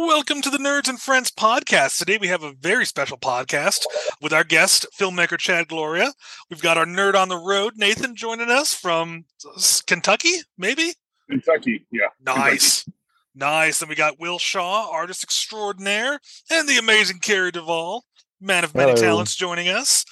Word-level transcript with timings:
Welcome 0.00 0.42
to 0.42 0.50
the 0.50 0.58
Nerds 0.58 0.88
and 0.88 1.00
Friends 1.00 1.32
podcast. 1.32 1.98
Today 1.98 2.18
we 2.18 2.28
have 2.28 2.44
a 2.44 2.52
very 2.52 2.86
special 2.86 3.18
podcast 3.18 3.84
with 4.22 4.32
our 4.32 4.44
guest, 4.44 4.86
filmmaker 4.96 5.36
Chad 5.36 5.66
Gloria. 5.66 6.12
We've 6.48 6.62
got 6.62 6.78
our 6.78 6.86
nerd 6.86 7.16
on 7.16 7.28
the 7.28 7.36
road, 7.36 7.72
Nathan, 7.76 8.14
joining 8.14 8.48
us 8.48 8.72
from 8.72 9.24
Kentucky, 9.88 10.34
maybe? 10.56 10.92
Kentucky, 11.28 11.84
yeah. 11.90 12.06
Nice. 12.24 12.84
Kentucky. 12.84 12.98
Nice. 13.34 13.80
And 13.82 13.88
we 13.88 13.96
got 13.96 14.20
Will 14.20 14.38
Shaw, 14.38 14.88
artist 14.88 15.24
extraordinaire, 15.24 16.20
and 16.48 16.68
the 16.68 16.78
amazing 16.78 17.18
Carrie 17.18 17.50
Duvall, 17.50 18.04
man 18.40 18.62
of 18.62 18.76
many 18.76 18.92
Hello. 18.92 19.02
talents, 19.02 19.34
joining 19.34 19.66
us. 19.66 20.04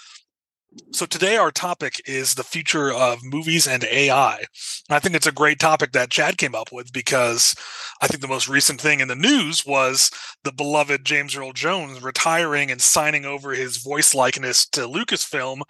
So 0.92 1.06
today 1.06 1.36
our 1.36 1.50
topic 1.50 2.00
is 2.06 2.34
the 2.34 2.44
future 2.44 2.92
of 2.92 3.22
movies 3.22 3.66
and 3.66 3.84
AI. 3.84 4.44
I 4.90 4.98
think 4.98 5.14
it's 5.14 5.26
a 5.26 5.32
great 5.32 5.58
topic 5.58 5.92
that 5.92 6.10
Chad 6.10 6.38
came 6.38 6.54
up 6.54 6.72
with 6.72 6.92
because 6.92 7.54
I 8.00 8.06
think 8.06 8.20
the 8.20 8.28
most 8.28 8.48
recent 8.48 8.80
thing 8.80 9.00
in 9.00 9.08
the 9.08 9.14
news 9.14 9.64
was 9.64 10.10
the 10.44 10.52
beloved 10.52 11.04
James 11.04 11.36
Earl 11.36 11.52
Jones 11.52 12.02
retiring 12.02 12.70
and 12.70 12.80
signing 12.80 13.24
over 13.24 13.52
his 13.52 13.78
voice 13.78 14.14
likeness 14.14 14.66
to 14.70 14.82
Lucasfilm 14.82 15.62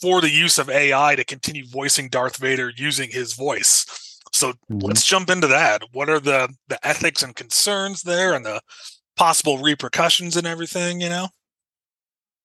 for 0.00 0.20
the 0.20 0.30
use 0.30 0.58
of 0.58 0.68
AI 0.68 1.16
to 1.16 1.24
continue 1.24 1.64
voicing 1.66 2.08
Darth 2.08 2.36
Vader 2.36 2.70
using 2.76 3.10
his 3.10 3.32
voice. 3.32 4.20
So 4.32 4.52
mm-hmm. 4.52 4.78
let's 4.78 5.06
jump 5.06 5.30
into 5.30 5.46
that. 5.46 5.82
What 5.92 6.10
are 6.10 6.20
the 6.20 6.54
the 6.68 6.84
ethics 6.86 7.22
and 7.22 7.34
concerns 7.34 8.02
there 8.02 8.34
and 8.34 8.44
the 8.44 8.60
possible 9.16 9.58
repercussions 9.58 10.36
and 10.36 10.46
everything, 10.46 11.00
you 11.00 11.08
know? 11.08 11.28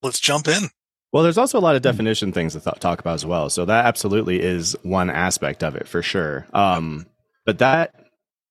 Let's 0.01 0.19
jump 0.19 0.47
in. 0.47 0.69
Well, 1.11 1.23
there's 1.23 1.37
also 1.37 1.59
a 1.59 1.61
lot 1.61 1.75
of 1.75 1.81
hmm. 1.81 1.89
definition 1.89 2.31
things 2.31 2.53
to 2.53 2.59
th- 2.59 2.79
talk 2.79 2.99
about 2.99 3.15
as 3.15 3.25
well. 3.25 3.49
So 3.49 3.65
that 3.65 3.85
absolutely 3.85 4.41
is 4.41 4.75
one 4.83 5.09
aspect 5.09 5.63
of 5.63 5.75
it 5.75 5.87
for 5.87 6.01
sure. 6.01 6.47
Um, 6.53 7.05
but 7.45 7.59
that 7.59 7.95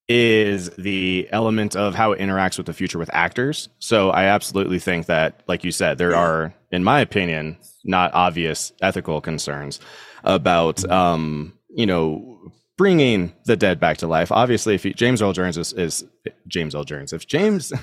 is 0.08 0.70
the 0.70 1.28
element 1.30 1.76
of 1.76 1.94
how 1.94 2.12
it 2.12 2.18
interacts 2.18 2.56
with 2.56 2.66
the 2.66 2.72
future 2.72 2.98
with 2.98 3.10
actors. 3.12 3.68
So 3.78 4.10
I 4.10 4.24
absolutely 4.24 4.80
think 4.80 5.06
that, 5.06 5.42
like 5.46 5.62
you 5.62 5.70
said, 5.70 5.98
there 5.98 6.16
are, 6.16 6.52
in 6.72 6.82
my 6.82 7.00
opinion, 7.00 7.56
not 7.84 8.12
obvious 8.12 8.72
ethical 8.82 9.20
concerns 9.20 9.78
about, 10.24 10.84
um, 10.90 11.56
you 11.68 11.86
know, 11.86 12.29
bringing 12.80 13.30
the 13.44 13.58
dead 13.58 13.78
back 13.78 13.98
to 13.98 14.06
life. 14.06 14.32
Obviously, 14.32 14.74
if 14.74 14.84
he, 14.84 14.94
James 14.94 15.20
Earl 15.20 15.34
Jones 15.34 15.58
is, 15.58 15.74
is, 15.74 16.02
James 16.48 16.74
Earl 16.74 16.84
Jones, 16.84 17.12
if 17.12 17.26
James 17.26 17.74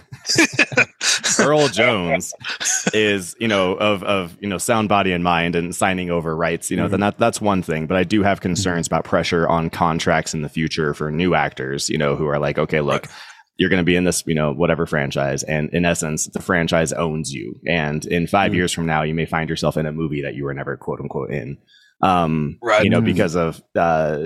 Earl 1.40 1.68
Jones 1.68 2.34
is, 2.96 3.36
you 3.40 3.48
know, 3.48 3.74
of 3.74 4.02
of 4.02 4.36
you 4.42 4.50
know 4.50 4.58
sound 4.58 4.90
body 4.90 5.12
and 5.12 5.24
mind 5.24 5.56
and 5.56 5.76
signing 5.76 6.10
over 6.10 6.36
rights, 6.36 6.72
you 6.72 6.78
know, 6.78 6.86
mm-hmm. 6.86 6.92
then 6.94 7.00
that 7.02 7.20
that's 7.20 7.40
one 7.40 7.62
thing. 7.62 7.86
But 7.86 7.98
I 7.98 8.06
do 8.06 8.24
have 8.24 8.42
concerns 8.42 8.88
mm-hmm. 8.88 8.96
about 8.96 9.06
pressure 9.06 9.48
on 9.48 9.70
contracts 9.70 10.34
in 10.34 10.42
the 10.42 10.50
future 10.50 10.96
for 10.96 11.12
new 11.12 11.36
actors, 11.36 11.92
you 11.92 12.00
know, 12.00 12.16
who 12.16 12.26
are 12.26 12.40
like, 12.40 12.58
okay, 12.58 12.82
look. 12.82 13.06
Right. 13.06 13.16
You're 13.60 13.72
going 13.72 13.82
to 13.82 13.86
be 13.86 13.96
in 13.96 14.04
this, 14.04 14.24
you 14.28 14.36
know, 14.36 14.54
whatever 14.54 14.86
franchise. 14.86 15.42
And 15.42 15.72
in 15.74 15.84
essence, 15.84 16.28
the 16.28 16.40
franchise 16.40 16.94
owns 16.94 17.34
you. 17.34 17.60
And 17.66 18.06
in 18.06 18.28
5 18.28 18.52
mm-hmm. 18.52 18.56
years 18.56 18.72
from 18.72 18.86
now, 18.86 19.02
you 19.02 19.16
may 19.16 19.26
find 19.26 19.50
yourself 19.50 19.78
in 19.78 19.88
a 19.88 19.92
movie 19.92 20.22
that 20.22 20.36
you 20.36 20.44
were 20.44 20.54
never 20.54 20.78
quote 20.78 21.00
unquote 21.00 21.32
in 21.32 21.58
um, 22.02 22.58
right. 22.62 22.84
you 22.84 22.90
know, 22.90 22.98
mm-hmm. 22.98 23.06
because 23.06 23.36
of 23.36 23.62
uh, 23.76 24.20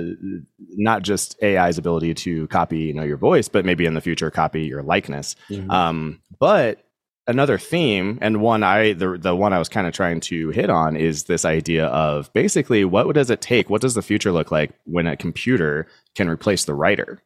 not 0.60 1.04
just 1.04 1.42
AI's 1.42 1.78
ability 1.78 2.14
to 2.14 2.48
copy, 2.48 2.80
you 2.80 2.94
know, 2.94 3.04
your 3.04 3.18
voice, 3.18 3.48
but 3.48 3.66
maybe 3.66 3.86
in 3.86 3.94
the 3.94 4.02
future 4.02 4.30
copy 4.30 4.64
your 4.64 4.84
likeness. 4.84 5.36
Mm-hmm. 5.50 5.72
Um, 5.72 6.22
but 6.40 6.84
another 7.28 7.58
theme 7.58 8.18
and 8.22 8.42
one 8.42 8.64
I 8.64 8.94
the 8.94 9.18
the 9.18 9.36
one 9.36 9.54
I 9.54 9.60
was 9.60 9.70
kind 9.70 9.88
of 9.88 9.94
trying 9.94 10.20
to 10.22 10.50
hit 10.50 10.70
on 10.70 10.96
is 10.96 11.26
this 11.26 11.46
idea 11.46 11.86
of 11.88 12.32
basically 12.34 12.84
what 12.84 13.14
does 13.14 13.30
it 13.30 13.42
take? 13.42 13.70
What 13.70 13.82
does 13.82 13.94
the 13.94 14.02
future 14.02 14.32
look 14.32 14.52
like 14.52 14.72
when 14.86 15.08
a 15.08 15.16
computer 15.16 15.88
can 16.16 16.28
replace 16.28 16.66
the 16.66 16.74
writer? 16.74 17.22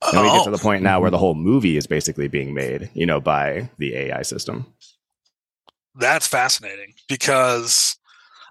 And 0.00 0.22
we 0.22 0.28
get 0.28 0.44
to 0.44 0.50
the 0.50 0.58
point 0.58 0.84
now 0.84 1.00
where 1.00 1.10
the 1.10 1.18
whole 1.18 1.34
movie 1.34 1.76
is 1.76 1.88
basically 1.88 2.28
being 2.28 2.54
made, 2.54 2.88
you 2.94 3.04
know, 3.04 3.20
by 3.20 3.68
the 3.78 3.96
AI 3.96 4.22
system. 4.22 4.72
That's 5.96 6.28
fascinating 6.28 6.94
because 7.08 7.98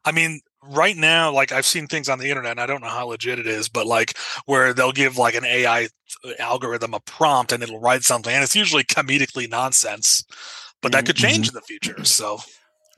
I 0.04 0.12
mean, 0.12 0.42
right 0.64 0.96
now, 0.96 1.32
like 1.32 1.52
I've 1.52 1.66
seen 1.66 1.88
things 1.88 2.10
on 2.10 2.20
the 2.20 2.30
internet, 2.30 2.52
and 2.52 2.60
I 2.60 2.66
don't 2.66 2.82
know 2.82 2.90
how 2.90 3.08
legit 3.08 3.40
it 3.40 3.48
is, 3.48 3.70
but 3.70 3.86
like 3.86 4.18
where 4.46 4.74
they'll 4.74 4.92
give 4.92 5.18
like 5.18 5.36
an 5.36 5.46
AI 5.46 5.88
uh, 6.24 6.32
algorithm 6.40 6.94
a 6.94 7.00
prompt 7.02 7.52
and 7.52 7.64
it'll 7.64 7.80
write 7.80 8.04
something, 8.04 8.34
and 8.34 8.44
it's 8.44 8.56
usually 8.56 8.84
comedically 8.84 9.50
nonsense, 9.50 10.24
but 10.82 10.92
that 10.92 11.06
could 11.06 11.16
change 11.16 11.48
mm-hmm. 11.48 11.58
in 11.58 11.62
the 11.62 11.62
future. 11.62 12.06
So. 12.06 12.40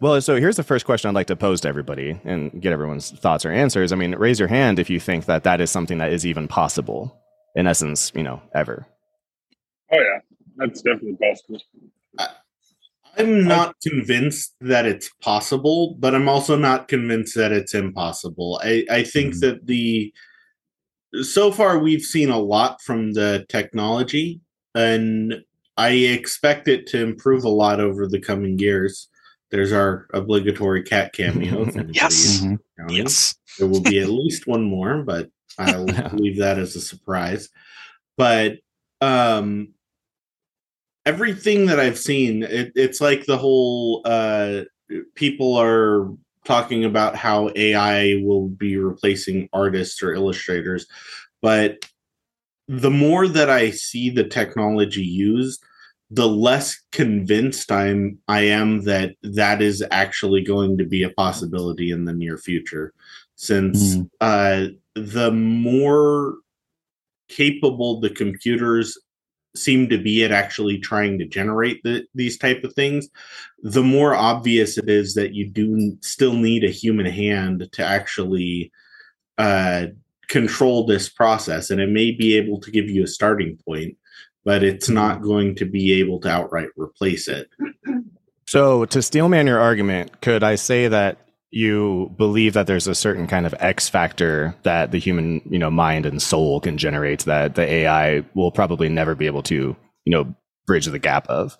Well, 0.01 0.21
so 0.21 0.37
here's 0.37 0.55
the 0.55 0.63
first 0.63 0.85
question 0.85 1.09
I'd 1.09 1.15
like 1.15 1.27
to 1.27 1.35
pose 1.35 1.59
to 1.61 1.67
everybody 1.67 2.21
and 2.23 2.61
get 2.61 2.71
everyone's 2.71 3.11
thoughts 3.11 3.43
or 3.43 3.51
answers. 3.51 3.91
I 3.91 3.97
mean, 3.97 4.15
raise 4.15 4.39
your 4.39 4.47
hand 4.47 4.79
if 4.79 4.89
you 4.89 4.97
think 4.97 5.25
that 5.25 5.43
that 5.43 5.59
is 5.59 5.71
something 5.71 5.97
that 5.97 6.13
is 6.13 6.25
even 6.25 6.47
possible, 6.47 7.19
in 7.53 7.67
essence, 7.67 8.09
you 8.15 8.23
know, 8.23 8.41
ever. 8.55 8.87
Oh 9.91 9.97
yeah, 9.97 10.19
that's 10.55 10.81
definitely 10.81 11.17
possible. 11.17 11.59
I'm 13.19 13.43
not 13.43 13.75
convinced 13.81 14.55
that 14.61 14.85
it's 14.85 15.09
possible, 15.21 15.95
but 15.99 16.15
I'm 16.15 16.29
also 16.29 16.57
not 16.57 16.87
convinced 16.87 17.35
that 17.35 17.51
it's 17.51 17.73
impossible. 17.73 18.61
I, 18.63 18.85
I 18.89 19.03
think 19.03 19.33
mm-hmm. 19.33 19.39
that 19.41 19.67
the 19.67 20.13
so 21.21 21.51
far 21.51 21.79
we've 21.79 22.01
seen 22.01 22.29
a 22.29 22.39
lot 22.39 22.81
from 22.81 23.13
the 23.13 23.45
technology, 23.49 24.39
and 24.73 25.43
I 25.75 25.89
expect 25.91 26.67
it 26.67 26.87
to 26.87 27.01
improve 27.01 27.43
a 27.43 27.49
lot 27.49 27.79
over 27.79 28.07
the 28.07 28.19
coming 28.19 28.57
years. 28.57 29.09
There's 29.51 29.73
our 29.73 30.07
obligatory 30.13 30.83
cat 30.83 31.11
cameo. 31.13 31.65
yes. 31.89 32.41
Mm-hmm. 32.41 32.89
Yes. 32.89 33.35
There 33.57 33.67
will 33.67 33.81
be 33.81 33.99
at 33.99 34.09
least 34.09 34.47
one 34.47 34.63
more, 34.63 35.03
but 35.03 35.29
I'll 35.57 35.85
leave 36.13 36.37
that 36.37 36.57
as 36.57 36.75
a 36.75 36.81
surprise. 36.81 37.49
But 38.17 38.59
um 39.01 39.73
everything 41.09 41.65
that 41.65 41.79
I've 41.79 41.97
seen, 41.97 42.43
it, 42.43 42.71
it's 42.75 43.01
like 43.01 43.25
the 43.25 43.37
whole 43.37 44.03
uh, 44.05 44.61
people 45.15 45.55
are 45.55 46.07
talking 46.45 46.85
about 46.85 47.15
how 47.15 47.49
AI 47.55 48.21
will 48.23 48.47
be 48.47 48.77
replacing 48.77 49.49
artists 49.51 50.03
or 50.03 50.13
illustrators, 50.13 50.85
but 51.41 51.83
the 52.67 52.91
more 52.91 53.27
that 53.27 53.49
I 53.49 53.71
see 53.71 54.11
the 54.11 54.23
technology 54.23 55.01
used, 55.01 55.63
the 56.11 56.27
less 56.27 56.79
convinced 56.91 57.71
I'm 57.71 58.19
I 58.27 58.41
am 58.41 58.83
that 58.83 59.15
that 59.23 59.63
is 59.63 59.83
actually 59.89 60.43
going 60.43 60.77
to 60.77 60.85
be 60.85 61.01
a 61.01 61.09
possibility 61.09 61.89
in 61.89 62.05
the 62.05 62.13
near 62.13 62.37
future, 62.37 62.93
since 63.35 63.95
mm. 63.95 64.09
uh, 64.21 64.67
the 64.93 65.31
more 65.31 66.35
capable 67.29 67.99
the 67.99 68.11
computers 68.11 68.95
seem 69.55 69.89
to 69.89 69.97
be 69.97 70.23
at 70.23 70.31
actually 70.31 70.77
trying 70.77 71.17
to 71.17 71.25
generate 71.25 71.81
the, 71.83 72.05
these 72.13 72.37
type 72.37 72.63
of 72.63 72.73
things 72.73 73.09
the 73.63 73.83
more 73.83 74.15
obvious 74.15 74.77
it 74.77 74.89
is 74.89 75.15
that 75.15 75.33
you 75.33 75.49
do 75.49 75.97
still 76.01 76.33
need 76.33 76.63
a 76.63 76.69
human 76.69 77.05
hand 77.05 77.67
to 77.71 77.83
actually 77.83 78.71
uh, 79.37 79.87
control 80.27 80.85
this 80.85 81.09
process 81.09 81.69
and 81.69 81.81
it 81.81 81.89
may 81.89 82.11
be 82.11 82.37
able 82.37 82.59
to 82.59 82.71
give 82.71 82.89
you 82.89 83.03
a 83.03 83.07
starting 83.07 83.57
point 83.65 83.97
but 84.45 84.63
it's 84.63 84.89
not 84.89 85.21
going 85.21 85.55
to 85.55 85.65
be 85.65 85.93
able 85.93 86.19
to 86.19 86.29
outright 86.29 86.69
replace 86.77 87.27
it. 87.27 87.49
So 88.47 88.85
to 88.85 89.01
steelman 89.01 89.47
your 89.47 89.59
argument 89.59 90.21
could 90.21 90.43
i 90.43 90.55
say 90.55 90.87
that 90.87 91.28
you 91.51 92.13
believe 92.17 92.53
that 92.53 92.67
there's 92.67 92.87
a 92.87 92.95
certain 92.95 93.27
kind 93.27 93.45
of 93.45 93.55
X 93.59 93.89
factor 93.89 94.55
that 94.63 94.91
the 94.91 94.99
human, 94.99 95.41
you 95.49 95.57
know, 95.57 95.71
mind 95.71 96.05
and 96.05 96.21
soul 96.21 96.59
can 96.59 96.77
generate 96.77 97.21
that 97.21 97.55
the 97.55 97.61
AI 97.61 98.23
will 98.35 98.51
probably 98.51 98.89
never 98.89 99.15
be 99.15 99.25
able 99.25 99.43
to, 99.43 99.75
you 100.05 100.11
know, 100.11 100.35
bridge 100.67 100.85
the 100.85 100.99
gap 100.99 101.27
of. 101.27 101.57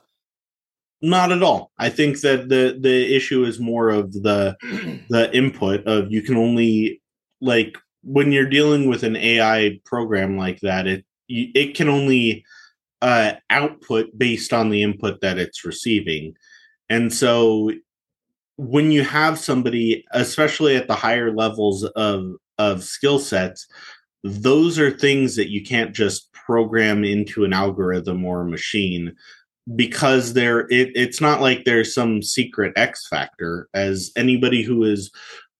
Not 1.01 1.31
at 1.31 1.41
all. 1.41 1.71
I 1.79 1.89
think 1.89 2.19
that 2.21 2.49
the 2.49 2.77
the 2.79 3.15
issue 3.15 3.43
is 3.45 3.59
more 3.59 3.89
of 3.89 4.11
the 4.11 4.55
the 5.09 5.35
input 5.35 5.85
of 5.87 6.11
you 6.11 6.21
can 6.21 6.37
only 6.37 7.01
like 7.41 7.77
when 8.03 8.31
you're 8.31 8.49
dealing 8.49 8.87
with 8.87 9.03
an 9.03 9.15
AI 9.15 9.79
program 9.85 10.37
like 10.37 10.59
that, 10.59 10.87
it 10.87 11.05
it 11.27 11.75
can 11.75 11.89
only 11.89 12.43
uh, 13.01 13.33
output 13.49 14.09
based 14.17 14.53
on 14.53 14.69
the 14.69 14.83
input 14.83 15.21
that 15.21 15.37
it's 15.37 15.65
receiving. 15.65 16.33
And 16.89 17.13
so 17.13 17.71
when 18.59 18.91
you 18.91 19.05
have 19.05 19.39
somebody, 19.39 20.03
especially 20.11 20.75
at 20.75 20.89
the 20.89 20.93
higher 20.95 21.31
levels 21.31 21.85
of 21.85 22.33
of 22.57 22.83
skill 22.83 23.17
sets, 23.17 23.65
those 24.25 24.77
are 24.77 24.91
things 24.91 25.37
that 25.37 25.49
you 25.49 25.63
can't 25.63 25.95
just 25.95 26.33
program 26.33 27.05
into 27.05 27.45
an 27.45 27.53
algorithm 27.53 28.25
or 28.25 28.41
a 28.41 28.49
machine 28.49 29.15
because 29.77 30.33
there 30.33 30.61
it, 30.69 30.91
it's 30.93 31.21
not 31.21 31.39
like 31.39 31.63
there's 31.63 31.93
some 31.93 32.21
secret 32.21 32.73
x 32.75 33.07
factor. 33.07 33.69
As 33.73 34.11
anybody 34.17 34.61
who 34.61 34.83
has 34.83 35.09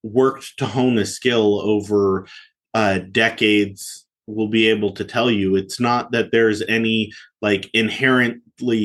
worked 0.04 0.58
to 0.58 0.66
hone 0.66 0.98
a 0.98 1.06
skill 1.06 1.62
over 1.62 2.28
uh, 2.74 3.00
decades 3.14 4.06
will 4.28 4.50
be 4.50 4.68
able 4.68 4.92
to 4.92 5.06
tell 5.06 5.32
you 5.32 5.56
it's 5.56 5.80
not 5.80 6.12
that 6.12 6.34
there's 6.34 6.62
any 6.64 7.14
like 7.42 7.70
inherently 7.74 8.42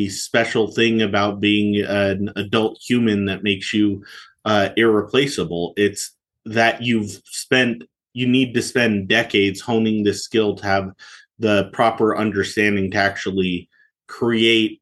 special 0.08 0.70
thing 0.70 1.02
about 1.02 1.40
being 1.40 1.80
an 1.82 2.30
adult 2.36 2.78
human 2.80 3.26
that 3.26 3.42
makes 3.42 3.72
you 3.72 4.02
uh, 4.44 4.68
irreplaceable 4.76 5.72
it's 5.76 6.12
that 6.44 6.82
you've 6.82 7.20
spent 7.24 7.82
you 8.12 8.26
need 8.26 8.54
to 8.54 8.62
spend 8.62 9.08
decades 9.08 9.60
honing 9.60 10.04
this 10.04 10.22
skill 10.22 10.54
to 10.54 10.64
have 10.64 10.90
the 11.38 11.68
proper 11.72 12.16
understanding 12.16 12.90
to 12.90 12.96
actually 12.96 13.68
create 14.06 14.80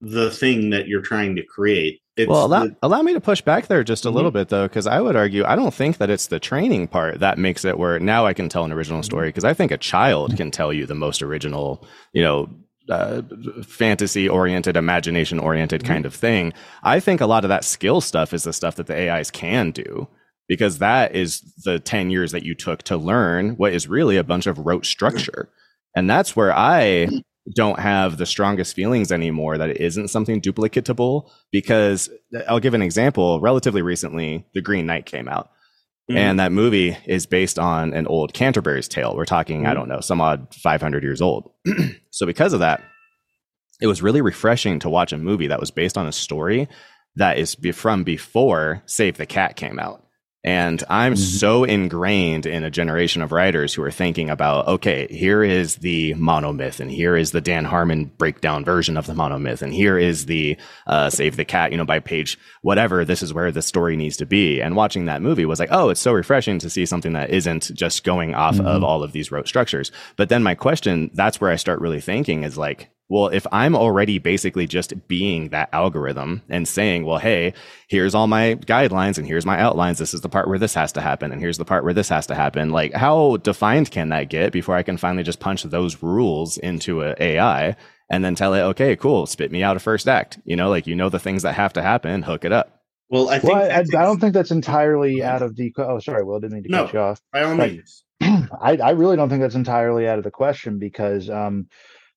the 0.00 0.30
thing 0.30 0.70
that 0.70 0.88
you're 0.88 1.02
trying 1.02 1.36
to 1.36 1.42
create. 1.42 2.00
It's 2.16 2.28
well, 2.28 2.46
allow, 2.46 2.64
the- 2.64 2.76
allow 2.82 3.02
me 3.02 3.12
to 3.12 3.20
push 3.20 3.40
back 3.40 3.66
there 3.66 3.84
just 3.84 4.04
a 4.04 4.08
Mhm. 4.08 4.14
little 4.14 4.30
bit, 4.30 4.48
though, 4.48 4.66
because 4.66 4.86
I 4.86 5.00
would 5.00 5.14
argue 5.14 5.44
I 5.44 5.56
don't 5.56 5.72
think 5.74 5.98
that 5.98 6.10
it's 6.10 6.26
the 6.26 6.40
training 6.40 6.88
part 6.88 7.20
that 7.20 7.38
makes 7.38 7.64
it 7.64 7.78
where 7.78 8.00
now 8.00 8.26
I 8.26 8.32
can 8.32 8.48
tell 8.48 8.64
an 8.64 8.72
original 8.72 9.02
story. 9.02 9.28
Because 9.28 9.44
I 9.44 9.54
think 9.54 9.70
a 9.70 9.78
child 9.78 10.36
can 10.36 10.50
tell 10.50 10.72
you 10.72 10.86
the 10.86 10.94
most 10.94 11.22
original, 11.22 11.86
you 12.12 12.22
know, 12.22 12.48
uh, 12.90 13.22
fantasy 13.62 14.28
oriented, 14.28 14.76
imagination 14.76 15.38
oriented 15.38 15.84
kind 15.84 16.04
of 16.04 16.14
thing. 16.14 16.52
I 16.82 17.00
think 17.00 17.20
a 17.20 17.26
lot 17.26 17.44
of 17.44 17.48
that 17.48 17.64
skill 17.64 18.00
stuff 18.00 18.34
is 18.34 18.44
the 18.44 18.52
stuff 18.52 18.76
that 18.76 18.86
the 18.86 19.10
AIs 19.10 19.30
can 19.30 19.70
do. 19.70 20.08
Because 20.48 20.78
that 20.78 21.14
is 21.14 21.42
the 21.64 21.78
10 21.78 22.10
years 22.10 22.32
that 22.32 22.42
you 22.42 22.56
took 22.56 22.82
to 22.82 22.96
learn 22.96 23.50
what 23.50 23.72
is 23.72 23.86
really 23.86 24.16
a 24.16 24.24
bunch 24.24 24.48
of 24.48 24.58
rote 24.58 24.84
structure. 24.84 25.48
And 25.94 26.10
that's 26.10 26.34
where 26.34 26.52
I 26.52 27.08
don't 27.54 27.78
have 27.78 28.16
the 28.16 28.26
strongest 28.26 28.74
feelings 28.74 29.12
anymore 29.12 29.58
that 29.58 29.70
it 29.70 29.80
isn't 29.80 30.08
something 30.08 30.40
duplicatable 30.40 31.30
because 31.52 32.10
I'll 32.48 32.60
give 32.60 32.74
an 32.74 32.82
example. 32.82 33.40
Relatively 33.40 33.82
recently, 33.82 34.44
The 34.54 34.60
Green 34.60 34.86
Knight 34.86 35.06
came 35.06 35.28
out. 35.28 35.50
Mhm. 36.10 36.16
And 36.16 36.40
that 36.40 36.52
movie 36.52 36.96
is 37.06 37.26
based 37.26 37.58
on 37.58 37.92
an 37.92 38.06
old 38.06 38.32
Canterbury's 38.34 38.88
tale. 38.88 39.14
We're 39.16 39.24
talking, 39.24 39.66
I 39.66 39.70
Mhm. 39.70 39.74
don't 39.74 39.88
know, 39.88 40.00
some 40.00 40.20
odd 40.20 40.52
500 40.54 41.02
years 41.02 41.22
old. 41.22 41.50
so, 42.10 42.26
because 42.26 42.52
of 42.52 42.60
that, 42.60 42.82
it 43.80 43.86
was 43.86 44.02
really 44.02 44.20
refreshing 44.20 44.78
to 44.80 44.90
watch 44.90 45.12
a 45.12 45.18
movie 45.18 45.46
that 45.46 45.60
was 45.60 45.70
based 45.70 45.96
on 45.96 46.06
a 46.06 46.12
story 46.12 46.68
that 47.16 47.38
is 47.38 47.56
from 47.74 48.04
before 48.04 48.82
Save 48.86 49.16
the 49.16 49.26
Cat 49.26 49.56
came 49.56 49.78
out. 49.78 50.04
And 50.42 50.82
I'm 50.88 51.14
Mhm. 51.14 51.18
so 51.18 51.64
ingrained 51.64 52.46
in 52.46 52.64
a 52.64 52.70
generation 52.70 53.20
of 53.20 53.30
writers 53.30 53.74
who 53.74 53.82
are 53.82 53.90
thinking 53.90 54.30
about, 54.30 54.66
okay, 54.68 55.06
here 55.10 55.42
is 55.42 55.76
the 55.76 56.14
monomyth, 56.14 56.80
and 56.80 56.90
here 56.90 57.14
is 57.14 57.32
the 57.32 57.42
Dan 57.42 57.66
Harmon 57.66 58.10
breakdown 58.16 58.64
version 58.64 58.96
of 58.96 59.06
the 59.06 59.12
monomyth, 59.12 59.60
and 59.60 59.74
here 59.74 59.98
is 59.98 60.24
the 60.26 60.56
uh, 60.86 61.10
Save 61.10 61.36
the 61.36 61.44
Cat, 61.44 61.72
you 61.72 61.76
know, 61.76 61.84
by 61.84 61.98
page 61.98 62.38
whatever, 62.62 63.04
this 63.04 63.22
is 63.22 63.34
where 63.34 63.52
the 63.52 63.60
story 63.60 63.96
needs 63.96 64.16
to 64.16 64.24
be. 64.26 64.60
And 64.62 64.76
watching 64.76 65.04
that 65.04 65.20
movie 65.22 65.44
was 65.44 65.60
like, 65.60 65.70
oh, 65.72 65.90
it's 65.90 66.00
so 66.00 66.12
refreshing 66.12 66.58
to 66.60 66.70
see 66.70 66.86
something 66.86 67.12
that 67.12 67.30
isn't 67.30 67.70
just 67.74 68.02
going 68.04 68.34
off 68.34 68.58
of 68.58 68.80
Mhm. 68.80 68.84
all 68.84 69.02
of 69.02 69.12
these 69.12 69.30
rote 69.30 69.46
structures. 69.48 69.92
But 70.16 70.30
then 70.30 70.42
my 70.42 70.54
question, 70.54 71.10
that's 71.12 71.40
where 71.40 71.50
I 71.50 71.56
start 71.56 71.80
really 71.80 72.00
thinking 72.00 72.44
is 72.44 72.56
like, 72.56 72.88
well, 73.10 73.26
if 73.28 73.46
I'm 73.52 73.74
already 73.76 74.18
basically 74.18 74.66
just 74.66 75.06
being 75.08 75.48
that 75.50 75.68
algorithm 75.72 76.42
and 76.48 76.66
saying, 76.66 77.04
well, 77.04 77.18
hey, 77.18 77.52
here's 77.88 78.14
all 78.14 78.26
my 78.28 78.54
guidelines 78.54 79.18
and 79.18 79.26
here's 79.26 79.44
my 79.44 79.60
outlines. 79.60 79.98
This 79.98 80.14
is 80.14 80.20
the 80.22 80.28
part 80.28 80.48
where 80.48 80.58
this 80.60 80.74
has 80.74 80.92
to 80.92 81.00
happen. 81.00 81.32
And 81.32 81.40
here's 81.40 81.58
the 81.58 81.64
part 81.64 81.82
where 81.84 81.92
this 81.92 82.08
has 82.08 82.26
to 82.28 82.34
happen. 82.36 82.70
Like, 82.70 82.94
how 82.94 83.36
defined 83.38 83.90
can 83.90 84.08
that 84.10 84.30
get 84.30 84.52
before 84.52 84.76
I 84.76 84.84
can 84.84 84.96
finally 84.96 85.24
just 85.24 85.40
punch 85.40 85.64
those 85.64 86.02
rules 86.02 86.56
into 86.56 87.02
an 87.02 87.16
AI 87.20 87.76
and 88.08 88.24
then 88.24 88.34
tell 88.36 88.54
it, 88.54 88.62
okay, 88.62 88.94
cool, 88.96 89.26
spit 89.26 89.50
me 89.52 89.62
out 89.62 89.76
a 89.76 89.80
first 89.80 90.08
act? 90.08 90.38
You 90.44 90.54
know, 90.56 90.70
like, 90.70 90.86
you 90.86 90.94
know, 90.94 91.08
the 91.08 91.18
things 91.18 91.42
that 91.42 91.54
have 91.54 91.72
to 91.74 91.82
happen, 91.82 92.22
hook 92.22 92.44
it 92.44 92.52
up. 92.52 92.80
well, 93.08 93.28
I 93.28 93.40
think 93.40 93.52
Well, 93.54 93.62
I, 93.70 93.74
I, 93.74 93.80
I 93.80 94.04
don't 94.04 94.20
think 94.20 94.34
that's 94.34 94.52
entirely 94.52 95.22
out 95.24 95.42
of 95.42 95.56
the. 95.56 95.72
Oh, 95.78 95.98
sorry, 95.98 96.22
Will, 96.22 96.38
didn't 96.38 96.54
mean 96.54 96.62
to 96.62 96.68
No. 96.70 96.84
cut 96.84 96.92
you 96.94 97.00
off. 97.00 97.20
by 97.32 97.42
all 97.42 97.56
like- 97.56 97.72
means. 97.72 98.04
I, 98.22 98.76
I 98.76 98.90
really 98.90 99.16
don't 99.16 99.28
think 99.30 99.40
that's 99.40 99.54
entirely 99.56 100.06
out 100.06 100.18
of 100.18 100.24
the 100.24 100.30
question 100.30 100.78
because 100.78 101.28
um, 101.28 101.66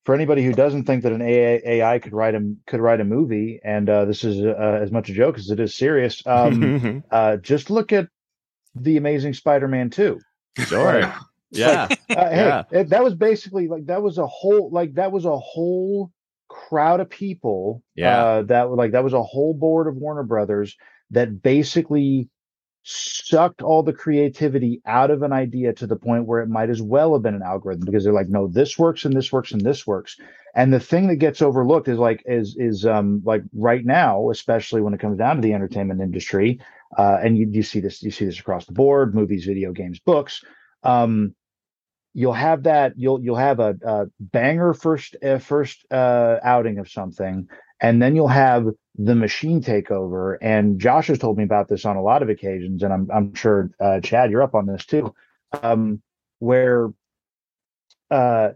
for 0.05 0.13
anybody 0.13 0.43
who 0.43 0.53
doesn't 0.53 0.83
think 0.85 1.03
that 1.03 1.11
an 1.13 1.21
AI, 1.21 1.61
AI 1.65 1.99
could 1.99 2.13
write 2.13 2.35
a 2.35 2.53
could 2.67 2.79
write 2.81 2.99
a 2.99 3.05
movie, 3.05 3.59
and 3.63 3.89
uh, 3.89 4.05
this 4.05 4.23
is 4.23 4.43
uh, 4.43 4.79
as 4.81 4.91
much 4.91 5.09
a 5.09 5.13
joke 5.13 5.37
as 5.37 5.49
it 5.49 5.59
is 5.59 5.75
serious, 5.75 6.21
um, 6.27 7.03
uh, 7.11 7.37
just 7.37 7.69
look 7.69 7.93
at 7.93 8.07
the 8.75 8.97
Amazing 8.97 9.33
Spider-Man 9.33 9.89
two. 9.89 10.19
sure. 10.57 11.13
Yeah. 11.55 11.87
Uh, 12.09 12.29
hey, 12.31 12.45
Yeah. 12.47 12.63
it- 12.71 12.89
that 12.89 13.03
was 13.03 13.13
basically 13.13 13.67
like 13.67 13.85
that 13.85 14.01
was 14.01 14.17
a 14.17 14.25
whole 14.25 14.71
like 14.71 14.95
that 14.95 15.11
was 15.11 15.25
a 15.25 15.37
whole 15.37 16.11
crowd 16.49 16.99
of 16.99 17.11
people. 17.11 17.83
Yeah. 17.93 18.17
uh, 18.25 18.41
that 18.43 18.71
like 18.71 18.93
that 18.93 19.03
was 19.03 19.13
a 19.13 19.21
whole 19.21 19.53
board 19.53 19.85
of 19.85 19.95
Warner 19.95 20.23
Brothers 20.23 20.75
that 21.11 21.43
basically 21.43 22.27
sucked 22.83 23.61
all 23.61 23.81
the 23.81 23.93
creativity 23.93 24.81
out 24.85 25.09
of 25.09 25.23
an 25.23 25.31
idea 25.31 25.73
to 25.73 25.87
the 25.87 25.95
point 25.95 26.25
where 26.25 26.41
it 26.41 26.49
might 26.49 26.69
as 26.69 26.81
well 26.81 27.13
have 27.13 27.21
been 27.21 27.35
an 27.35 27.41
algorithm 27.41 27.85
because 27.85 28.03
they're 28.03 28.13
like, 28.13 28.29
no, 28.29 28.47
this 28.47 28.77
works 28.77 29.05
and 29.05 29.15
this 29.15 29.31
works 29.31 29.51
and 29.51 29.61
this 29.61 29.87
works. 29.87 30.17
And 30.53 30.73
the 30.73 30.79
thing 30.79 31.07
that 31.07 31.15
gets 31.15 31.41
overlooked 31.41 31.87
is 31.87 31.97
like 31.97 32.23
is 32.25 32.55
is 32.57 32.85
um 32.85 33.21
like 33.25 33.43
right 33.53 33.83
now, 33.85 34.29
especially 34.29 34.81
when 34.81 34.93
it 34.93 34.99
comes 34.99 35.17
down 35.17 35.37
to 35.37 35.41
the 35.41 35.53
entertainment 35.53 36.01
industry, 36.01 36.59
uh, 36.97 37.17
and 37.23 37.37
you, 37.37 37.47
you 37.49 37.63
see 37.63 37.79
this 37.79 38.03
you 38.03 38.11
see 38.11 38.25
this 38.25 38.39
across 38.39 38.65
the 38.65 38.73
board, 38.73 39.15
movies, 39.15 39.45
video 39.45 39.71
games, 39.71 39.99
books. 39.99 40.43
Um, 40.83 41.35
you'll 42.13 42.33
have 42.33 42.63
that 42.63 42.93
you'll 42.97 43.21
you'll 43.23 43.35
have 43.35 43.59
a, 43.59 43.75
a 43.83 44.05
banger 44.19 44.73
first 44.73 45.15
uh, 45.23 45.39
first 45.39 45.85
uh, 45.91 46.37
outing 46.43 46.79
of 46.79 46.89
something, 46.89 47.47
and 47.83 48.01
then 48.01 48.15
you'll 48.15 48.29
have 48.29 48.67
the 48.97 49.15
machine 49.15 49.61
take 49.61 49.91
over. 49.91 50.35
And 50.35 50.79
Josh 50.79 51.07
has 51.07 51.19
told 51.19 51.37
me 51.37 51.43
about 51.43 51.67
this 51.67 51.85
on 51.85 51.97
a 51.97 52.01
lot 52.01 52.23
of 52.23 52.29
occasions, 52.29 52.81
and 52.81 52.93
I'm 52.93 53.09
I'm 53.13 53.35
sure 53.35 53.69
uh, 53.79 53.99
Chad, 53.99 54.31
you're 54.31 54.41
up 54.41 54.55
on 54.55 54.65
this 54.65 54.85
too, 54.85 55.13
um, 55.61 56.01
where 56.39 56.89
uh, 58.09 58.51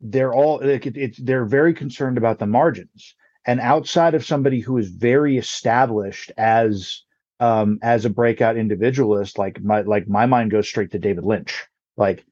they're 0.00 0.32
all 0.32 0.60
it, 0.60 0.86
it's 0.96 1.18
they're 1.18 1.44
very 1.46 1.74
concerned 1.74 2.18
about 2.18 2.38
the 2.38 2.46
margins, 2.46 3.16
and 3.46 3.60
outside 3.60 4.14
of 4.14 4.24
somebody 4.24 4.60
who 4.60 4.78
is 4.78 4.88
very 4.88 5.36
established 5.36 6.32
as 6.38 7.02
um 7.40 7.80
as 7.82 8.04
a 8.04 8.10
breakout 8.10 8.56
individualist 8.56 9.38
like 9.38 9.60
my 9.60 9.80
like 9.80 10.06
my 10.06 10.24
mind 10.24 10.52
goes 10.52 10.68
straight 10.68 10.92
to 10.92 11.00
david 11.00 11.24
lynch 11.24 11.66
like 11.96 12.24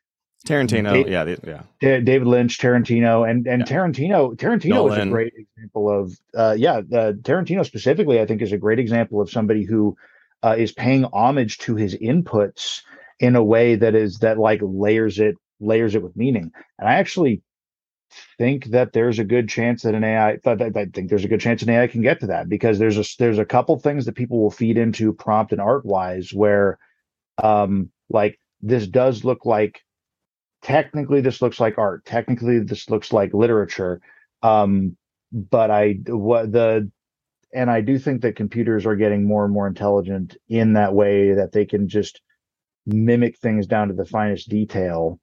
Tarantino. 0.42 1.08
Yeah. 1.08 1.24
the- 1.24 1.38
Yeah. 1.46 1.62
Da- 1.80 2.00
David 2.00 2.26
Lynch, 2.28 2.58
Tarantino, 2.58 3.28
and 3.28 3.46
and 3.46 3.60
Yeah. 3.60 3.66
Tarantino. 3.76 4.36
Tarantino 4.36 4.90
is 4.90 4.98
a 4.98 5.10
great 5.10 5.32
example 5.36 5.90
of, 5.90 6.12
uh, 6.36 6.54
yeah, 6.58 6.78
uh, 6.78 7.12
Tarantino 7.22 7.64
specifically. 7.64 8.20
I 8.20 8.26
think 8.26 8.42
is 8.42 8.52
a 8.52 8.58
great 8.58 8.78
example 8.78 9.20
of 9.20 9.30
somebody 9.30 9.64
who 9.64 9.96
uh, 10.42 10.56
is 10.58 10.72
paying 10.72 11.04
homage 11.12 11.58
to 11.58 11.76
his 11.76 11.94
inputs 11.96 12.82
in 13.20 13.36
a 13.36 13.44
way 13.44 13.76
that 13.76 13.94
is 13.94 14.18
that 14.18 14.38
like 14.38 14.60
layers 14.62 15.18
it 15.20 15.36
layers 15.60 15.94
it 15.94 16.02
with 16.02 16.16
meaning. 16.16 16.50
And 16.78 16.88
I 16.88 16.94
actually 16.94 17.42
think 18.36 18.66
that 18.66 18.92
there's 18.92 19.18
a 19.18 19.24
good 19.24 19.48
chance 19.48 19.82
that 19.82 19.94
an 19.94 20.04
AI. 20.04 20.38
I 20.44 20.56
think 20.92 21.08
there's 21.08 21.24
a 21.24 21.28
good 21.28 21.40
chance 21.40 21.62
an 21.62 21.70
AI 21.70 21.86
can 21.86 22.02
get 22.02 22.20
to 22.20 22.26
that 22.26 22.48
because 22.48 22.78
there's 22.78 22.98
a 22.98 23.04
there's 23.18 23.38
a 23.38 23.44
couple 23.44 23.78
things 23.78 24.04
that 24.06 24.16
people 24.16 24.40
will 24.42 24.50
feed 24.50 24.76
into 24.76 25.12
prompt 25.12 25.52
and 25.52 25.60
art 25.60 25.86
wise 25.86 26.32
where, 26.34 26.78
um, 27.42 27.90
like 28.10 28.38
this 28.60 28.86
does 28.86 29.24
look 29.24 29.46
like 29.46 29.80
technically 30.62 31.20
this 31.22 31.42
looks 31.42 31.60
like 31.60 31.78
art. 31.78 32.04
Technically 32.06 32.60
this 32.60 32.90
looks 32.90 33.12
like 33.12 33.34
literature. 33.34 34.00
Um 34.42 34.96
but 35.32 35.70
i 35.70 35.94
what 36.08 36.52
the 36.52 36.90
and 37.54 37.70
i 37.70 37.80
do 37.82 37.98
think 37.98 38.22
that 38.22 38.36
computers 38.36 38.86
are 38.86 38.96
getting 38.96 39.26
more 39.26 39.44
and 39.44 39.54
more 39.54 39.66
intelligent 39.68 40.36
in 40.48 40.74
that 40.74 40.94
way 40.94 41.34
that 41.34 41.52
they 41.52 41.66
can 41.66 41.88
just 41.88 42.22
mimic 42.86 43.38
things 43.38 43.66
down 43.66 43.88
to 43.88 43.94
the 43.94 44.06
finest 44.06 44.48
detail. 44.50 45.20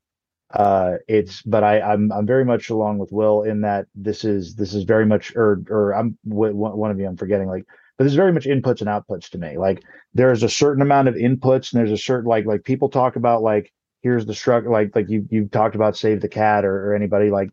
Uh 0.53 0.95
it's 1.07 1.41
but 1.43 1.63
i 1.63 1.81
i'm 1.81 2.11
i'm 2.13 2.27
very 2.27 2.45
much 2.45 2.69
along 2.71 2.99
with 2.99 3.11
will 3.11 3.43
in 3.43 3.61
that 3.61 3.87
this 3.95 4.25
is 4.25 4.55
this 4.55 4.73
is 4.73 4.83
very 4.85 5.05
much 5.05 5.35
or 5.35 5.61
or 5.69 5.93
i'm 5.93 6.17
one 6.23 6.91
of 6.91 6.99
you 6.99 7.07
i'm 7.07 7.17
forgetting 7.17 7.47
like 7.49 7.65
but 7.97 8.05
this 8.05 8.13
is 8.13 8.17
very 8.17 8.33
much 8.33 8.45
inputs 8.45 8.81
and 8.81 8.89
outputs 8.89 9.29
to 9.31 9.39
me. 9.39 9.57
Like 9.57 9.83
there's 10.15 10.43
a 10.43 10.49
certain 10.49 10.83
amount 10.83 11.09
of 11.09 11.15
inputs 11.15 11.73
and 11.73 11.79
there's 11.79 11.91
a 11.93 11.97
certain 11.97 12.29
like 12.29 12.45
like 12.45 12.65
people 12.65 12.89
talk 12.89 13.15
about 13.17 13.43
like 13.43 13.71
here's 14.01 14.25
the 14.25 14.33
struggle 14.33 14.71
like 14.71 14.95
like 14.95 15.09
you 15.09 15.25
you 15.29 15.47
talked 15.47 15.75
about 15.75 15.97
save 15.97 16.21
the 16.21 16.27
cat 16.27 16.65
or, 16.65 16.89
or 16.89 16.95
anybody 16.95 17.29
like 17.29 17.49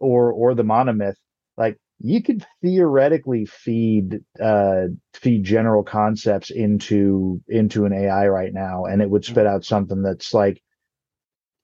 or 0.00 0.32
or 0.32 0.54
the 0.54 0.62
monomyth 0.62 1.16
like 1.56 1.76
you 1.98 2.22
could 2.22 2.44
theoretically 2.62 3.44
feed 3.44 4.20
uh 4.40 4.84
feed 5.14 5.44
general 5.44 5.82
concepts 5.82 6.50
into 6.50 7.40
into 7.48 7.84
an 7.84 7.92
ai 7.92 8.26
right 8.28 8.52
now 8.54 8.84
and 8.84 9.02
it 9.02 9.10
would 9.10 9.24
spit 9.24 9.46
out 9.46 9.64
something 9.64 10.02
that's 10.02 10.32
like 10.32 10.62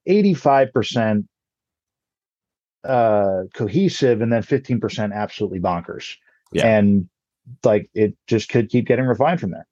85% 0.07 1.25
uh 2.83 3.41
cohesive 3.53 4.21
and 4.21 4.31
then 4.31 4.41
15% 4.41 5.13
absolutely 5.13 5.59
bonkers. 5.59 6.15
Yeah. 6.53 6.65
and 6.65 7.09
like 7.63 7.89
it 7.93 8.15
just 8.27 8.49
could 8.49 8.69
keep 8.69 8.85
getting 8.85 9.05
refined 9.05 9.41
from 9.41 9.51
there 9.51 9.67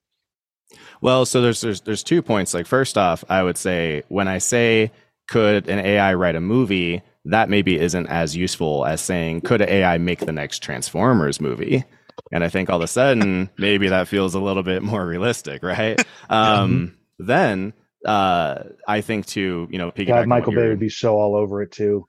Well, 1.00 1.26
so 1.26 1.40
there's 1.40 1.60
there's 1.60 1.80
there's 1.82 2.02
two 2.02 2.22
points. 2.22 2.54
Like 2.54 2.66
first 2.66 2.96
off, 2.98 3.24
I 3.28 3.42
would 3.42 3.56
say 3.56 4.02
when 4.08 4.28
I 4.28 4.38
say 4.38 4.92
could 5.28 5.68
an 5.68 5.84
AI 5.84 6.14
write 6.14 6.36
a 6.36 6.40
movie, 6.40 7.02
that 7.24 7.48
maybe 7.48 7.78
isn't 7.78 8.06
as 8.06 8.36
useful 8.36 8.84
as 8.86 9.00
saying 9.00 9.42
could 9.42 9.60
an 9.60 9.68
AI 9.68 9.98
make 9.98 10.20
the 10.20 10.32
next 10.32 10.60
Transformers 10.60 11.40
movie. 11.40 11.84
And 12.32 12.42
I 12.42 12.48
think 12.48 12.70
all 12.70 12.76
of 12.76 12.82
a 12.82 12.86
sudden 12.86 13.50
maybe 13.58 13.88
that 13.88 14.08
feels 14.08 14.34
a 14.34 14.40
little 14.40 14.62
bit 14.62 14.82
more 14.82 15.06
realistic, 15.06 15.62
right? 15.62 16.04
Um, 16.28 16.96
then 17.18 17.72
uh, 18.04 18.64
I 18.88 19.00
think 19.00 19.26
to 19.26 19.68
you 19.70 19.78
know 19.78 19.92
God, 19.92 20.26
Michael 20.26 20.52
Bay 20.52 20.68
would 20.68 20.80
be 20.80 20.88
so 20.88 21.16
all 21.16 21.36
over 21.36 21.62
it 21.62 21.72
too. 21.72 22.06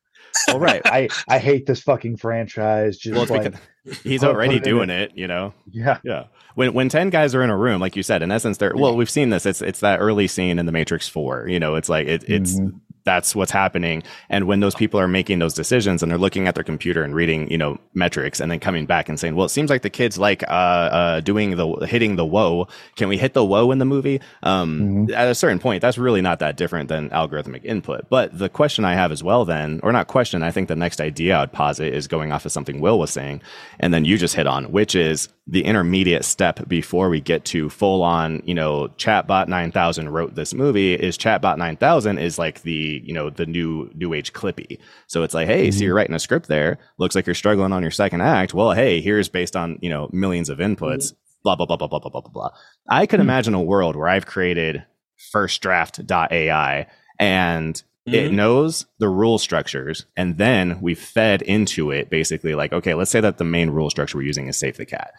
All 0.50 0.60
right. 0.60 0.82
I 0.86 1.10
I 1.28 1.40
hate 1.40 1.66
this 1.66 1.82
fucking 1.82 2.18
franchise. 2.18 2.98
Just 2.98 3.16
Well, 3.16 3.26
like 3.26 3.44
because 3.44 3.60
he's 4.04 4.24
already 4.24 4.60
put 4.60 4.68
it 4.68 4.70
doing 4.70 4.90
it, 4.90 5.12
you 5.16 5.28
know. 5.28 5.54
yeah, 5.72 5.98
Yeah. 6.04 6.26
When 6.56 6.74
when 6.74 6.90
ten 6.90 7.10
guys 7.12 7.36
are 7.36 7.44
in 7.44 7.50
a 7.52 7.58
room, 7.58 7.80
like 7.80 7.96
you 7.96 8.02
said, 8.04 8.22
in 8.24 8.32
essence, 8.32 8.58
they're 8.58 8.74
well, 8.76 8.96
we've 8.96 9.10
seen 9.10 9.30
this. 9.30 9.46
It's 9.46 9.62
it's 9.62 9.82
that 9.82 10.00
early 10.00 10.28
scene 10.28 10.58
in 10.58 10.66
the 10.66 10.72
Matrix 10.72 11.08
Four. 11.08 11.48
You 11.48 11.60
know, 11.60 11.76
it's 11.76 11.88
like 11.90 12.08
it, 12.08 12.24
it's 12.28 12.60
Mhm. 12.60 12.80
That's 13.08 13.34
what's 13.34 13.52
happening. 13.52 14.04
And 14.30 14.48
when 14.48 14.60
those 14.60 14.76
people 14.76 15.00
are 15.00 15.08
making 15.08 15.40
those 15.40 15.54
decisions 15.54 16.04
and 16.04 16.12
they're 16.12 16.20
looking 16.20 16.46
at 16.46 16.56
their 16.56 16.64
computer 16.64 17.04
and 17.04 17.16
reading, 17.16 17.50
you 17.50 17.58
know, 17.58 17.80
metrics 17.94 18.42
and 18.42 18.52
then 18.52 18.60
coming 18.60 18.86
back 18.86 19.08
and 19.08 19.18
saying, 19.18 19.34
well, 19.36 19.46
it 19.46 19.50
seems 19.50 19.70
like 19.70 19.82
the 19.82 19.90
kids 19.90 20.18
like 20.18 20.44
uh, 20.44 20.46
uh, 20.46 21.20
doing 21.22 21.56
the 21.56 21.88
hitting 21.88 22.18
the 22.18 22.26
whoa. 22.26 22.68
Can 22.98 23.08
we 23.08 23.18
hit 23.18 23.34
the 23.34 23.46
whoa 23.46 23.72
in 23.72 23.80
the 23.80 23.86
movie? 23.86 24.20
Um, 24.44 24.80
mm-hmm. 24.80 25.14
At 25.14 25.30
a 25.30 25.36
certain 25.36 25.58
point, 25.58 25.82
that's 25.82 25.98
really 25.98 26.22
not 26.22 26.40
that 26.40 26.58
different 26.58 26.90
than 26.90 27.10
algorithmic 27.12 27.64
input. 27.64 28.10
But 28.10 28.38
the 28.38 28.50
question 28.50 28.84
I 28.84 28.94
have 28.94 29.14
as 29.14 29.24
well, 29.24 29.46
then, 29.46 29.80
or 29.84 29.94
not 29.94 30.08
question, 30.08 30.44
I 30.44 30.52
think 30.52 30.68
the 30.68 30.76
next 30.76 31.00
idea 31.00 31.38
I'd 31.38 31.54
posit 31.54 31.94
is 31.94 32.08
going 32.08 32.34
off 32.34 32.46
of 32.46 32.52
something 32.52 32.82
Will 32.82 33.00
was 33.00 33.12
saying, 33.12 33.42
and 33.80 33.94
then 33.94 34.04
you 34.04 34.18
just 34.18 34.36
hit 34.36 34.48
on, 34.48 34.72
which 34.72 34.96
is 34.96 35.30
the 35.50 35.64
intermediate 35.64 36.26
step 36.26 36.68
before 36.68 37.10
we 37.10 37.22
get 37.22 37.46
to 37.46 37.70
full 37.70 38.04
on, 38.04 38.42
you 38.46 38.54
know, 38.54 38.90
Chatbot 38.98 39.48
9000 39.48 40.10
wrote 40.10 40.36
this 40.36 40.54
movie 40.54 40.94
is 40.94 41.18
Chatbot 41.18 41.58
9000 41.58 42.18
is 42.18 42.38
like 42.38 42.64
the, 42.64 43.02
you 43.04 43.14
know, 43.14 43.30
the 43.30 43.46
new 43.46 43.90
new 43.96 44.14
age 44.14 44.34
Clippy. 44.34 44.78
So 45.08 45.24
it's 45.24 45.34
like, 45.34 45.48
hey, 45.48 45.70
mm-hmm. 45.70 45.78
so 45.78 45.86
you're 45.86 45.96
writing 45.96 46.16
a 46.16 46.20
script 46.20 46.48
there. 46.50 46.80
Looks 46.98 47.16
like 47.16 47.26
you're 47.26 47.34
struggling 47.34 47.72
on 47.72 47.82
your 47.82 47.92
second 47.92 48.22
act. 48.22 48.54
Well, 48.54 48.74
hey, 48.74 49.00
here's 49.00 49.30
based 49.30 49.56
on, 49.56 49.80
you 49.82 49.90
know, 49.90 50.10
millions 50.12 50.50
of 50.50 50.58
inputs, 50.58 50.78
mm-hmm. 51.14 51.18
blah, 51.44 51.56
blah, 51.56 51.66
blah, 51.66 51.78
blah, 51.78 51.88
blah, 51.88 52.00
blah, 52.00 52.10
blah, 52.10 52.22
blah. 52.22 52.50
I 52.90 53.06
could 53.06 53.22
mm-hmm. 53.22 53.30
imagine 53.30 53.54
a 53.54 53.62
world 53.62 53.96
where 53.96 54.10
I've 54.10 54.26
created 54.26 54.86
firstdraft.ai 55.34 56.88
and 57.20 57.84
Mm-hmm. 58.08 58.16
It 58.16 58.32
knows 58.32 58.86
the 59.00 59.10
rule 59.10 59.38
structures, 59.38 60.06
and 60.16 60.38
then 60.38 60.80
we 60.80 60.96
fed 60.96 61.42
into 61.42 61.92
it 61.92 62.10
basically 62.10 62.56
like, 62.56 62.72
okay, 62.72 62.94
let's 62.94 63.12
say 63.12 63.20
that 63.20 63.38
the 63.38 63.44
main 63.44 63.70
rule 63.70 63.90
structure 63.90 64.18
we're 64.18 64.24
using 64.24 64.48
is 64.48 64.58
save 64.58 64.78
the 64.78 64.86
cat. 64.86 65.12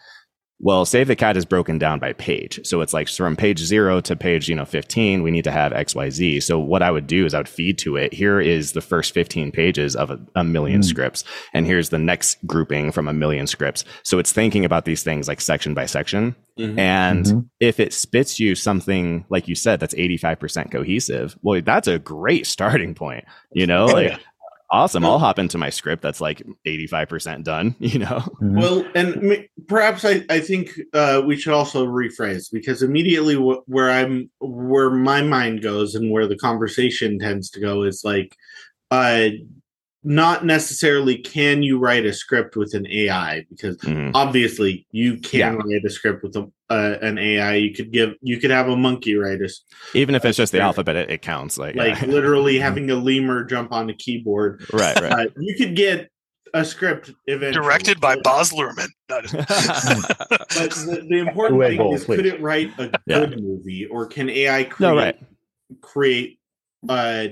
Well, 0.61 0.83
Save 0.83 1.07
the 1.07 1.15
Cat 1.15 1.37
is 1.37 1.45
broken 1.45 1.77
down 1.77 1.99
by 1.99 2.11
page. 2.13 2.59
So 2.65 2.81
it's 2.81 2.93
like 2.93 3.07
from 3.07 3.37
page 3.37 3.59
zero 3.59 4.01
to 4.01 4.15
page, 4.15 4.49
you 4.49 4.55
know, 4.55 4.65
15, 4.65 5.23
we 5.23 5.31
need 5.31 5.45
to 5.45 5.51
have 5.51 5.71
XYZ. 5.71 6.43
So 6.43 6.59
what 6.59 6.83
I 6.83 6.91
would 6.91 7.07
do 7.07 7.25
is 7.25 7.33
I 7.33 7.37
would 7.37 7.47
feed 7.47 7.77
to 7.79 7.95
it. 7.95 8.13
Here 8.13 8.41
is 8.41 8.73
the 8.73 8.81
first 8.81 9.13
15 9.13 9.51
pages 9.51 9.95
of 9.95 10.11
a, 10.11 10.19
a 10.35 10.43
million 10.43 10.81
mm. 10.81 10.85
scripts. 10.85 11.23
And 11.53 11.65
here's 11.65 11.89
the 11.89 11.99
next 11.99 12.45
grouping 12.45 12.91
from 12.91 13.07
a 13.07 13.13
million 13.13 13.47
scripts. 13.47 13.85
So 14.03 14.19
it's 14.19 14.33
thinking 14.33 14.65
about 14.65 14.83
these 14.83 15.01
things 15.01 15.29
like 15.29 15.39
section 15.39 15.73
by 15.73 15.85
section. 15.85 16.35
Mm-hmm. 16.59 16.77
And 16.77 17.25
mm-hmm. 17.25 17.39
if 17.61 17.79
it 17.79 17.93
spits 17.93 18.37
you 18.37 18.53
something, 18.53 19.25
like 19.29 19.47
you 19.47 19.55
said, 19.55 19.79
that's 19.79 19.95
85% 19.95 20.71
cohesive, 20.71 21.37
well, 21.41 21.61
that's 21.61 21.87
a 21.87 21.99
great 21.99 22.45
starting 22.45 22.95
point. 22.95 23.23
You 23.53 23.65
know, 23.65 23.83
oh, 23.83 23.93
like 23.93 24.11
yeah 24.11 24.17
awesome 24.71 25.05
i'll 25.05 25.19
hop 25.19 25.39
into 25.39 25.57
my 25.57 25.69
script 25.69 26.01
that's 26.01 26.21
like 26.21 26.43
85% 26.65 27.43
done 27.43 27.75
you 27.79 27.99
know 27.99 28.05
mm-hmm. 28.05 28.57
well 28.57 28.85
and 28.95 29.47
perhaps 29.67 30.05
i, 30.05 30.23
I 30.29 30.39
think 30.39 30.71
uh, 30.93 31.21
we 31.25 31.37
should 31.37 31.53
also 31.53 31.85
rephrase 31.85 32.51
because 32.51 32.81
immediately 32.83 33.35
wh- 33.35 33.67
where 33.67 33.89
i'm 33.89 34.29
where 34.39 34.89
my 34.89 35.21
mind 35.21 35.61
goes 35.61 35.95
and 35.95 36.11
where 36.11 36.27
the 36.27 36.37
conversation 36.37 37.19
tends 37.19 37.49
to 37.51 37.59
go 37.59 37.83
is 37.83 38.01
like 38.03 38.35
uh 38.91 39.29
not 40.03 40.45
necessarily 40.45 41.17
can 41.17 41.61
you 41.61 41.77
write 41.77 42.05
a 42.05 42.13
script 42.13 42.55
with 42.55 42.73
an 42.73 42.87
AI 42.87 43.45
because 43.49 43.77
mm-hmm. 43.77 44.11
obviously 44.15 44.87
you 44.91 45.17
can 45.17 45.39
yeah. 45.39 45.51
write 45.55 45.83
a 45.85 45.89
script 45.89 46.23
with 46.23 46.35
a, 46.37 46.49
uh, 46.69 46.97
an 47.01 47.17
AI. 47.17 47.55
You 47.55 47.73
could 47.73 47.91
give 47.91 48.13
you 48.21 48.39
could 48.39 48.51
have 48.51 48.69
a 48.69 48.77
monkey 48.77 49.15
write 49.15 49.41
a 49.41 49.49
even 49.93 50.15
if 50.15 50.23
it's 50.23 50.37
just 50.37 50.53
the 50.53 50.61
alphabet, 50.61 50.95
it, 50.95 51.09
it 51.09 51.21
counts. 51.21 51.57
Like 51.57 51.75
like 51.75 51.99
yeah. 52.01 52.07
literally 52.07 52.53
mm-hmm. 52.55 52.63
having 52.63 52.91
a 52.91 52.95
lemur 52.95 53.43
jump 53.43 53.73
on 53.73 53.89
a 53.89 53.93
keyboard. 53.93 54.65
Right, 54.71 54.99
right. 55.01 55.11
Uh, 55.11 55.25
you 55.37 55.55
could 55.55 55.75
get 55.75 56.09
a 56.53 56.63
script 56.63 57.11
eventually. 57.27 57.63
directed 57.63 57.99
by 57.99 58.15
Baz 58.23 58.51
Luhrmann. 58.51 58.87
but 59.09 59.25
the, 59.25 61.05
the 61.09 61.17
important 61.17 61.59
Wait, 61.59 61.77
thing 61.77 61.93
is, 61.93 62.05
please. 62.05 62.15
could 62.15 62.25
it 62.25 62.41
write 62.41 62.71
a 62.77 62.87
good 62.87 62.99
yeah. 63.05 63.35
movie, 63.35 63.85
or 63.85 64.05
can 64.05 64.29
AI 64.29 64.63
create 64.63 64.79
no, 64.79 64.95
right. 64.95 65.19
create 65.81 66.39
uh 66.87 67.27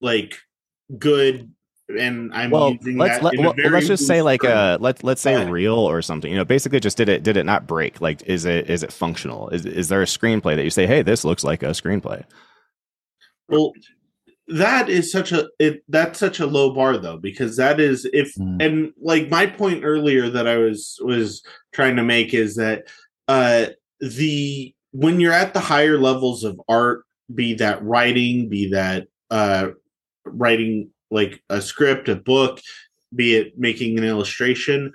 like 0.00 0.38
good 0.98 1.51
and 1.98 2.32
I'm 2.34 2.50
well, 2.50 2.72
using 2.72 2.96
let's, 2.96 3.18
that. 3.18 3.36
Let, 3.36 3.38
well, 3.38 3.70
let's 3.70 3.86
just 3.86 4.06
say 4.06 4.22
like 4.22 4.44
uh 4.44 4.78
let 4.80 5.02
let's 5.04 5.20
say 5.20 5.44
real 5.48 5.74
or 5.74 6.02
something. 6.02 6.30
You 6.30 6.36
know, 6.36 6.44
basically 6.44 6.80
just 6.80 6.96
did 6.96 7.08
it 7.08 7.22
did 7.22 7.36
it 7.36 7.44
not 7.44 7.66
break? 7.66 8.00
Like 8.00 8.22
is 8.22 8.44
it 8.44 8.68
is 8.70 8.82
it 8.82 8.92
functional? 8.92 9.48
Is 9.50 9.66
is 9.66 9.88
there 9.88 10.02
a 10.02 10.06
screenplay 10.06 10.56
that 10.56 10.64
you 10.64 10.70
say, 10.70 10.86
hey, 10.86 11.02
this 11.02 11.24
looks 11.24 11.44
like 11.44 11.62
a 11.62 11.70
screenplay? 11.70 12.24
Well, 13.48 13.72
that 14.48 14.88
is 14.88 15.10
such 15.10 15.32
a 15.32 15.48
it 15.58 15.82
that's 15.88 16.18
such 16.18 16.40
a 16.40 16.46
low 16.46 16.74
bar 16.74 16.98
though 16.98 17.16
because 17.16 17.56
that 17.56 17.80
is 17.80 18.08
if 18.12 18.34
mm. 18.34 18.62
and 18.62 18.92
like 19.00 19.30
my 19.30 19.46
point 19.46 19.84
earlier 19.84 20.28
that 20.28 20.46
I 20.46 20.58
was 20.58 20.98
was 21.02 21.42
trying 21.72 21.96
to 21.96 22.02
make 22.02 22.34
is 22.34 22.56
that 22.56 22.84
uh 23.28 23.66
the 24.00 24.74
when 24.90 25.20
you're 25.20 25.32
at 25.32 25.54
the 25.54 25.60
higher 25.60 25.96
levels 25.96 26.44
of 26.44 26.60
art, 26.68 27.04
be 27.34 27.54
that 27.54 27.82
writing, 27.82 28.48
be 28.48 28.70
that 28.72 29.06
uh 29.30 29.68
writing 30.24 30.90
like 31.12 31.42
a 31.48 31.60
script, 31.60 32.08
a 32.08 32.16
book, 32.16 32.60
be 33.14 33.34
it 33.36 33.58
making 33.58 33.98
an 33.98 34.04
illustration. 34.04 34.92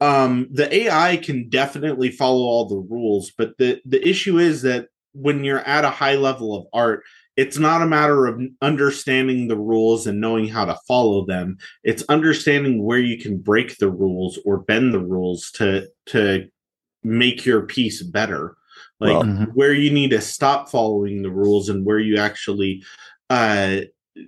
Um, 0.00 0.48
the 0.50 0.72
AI 0.74 1.18
can 1.18 1.48
definitely 1.48 2.10
follow 2.10 2.42
all 2.42 2.66
the 2.66 2.78
rules, 2.78 3.32
but 3.36 3.56
the 3.58 3.80
the 3.84 4.06
issue 4.06 4.38
is 4.38 4.62
that 4.62 4.88
when 5.12 5.44
you're 5.44 5.60
at 5.60 5.84
a 5.84 5.90
high 5.90 6.14
level 6.14 6.56
of 6.56 6.66
art, 6.72 7.04
it's 7.36 7.58
not 7.58 7.82
a 7.82 7.86
matter 7.86 8.26
of 8.26 8.40
understanding 8.62 9.48
the 9.48 9.58
rules 9.58 10.06
and 10.06 10.20
knowing 10.20 10.48
how 10.48 10.64
to 10.64 10.78
follow 10.86 11.24
them. 11.26 11.58
It's 11.84 12.02
understanding 12.08 12.82
where 12.82 12.98
you 12.98 13.18
can 13.18 13.38
break 13.38 13.78
the 13.78 13.90
rules 13.90 14.38
or 14.44 14.58
bend 14.58 14.94
the 14.94 15.00
rules 15.00 15.50
to 15.52 15.88
to 16.06 16.48
make 17.02 17.44
your 17.44 17.62
piece 17.62 18.02
better. 18.02 18.56
Like 18.98 19.12
well, 19.12 19.22
mm-hmm. 19.24 19.44
where 19.52 19.72
you 19.72 19.90
need 19.90 20.10
to 20.10 20.20
stop 20.20 20.70
following 20.70 21.22
the 21.22 21.30
rules 21.30 21.68
and 21.68 21.84
where 21.84 21.98
you 21.98 22.18
actually 22.18 22.82
uh 23.28 23.80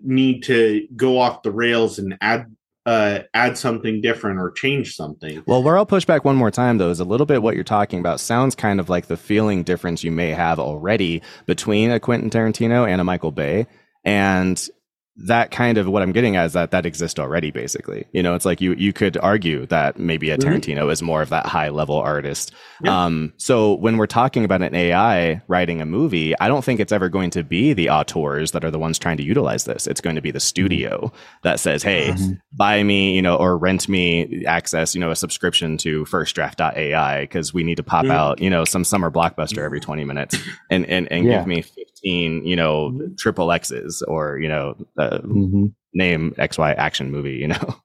need 0.02 0.42
to 0.44 0.86
go 0.96 1.18
off 1.18 1.42
the 1.42 1.52
rails 1.52 1.98
and 1.98 2.16
add 2.20 2.46
uh, 2.84 3.20
add 3.32 3.56
something 3.56 4.00
different 4.00 4.40
or 4.40 4.50
change 4.50 4.96
something. 4.96 5.42
Well, 5.46 5.62
where 5.62 5.78
I'll 5.78 5.86
push 5.86 6.04
back 6.04 6.24
one 6.24 6.36
more 6.36 6.50
time 6.50 6.78
though 6.78 6.90
is 6.90 7.00
a 7.00 7.04
little 7.04 7.26
bit 7.26 7.42
what 7.42 7.54
you're 7.54 7.64
talking 7.64 8.00
about 8.00 8.18
sounds 8.18 8.54
kind 8.54 8.80
of 8.80 8.88
like 8.88 9.06
the 9.06 9.16
feeling 9.16 9.62
difference 9.62 10.02
you 10.02 10.10
may 10.10 10.30
have 10.30 10.58
already 10.58 11.22
between 11.46 11.90
a 11.90 12.00
Quentin 12.00 12.30
Tarantino 12.30 12.88
and 12.88 13.00
a 13.00 13.04
Michael 13.04 13.32
Bay. 13.32 13.66
And 14.04 14.68
that 15.16 15.50
kind 15.50 15.76
of 15.76 15.86
what 15.86 16.02
I'm 16.02 16.12
getting 16.12 16.36
at 16.36 16.46
is 16.46 16.52
that 16.54 16.70
that 16.70 16.86
exists 16.86 17.20
already, 17.20 17.50
basically. 17.50 18.06
You 18.12 18.22
know, 18.22 18.34
it's 18.34 18.46
like 18.46 18.62
you 18.62 18.72
you 18.74 18.94
could 18.94 19.18
argue 19.18 19.66
that 19.66 19.98
maybe 19.98 20.30
a 20.30 20.38
mm-hmm. 20.38 20.48
Tarantino 20.48 20.82
mm-hmm. 20.82 20.90
is 20.90 21.02
more 21.02 21.20
of 21.20 21.28
that 21.28 21.44
high 21.44 21.68
level 21.68 21.96
artist. 21.96 22.52
Yeah. 22.82 23.04
Um, 23.04 23.34
so 23.36 23.74
when 23.74 23.98
we're 23.98 24.06
talking 24.06 24.42
about 24.44 24.62
an 24.62 24.74
AI 24.74 25.42
writing 25.48 25.82
a 25.82 25.86
movie, 25.86 26.38
I 26.40 26.48
don't 26.48 26.64
think 26.64 26.80
it's 26.80 26.92
ever 26.92 27.10
going 27.10 27.28
to 27.30 27.44
be 27.44 27.74
the 27.74 27.90
auteurs 27.90 28.52
that 28.52 28.64
are 28.64 28.70
the 28.70 28.78
ones 28.78 28.98
trying 28.98 29.18
to 29.18 29.22
utilize 29.22 29.64
this. 29.64 29.86
It's 29.86 30.00
going 30.00 30.16
to 30.16 30.22
be 30.22 30.30
the 30.30 30.40
studio 30.40 30.98
mm-hmm. 31.04 31.16
that 31.42 31.60
says, 31.60 31.82
"Hey, 31.82 32.08
mm-hmm. 32.08 32.32
buy 32.52 32.82
me, 32.82 33.14
you 33.14 33.20
know, 33.20 33.36
or 33.36 33.58
rent 33.58 33.90
me 33.90 34.46
access, 34.46 34.94
you 34.94 35.00
know, 35.00 35.10
a 35.10 35.16
subscription 35.16 35.76
to 35.78 36.06
FirstDraft.ai 36.06 37.20
because 37.20 37.52
we 37.52 37.64
need 37.64 37.76
to 37.76 37.82
pop 37.82 38.04
mm-hmm. 38.04 38.12
out, 38.12 38.40
you 38.40 38.48
know, 38.48 38.64
some 38.64 38.82
summer 38.82 39.10
blockbuster 39.10 39.58
every 39.58 39.80
20 39.80 40.04
minutes 40.04 40.38
and 40.70 40.86
and 40.86 41.12
and 41.12 41.26
yeah. 41.26 41.38
give 41.38 41.46
me 41.46 41.60
15, 41.60 42.46
you 42.46 42.56
know, 42.56 42.92
mm-hmm. 42.92 43.14
triple 43.16 43.52
X's 43.52 44.00
or 44.08 44.38
you 44.38 44.48
know." 44.48 44.74
Uh, 45.02 45.18
mm-hmm. 45.20 45.66
name 45.94 46.34
XY 46.38 46.76
action 46.76 47.10
movie, 47.10 47.34
you 47.34 47.48
know? 47.48 47.76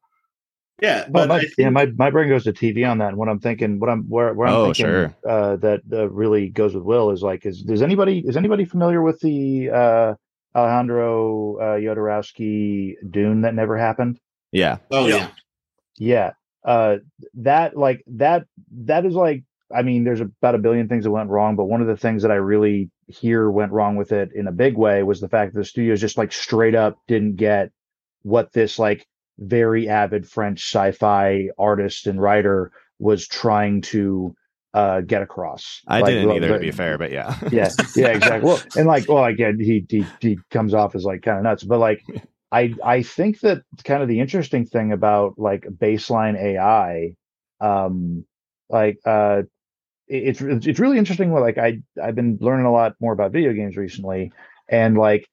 Yeah, 0.80 1.06
but 1.10 1.28
well, 1.28 1.40
my, 1.40 1.46
yeah, 1.58 1.70
my, 1.72 1.88
my 1.88 2.12
brain 2.12 2.30
goes 2.30 2.44
to 2.44 2.54
TV 2.54 2.88
on 2.88 3.00
that. 3.00 3.10
And 3.10 3.18
what 3.18 3.30
I'm 3.30 3.40
thinking, 3.40 3.80
what 3.80 3.90
I'm 3.90 4.04
where, 4.04 4.34
where 4.36 4.48
I'm 4.48 4.54
oh, 4.54 4.66
thinking 4.66 4.86
sure. 4.86 5.16
uh, 5.28 5.56
that 5.56 5.82
uh, 5.92 6.08
really 6.10 6.50
goes 6.50 6.76
with 6.76 6.84
Will 6.84 7.10
is 7.10 7.24
like, 7.24 7.48
is 7.48 7.64
does 7.64 7.82
anybody 7.82 8.20
is 8.20 8.38
anybody 8.38 8.64
familiar 8.64 9.02
with 9.02 9.20
the 9.20 9.72
uh, 9.72 10.14
Alejandro 10.56 11.58
uh, 11.58 11.78
Jodorowsky 11.80 12.94
Dune 13.10 13.42
that 13.42 13.56
never 13.56 13.76
happened? 13.76 14.20
Yeah. 14.52 14.78
Oh 14.92 15.08
yeah. 15.08 15.30
Yeah. 15.98 16.34
Uh, 16.64 16.98
that 17.34 17.76
like 17.76 18.04
that 18.06 18.46
that 18.84 19.04
is 19.04 19.16
like 19.16 19.46
I 19.76 19.82
mean, 19.82 20.04
there's 20.04 20.22
about 20.22 20.54
a 20.54 20.60
billion 20.60 20.88
things 20.88 21.06
that 21.06 21.12
went 21.12 21.32
wrong, 21.32 21.56
but 21.56 21.66
one 21.66 21.82
of 21.82 21.88
the 21.88 21.98
things 21.98 22.22
that 22.22 22.32
I 22.32 22.36
really 22.36 22.92
hear 23.08 23.50
went 23.50 23.72
wrong 23.72 23.96
with 23.96 24.12
it 24.12 24.32
in 24.36 24.48
a 24.48 24.52
big 24.52 24.78
way 24.78 25.04
was 25.04 25.22
the 25.22 25.30
fact 25.30 25.54
that 25.54 25.60
the 25.60 25.66
studios 25.66 26.02
just 26.02 26.18
like 26.18 26.32
straight 26.32 26.76
up 26.76 26.98
didn't 27.08 27.36
get 27.36 27.72
what 28.24 28.52
this 28.54 28.78
like 28.78 29.08
very 29.40 29.88
avid 29.88 30.28
French 30.28 30.60
sci-fi 30.60 31.50
artist 31.58 32.08
and 32.08 32.22
writer 32.22 32.72
was 33.00 33.28
trying 33.28 33.82
to 33.82 34.36
uh 34.74 35.02
get 35.02 35.22
across. 35.22 35.82
I 35.88 36.02
like, 36.02 36.12
didn't 36.12 36.32
either, 36.32 36.50
but, 36.50 36.54
to 36.56 36.60
be 36.60 36.72
fair, 36.72 36.98
but 36.98 37.12
yeah, 37.12 37.38
yeah, 37.52 37.70
yeah, 37.96 38.10
exactly. 38.10 38.48
Well, 38.48 38.62
and 38.76 38.88
like, 38.88 39.08
well, 39.08 39.24
again, 39.24 39.58
he 39.60 39.86
he 39.90 40.06
he 40.20 40.38
comes 40.52 40.74
off 40.74 40.96
as 40.96 41.06
like 41.06 41.22
kind 41.22 41.38
of 41.38 41.44
nuts, 41.44 41.64
but 41.64 41.80
like, 41.80 42.04
I 42.52 42.74
I 42.84 43.04
think 43.04 43.40
that 43.42 43.62
kind 43.86 44.02
of 44.02 44.10
the 44.10 44.20
interesting 44.20 44.66
thing 44.66 44.92
about 44.92 45.36
like 45.38 45.64
baseline 45.64 46.38
AI, 46.38 47.14
um, 47.62 48.26
like 48.70 48.98
uh 49.06 49.44
it's 50.08 50.42
it's 50.42 50.80
really 50.80 50.98
interesting. 50.98 51.34
Like 51.34 51.58
I 51.58 51.82
I've 52.02 52.16
been 52.16 52.38
learning 52.42 52.66
a 52.66 52.72
lot 52.72 52.96
more 53.00 53.14
about 53.14 53.32
video 53.32 53.54
games 53.54 53.78
recently, 53.78 54.32
and 54.70 54.98
like 54.98 55.28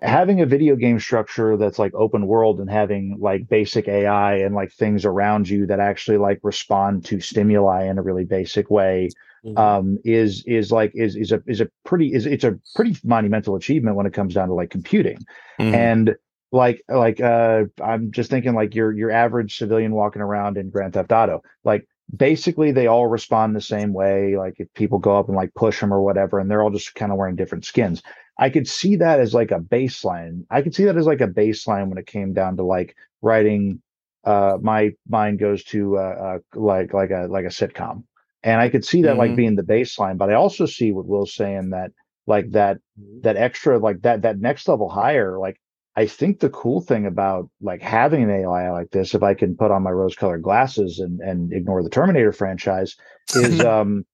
having 0.00 0.40
a 0.40 0.46
video 0.46 0.76
game 0.76 1.00
structure 1.00 1.56
that's 1.56 1.78
like 1.78 1.92
open 1.94 2.26
world 2.26 2.60
and 2.60 2.70
having 2.70 3.16
like 3.18 3.48
basic 3.48 3.88
AI 3.88 4.36
and 4.36 4.54
like 4.54 4.72
things 4.72 5.04
around 5.04 5.48
you 5.48 5.66
that 5.66 5.80
actually 5.80 6.18
like 6.18 6.38
respond 6.42 7.04
to 7.04 7.20
stimuli 7.20 7.84
in 7.84 7.98
a 7.98 8.02
really 8.02 8.24
basic 8.24 8.70
way 8.70 9.08
mm-hmm. 9.44 9.58
um, 9.58 9.98
is 10.04 10.44
is 10.46 10.70
like 10.70 10.92
is 10.94 11.16
is 11.16 11.32
a 11.32 11.42
is 11.46 11.60
a 11.60 11.68
pretty 11.84 12.12
is 12.12 12.26
it's 12.26 12.44
a 12.44 12.58
pretty 12.74 12.96
monumental 13.04 13.56
achievement 13.56 13.96
when 13.96 14.06
it 14.06 14.12
comes 14.12 14.34
down 14.34 14.48
to 14.48 14.54
like 14.54 14.70
computing, 14.70 15.18
mm-hmm. 15.58 15.74
and 15.74 16.16
like 16.52 16.82
like 16.88 17.20
uh, 17.20 17.64
I'm 17.82 18.10
just 18.12 18.30
thinking 18.30 18.54
like 18.54 18.74
your 18.74 18.92
your 18.92 19.10
average 19.10 19.56
civilian 19.58 19.92
walking 19.92 20.22
around 20.22 20.56
in 20.56 20.70
Grand 20.70 20.94
Theft 20.94 21.12
Auto, 21.12 21.42
like 21.64 21.86
basically 22.14 22.72
they 22.72 22.86
all 22.86 23.06
respond 23.06 23.54
the 23.54 23.60
same 23.60 23.92
way. 23.92 24.36
Like 24.36 24.54
if 24.58 24.72
people 24.74 24.98
go 24.98 25.16
up 25.16 25.28
and 25.28 25.36
like 25.36 25.54
push 25.54 25.80
them 25.80 25.92
or 25.92 26.02
whatever, 26.02 26.38
and 26.38 26.50
they're 26.50 26.62
all 26.62 26.70
just 26.70 26.94
kind 26.94 27.12
of 27.12 27.18
wearing 27.18 27.36
different 27.36 27.64
skins. 27.64 28.02
I 28.38 28.50
could 28.50 28.68
see 28.68 28.96
that 28.96 29.20
as 29.20 29.34
like 29.34 29.50
a 29.50 29.58
baseline. 29.58 30.44
I 30.50 30.62
could 30.62 30.74
see 30.74 30.84
that 30.84 30.96
as 30.96 31.06
like 31.06 31.20
a 31.20 31.26
baseline 31.26 31.88
when 31.88 31.98
it 31.98 32.06
came 32.06 32.32
down 32.32 32.56
to 32.56 32.62
like 32.62 32.96
writing. 33.20 33.82
Uh, 34.24 34.58
my 34.60 34.90
mind 35.08 35.38
goes 35.38 35.64
to 35.64 35.96
uh, 35.96 36.00
uh 36.00 36.38
like 36.58 36.92
like 36.92 37.10
a 37.10 37.26
like 37.28 37.44
a 37.44 37.48
sitcom, 37.48 38.04
and 38.42 38.60
I 38.60 38.68
could 38.68 38.84
see 38.84 39.02
that 39.02 39.10
mm-hmm. 39.10 39.18
like 39.18 39.36
being 39.36 39.56
the 39.56 39.62
baseline. 39.62 40.18
But 40.18 40.30
I 40.30 40.34
also 40.34 40.66
see 40.66 40.92
what 40.92 41.06
Will's 41.06 41.34
saying 41.34 41.70
that 41.70 41.92
like 42.26 42.50
that 42.52 42.78
that 43.22 43.36
extra 43.36 43.78
like 43.78 44.02
that 44.02 44.22
that 44.22 44.38
next 44.38 44.68
level 44.68 44.88
higher 44.88 45.38
like 45.38 45.60
I 45.98 46.06
think 46.06 46.38
the 46.38 46.50
cool 46.50 46.80
thing 46.80 47.06
about 47.06 47.50
like 47.60 47.82
having 47.82 48.22
an 48.22 48.30
AI 48.30 48.70
like 48.70 48.92
this, 48.92 49.16
if 49.16 49.24
I 49.24 49.34
can 49.34 49.56
put 49.56 49.72
on 49.72 49.82
my 49.82 49.90
rose-colored 49.90 50.44
glasses 50.44 51.00
and 51.00 51.18
and 51.20 51.52
ignore 51.52 51.82
the 51.82 51.90
Terminator 51.90 52.32
franchise, 52.32 52.94
is 53.34 53.60
um 53.74 54.06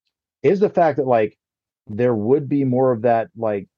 is 0.43 0.61
the 0.61 0.71
fact 0.71 0.97
that 0.97 1.07
like 1.07 1.37
there 1.87 2.14
would 2.14 2.49
be 2.49 2.64
more 2.64 2.91
of 2.91 3.03
that 3.03 3.29
like 3.37 3.69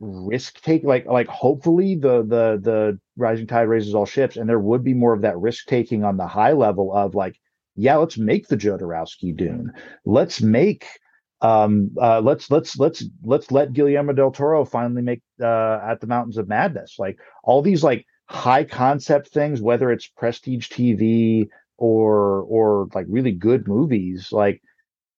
risk 0.00 0.60
take 0.62 0.82
like 0.82 1.06
like 1.06 1.28
hopefully 1.28 1.94
the 1.94 2.22
the 2.22 2.58
the 2.60 2.98
rising 3.16 3.46
tide 3.46 3.68
raises 3.68 3.94
all 3.94 4.06
ships 4.06 4.36
and 4.36 4.48
there 4.48 4.58
would 4.58 4.82
be 4.82 4.92
more 4.92 5.12
of 5.14 5.22
that 5.22 5.38
risk 5.38 5.66
taking 5.66 6.02
on 6.02 6.16
the 6.16 6.26
high 6.26 6.52
level 6.52 6.92
of 6.92 7.14
like 7.14 7.38
yeah 7.76 7.94
let's 7.94 8.18
make 8.18 8.48
the 8.48 8.56
Jodorowsky 8.56 9.36
Dune. 9.36 9.72
Let's 10.04 10.42
make 10.42 10.84
um 11.40 11.90
uh 12.00 12.20
let's 12.20 12.50
let's 12.50 12.78
let's 12.78 13.04
let's 13.22 13.50
let 13.50 13.72
Guillermo 13.72 14.12
del 14.12 14.30
Toro 14.30 14.64
finally 14.64 15.02
make 15.02 15.22
uh 15.42 15.80
at 15.86 16.00
the 16.00 16.06
mountains 16.06 16.36
of 16.38 16.48
madness. 16.48 16.96
Like 16.98 17.18
all 17.42 17.62
these 17.62 17.82
like 17.82 18.06
high 18.28 18.64
concept 18.64 19.28
things 19.28 19.60
whether 19.60 19.90
it's 19.90 20.06
prestige 20.06 20.68
TV 20.68 21.48
or 21.76 22.42
or 22.42 22.88
like 22.94 23.06
really 23.08 23.32
good 23.32 23.68
movies 23.68 24.30
like 24.32 24.62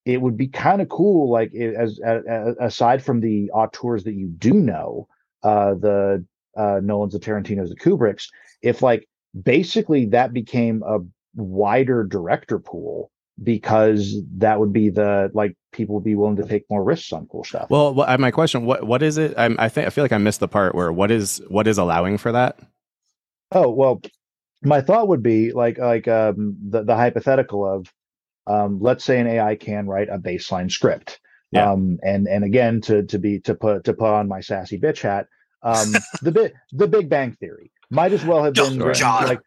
it 0.07 0.23
would 0.23 0.37
be 0.37 0.47
kind 0.47 0.81
of 0.81 0.89
cool, 0.89 1.31
like 1.31 1.53
as, 1.53 1.99
as, 1.99 2.23
aside 2.61 3.03
from 3.03 3.21
the 3.21 3.51
auteurs 3.51 4.05
that 4.05 4.15
you 4.15 4.29
do 4.29 4.55
know, 4.55 5.09
uh, 5.43 5.75
the 5.75 6.25
uh, 6.57 6.81
Nolans, 6.81 7.13
the 7.13 7.19
Tarantino's, 7.19 7.71
the 7.71 7.77
Kubricks, 7.77 8.29
if 8.63 8.83
like 8.83 9.09
basically 9.43 10.07
that 10.07 10.33
became 10.33 10.83
a 10.87 11.01
wider 11.35 12.05
director 12.05 12.61
pool 12.61 13.11
because 13.43 14.17
that 14.37 14.59
would 14.59 14.73
be 14.73 14.89
the 14.89 15.31
like 15.35 15.57
people 15.73 15.95
would 15.95 16.05
be 16.05 16.15
willing 16.15 16.37
to 16.37 16.47
take 16.47 16.65
more 16.71 16.83
risks 16.83 17.13
on 17.13 17.27
cool 17.27 17.45
stuff. 17.45 17.69
Well, 17.69 17.95
my 17.95 18.31
question 18.31 18.65
what 18.65 18.85
what 18.87 19.03
is 19.03 19.19
it? 19.19 19.35
I'm, 19.37 19.57
I 19.59 19.69
think 19.69 19.87
I 19.87 19.91
feel 19.91 20.05
like 20.05 20.13
I 20.13 20.19
missed 20.19 20.41
the 20.41 20.49
part 20.49 20.75
where 20.75 20.93
what 20.93 21.11
is 21.11 21.43
what 21.49 21.67
is 21.67 21.79
allowing 21.79 22.19
for 22.19 22.33
that? 22.33 22.59
Oh 23.53 23.71
well, 23.71 24.01
my 24.63 24.81
thought 24.81 25.09
would 25.09 25.23
be 25.23 25.53
like 25.53 25.79
like 25.79 26.09
um 26.09 26.57
the 26.69 26.83
the 26.83 26.97
hypothetical 26.97 27.67
of 27.67 27.93
um, 28.47 28.79
let's 28.81 29.05
say 29.05 29.21
an 29.21 29.27
AI 29.27 29.57
can 29.57 29.87
write 29.87 30.09
a 30.09 30.19
baseline 30.19 30.71
script. 30.71 31.21
Yeah. 31.53 31.71
Um, 31.71 31.99
and 32.03 32.27
and 32.27 32.45
again 32.45 32.81
to 32.83 33.05
to 33.05 33.19
be 33.19 33.41
to 33.41 33.55
put 33.55 33.85
to 33.85 33.93
put 33.93 34.09
on 34.09 34.29
my 34.29 34.41
sassy 34.41 34.79
bitch 34.79 35.01
hat, 35.01 35.27
um, 35.63 35.93
the 36.23 36.33
bit 36.33 36.55
the 36.73 36.89
Big 36.89 37.09
Bang 37.09 37.33
Theory 37.33 37.71
might 37.91 38.13
as 38.13 38.25
well 38.25 38.43
have 38.43 38.55
been 38.55 38.83
written, 38.83 39.07
like 39.07 39.41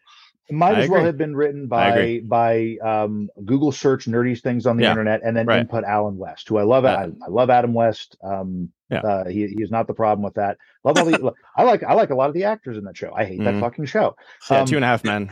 might 0.51 0.75
I 0.75 0.79
as 0.79 0.85
agree. 0.85 0.97
well 0.97 1.05
have 1.05 1.17
been 1.17 1.35
written 1.35 1.67
by 1.67 2.21
by 2.23 2.77
um, 2.83 3.29
Google 3.45 3.71
search 3.71 4.05
nerdy 4.05 4.39
things 4.39 4.65
on 4.65 4.77
the 4.77 4.83
yeah. 4.83 4.91
internet 4.91 5.21
and 5.23 5.35
then 5.35 5.45
right. 5.45 5.59
input 5.61 5.83
Alan 5.83 6.17
West, 6.17 6.47
who 6.49 6.57
I 6.57 6.63
love. 6.63 6.85
Uh, 6.85 6.89
I, 6.89 7.03
I, 7.03 7.29
love 7.29 7.49
Adam 7.49 7.73
West. 7.73 8.17
Um, 8.23 8.71
yeah. 8.89 8.99
Uh, 8.99 9.27
he 9.27 9.47
he's 9.47 9.71
not 9.71 9.87
the 9.87 9.93
problem 9.93 10.23
with 10.23 10.35
that. 10.35 10.57
Love 10.83 10.97
all 10.97 11.05
the. 11.05 11.33
I 11.55 11.63
like 11.63 11.83
I 11.83 11.93
like 11.93 12.09
a 12.09 12.15
lot 12.15 12.29
of 12.29 12.33
the 12.33 12.45
actors 12.45 12.77
in 12.77 12.83
that 12.85 12.97
show. 12.97 13.13
I 13.15 13.25
hate 13.25 13.39
mm-hmm. 13.39 13.59
that 13.59 13.59
fucking 13.59 13.85
show. 13.85 14.15
Yeah, 14.49 14.61
um, 14.61 14.65
two 14.65 14.75
and 14.75 14.85
a 14.85 14.87
half 14.87 15.03
men, 15.03 15.29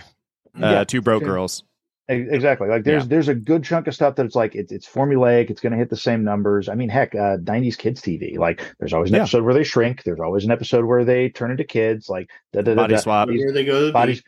uh, 0.61 0.67
yeah, 0.67 0.83
two 0.83 1.01
broke 1.01 1.23
girls. 1.23 1.63
Exactly. 2.09 2.69
Like 2.69 2.85
there's 2.85 3.03
yeah. 3.03 3.09
there's 3.09 3.27
a 3.27 3.35
good 3.35 3.65
chunk 3.65 3.87
of 3.87 3.93
stuff 3.93 4.15
that's 4.15 4.33
like 4.33 4.55
it's 4.55 4.71
it's 4.71 4.87
formulaic. 4.87 5.49
It's 5.49 5.59
going 5.59 5.73
to 5.73 5.77
hit 5.77 5.89
the 5.89 5.97
same 5.97 6.23
numbers. 6.23 6.69
I 6.69 6.75
mean, 6.75 6.87
heck, 6.87 7.13
uh, 7.13 7.35
'90s 7.37 7.77
kids 7.77 8.01
TV. 8.01 8.37
Like 8.37 8.63
there's 8.79 8.93
always 8.93 9.09
an 9.09 9.15
yeah. 9.15 9.23
episode 9.23 9.43
where 9.43 9.53
they 9.53 9.65
shrink. 9.65 10.03
There's 10.03 10.21
always 10.21 10.45
an 10.45 10.51
episode 10.51 10.85
where 10.85 11.03
they 11.03 11.27
turn 11.27 11.51
into 11.51 11.65
kids. 11.65 12.07
Like 12.07 12.29
da, 12.53 12.61
da, 12.61 12.75
da, 12.75 12.83
body 12.83 12.97
swap. 12.97 13.27
Where 13.27 13.51
they 13.51 13.65
go. 13.65 13.91
body 13.91 14.21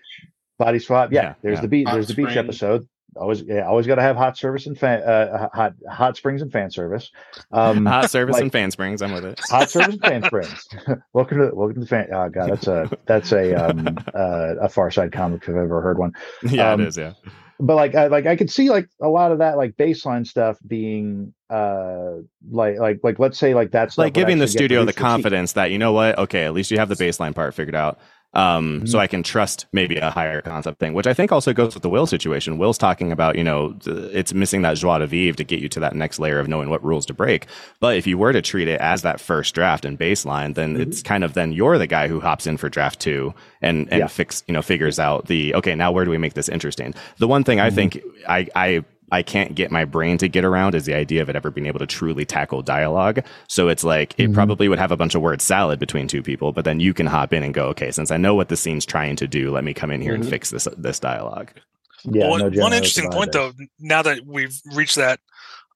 body 0.60 0.78
swap. 0.78 1.12
Yeah. 1.12 1.22
yeah 1.24 1.34
there's 1.41 1.62
the 1.62 1.67
beach. 1.67 1.88
There's 1.91 2.08
the 2.08 2.13
beach 2.13 2.38
episode. 2.38 2.88
Always, 3.15 3.41
yeah, 3.41 3.67
always 3.67 3.88
got 3.88 3.95
to 3.95 4.04
have 4.04 4.15
hot 4.15 4.38
service 4.38 4.67
and 4.67 4.78
fan, 4.78 5.02
uh, 5.02 5.50
hot 5.52 5.74
hot 5.89 6.15
springs 6.15 6.43
and 6.43 6.52
fan 6.52 6.69
service. 6.69 7.10
Um, 7.52 7.88
hot 7.88 8.12
service 8.12 8.34
like, 8.34 8.43
and 8.43 8.52
fan 8.52 8.69
springs. 8.69 9.02
I'm 9.02 9.12
with 9.12 9.26
it. 9.26 9.39
Hot 9.50 9.67
service 9.67 9.95
and 9.95 10.02
fan 10.04 10.24
springs. 10.26 10.67
welcome 11.13 11.39
to 11.39 11.50
welcome 11.56 11.74
to 11.74 11.80
the 11.80 11.88
fan. 11.88 12.08
Oh 12.13 12.30
god, 12.30 12.52
that's 12.52 12.67
a 12.67 12.89
that's 13.08 13.32
a 13.32 13.56
um 13.56 13.98
uh, 14.13 14.56
a 14.62 14.69
Far 14.69 14.91
Side 14.91 15.12
comic 15.12 15.41
if 15.41 15.50
I've 15.50 15.56
ever 15.56 15.82
heard 15.82 15.98
one. 15.98 16.12
Yeah, 16.43 16.74
um, 16.74 16.82
it 16.82 16.88
is. 16.89 16.98
Yeah 16.98 17.13
but 17.60 17.76
like 17.76 17.93
I 17.93 18.08
like 18.08 18.26
I 18.26 18.36
could 18.36 18.50
see 18.50 18.69
like 18.69 18.88
a 19.02 19.10
lot 19.10 19.32
of 19.32 19.39
that 19.39 19.58
like 19.58 19.76
baseline 19.76 20.26
stuff 20.26 20.58
being 20.65 21.34
uh 21.50 22.13
like 22.50 22.80
like 22.80 23.00
like 23.04 23.19
let's 23.19 23.38
say 23.38 23.54
like 23.54 23.72
that's 23.72 23.98
like 23.98 24.13
giving 24.13 24.39
the 24.39 24.48
studio 24.48 24.86
the 24.86 24.93
confidence 24.93 25.54
that 25.54 25.72
you 25.72 25.78
know 25.78 25.91
what 25.91 26.17
okay 26.17 26.45
at 26.45 26.54
least 26.54 26.72
you 26.72 26.78
have 26.78 26.89
the 26.89 26.95
baseline 26.95 27.36
part 27.36 27.54
figured 27.54 27.76
out 27.76 28.00
um, 28.34 28.78
mm-hmm. 28.78 28.86
so 28.86 29.00
I 29.00 29.08
can 29.08 29.24
trust 29.24 29.65
maybe 29.72 29.98
a 29.98 30.12
higher 30.12 30.42
concept 30.42 30.80
thing, 30.80 30.94
which 30.94 31.08
I 31.08 31.13
think 31.13 31.32
also 31.32 31.52
goes 31.52 31.74
with 31.74 31.84
the 31.84 31.89
Will 31.89 32.06
situation. 32.06 32.58
Will's 32.58 32.78
talking 32.78 33.12
about, 33.12 33.36
you 33.36 33.44
know, 33.44 33.76
it's 33.86 34.34
missing 34.34 34.62
that 34.62 34.78
joie 34.78 35.00
de 35.00 35.08
vivre 35.08 35.38
to 35.38 35.44
get 35.44 35.60
you 35.60 35.70
to 35.70 35.80
that 35.80 35.96
next 35.96 36.20
layer 36.20 36.39
of 36.39 36.48
knowing 36.48 36.70
what 36.70 36.84
rules 36.84 37.06
to 37.08 37.13
break. 37.13 37.48
But 37.80 37.98
if 37.98 38.06
you 38.06 38.18
were 38.18 38.32
to 38.32 38.42
treat 38.42 38.68
it 38.68 38.80
as 38.82 39.02
that 39.02 39.20
first 39.20 39.56
draft 39.56 39.84
and 39.84 39.98
baseline, 39.98 40.54
then 40.54 40.74
mm-hmm. 40.74 40.84
it's 40.84 41.02
kind 41.02 41.24
of 41.24 41.34
then 41.34 41.52
you're 41.52 41.78
the 41.78 41.88
guy 41.88 42.08
who 42.08 42.20
hops 42.20 42.46
in 42.46 42.58
for 42.58 42.70
draft 42.70 43.00
two 43.00 43.34
and 43.62 43.89
and 43.89 44.00
yeah. 44.00 44.08
fix, 44.08 44.44
you 44.48 44.54
know, 44.54 44.62
figures 44.62 45.00
out 45.00 45.26
the 45.26 45.56
okay, 45.56 45.74
now 45.74 45.92
where 45.92 46.06
do 46.06 46.12
we 46.12 46.18
make 46.18 46.34
this 46.34 46.50
interesting? 46.50 46.94
The 47.18 47.28
one 47.28 47.44
thing 47.44 47.58
mm-hmm. 47.58 47.68
I 47.68 47.70
think 47.72 48.04
I 48.28 48.48
I 48.56 48.86
I 49.12 49.24
can't 49.24 49.56
get 49.56 49.72
my 49.72 49.86
brain 49.86 50.17
to 50.19 50.28
get 50.28 50.45
around 50.45 50.76
is 50.76 50.86
the 50.86 50.93
idea 50.93 51.22
of 51.22 51.30
it 51.30 51.36
ever 51.36 51.52
being 51.52 51.67
able 51.67 51.80
to 51.80 51.88
truly 51.88 52.26
tackle 52.26 52.62
dialogue. 52.62 53.24
So 53.48 53.67
it's 53.67 53.84
like 53.84 54.13
it 54.17 54.24
mm-hmm. 54.24 54.34
probably 54.34 54.67
would 54.67 54.80
have 54.80 54.91
a 54.91 54.98
bunch 54.98 55.15
of 55.15 55.22
word 55.22 55.41
salad 55.41 55.80
between 55.80 56.08
two 56.08 56.24
people, 56.24 56.52
but 56.52 56.65
then 56.65 56.80
you 56.80 56.93
can 56.93 57.06
hop 57.06 57.34
in 57.34 57.43
and 57.43 57.54
go, 57.54 57.67
okay, 57.67 57.91
since 57.91 58.12
I 58.12 58.17
know 58.17 58.36
what 58.36 58.50
the 58.50 58.58
scene's 58.58 58.86
trying 58.86 59.15
to 59.17 59.28
do, 59.28 59.52
let 59.52 59.63
me 59.63 59.74
come 59.74 59.91
in 59.91 60.02
here 60.02 60.13
mm-hmm. 60.13 60.22
and 60.22 60.30
fix 60.30 60.50
this 60.50 60.67
this 60.78 61.00
dialogue. 61.00 61.52
Yeah, 62.04 62.30
well, 62.30 62.50
no 62.50 62.62
one 62.62 62.74
interesting 62.74 63.12
point 63.12 63.34
though, 63.34 63.52
now 63.80 64.02
that 64.02 64.26
we've 64.26 64.58
reached 64.74 64.95
that 64.95 65.19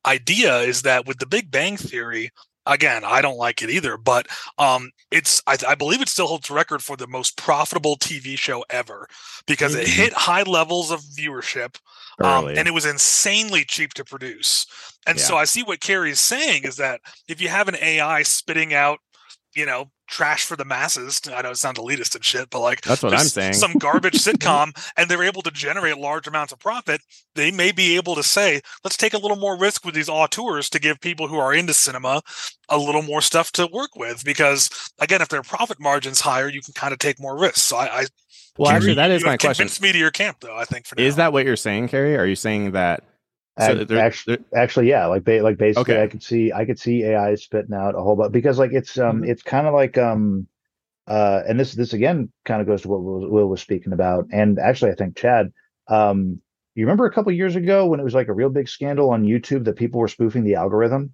idea 0.05 0.59
is 0.59 0.83
that 0.83 1.05
with 1.05 1.17
the 1.19 1.25
Big 1.25 1.51
Bang 1.51 1.77
Theory, 1.77 2.31
again, 2.65 3.03
I 3.03 3.21
don't 3.21 3.37
like 3.37 3.61
it 3.61 3.69
either, 3.69 3.97
but 3.97 4.27
um, 4.57 4.91
it's 5.11 5.41
I, 5.47 5.57
I, 5.67 5.75
believe 5.75 6.01
it 6.01 6.09
still 6.09 6.27
holds 6.27 6.49
record 6.49 6.81
for 6.81 6.95
the 6.95 7.07
most 7.07 7.37
profitable 7.37 7.97
TV 7.97 8.37
show 8.37 8.63
ever 8.69 9.07
because 9.47 9.73
mm-hmm. 9.73 9.81
it 9.81 9.87
hit 9.87 10.13
high 10.13 10.43
levels 10.43 10.91
of 10.91 11.01
viewership 11.01 11.77
um, 12.19 12.47
and 12.47 12.67
it 12.67 12.73
was 12.73 12.85
insanely 12.85 13.65
cheap 13.65 13.93
to 13.95 14.05
produce. 14.05 14.65
And 15.07 15.17
yeah. 15.17 15.23
so 15.23 15.35
I 15.35 15.45
see 15.45 15.63
what 15.63 15.79
Carrie's 15.79 16.19
saying 16.19 16.63
is 16.63 16.77
that 16.77 17.01
if 17.27 17.41
you 17.41 17.49
have 17.49 17.67
an 17.67 17.75
AI 17.81 18.23
spitting 18.23 18.73
out, 18.73 18.99
you 19.55 19.65
know, 19.65 19.89
trash 20.13 20.45
for 20.45 20.55
the 20.55 20.63
masses. 20.63 21.19
I 21.33 21.41
know 21.41 21.49
it 21.49 21.57
sounds 21.57 21.79
elitist 21.79 22.13
and 22.13 22.23
shit, 22.23 22.51
but 22.51 22.59
like 22.59 22.81
that's 22.81 23.01
what 23.01 23.13
I'm 23.13 23.25
saying. 23.25 23.53
Some 23.53 23.73
garbage 23.73 24.13
sitcom, 24.23 24.71
and 24.95 25.09
they're 25.09 25.23
able 25.23 25.41
to 25.41 25.51
generate 25.51 25.97
large 25.97 26.27
amounts 26.27 26.53
of 26.53 26.59
profit. 26.59 27.01
They 27.33 27.49
may 27.49 27.71
be 27.71 27.95
able 27.95 28.13
to 28.15 28.23
say, 28.23 28.61
let's 28.83 28.95
take 28.95 29.15
a 29.15 29.17
little 29.17 29.37
more 29.37 29.57
risk 29.57 29.83
with 29.83 29.95
these 29.95 30.09
auteurs 30.09 30.69
to 30.69 30.79
give 30.79 31.01
people 31.01 31.27
who 31.27 31.37
are 31.37 31.53
into 31.53 31.73
cinema 31.73 32.21
a 32.69 32.77
little 32.77 33.01
more 33.01 33.21
stuff 33.21 33.51
to 33.53 33.67
work 33.73 33.95
with. 33.95 34.23
Because 34.23 34.69
again, 34.99 35.21
if 35.21 35.29
their 35.29 35.41
profit 35.41 35.79
margins 35.79 36.21
higher, 36.21 36.47
you 36.47 36.61
can 36.61 36.75
kind 36.75 36.93
of 36.93 36.99
take 36.99 37.19
more 37.19 37.37
risks. 37.37 37.63
So 37.63 37.77
I, 37.77 38.01
I 38.01 38.05
well, 38.57 38.69
actually, 38.69 38.93
that 38.93 39.09
is 39.09 39.25
my 39.25 39.35
question. 39.35 39.67
me 39.81 39.91
to 39.91 39.97
your 39.97 40.11
camp, 40.11 40.37
though. 40.41 40.55
I 40.55 40.65
think 40.65 40.85
for 40.85 40.95
now. 40.95 41.03
is 41.03 41.15
that 41.15 41.33
what 41.33 41.45
you're 41.45 41.55
saying, 41.55 41.87
Carrie? 41.87 42.15
Are 42.15 42.27
you 42.27 42.35
saying 42.35 42.71
that? 42.71 43.03
So 43.59 43.85
actually, 43.91 44.37
actually, 44.55 44.89
yeah. 44.89 45.05
Like, 45.05 45.27
like 45.27 45.57
basically, 45.57 45.93
okay. 45.93 46.03
I 46.03 46.07
could 46.07 46.23
see, 46.23 46.51
I 46.51 46.65
could 46.65 46.79
see 46.79 47.03
AI 47.03 47.35
spitting 47.35 47.75
out 47.75 47.95
a 47.95 48.01
whole 48.01 48.15
bunch 48.15 48.31
because, 48.31 48.57
like, 48.57 48.71
it's 48.73 48.97
um, 48.97 49.21
mm-hmm. 49.21 49.29
it's 49.29 49.43
kind 49.43 49.67
of 49.67 49.73
like 49.75 49.97
um, 49.97 50.47
uh, 51.07 51.41
and 51.47 51.59
this 51.59 51.73
this 51.73 51.93
again 51.93 52.31
kind 52.45 52.61
of 52.61 52.67
goes 52.67 52.81
to 52.81 52.87
what 52.87 53.03
Will, 53.03 53.29
Will, 53.29 53.47
was 53.47 53.61
speaking 53.61 53.93
about, 53.93 54.25
and 54.31 54.57
actually, 54.57 54.91
I 54.91 54.95
think 54.95 55.15
Chad, 55.15 55.53
um, 55.87 56.41
you 56.73 56.85
remember 56.85 57.05
a 57.05 57.11
couple 57.11 57.31
years 57.31 57.55
ago 57.55 57.85
when 57.85 57.99
it 57.99 58.03
was 58.03 58.15
like 58.15 58.27
a 58.27 58.33
real 58.33 58.49
big 58.49 58.67
scandal 58.67 59.11
on 59.11 59.23
YouTube 59.23 59.65
that 59.65 59.75
people 59.75 59.99
were 59.99 60.07
spoofing 60.07 60.43
the 60.43 60.55
algorithm 60.55 61.13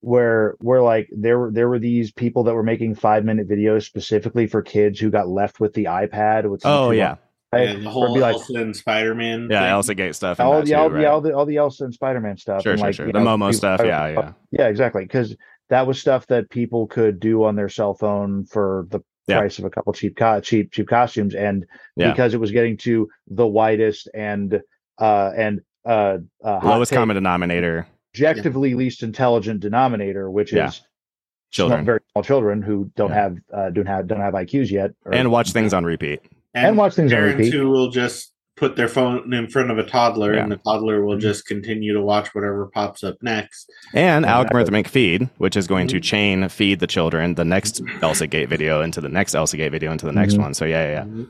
where 0.00 0.56
where 0.60 0.82
like 0.82 1.08
there 1.12 1.38
were 1.38 1.50
there 1.50 1.68
were 1.68 1.78
these 1.78 2.10
people 2.10 2.44
that 2.44 2.54
were 2.54 2.62
making 2.62 2.94
five 2.94 3.24
minute 3.24 3.48
videos 3.48 3.84
specifically 3.84 4.46
for 4.46 4.62
kids 4.62 4.98
who 4.98 5.10
got 5.10 5.28
left 5.28 5.60
with 5.60 5.74
the 5.74 5.84
iPad 5.84 6.48
with 6.48 6.62
oh 6.64 6.90
yeah. 6.90 7.16
Right? 7.52 7.82
the 7.82 7.90
whole 7.90 8.16
like, 8.16 8.34
Elsa 8.34 8.54
and 8.54 8.76
Spider 8.76 9.14
Man. 9.14 9.48
Yeah, 9.50 9.60
thing. 9.60 9.70
Elsa 9.70 9.94
Gate 9.94 10.14
stuff. 10.14 10.38
All, 10.38 10.62
the, 10.62 10.74
all, 10.74 10.88
too, 10.88 10.94
right? 10.96 11.06
all, 11.06 11.20
the 11.20 11.34
all 11.34 11.46
the 11.46 11.56
Elsa 11.56 11.84
and 11.84 11.94
Spider 11.94 12.20
Man 12.20 12.36
stuff. 12.36 12.62
Sure, 12.62 12.72
and 12.72 12.78
sure, 12.78 12.88
like, 12.88 12.94
sure. 12.94 13.06
The 13.06 13.12
know, 13.12 13.20
Momo 13.20 13.48
people, 13.48 13.52
stuff. 13.54 13.80
Yeah, 13.84 14.08
yeah. 14.08 14.32
Yeah, 14.52 14.68
exactly. 14.68 15.02
Because 15.02 15.36
that 15.68 15.86
was 15.86 16.00
stuff 16.00 16.26
that 16.28 16.48
people 16.50 16.86
could 16.86 17.18
do 17.18 17.42
on 17.44 17.56
their 17.56 17.68
cell 17.68 17.94
phone 17.94 18.44
for 18.44 18.86
the 18.90 19.00
yeah. 19.26 19.38
price 19.38 19.58
of 19.58 19.64
a 19.64 19.70
couple 19.70 19.92
cheap 19.92 20.16
co- 20.16 20.40
cheap 20.40 20.72
cheap 20.72 20.88
costumes, 20.88 21.34
and 21.34 21.66
yeah. 21.96 22.10
because 22.10 22.34
it 22.34 22.40
was 22.40 22.52
getting 22.52 22.76
to 22.78 23.08
the 23.26 23.46
widest 23.46 24.08
and 24.14 24.60
uh 24.98 25.32
and 25.36 25.60
uh, 25.84 26.18
uh 26.44 26.60
lowest 26.62 26.92
common 26.92 27.14
denominator 27.14 27.86
objectively 28.14 28.74
least 28.74 29.02
intelligent 29.02 29.60
denominator, 29.60 30.30
which 30.30 30.52
Yeah. 30.52 30.68
is 30.68 30.74
small- 30.76 30.86
Children 31.52 31.84
very 31.84 32.00
small 32.12 32.22
children 32.22 32.62
who 32.62 32.90
don't 32.96 33.10
Yeah. 33.10 33.14
have 33.16 33.36
uh, 33.52 33.70
don't 33.70 33.86
have 33.86 34.06
don't 34.06 34.20
have 34.20 34.34
IQs 34.34 34.70
yet, 34.70 34.92
or- 35.04 35.14
and 35.14 35.30
watch 35.30 35.52
things 35.52 35.74
on 35.74 35.84
repeat. 35.84 36.20
And 36.54 36.76
watch 36.76 36.94
things 36.94 37.12
on 37.12 37.18
parents 37.18 37.38
repeat. 37.38 37.52
who 37.54 37.68
will 37.70 37.90
just 37.90 38.32
put 38.56 38.76
their 38.76 38.88
phone 38.88 39.32
in 39.32 39.48
front 39.48 39.70
of 39.70 39.78
a 39.78 39.84
toddler 39.84 40.32
and 40.34 40.52
the 40.52 40.56
toddler 40.56 41.02
will 41.04 41.16
just 41.16 41.46
continue 41.46 41.94
to 41.94 42.02
watch 42.02 42.34
whatever 42.34 42.66
pops 42.74 43.02
up 43.02 43.16
next. 43.22 43.70
And 43.94 44.24
Exactly. 44.26 44.60
algorithmic 44.60 44.86
feed, 44.86 45.30
which 45.38 45.56
is 45.56 45.66
going 45.66 45.86
to 45.88 45.96
Mhm. 45.96 46.02
chain 46.02 46.48
feed 46.50 46.80
the 46.80 46.86
children 46.86 47.34
the 47.36 47.44
next 47.44 47.80
Elsa 48.02 48.26
Gate 48.26 48.50
video 48.50 48.82
into 48.82 49.00
the 49.00 49.08
next 49.08 49.34
Elsa 49.34 49.56
Gate 49.56 49.72
video 49.72 49.90
into 49.92 50.04
the 50.04 50.12
next 50.12 50.34
Mhm. 50.34 50.40
one. 50.42 50.54
So 50.54 50.66
yeah, 50.66 50.90
yeah, 50.90 51.04
Mhm. 51.04 51.28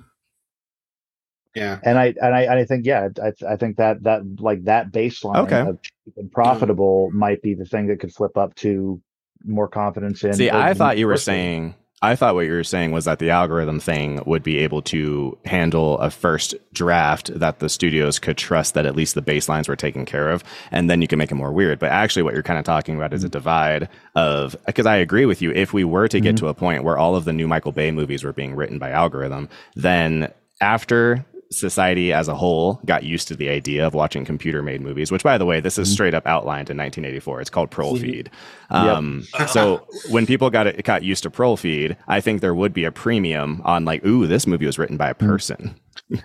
Yeah. 1.55 1.79
and 1.85 1.99
I 1.99 2.15
and 2.21 2.35
I 2.35 2.43
and 2.43 2.55
I 2.55 2.65
think 2.65 2.87
yeah, 2.87 3.09
I 3.23 3.33
I 3.49 3.57
think 3.57 3.77
that 3.77 4.03
that 4.05 4.23
like 4.41 4.65
that 4.65 4.91
baseline 4.93 5.37
Okay. 5.45 5.61
of 5.61 5.81
cheap 5.83 6.15
and 6.17 6.31
profitable 6.33 7.11
might 7.13 7.43
be 7.43 7.55
the 7.55 7.65
thing 7.65 7.87
that 7.89 8.01
could 8.01 8.13
flip 8.13 8.37
up 8.37 8.55
to 8.57 9.01
more 9.45 9.69
confidence 9.69 10.23
in. 10.25 10.33
See, 10.35 10.51
I 10.51 10.75
thought 10.75 10.99
you 10.99 11.07
were 11.07 11.13
diversity. 11.15 11.33
saying. 11.37 11.75
I 12.03 12.17
thought 12.17 12.35
what 12.35 12.47
you 12.47 12.53
were 12.53 12.65
saying 12.65 12.93
was 12.93 13.05
that 13.05 13.19
the 13.19 13.29
algorithm 13.29 13.79
thing 13.79 14.23
would 14.25 14.43
be 14.43 14.57
able 14.59 14.81
to 14.83 15.37
handle 15.45 15.99
a 15.99 16.09
first 16.11 16.55
draft 16.73 17.31
that 17.39 17.59
the 17.59 17.69
studios 17.69 18.19
could 18.19 18.39
trust 18.39 18.73
that 18.73 18.87
at 18.87 18.97
least 18.97 19.15
the 19.15 19.21
baselines 19.21 19.69
were 19.69 19.77
taken 19.77 20.07
care 20.07 20.31
of, 20.31 20.43
and 20.71 20.89
then 20.89 21.03
you 21.03 21.09
can 21.09 21.19
make 21.19 21.31
it 21.31 21.35
more 21.35 21.53
weird. 21.53 21.79
But 21.79 21.91
actually, 21.91 22.23
what 22.23 22.33
you're 22.33 22.43
kind 22.43 22.59
of 22.59 22.65
talking 22.65 22.97
about 22.97 23.13
is 23.13 23.23
a 23.23 23.29
divide 23.29 23.91
of 24.15 24.57
because 24.65 24.87
I 24.87 24.97
agree 24.97 25.27
with 25.27 25.43
you. 25.43 25.51
If 25.53 25.75
we 25.75 25.85
were 25.85 26.09
to 26.09 26.21
get 26.21 26.37
Mhm. 26.37 26.39
to 26.39 26.49
a 26.49 26.55
point 26.55 26.85
where 26.85 26.97
all 26.97 27.17
of 27.17 27.27
the 27.27 27.35
new 27.35 27.47
Michael 27.47 27.73
Bay 27.73 27.91
movies 27.91 28.25
were 28.25 28.33
being 28.33 28.55
written 28.57 28.79
by 28.79 28.91
algorithm, 28.91 29.51
then 29.77 30.29
after 30.63 31.27
society 31.53 32.13
as 32.13 32.29
a 32.29 32.35
whole 32.35 32.81
got 32.85 33.03
used 33.03 33.27
to 33.29 33.35
the 33.35 33.49
idea 33.49 33.85
of 33.87 33.93
watching 33.93 34.25
computer 34.25 34.63
made 34.63 34.81
movies, 34.81 35.11
which 35.11 35.25
by 35.25 35.37
the 35.37 35.45
way, 35.45 35.59
this 35.61 35.79
is 35.79 35.89
Mhm. 35.89 35.93
straight 35.93 36.15
up 36.15 36.27
outlined 36.27 36.71
in 36.71 36.77
1984. 36.77 37.41
It's 37.41 37.51
called 37.51 37.71
Prole. 37.71 37.97
Feed. 37.97 38.31
Yep. 38.71 38.81
Um, 38.81 39.25
so 39.49 39.85
when 40.11 40.27
people 40.27 40.49
got 40.51 40.67
it, 40.69 40.85
got 40.85 41.03
used 41.03 41.25
to 41.25 41.31
Prole 41.31 41.57
Feed, 41.59 41.97
I 42.07 42.21
think 42.21 42.41
there 42.41 42.55
would 42.55 42.73
be 42.73 42.85
a 42.85 42.93
premium 42.93 43.63
on 43.65 43.85
like, 43.85 44.05
ooh, 44.07 44.27
this 44.29 44.47
movie 44.47 44.67
was 44.67 44.79
written 44.79 44.97
by 44.97 45.11
a 45.11 45.15
person. 45.15 45.75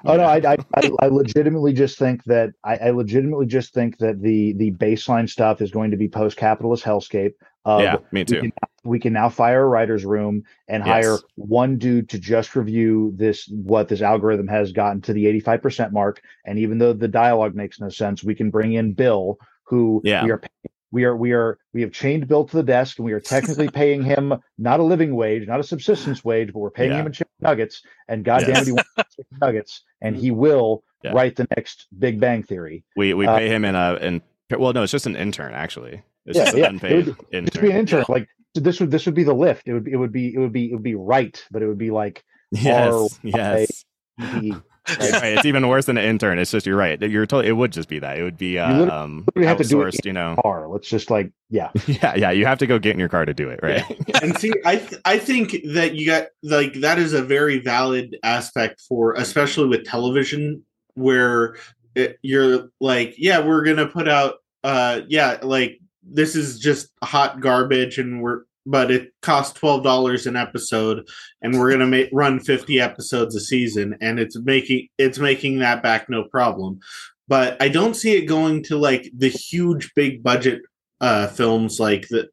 Oh 0.05 0.15
no, 0.15 0.23
I, 0.23 0.37
I 0.37 0.57
I 0.75 0.91
I 1.01 1.07
legitimately 1.07 1.73
just 1.73 1.97
think 1.97 2.23
that 2.25 2.51
I, 2.63 2.75
I 2.77 2.89
legitimately 2.91 3.47
just 3.47 3.73
think 3.73 3.97
that 3.97 4.21
the 4.21 4.53
the 4.53 4.71
baseline 4.71 5.27
stuff 5.29 5.59
is 5.61 5.71
going 5.71 5.91
to 5.91 5.97
be 5.97 6.07
post 6.07 6.37
capitalist 6.37 6.83
hellscape. 6.83 7.33
Yeah, 7.65 7.97
me 8.11 8.21
we 8.21 8.25
too. 8.25 8.41
can, 8.41 8.51
we 8.83 8.99
can 8.99 9.13
now 9.13 9.29
fire 9.29 9.63
a 9.63 9.67
writer's 9.67 10.05
room 10.05 10.43
and 10.67 10.83
hire 10.83 11.13
Yes. 11.13 11.23
one 11.35 11.77
dude 11.77 12.09
to 12.09 12.19
just 12.19 12.55
review 12.55 13.13
this 13.15 13.47
what 13.49 13.87
this 13.87 14.01
algorithm 14.01 14.47
has 14.47 14.71
gotten 14.71 15.01
to 15.01 15.13
the 15.13 15.25
85% 15.41 15.91
mark 15.91 16.21
and 16.45 16.59
even 16.59 16.77
though 16.77 16.93
the 16.93 17.07
dialogue 17.07 17.55
makes 17.55 17.79
no 17.79 17.89
sense 17.89 18.23
we 18.23 18.35
can 18.35 18.51
bring 18.51 18.73
in 18.73 18.93
bill 18.93 19.37
who 19.63 20.01
Yeah. 20.03 20.23
we 20.23 20.31
are 20.31 20.37
paying- 20.37 20.49
we 20.91 21.03
are 21.03 21.15
we 21.17 21.31
are 21.33 21.57
we 21.73 21.81
have 21.81 21.91
chained 21.91 22.27
bill 22.27 22.45
to 22.45 22.55
the 22.57 22.63
desk 22.63 22.99
and 22.99 23.05
we 23.05 23.11
are 23.13 23.19
technically 23.19 23.67
paying 23.81 24.03
him 24.03 24.33
not 24.59 24.79
a 24.79 24.83
living 24.83 25.15
wage 25.15 25.47
not 25.47 25.59
a 25.59 25.63
subsistence 25.63 26.23
wage 26.23 26.53
but 26.53 26.59
we're 26.59 26.69
paying 26.69 26.91
Yeah. 26.91 26.99
him 26.99 27.07
in 27.07 27.11
chicken 27.11 27.31
nuggets 27.41 27.81
and 28.07 28.23
goddamn 28.23 28.49
Yes. 28.49 28.61
it 28.61 28.65
he 28.67 28.71
wants 28.73 29.15
chicken 29.15 29.37
nuggets 29.41 29.83
and 30.01 30.15
he 30.15 30.29
will 30.31 30.83
Yeah. 31.03 31.11
write 31.13 31.35
the 31.35 31.47
next 31.57 31.87
big 31.97 32.19
bang 32.19 32.43
theory 32.43 32.85
We 32.95 33.13
we 33.15 33.25
uh, 33.25 33.35
pay 33.37 33.49
him 33.49 33.65
in 33.65 33.75
a 33.75 33.95
in 33.95 34.21
well, 34.59 34.73
no, 34.73 34.83
it's 34.83 34.91
just 34.91 35.07
an 35.07 35.15
intern 35.15 35.55
actually. 35.55 36.03
It's 36.25 36.37
Yeah, 36.37 36.45
just 36.45 36.57
yeah. 36.57 36.65
an 36.65 36.73
unpaid 36.75 37.07
It 37.09 37.15
intern. 37.31 37.45
just 37.45 37.61
be 37.61 37.71
an 37.71 37.77
intern 37.77 38.05
like 38.09 38.27
this 38.55 38.79
would 38.79 38.89
this 38.91 39.05
would 39.05 39.15
be 39.15 39.23
the 39.23 39.33
lift 39.33 39.67
it 39.67 39.73
would 39.73 39.87
it 39.87 39.97
would 39.97 40.11
be 40.11 40.33
it 40.33 40.39
would 40.39 40.53
be 40.53 40.69
it 40.71 40.73
would 40.73 40.83
be 40.83 40.95
right 40.95 41.43
but 41.51 41.61
it 41.61 41.67
would 41.67 41.77
be 41.77 41.91
like 41.91 42.23
yes, 42.51 43.19
yes. 43.23 43.85
the 44.17 44.61
Right, 44.87 45.33
it's 45.35 45.45
even 45.45 45.67
worse 45.67 45.85
than 45.87 45.97
an 45.97 46.05
intern. 46.05 46.37
It's 46.37 46.51
just 46.51 46.67
you're 46.67 46.77
right. 46.77 47.01
You're 47.01 47.25
totally. 47.25 47.47
It 47.49 47.53
would 47.53 47.71
just 47.71 47.89
be 47.89 47.97
that. 47.97 48.19
It 48.19 48.21
would 48.23 48.37
be 48.37 48.49
You 48.51 48.59
uh, 48.59 48.67
literally- 48.69 48.91
um, 48.91 49.23
literally 49.35 49.47
have 49.47 49.57
to 49.57 49.63
do 49.63 49.81
it. 49.81 50.05
You 50.05 50.13
know. 50.13 50.35
car 50.43 50.67
let's 50.67 50.87
just 50.87 51.09
like 51.09 51.31
yeah 51.49 51.71
Yeah, 51.87 52.13
yeah. 52.15 52.29
You 52.29 52.45
have 52.45 52.59
to 52.59 52.67
go 52.67 52.77
get 52.77 52.93
in 52.93 52.99
your 52.99 53.09
car 53.09 53.25
to 53.25 53.33
do 53.33 53.49
it, 53.49 53.59
right? 53.63 53.83
and 54.21 54.37
see 54.37 54.53
i 54.63 54.75
th- 54.75 55.01
i 55.03 55.17
think 55.17 55.55
that 55.73 55.95
you 55.95 56.05
got 56.05 56.27
like 56.43 56.73
that 56.81 56.99
is 56.99 57.13
a 57.13 57.23
very 57.23 57.57
valid 57.59 58.15
aspect 58.21 58.79
for 58.87 59.13
especially 59.13 59.67
with 59.67 59.85
television 59.85 60.63
where 60.93 61.55
it, 61.95 62.19
you're 62.21 62.69
like 62.79 63.15
yeah 63.17 63.39
we're 63.39 63.63
gonna 63.65 63.87
put 63.87 64.07
out 64.07 64.35
uh 64.63 65.01
yeah 65.07 65.39
like 65.41 65.79
this 66.05 66.35
is 66.35 66.59
just 66.59 66.89
hot 67.03 67.39
garbage 67.39 67.97
and 67.97 68.21
we're 68.21 68.43
but 68.67 68.89
it 68.89 69.13
costs 69.21 69.59
$12 69.59 70.25
an 70.25 70.35
episode 70.35 71.07
and 71.43 71.59
we're 71.59 71.69
gonna 71.69 71.85
make 71.85 72.09
run 72.11 72.39
50 72.39 72.79
episodes 72.79 73.35
a 73.35 73.39
season 73.39 73.95
and 74.01 74.19
it's 74.19 74.37
making 74.39 74.87
it's 74.97 75.19
making 75.19 75.59
that 75.59 75.83
back 75.83 76.09
no 76.09 76.23
problem. 76.23 76.79
But 77.27 77.61
i 77.61 77.69
don't 77.69 77.95
see 77.95 78.15
it 78.15 78.25
going 78.25 78.63
to 78.63 78.77
like 78.77 79.09
the 79.15 79.29
huge 79.29 79.93
big 79.95 80.21
budget 80.23 80.61
uh 81.01 81.27
films 81.27 81.79
like 81.79 82.07
the 82.09 82.29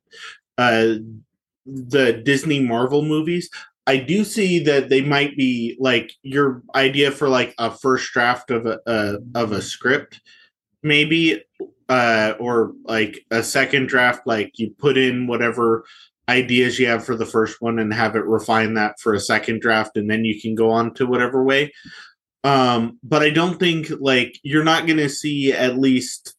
uh 0.58 0.96
the 1.66 2.12
Disney 2.24 2.60
Marvel 2.60 3.02
movies, 3.02 3.48
I 3.86 3.96
do 3.96 4.24
see 4.24 4.60
that 4.60 4.88
they 4.88 5.00
might 5.00 5.36
be 5.36 5.76
like 5.78 6.12
your 6.22 6.62
idea 6.74 7.10
for 7.10 7.28
like 7.28 7.54
a 7.58 7.70
first 7.70 8.12
draft 8.12 8.50
of 8.50 8.66
a, 8.66 8.78
a 8.86 9.18
of 9.34 9.52
a 9.52 9.62
script, 9.62 10.20
maybe, 10.82 11.42
uh, 11.88 12.34
or 12.38 12.72
like 12.84 13.24
a 13.30 13.42
second 13.42 13.88
draft. 13.88 14.26
Like 14.26 14.52
you 14.58 14.70
put 14.78 14.96
in 14.96 15.26
whatever 15.26 15.84
ideas 16.28 16.78
you 16.78 16.86
have 16.86 17.04
for 17.04 17.16
the 17.16 17.26
first 17.26 17.60
one 17.60 17.78
and 17.78 17.92
have 17.92 18.16
it 18.16 18.24
refine 18.24 18.74
that 18.74 19.00
for 19.00 19.14
a 19.14 19.20
second 19.20 19.60
draft, 19.60 19.96
and 19.96 20.10
then 20.10 20.24
you 20.24 20.40
can 20.40 20.54
go 20.54 20.70
on 20.70 20.94
to 20.94 21.06
whatever 21.06 21.42
way. 21.42 21.72
Um, 22.44 22.98
but 23.02 23.22
I 23.22 23.30
don't 23.30 23.58
think 23.58 23.88
like 24.00 24.38
you're 24.42 24.64
not 24.64 24.86
going 24.86 24.98
to 24.98 25.08
see 25.08 25.52
at 25.52 25.78
least 25.78 26.34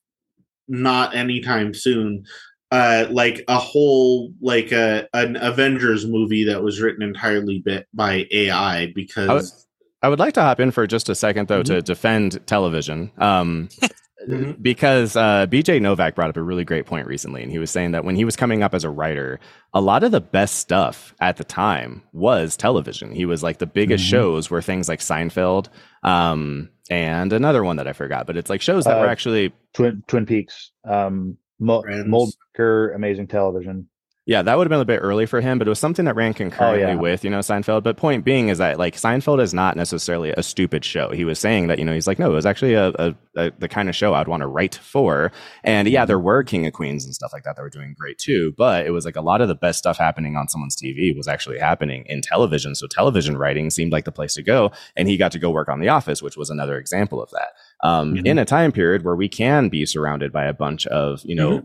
not 0.68 1.14
anytime 1.16 1.74
soon 1.74 2.24
uh 2.72 3.06
like 3.12 3.44
a 3.50 3.58
whole 3.58 4.34
like 4.42 4.72
a 4.72 5.08
an 5.14 5.36
avengers 5.36 6.08
movie 6.08 6.46
that 6.46 6.64
was 6.64 6.80
written 6.80 7.04
entirely 7.04 7.60
bit 7.60 7.86
by 7.94 8.26
ai 8.32 8.90
because 8.96 9.68
I 10.02 10.10
would 10.10 10.20
like 10.20 10.34
to 10.36 10.42
hop 10.42 10.60
in 10.60 10.72
for 10.72 10.86
just 10.86 11.08
a 11.08 11.16
second, 11.16 11.48
though, 11.48 11.62
Mm-hmm. 11.64 11.76
to 11.76 11.82
defend 11.82 12.46
television. 12.46 13.12
Um, 13.18 13.70
Mhm. 14.28 14.62
Because 14.62 15.16
uh, 15.16 15.46
BJ 15.48 15.82
Novak 15.82 16.16
brought 16.16 16.30
up 16.30 16.38
a 16.38 16.42
really 16.42 16.64
great 16.64 16.86
point 16.86 17.08
recently, 17.08 17.42
and 17.44 17.52
he 17.52 17.60
was 17.60 17.70
saying 17.72 17.92
that 17.92 18.06
when 18.06 18.16
he 18.16 18.26
was 18.26 18.36
coming 18.36 18.64
up 18.64 18.74
as 18.74 18.84
a 18.84 18.90
writer, 18.90 19.40
a 19.74 19.82
lot 19.82 20.04
of 20.04 20.12
the 20.12 20.22
best 20.22 20.56
stuff 20.60 21.14
at 21.20 21.38
the 21.38 21.44
time 21.44 22.02
was 22.14 22.56
television. 22.56 23.12
He 23.14 23.26
was 23.26 23.44
like 23.44 23.58
the 23.58 23.66
biggest 23.66 24.04
Mhm. 24.06 24.10
shows 24.10 24.50
were 24.50 24.62
things 24.62 24.88
like 24.88 25.00
Seinfeld, 25.00 25.68
um, 26.04 26.70
and 26.90 27.34
another 27.34 27.64
one 27.64 27.78
that 27.78 27.88
I 27.88 27.94
forgot, 27.94 28.28
but 28.28 28.38
it's 28.38 28.50
like 28.50 28.62
shows 28.62 28.86
that 28.86 28.98
Uh, 28.98 29.02
were 29.02 29.08
actually 29.08 29.54
twin 29.74 30.04
twin 30.08 30.26
peaks 30.26 30.72
um 30.88 31.38
Mo- 31.60 31.84
moldker 31.84 32.94
amazing 32.96 33.28
television 33.28 33.88
Yeah, 34.26 34.42
that 34.42 34.58
would 34.58 34.64
have 34.66 34.70
been 34.70 34.80
a 34.80 34.86
bit 34.86 35.00
early 35.04 35.26
for 35.26 35.42
him, 35.42 35.58
but 35.60 35.68
it 35.68 35.70
was 35.70 35.80
something 35.80 36.06
that 36.06 36.16
ran 36.16 36.34
concurrently 36.34 36.86
Oh, 36.86 36.88
yeah. 36.92 36.96
with, 36.96 37.26
you 37.26 37.30
know, 37.30 37.40
Seinfeld. 37.40 37.84
But 37.84 37.98
point 37.98 38.24
being 38.24 38.48
is 38.48 38.58
that 38.60 38.80
like 38.80 38.96
Seinfeld 38.96 39.42
is 39.42 39.54
not 39.54 39.76
necessarily 39.76 40.32
a 40.32 40.42
stupid 40.42 40.86
show. 40.86 41.10
He 41.10 41.26
was 41.26 41.40
saying 41.40 41.68
that, 41.68 41.78
you 41.78 41.84
know, 41.84 41.94
he's 41.94 42.08
like, 42.08 42.20
no, 42.20 42.32
it 42.32 42.34
was 42.34 42.46
actually 42.46 42.74
a, 42.74 42.88
a, 42.98 43.16
a 43.36 43.52
the 43.60 43.68
kind 43.68 43.90
of 43.90 43.98
show 43.98 44.14
I'd 44.14 44.30
want 44.30 44.40
to 44.40 44.48
write 44.48 44.76
for. 44.76 45.34
And 45.66 45.90
yeah, 45.90 46.06
there 46.06 46.20
were 46.20 46.42
King 46.44 46.66
of 46.66 46.72
Queens 46.72 47.04
and 47.04 47.14
stuff 47.14 47.34
like 47.34 47.44
that 47.44 47.58
that 47.58 47.62
were 47.62 47.70
doing 47.70 47.96
great 48.00 48.18
too. 48.18 48.54
But 48.58 48.86
it 48.86 48.92
was 48.92 49.04
like 49.04 49.18
a 49.18 49.22
lot 49.22 49.42
of 49.42 49.50
the 49.50 49.56
best 49.56 49.80
stuff 49.80 49.98
happening 49.98 50.38
on 50.38 50.48
someone's 50.48 50.78
TV 50.78 51.14
was 51.14 51.28
actually 51.28 51.60
happening 51.60 52.06
in 52.08 52.22
television. 52.22 52.76
So 52.76 52.88
television 52.88 53.36
writing 53.38 53.70
seemed 53.72 53.92
like 53.92 54.06
the 54.06 54.14
place 54.14 54.36
to 54.36 54.42
go. 54.42 54.72
And 54.96 55.10
he 55.10 55.18
got 55.18 55.34
to 55.34 55.40
go 55.40 55.52
work 55.52 55.68
on 55.68 55.82
The 55.82 55.90
Office, 55.90 56.22
which 56.22 56.38
was 56.38 56.50
another 56.50 56.78
example 56.78 57.22
of 57.22 57.30
that. 57.32 57.50
Um, 57.86 58.14
Mhm. 58.14 58.26
In 58.26 58.40
a 58.40 58.46
time 58.46 58.72
period 58.72 59.04
where 59.04 59.18
we 59.18 59.28
can 59.28 59.68
be 59.68 59.86
surrounded 59.86 60.32
by 60.32 60.46
a 60.46 60.54
bunch 60.54 60.88
of, 60.88 61.20
you 61.26 61.36
know, 61.36 61.58
uh, 61.58 61.62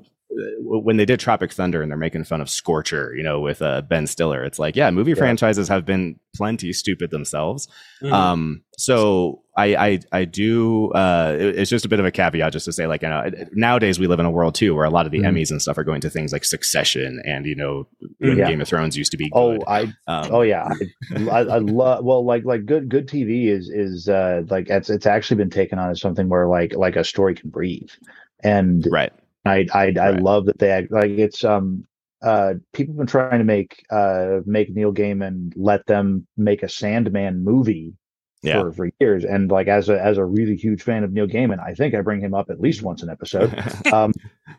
when 0.61 0.97
they 0.97 1.05
did 1.05 1.21
Tropic 1.21 1.53
Thunder 1.53 1.83
and 1.83 1.91
they're 1.91 1.99
making 1.99 2.25
fun 2.25 2.41
of 2.41 2.49
Scorcher, 2.49 3.15
you 3.17 3.23
know, 3.23 3.41
with 3.41 3.61
uh, 3.63 3.83
Ben 3.83 4.07
Stiller, 4.07 4.45
it's 4.45 4.59
like, 4.59 4.77
yeah, 4.77 4.91
movie 4.91 5.11
Yeah. 5.13 5.17
franchises 5.17 5.69
have 5.69 5.85
been 5.85 6.19
plenty 6.37 6.73
stupid 6.73 7.11
themselves. 7.11 7.67
Mhm. 8.03 8.13
Um, 8.13 8.63
so 8.77 9.43
I, 9.57 9.75
I, 9.75 10.01
I 10.13 10.25
do. 10.25 10.93
Uh, 10.93 11.37
it- 11.39 11.59
it's 11.59 11.71
just 11.71 11.85
a 11.85 11.89
bit 11.89 11.99
of 11.99 12.07
a 12.07 12.13
caveat, 12.13 12.53
just 12.53 12.67
to 12.67 12.73
say, 12.73 12.87
like, 12.87 13.03
you 13.03 13.09
know, 13.09 13.29
nowadays 13.53 13.99
we 13.99 14.07
live 14.07 14.21
in 14.21 14.27
a 14.27 14.31
world 14.31 14.55
too 14.55 14.75
where 14.75 14.85
a 14.85 14.91
lot 14.91 15.05
of 15.07 15.11
the 15.13 15.19
Mhm. 15.19 15.29
Emmys 15.35 15.51
and 15.51 15.61
stuff 15.61 15.77
are 15.79 15.85
going 15.85 16.01
to 16.03 16.11
things 16.11 16.33
like 16.33 16.45
Succession, 16.45 17.21
and 17.25 17.45
you 17.45 17.57
know, 17.57 17.89
when 18.19 18.39
Yeah. 18.39 18.49
Game 18.49 18.61
of 18.61 18.69
Thrones 18.69 18.97
used 18.97 19.11
to 19.11 19.17
be 19.17 19.31
oh 19.35 19.53
good. 19.59 19.65
i 19.67 19.81
um, 20.07 20.29
oh 20.31 20.43
yeah 20.43 20.69
i, 21.17 21.29
I, 21.29 21.41
I 21.41 21.59
love 21.59 22.05
well 22.05 22.25
like 22.25 22.45
like 22.45 22.67
good 22.67 22.89
good 22.89 23.09
tv 23.09 23.47
is 23.49 23.69
is 23.69 24.09
uh 24.09 24.43
like 24.49 24.69
it's 24.71 24.89
it's 24.91 25.07
actually 25.07 25.37
been 25.39 25.51
taken 25.51 25.79
on 25.79 25.91
as 25.91 26.01
something 26.01 26.29
where 26.29 26.47
like 26.47 26.75
like 26.75 26.97
a 26.97 27.05
story 27.05 27.35
can 27.35 27.51
breathe 27.51 27.91
and 28.45 28.87
right. 28.91 29.13
I 29.45 29.67
I, 29.73 29.95
I 30.01 30.11
love 30.11 30.47
that 30.47 30.59
they 30.59 30.71
act 30.71 30.91
like 30.93 31.11
it's 31.11 31.45
um 31.45 31.85
uh 32.23 32.55
people 32.73 32.93
have 32.95 32.99
been 32.99 33.07
trying 33.07 33.39
to 33.39 33.45
make 33.45 33.85
uh 33.91 34.39
make 34.47 34.75
Neil 34.75 34.93
Gaiman 34.93 35.53
let 35.57 35.87
them 35.87 36.27
make 36.37 36.63
a 36.63 36.69
Sandman 36.69 37.45
movie 37.45 37.95
Yeah. 38.43 38.63
for, 38.63 38.73
for 38.73 38.91
years 39.01 39.25
and 39.25 39.51
like 39.51 39.69
as 39.69 39.89
a 39.89 40.01
as 40.01 40.19
a 40.19 40.25
really 40.25 40.57
huge 40.57 40.83
fan 40.83 41.05
of 41.05 41.13
Neil 41.13 41.27
Gaiman 41.29 41.61
I 41.65 41.75
think 41.75 41.95
I 41.95 42.01
bring 42.01 42.21
him 42.21 42.35
up 42.35 42.51
at 42.51 42.61
least 42.61 42.83
once 42.83 43.03
an 43.03 43.11
episode 43.11 43.53
um 43.93 44.13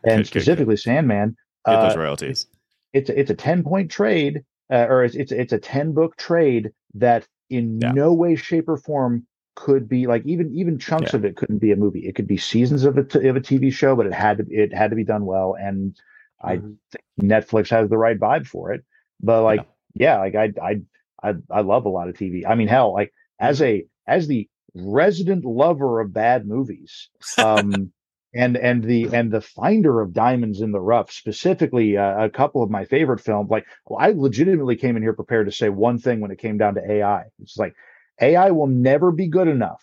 and 0.04 0.26
specifically 0.26 0.76
Sandman 0.76 1.36
Get 1.66 1.74
uh, 1.74 1.88
those 1.88 1.96
royalties. 1.96 2.46
it's 2.94 3.10
a, 3.10 3.20
it's 3.20 3.30
a 3.30 3.34
10 3.34 3.62
point 3.64 3.90
trade 3.90 4.42
uh, 4.72 4.86
or 4.88 5.04
it's, 5.04 5.14
it's 5.16 5.32
it's 5.32 5.52
a 5.52 5.58
10 5.58 5.92
book 5.92 6.16
trade 6.16 6.70
that 6.94 7.26
in 7.50 7.80
Yeah. 7.80 7.92
no 7.92 8.14
way 8.14 8.36
shape 8.36 8.68
or 8.68 8.76
form 8.78 9.26
could 9.60 9.88
be 9.88 10.06
like 10.06 10.22
even 10.24 10.50
even 10.54 10.78
chunks 10.78 11.12
yeah. 11.12 11.18
of 11.18 11.24
it 11.26 11.36
couldn't 11.36 11.58
be 11.58 11.70
a 11.70 11.76
movie. 11.76 12.06
It 12.06 12.14
could 12.14 12.26
be 12.26 12.38
seasons 12.38 12.84
of 12.84 12.96
a 12.96 13.04
t- 13.04 13.28
of 13.28 13.36
a 13.36 13.40
TV 13.40 13.70
show, 13.70 13.94
but 13.94 14.06
it 14.06 14.14
had 14.14 14.38
to 14.38 14.46
it 14.48 14.72
had 14.72 14.88
to 14.88 14.96
be 14.96 15.04
done 15.04 15.26
well. 15.26 15.54
And 15.60 15.92
mm-hmm. 16.42 16.48
I 16.48 16.56
think 16.56 17.04
Netflix 17.20 17.68
has 17.68 17.90
the 17.90 17.98
right 17.98 18.18
vibe 18.18 18.46
for 18.46 18.72
it. 18.72 18.84
But 19.20 19.42
like, 19.42 19.66
yeah, 19.92 20.16
yeah 20.16 20.18
like 20.18 20.34
I 20.34 20.52
I 20.62 20.80
I 21.22 21.34
I 21.50 21.60
love 21.60 21.84
a 21.84 21.90
lot 21.90 22.08
of 22.08 22.16
TV. 22.16 22.46
I 22.48 22.54
mean, 22.54 22.68
hell, 22.68 22.94
like 22.94 23.12
as 23.38 23.60
a 23.60 23.84
as 24.06 24.26
the 24.26 24.48
resident 24.74 25.44
lover 25.44 26.00
of 26.00 26.14
bad 26.14 26.46
movies, 26.46 27.10
um, 27.36 27.92
and 28.34 28.56
and 28.56 28.82
the 28.82 29.10
and 29.12 29.30
the 29.30 29.42
finder 29.42 30.00
of 30.00 30.14
diamonds 30.14 30.62
in 30.62 30.72
the 30.72 30.80
rough 30.80 31.12
specifically 31.12 31.98
uh, 31.98 32.24
a 32.24 32.30
couple 32.30 32.62
of 32.62 32.70
my 32.70 32.84
favorite 32.84 33.20
films 33.20 33.50
like 33.50 33.66
well, 33.86 33.98
i 34.00 34.12
legitimately 34.12 34.76
came 34.76 34.96
in 34.96 35.02
here 35.02 35.12
prepared 35.12 35.46
to 35.46 35.52
say 35.52 35.68
one 35.68 35.98
thing 35.98 36.20
when 36.20 36.30
it 36.30 36.38
came 36.38 36.56
down 36.56 36.74
to 36.74 36.92
ai 36.92 37.24
it's 37.42 37.56
like 37.56 37.74
ai 38.20 38.50
will 38.50 38.66
never 38.66 39.10
be 39.10 39.26
good 39.26 39.48
enough 39.48 39.82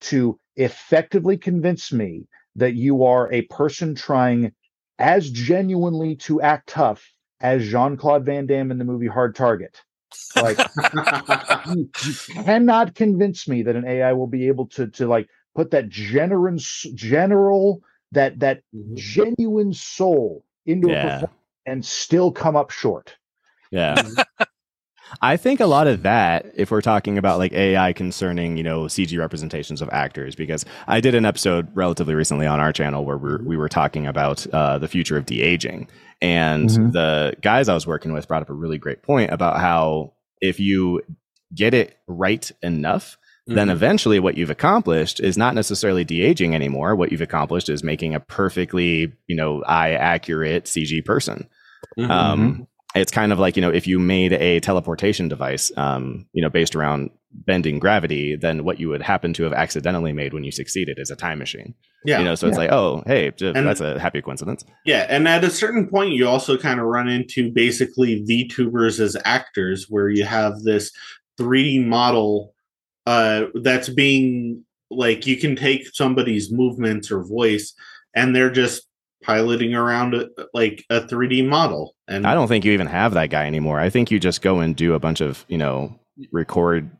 to 0.00 0.38
effectively 0.56 1.36
convince 1.36 1.92
me 1.92 2.26
that 2.54 2.74
you 2.74 3.04
are 3.04 3.32
a 3.32 3.42
person 3.42 3.94
trying 3.94 4.52
as 4.98 5.30
genuinely 5.30 6.16
to 6.16 6.40
act 6.40 6.68
tough 6.68 7.12
as 7.40 7.68
jean-claude 7.68 8.24
van 8.24 8.46
damme 8.46 8.70
in 8.70 8.78
the 8.78 8.84
movie 8.84 9.06
hard 9.06 9.34
target 9.34 9.82
like 10.36 10.58
you, 11.74 11.88
you 12.04 12.14
cannot 12.42 12.94
convince 12.94 13.46
me 13.46 13.62
that 13.62 13.76
an 13.76 13.86
ai 13.86 14.12
will 14.12 14.26
be 14.26 14.48
able 14.48 14.66
to 14.66 14.86
to 14.86 15.06
like 15.06 15.28
put 15.54 15.70
that 15.70 15.88
general 15.88 16.56
general 16.94 17.82
that 18.12 18.38
that 18.38 18.62
mm-hmm. 18.74 18.94
genuine 18.94 19.72
soul 19.72 20.44
into 20.64 20.88
yeah. 20.88 21.00
a 21.00 21.02
performance 21.04 21.32
and 21.66 21.84
still 21.84 22.30
come 22.30 22.56
up 22.56 22.70
short. 22.70 23.16
Yeah. 23.70 24.00
Mm-hmm. 25.06 25.24
I 25.24 25.36
think 25.36 25.60
a 25.60 25.66
lot 25.66 25.86
of 25.86 26.02
that, 26.02 26.46
if 26.54 26.70
we're 26.70 26.80
talking 26.80 27.18
about 27.18 27.38
like 27.38 27.52
AI 27.52 27.92
concerning, 27.92 28.56
you 28.56 28.62
know, 28.62 28.84
CG 28.84 29.16
representations 29.18 29.80
of 29.80 29.88
actors, 29.90 30.34
because 30.34 30.64
I 30.86 31.00
did 31.00 31.14
an 31.14 31.24
episode 31.24 31.68
relatively 31.74 32.14
recently 32.14 32.46
on 32.46 32.60
our 32.60 32.72
channel 32.72 33.04
where 33.04 33.16
we 33.16 33.30
were, 33.30 33.42
we 33.44 33.56
were 33.56 33.68
talking 33.68 34.06
about 34.06 34.46
uh, 34.48 34.78
the 34.78 34.88
future 34.88 35.16
of 35.16 35.26
de 35.26 35.42
aging. 35.42 35.88
And 36.20 36.68
mm-hmm. 36.68 36.90
the 36.90 37.34
guys 37.40 37.68
I 37.68 37.74
was 37.74 37.86
working 37.86 38.12
with 38.12 38.26
brought 38.26 38.42
up 38.42 38.50
a 38.50 38.54
really 38.54 38.78
great 38.78 39.02
point 39.02 39.30
about 39.32 39.60
how 39.60 40.14
if 40.40 40.58
you 40.60 41.02
get 41.54 41.74
it 41.74 41.98
right 42.06 42.50
enough, 42.62 43.16
mm-hmm. 43.48 43.54
then 43.54 43.70
eventually 43.70 44.18
what 44.18 44.36
you've 44.36 44.50
accomplished 44.50 45.20
is 45.20 45.36
not 45.36 45.54
necessarily 45.54 46.04
de-aging 46.04 46.54
anymore. 46.54 46.96
What 46.96 47.12
you've 47.12 47.20
accomplished 47.20 47.68
is 47.68 47.84
making 47.84 48.14
a 48.14 48.20
perfectly, 48.20 49.12
you 49.26 49.36
know, 49.36 49.62
eye 49.64 49.92
accurate 49.92 50.64
CG 50.64 51.04
person. 51.04 51.48
Mm-hmm. 51.98 52.10
Um, 52.10 52.40
mm-hmm. 52.40 52.62
It's 52.96 53.12
kind 53.12 53.32
of 53.32 53.38
like, 53.38 53.56
you 53.56 53.62
know, 53.62 53.70
if 53.70 53.86
you 53.86 53.98
made 53.98 54.32
a 54.32 54.60
teleportation 54.60 55.28
device, 55.28 55.70
um, 55.76 56.26
you 56.32 56.42
know, 56.42 56.50
based 56.50 56.74
around 56.74 57.10
bending 57.32 57.78
gravity, 57.78 58.36
then 58.36 58.64
what 58.64 58.80
you 58.80 58.88
would 58.88 59.02
happen 59.02 59.32
to 59.34 59.42
have 59.42 59.52
accidentally 59.52 60.12
made 60.12 60.32
when 60.32 60.44
you 60.44 60.50
succeeded 60.50 60.98
is 60.98 61.10
a 61.10 61.16
time 61.16 61.38
machine. 61.38 61.74
Yeah. 62.04 62.18
You 62.18 62.24
know, 62.24 62.34
so 62.34 62.46
it's 62.46 62.54
yeah. 62.54 62.62
like, 62.64 62.72
oh, 62.72 63.02
hey, 63.06 63.32
and, 63.40 63.66
that's 63.66 63.80
a 63.80 63.98
happy 63.98 64.22
coincidence. 64.22 64.64
Yeah. 64.84 65.06
And 65.08 65.28
at 65.28 65.44
a 65.44 65.50
certain 65.50 65.88
point, 65.88 66.12
you 66.12 66.26
also 66.26 66.56
kind 66.56 66.80
of 66.80 66.86
run 66.86 67.08
into 67.08 67.52
basically 67.52 68.24
VTubers 68.24 69.00
as 69.00 69.16
actors, 69.24 69.86
where 69.88 70.08
you 70.08 70.24
have 70.24 70.62
this 70.62 70.90
3D 71.38 71.84
model 71.84 72.54
uh, 73.06 73.46
that's 73.54 73.88
being 73.88 74.64
like 74.90 75.26
you 75.26 75.36
can 75.36 75.56
take 75.56 75.88
somebody's 75.94 76.52
movements 76.52 77.10
or 77.10 77.24
voice 77.24 77.74
and 78.14 78.34
they're 78.34 78.50
just 78.50 78.86
piloting 79.26 79.74
around 79.74 80.14
a, 80.14 80.28
like 80.54 80.84
a 80.88 81.00
3D 81.00 81.46
model. 81.46 81.94
And 82.06 82.26
I 82.26 82.34
don't 82.34 82.48
think 82.48 82.64
you 82.64 82.72
even 82.72 82.86
have 82.86 83.14
that 83.14 83.30
guy 83.30 83.46
anymore. 83.46 83.80
I 83.80 83.90
think 83.90 84.10
you 84.10 84.20
just 84.20 84.40
go 84.40 84.60
and 84.60 84.76
do 84.76 84.94
a 84.94 85.00
bunch 85.00 85.20
of, 85.20 85.44
you 85.48 85.58
know, 85.58 85.98
record 86.32 86.90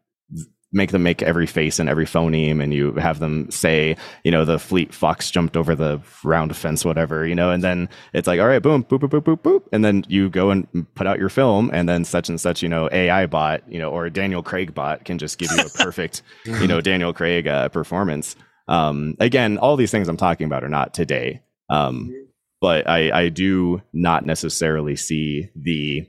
make 0.72 0.90
them 0.90 1.02
make 1.02 1.22
every 1.22 1.46
face 1.46 1.78
and 1.78 1.88
every 1.88 2.04
phoneme 2.04 2.62
and 2.62 2.74
you 2.74 2.92
have 2.94 3.20
them 3.20 3.50
say 3.50 3.96
you 4.24 4.30
know 4.32 4.44
the 4.44 4.58
fleet 4.58 4.92
fox 4.92 5.30
jumped 5.30 5.56
over 5.56 5.74
the 5.74 6.00
round 6.24 6.54
fence 6.56 6.84
whatever 6.84 7.26
you 7.26 7.34
know 7.34 7.50
and 7.50 7.62
then 7.62 7.88
it's 8.12 8.26
like 8.26 8.40
all 8.40 8.48
right 8.48 8.62
boom 8.62 8.84
boop 8.84 8.98
boop 8.98 9.08
boop 9.08 9.22
boop 9.22 9.40
boop 9.42 9.62
and 9.72 9.84
then 9.84 10.04
you 10.08 10.28
go 10.28 10.50
and 10.50 10.66
put 10.94 11.06
out 11.06 11.18
your 11.18 11.28
film 11.28 11.70
and 11.72 11.88
then 11.88 12.04
such 12.04 12.28
and 12.28 12.40
such 12.40 12.62
you 12.62 12.68
know 12.68 12.88
ai 12.92 13.26
bot 13.26 13.62
you 13.72 13.78
know 13.78 13.90
or 13.90 14.10
daniel 14.10 14.42
craig 14.42 14.74
bot 14.74 15.04
can 15.04 15.18
just 15.18 15.38
give 15.38 15.50
you 15.52 15.64
a 15.64 15.70
perfect 15.70 16.22
you 16.44 16.66
know 16.68 16.80
daniel 16.80 17.12
craig 17.12 17.46
uh, 17.46 17.68
performance 17.68 18.34
um 18.66 19.16
again 19.20 19.58
all 19.58 19.76
these 19.76 19.92
things 19.92 20.08
i'm 20.08 20.16
talking 20.16 20.46
about 20.46 20.64
are 20.64 20.68
not 20.68 20.92
today 20.92 21.40
um 21.70 22.12
but 22.60 22.88
i 22.88 23.10
i 23.22 23.28
do 23.28 23.80
not 23.92 24.24
necessarily 24.24 24.96
see 24.96 25.48
the 25.54 26.06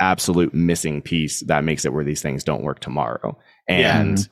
absolute 0.00 0.54
missing 0.54 1.02
piece 1.02 1.40
that 1.40 1.64
makes 1.64 1.84
it 1.84 1.92
where 1.92 2.04
these 2.04 2.22
things 2.22 2.42
don't 2.42 2.62
work 2.62 2.80
tomorrow 2.80 3.38
and 3.68 4.28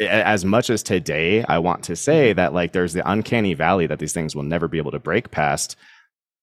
yeah. 0.00 0.06
as 0.06 0.44
much 0.44 0.70
as 0.70 0.82
today, 0.82 1.44
I 1.44 1.58
want 1.58 1.84
to 1.84 1.96
say 1.96 2.32
that 2.32 2.52
like 2.52 2.72
there's 2.72 2.92
the 2.92 3.08
uncanny 3.08 3.54
valley 3.54 3.86
that 3.86 3.98
these 3.98 4.12
things 4.12 4.34
will 4.34 4.42
never 4.42 4.68
be 4.68 4.78
able 4.78 4.90
to 4.90 4.98
break 4.98 5.30
past. 5.30 5.76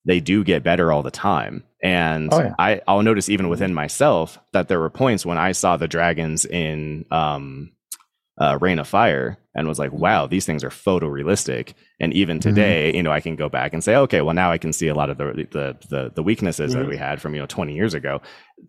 They 0.05 0.19
do 0.19 0.43
get 0.43 0.63
better 0.63 0.91
all 0.91 1.03
the 1.03 1.12
time. 1.12 1.63
And 1.84 2.34
oh, 2.34 2.39
yeah. 2.39 2.53
I, 2.58 2.81
I'll 2.88 3.03
notice 3.03 3.29
even 3.29 3.49
within 3.49 3.73
myself 3.73 4.39
that 4.53 4.67
there 4.67 4.79
were 4.79 4.89
points 4.89 5.25
when 5.25 5.38
I 5.38 5.51
saw 5.51 5.77
the 5.77 5.88
dragons 5.88 6.45
in 6.45 7.05
um, 7.12 7.71
uh, 8.38 8.58
Reign 8.60 8.80
of 8.80 8.88
Fire 8.88 9.38
and 9.56 9.67
was 9.67 9.80
like, 9.80 9.93
wow, 9.93 10.28
these 10.28 10.45
things 10.45 10.63
are 10.63 10.69
photorealistic. 10.69 11.74
And 12.00 12.13
even 12.13 12.39
mm-hmm. 12.39 12.50
today, 12.50 12.89
mm-hmm. 12.89 12.98
you 12.98 13.04
know, 13.04 13.12
I 13.12 13.21
can 13.21 13.36
go 13.36 13.50
back 13.50 13.74
and 13.74 13.84
say, 13.84 13.95
okay, 13.95 14.21
well, 14.21 14.36
now 14.36 14.52
I 14.52 14.58
can 14.58 14.74
see 14.74 14.88
a 14.88 14.95
lot 14.95 15.10
of 15.10 15.17
the 15.17 15.48
the 15.52 15.78
the, 15.89 16.12
the 16.15 16.24
weaknesses 16.24 16.71
mm-hmm. 16.71 16.82
that 16.82 16.89
we 16.89 16.98
had 16.98 17.21
from 17.21 17.34
you 17.34 17.39
know 17.39 17.48
20 17.48 17.74
years 17.74 17.93
ago. 17.93 18.21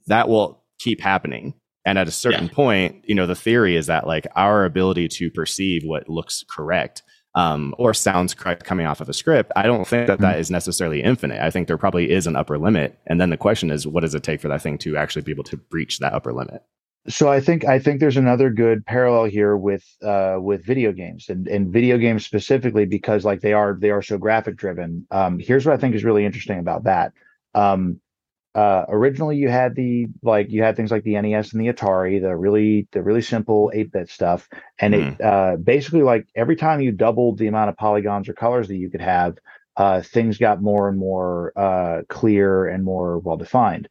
That 0.06 0.28
will 0.28 0.62
keep 0.78 1.00
happening 1.00 1.54
and 1.86 1.98
at 1.98 2.08
a 2.08 2.12
certain 2.12 2.46
yeah. 2.46 2.52
point, 2.52 3.04
you 3.04 3.14
know, 3.14 3.28
the 3.28 3.36
theory 3.36 3.76
is 3.76 3.86
that 3.86 4.08
like 4.08 4.26
our 4.34 4.64
ability 4.64 5.06
to 5.08 5.30
perceive 5.30 5.82
what 5.84 6.08
looks 6.08 6.44
correct 6.50 7.04
um, 7.36 7.76
or 7.78 7.94
sounds 7.94 8.34
correct 8.34 8.64
coming 8.64 8.86
off 8.86 9.00
of 9.00 9.08
a 9.08 9.12
script, 9.12 9.52
I 9.54 9.62
don't 9.62 9.86
think 9.86 10.08
that 10.08 10.14
mm-hmm. 10.14 10.22
that 10.22 10.40
is 10.40 10.50
necessarily 10.50 11.00
infinite. 11.00 11.40
I 11.40 11.50
think 11.50 11.68
there 11.68 11.78
probably 11.78 12.10
is 12.10 12.26
an 12.26 12.34
upper 12.34 12.58
limit. 12.58 12.98
And 13.06 13.20
then 13.20 13.30
the 13.30 13.36
question 13.36 13.70
is, 13.70 13.86
what 13.86 14.00
does 14.00 14.16
it 14.16 14.24
take 14.24 14.40
for 14.40 14.48
that 14.48 14.62
thing 14.62 14.78
to 14.78 14.96
actually 14.96 15.22
be 15.22 15.30
able 15.30 15.44
to 15.44 15.56
breach 15.56 16.00
that 16.00 16.12
upper 16.12 16.32
limit? 16.32 16.62
So 17.08 17.28
I 17.28 17.40
think 17.40 17.64
I 17.64 17.78
think 17.78 18.00
there's 18.00 18.16
another 18.16 18.50
good 18.50 18.84
parallel 18.84 19.24
here 19.24 19.56
with 19.56 19.84
uh, 20.02 20.38
with 20.40 20.64
video 20.64 20.92
games 20.92 21.28
and, 21.28 21.46
and 21.46 21.72
video 21.72 21.98
games 21.98 22.24
specifically 22.24 22.84
because 22.84 23.24
like 23.24 23.40
they 23.40 23.52
are 23.52 23.76
they 23.78 23.90
are 23.90 24.02
so 24.02 24.18
graphic 24.18 24.56
driven. 24.56 25.06
Um, 25.10 25.38
here's 25.38 25.64
what 25.64 25.74
I 25.74 25.78
think 25.78 25.94
is 25.94 26.04
really 26.04 26.24
interesting 26.24 26.58
about 26.58 26.84
that. 26.84 27.12
Um, 27.54 28.00
uh, 28.56 28.86
originally 28.88 29.36
you 29.36 29.50
had 29.50 29.74
the 29.74 30.06
like 30.22 30.50
you 30.50 30.62
had 30.62 30.76
things 30.76 30.90
like 30.90 31.04
the 31.04 31.20
NES 31.20 31.52
and 31.52 31.60
the 31.60 31.72
Atari, 31.72 32.20
the 32.20 32.34
really 32.34 32.88
the 32.92 33.02
really 33.02 33.20
simple 33.20 33.70
8-bit 33.74 34.08
stuff, 34.08 34.48
and 34.78 34.94
mm. 34.94 34.98
it 34.98 35.14
hmm. 35.14 35.22
uh, 35.22 35.56
basically 35.56 36.02
like 36.02 36.26
every 36.34 36.56
time 36.56 36.80
you 36.80 36.90
doubled 36.90 37.38
the 37.38 37.48
amount 37.48 37.68
of 37.68 37.76
polygons 37.76 38.28
or 38.28 38.32
colors 38.32 38.68
that 38.68 38.76
you 38.76 38.88
could 38.88 39.02
have, 39.02 39.36
uh, 39.76 40.00
things 40.00 40.38
got 40.38 40.62
more 40.62 40.88
and 40.88 40.98
more 40.98 41.52
uh, 41.54 42.02
clear 42.08 42.66
and 42.66 42.82
more 42.82 43.18
well 43.18 43.36
defined. 43.36 43.88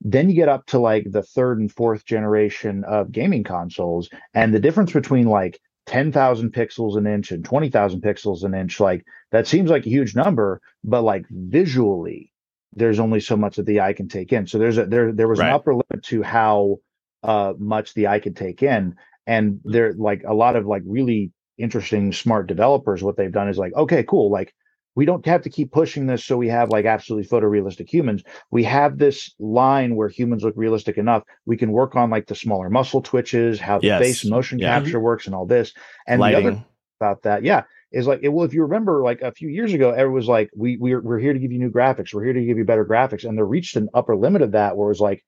Then 0.00 0.28
you 0.28 0.34
get 0.34 0.48
up 0.48 0.66
to 0.66 0.78
like 0.78 1.06
the 1.10 1.22
third 1.22 1.60
and 1.60 1.70
fourth 1.70 2.04
generation 2.04 2.84
of 2.84 3.12
gaming 3.12 3.44
consoles, 3.44 4.08
and 4.34 4.54
the 4.54 4.60
difference 4.60 4.92
between 4.92 5.26
like 5.26 5.60
10,000 5.86 6.52
pixels 6.52 6.96
an 6.96 7.06
inch 7.06 7.32
and 7.32 7.44
20,000 7.44 8.00
pixels 8.00 8.44
an 8.44 8.54
inch, 8.54 8.80
like 8.80 9.04
that 9.32 9.46
seems 9.46 9.70
like 9.70 9.86
a 9.86 9.90
huge 9.90 10.14
number, 10.14 10.60
but 10.84 11.02
like 11.02 11.24
visually 11.30 12.30
there's 12.72 13.00
only 13.00 13.20
so 13.20 13.36
much 13.36 13.56
that 13.56 13.66
the 13.66 13.80
eye 13.80 13.92
can 13.92 14.08
take 14.08 14.32
in. 14.32 14.46
So 14.46 14.58
there's 14.58 14.78
a 14.78 14.86
there 14.86 15.12
there 15.12 15.28
was 15.28 15.38
right. 15.38 15.48
an 15.48 15.54
upper 15.54 15.72
limit 15.72 16.04
to 16.04 16.22
how 16.22 16.76
uh, 17.22 17.54
much 17.58 17.94
the 17.94 18.06
eye 18.06 18.20
could 18.20 18.36
take 18.36 18.62
in, 18.62 18.96
and 19.26 19.60
there 19.64 19.92
like 19.94 20.22
a 20.26 20.34
lot 20.34 20.56
of 20.56 20.66
like 20.66 20.82
really 20.86 21.32
interesting 21.58 22.12
smart 22.12 22.46
developers. 22.46 23.02
What 23.02 23.16
they've 23.16 23.32
done 23.32 23.48
is 23.48 23.58
like, 23.58 23.74
okay, 23.74 24.04
cool, 24.04 24.30
like 24.30 24.54
we 24.94 25.04
don't 25.04 25.24
have 25.26 25.42
to 25.42 25.50
keep 25.50 25.72
pushing 25.72 26.06
this 26.06 26.24
so 26.24 26.36
we 26.36 26.48
have 26.48 26.70
like 26.70 26.84
absolutely 26.84 27.28
photorealistic 27.28 27.88
humans. 27.88 28.22
We 28.50 28.64
have 28.64 28.98
this 28.98 29.34
line 29.38 29.96
where 29.96 30.08
humans 30.08 30.42
look 30.42 30.54
realistic 30.56 30.98
enough. 30.98 31.22
We 31.46 31.56
can 31.56 31.72
work 31.72 31.96
on 31.96 32.10
like 32.10 32.26
the 32.26 32.34
smaller 32.34 32.70
muscle 32.70 33.00
twitches, 33.00 33.60
how 33.60 33.78
the 33.78 33.86
yes. 33.86 34.02
face 34.02 34.24
motion 34.24 34.58
yeah. 34.58 34.78
capture 34.78 35.00
works, 35.00 35.26
and 35.26 35.34
all 35.34 35.46
this. 35.46 35.72
And 36.06 36.20
Lighting. 36.20 36.44
the 36.44 36.50
other 36.52 36.64
about 37.00 37.22
that, 37.22 37.44
yeah, 37.44 37.62
is 37.92 38.06
like 38.06 38.20
well 38.22 38.44
if 38.44 38.54
you 38.54 38.62
remember 38.62 39.02
like 39.02 39.20
a 39.20 39.32
few 39.32 39.48
years 39.48 39.72
ago 39.72 39.92
it 39.92 40.04
was 40.04 40.28
like 40.28 40.50
we 40.56 40.76
we're, 40.76 41.00
we're 41.00 41.18
here 41.18 41.32
to 41.32 41.38
give 41.38 41.52
you 41.52 41.58
new 41.58 41.70
graphics 41.70 42.14
we're 42.14 42.24
here 42.24 42.32
to 42.32 42.44
give 42.44 42.56
you 42.56 42.64
better 42.64 42.84
graphics 42.84 43.24
and 43.24 43.36
they 43.36 43.42
reached 43.42 43.76
an 43.76 43.88
upper 43.94 44.16
limit 44.16 44.42
of 44.42 44.52
that 44.52 44.76
where 44.76 44.86
it 44.86 44.90
was 44.90 45.00
like 45.00 45.24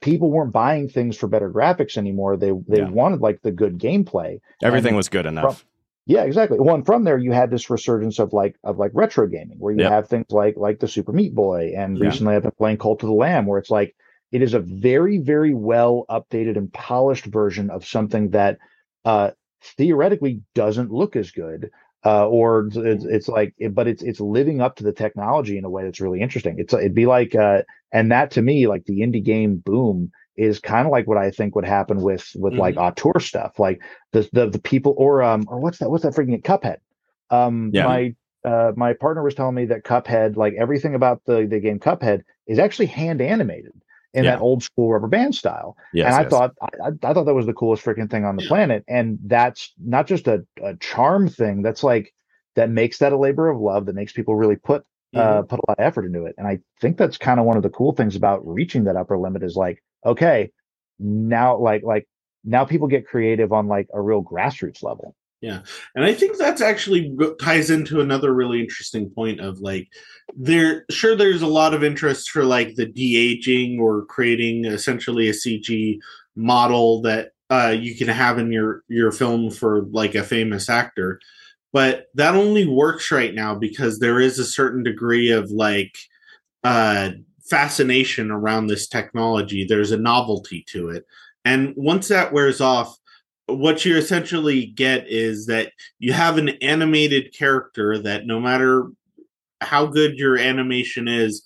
people 0.00 0.30
weren't 0.30 0.52
buying 0.52 0.88
things 0.88 1.16
for 1.16 1.28
better 1.28 1.50
graphics 1.50 1.96
anymore 1.96 2.36
they 2.36 2.52
they 2.66 2.78
yeah. 2.78 2.88
wanted 2.88 3.20
like 3.20 3.40
the 3.42 3.52
good 3.52 3.78
gameplay 3.78 4.38
everything 4.62 4.88
and 4.88 4.96
was 4.96 5.08
good 5.08 5.26
enough 5.26 5.58
from, 5.60 5.68
yeah 6.06 6.22
exactly 6.22 6.58
one 6.58 6.84
from 6.84 7.04
there 7.04 7.18
you 7.18 7.32
had 7.32 7.50
this 7.50 7.70
resurgence 7.70 8.18
of 8.18 8.32
like 8.32 8.56
of 8.64 8.78
like 8.78 8.90
retro 8.94 9.26
gaming 9.26 9.58
where 9.58 9.72
you 9.72 9.80
yep. 9.80 9.90
have 9.90 10.08
things 10.08 10.26
like 10.30 10.56
like 10.56 10.80
the 10.80 10.88
super 10.88 11.12
meat 11.12 11.34
boy 11.34 11.72
and 11.76 11.98
yeah. 11.98 12.06
recently 12.06 12.34
i've 12.34 12.42
been 12.42 12.50
playing 12.52 12.78
cult 12.78 13.02
of 13.02 13.08
the 13.08 13.14
lamb 13.14 13.46
where 13.46 13.58
it's 13.58 13.70
like 13.70 13.94
it 14.32 14.42
is 14.42 14.54
a 14.54 14.60
very 14.60 15.18
very 15.18 15.54
well 15.54 16.04
updated 16.10 16.56
and 16.56 16.72
polished 16.72 17.26
version 17.26 17.70
of 17.70 17.86
something 17.86 18.30
that 18.30 18.58
uh 19.04 19.30
theoretically 19.76 20.40
doesn't 20.54 20.90
look 20.90 21.14
as 21.16 21.30
good 21.30 21.70
uh, 22.04 22.26
or 22.26 22.66
it's, 22.66 22.76
mm-hmm. 22.76 23.14
it's 23.14 23.28
like 23.28 23.54
but 23.70 23.86
it's 23.86 24.02
it's 24.02 24.20
living 24.20 24.60
up 24.60 24.74
to 24.76 24.82
the 24.82 24.92
technology 24.92 25.56
in 25.56 25.64
a 25.64 25.70
way 25.70 25.84
that's 25.84 26.00
really 26.00 26.20
interesting 26.20 26.56
it's 26.58 26.74
it'd 26.74 26.94
be 26.94 27.06
like 27.06 27.34
uh, 27.36 27.62
and 27.92 28.10
that 28.10 28.32
to 28.32 28.42
me 28.42 28.66
like 28.66 28.84
the 28.86 29.00
indie 29.00 29.22
game 29.22 29.56
boom 29.56 30.10
is 30.36 30.60
kind 30.60 30.86
of 30.86 30.92
like 30.92 31.06
what 31.06 31.18
I 31.18 31.30
think 31.30 31.54
would 31.54 31.64
happen 31.66 32.00
with 32.02 32.30
with 32.36 32.56
Mm-hmm. 32.56 32.58
like 32.58 32.76
auteur 32.76 33.18
stuff, 33.20 33.58
like 33.58 33.82
the 34.12 34.28
the 34.32 34.48
the 34.50 34.60
people 34.60 34.94
or 34.98 35.22
um 35.22 35.44
or 35.48 35.58
what's 35.60 35.78
that 35.78 35.90
what's 35.90 36.04
that 36.04 36.14
freaking 36.14 36.42
Cuphead. 36.42 36.78
Um, 37.30 37.72
Yeah. 37.72 37.82
my 37.82 38.14
uh 38.44 38.72
my 38.76 38.94
partner 38.94 39.22
was 39.22 39.34
telling 39.34 39.54
me 39.54 39.66
that 39.66 39.84
Cuphead, 39.84 40.36
like 40.36 40.54
everything 40.58 40.94
about 40.94 41.22
the 41.26 41.46
the 41.46 41.60
game 41.60 41.78
Cuphead, 41.78 42.22
is 42.46 42.58
actually 42.58 42.86
hand 42.86 43.20
animated 43.20 43.72
in 44.14 44.24
Yeah. 44.24 44.32
that 44.32 44.40
old 44.40 44.62
school 44.62 44.90
rubber 44.92 45.08
band 45.08 45.34
style. 45.34 45.76
Yes, 45.92 46.06
and 46.06 46.14
I 46.14 46.24
yes. 46.24 46.30
thought 46.30 46.52
I, 46.62 46.88
I 47.02 47.12
thought 47.12 47.24
that 47.26 47.34
was 47.34 47.46
the 47.46 47.52
coolest 47.54 47.84
freaking 47.84 48.10
thing 48.10 48.24
on 48.24 48.36
the 48.36 48.42
planet. 48.42 48.84
And 48.88 49.18
that's 49.26 49.72
not 49.78 50.06
just 50.06 50.26
a, 50.28 50.44
a 50.62 50.76
charm 50.76 51.28
thing. 51.28 51.62
That's 51.62 51.82
like 51.82 52.12
that 52.56 52.70
makes 52.70 52.98
that 52.98 53.12
a 53.12 53.16
labor 53.18 53.48
of 53.48 53.60
love 53.60 53.86
that 53.86 53.94
makes 53.94 54.12
people 54.12 54.34
really 54.36 54.56
put 54.56 54.84
Mm-hmm. 55.14 55.36
uh 55.36 55.42
put 55.42 55.58
a 55.58 55.62
lot 55.68 55.78
of 55.78 55.84
effort 55.84 56.04
into 56.06 56.24
it. 56.26 56.34
And 56.38 56.46
I 56.46 56.58
think 56.80 56.96
that's 56.96 57.18
kind 57.18 57.38
of 57.40 57.46
one 57.46 57.56
of 57.56 57.62
the 57.62 57.70
cool 57.70 57.92
things 57.94 58.16
about 58.16 58.46
reaching 58.46 58.84
that 58.84 58.96
upper 58.96 59.18
limit 59.18 59.42
is 59.42 59.56
like, 59.56 59.82
okay, 60.04 60.50
now 60.98 61.56
like 61.58 61.82
like 61.82 62.06
now 62.44 62.64
people 62.64 62.88
get 62.88 63.06
creative 63.06 63.52
on 63.52 63.68
like 63.68 63.88
a 63.92 64.00
real 64.00 64.22
grassroots 64.22 64.82
level. 64.82 65.14
Yeah. 65.40 65.62
And 65.96 66.04
I 66.04 66.14
think 66.14 66.38
that's 66.38 66.60
actually 66.60 67.16
ties 67.40 67.68
into 67.68 68.00
another 68.00 68.32
really 68.32 68.60
interesting 68.60 69.10
point 69.10 69.40
of 69.40 69.58
like 69.58 69.88
there 70.36 70.84
sure 70.88 71.16
there's 71.16 71.42
a 71.42 71.48
lot 71.48 71.74
of 71.74 71.82
interest 71.82 72.30
for 72.30 72.44
like 72.44 72.76
the 72.76 72.86
de-aging 72.86 73.80
or 73.80 74.06
creating 74.06 74.64
essentially 74.64 75.28
a 75.28 75.32
CG 75.32 75.98
model 76.36 77.02
that 77.02 77.32
uh, 77.50 77.74
you 77.76 77.96
can 77.96 78.06
have 78.08 78.38
in 78.38 78.52
your 78.52 78.84
your 78.88 79.10
film 79.10 79.50
for 79.50 79.82
like 79.90 80.14
a 80.14 80.22
famous 80.22 80.70
actor. 80.70 81.20
But 81.72 82.06
that 82.14 82.36
only 82.36 82.66
works 82.66 83.10
right 83.10 83.34
now 83.34 83.54
because 83.54 83.98
there 83.98 84.20
is 84.20 84.38
a 84.38 84.44
certain 84.44 84.84
degree 84.84 85.30
of 85.30 85.50
like 85.50 85.96
uh 86.62 87.10
fascination 87.52 88.30
around 88.30 88.66
this 88.66 88.88
technology. 88.88 89.66
There's 89.66 89.92
a 89.92 89.98
novelty 89.98 90.64
to 90.68 90.88
it. 90.88 91.04
And 91.44 91.74
once 91.76 92.08
that 92.08 92.32
wears 92.32 92.62
off, 92.62 92.96
what 93.44 93.84
you 93.84 93.94
essentially 93.94 94.64
get 94.64 95.06
is 95.06 95.44
that 95.46 95.72
you 95.98 96.14
have 96.14 96.38
an 96.38 96.48
animated 96.62 97.36
character 97.36 97.98
that 97.98 98.24
no 98.24 98.40
matter 98.40 98.86
how 99.60 99.84
good 99.84 100.16
your 100.16 100.38
animation 100.38 101.08
is 101.08 101.42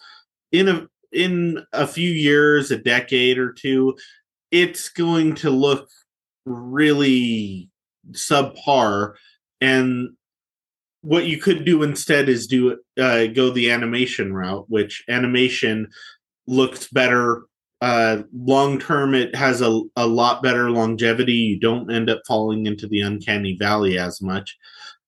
in 0.53 0.69
a 0.69 0.87
in 1.13 1.65
a 1.73 1.87
few 1.89 2.11
years 2.11 2.71
a 2.71 2.79
decade 2.79 3.39
or 3.39 3.53
two 3.53 3.97
it's 4.51 4.89
going 4.89 5.35
to 5.35 5.51
look 5.51 5.89
really 6.45 7.69
subpar 8.13 9.15
and 9.61 10.11
what 11.07 11.27
you 11.27 11.39
could 11.39 11.65
do 11.65 11.85
instead 11.85 12.29
is 12.29 12.49
do 12.49 12.77
uh, 13.01 13.27
go 13.27 13.51
the 13.51 13.71
animation 13.71 14.33
route 14.33 14.65
which 14.69 15.05
animation 15.09 15.89
looks 16.49 16.89
better 16.89 17.45
uh 17.81 18.23
long 18.35 18.79
term 18.79 19.15
it 19.15 19.35
has 19.35 19.61
a, 19.61 19.81
a 19.97 20.07
lot 20.07 20.43
better 20.43 20.71
longevity. 20.71 21.35
You 21.35 21.61
don't 21.61 21.93
end 21.93 22.09
up 22.09 22.23
falling 22.27 22.67
into 22.67 22.87
the 22.89 23.03
uncanny 23.03 23.57
valley 23.57 23.99
as 23.99 24.23
much. 24.23 24.57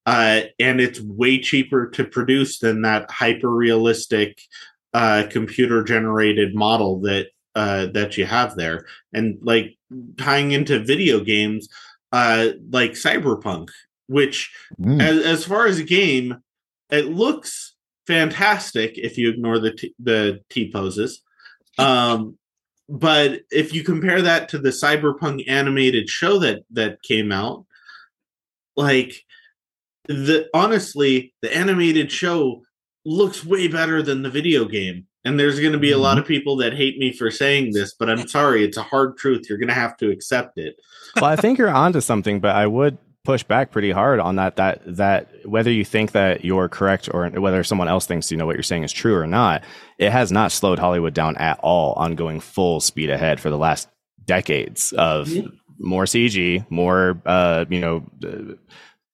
Uh 0.04 0.42
and 0.58 0.80
it's 0.80 1.00
way 1.00 1.40
cheaper 1.40 1.88
to 1.90 2.04
produce 2.04 2.58
than 2.58 2.82
that 2.82 3.10
hyper 3.10 3.50
realistic 3.50 4.40
uh 4.92 5.24
computer 5.30 5.82
generated 5.82 6.54
model 6.54 7.00
that 7.00 7.28
uh 7.54 7.86
that 7.86 8.18
you 8.18 8.26
have 8.26 8.54
there. 8.54 8.86
And 9.14 9.38
like 9.40 9.78
tying 10.18 10.52
into 10.52 10.78
video 10.78 11.20
games 11.20 11.68
uh 12.12 12.50
like 12.70 12.92
cyberpunk 12.92 13.70
which 14.08 14.52
Mm. 14.80 15.00
as, 15.00 15.24
as 15.24 15.44
far 15.44 15.66
as 15.66 15.78
a 15.78 15.84
game 15.84 16.36
it 16.90 17.06
looks 17.06 17.74
fantastic 18.06 18.96
if 18.96 19.18
you 19.18 19.28
ignore 19.30 19.58
the 19.58 19.72
t- 19.72 19.94
the 19.98 20.40
t 20.50 20.70
poses. 20.72 21.22
Um 21.78 22.36
but 22.88 23.42
if 23.50 23.74
you 23.74 23.84
compare 23.84 24.22
that 24.22 24.48
to 24.48 24.58
the 24.58 24.70
cyberpunk 24.70 25.44
animated 25.46 26.08
show 26.08 26.38
that 26.38 26.62
that 26.70 27.02
came 27.02 27.30
out 27.30 27.66
like 28.76 29.12
the 30.06 30.48
honestly 30.54 31.34
the 31.42 31.54
animated 31.54 32.10
show 32.10 32.62
looks 33.04 33.44
way 33.44 33.68
better 33.68 34.02
than 34.02 34.22
the 34.22 34.30
video 34.30 34.64
game. 34.64 35.06
And 35.24 35.38
there's 35.38 35.60
going 35.60 35.72
to 35.72 35.78
be 35.78 35.92
a 35.92 35.98
lot 35.98 36.16
of 36.16 36.26
people 36.26 36.56
that 36.56 36.72
hate 36.72 36.96
me 36.98 37.12
for 37.12 37.30
saying 37.30 37.72
this 37.74 37.92
but 37.92 38.08
i'm 38.08 38.26
sorry 38.26 38.64
it's 38.64 38.78
a 38.78 38.82
hard 38.82 39.18
truth. 39.18 39.46
You're 39.48 39.58
going 39.58 39.68
to 39.68 39.74
have 39.74 39.96
to 39.98 40.10
accept 40.10 40.56
it. 40.56 40.76
Well, 41.16 41.26
I 41.26 41.36
think 41.36 41.58
you're 41.58 41.68
onto 41.68 42.00
something, 42.00 42.40
but 42.40 42.54
I 42.56 42.66
would 42.66 42.96
push 43.28 43.42
back 43.42 43.70
pretty 43.70 43.90
hard 43.90 44.20
on 44.20 44.36
that. 44.36 44.56
That 44.56 44.80
that 44.96 45.28
whether 45.44 45.70
you 45.70 45.84
think 45.84 46.12
that 46.12 46.46
you're 46.46 46.66
correct 46.70 47.10
or 47.12 47.28
whether 47.28 47.62
someone 47.62 47.86
else 47.86 48.06
thinks 48.06 48.30
you 48.30 48.38
know 48.38 48.46
what 48.46 48.56
you're 48.56 48.62
saying 48.62 48.84
is 48.84 48.92
true 48.92 49.14
or 49.14 49.26
not, 49.26 49.64
it 49.98 50.10
has 50.10 50.32
not 50.32 50.50
slowed 50.50 50.78
Hollywood 50.78 51.12
down 51.12 51.36
at 51.36 51.58
all 51.58 51.92
on 51.98 52.14
going 52.14 52.40
full 52.40 52.80
speed 52.80 53.10
ahead 53.10 53.38
for 53.38 53.50
the 53.50 53.58
last 53.58 53.86
decades 54.24 54.94
of 54.94 55.30
more 55.78 56.04
CG, 56.04 56.64
more 56.70 57.20
uh, 57.26 57.66
you 57.68 57.80
know. 57.80 58.06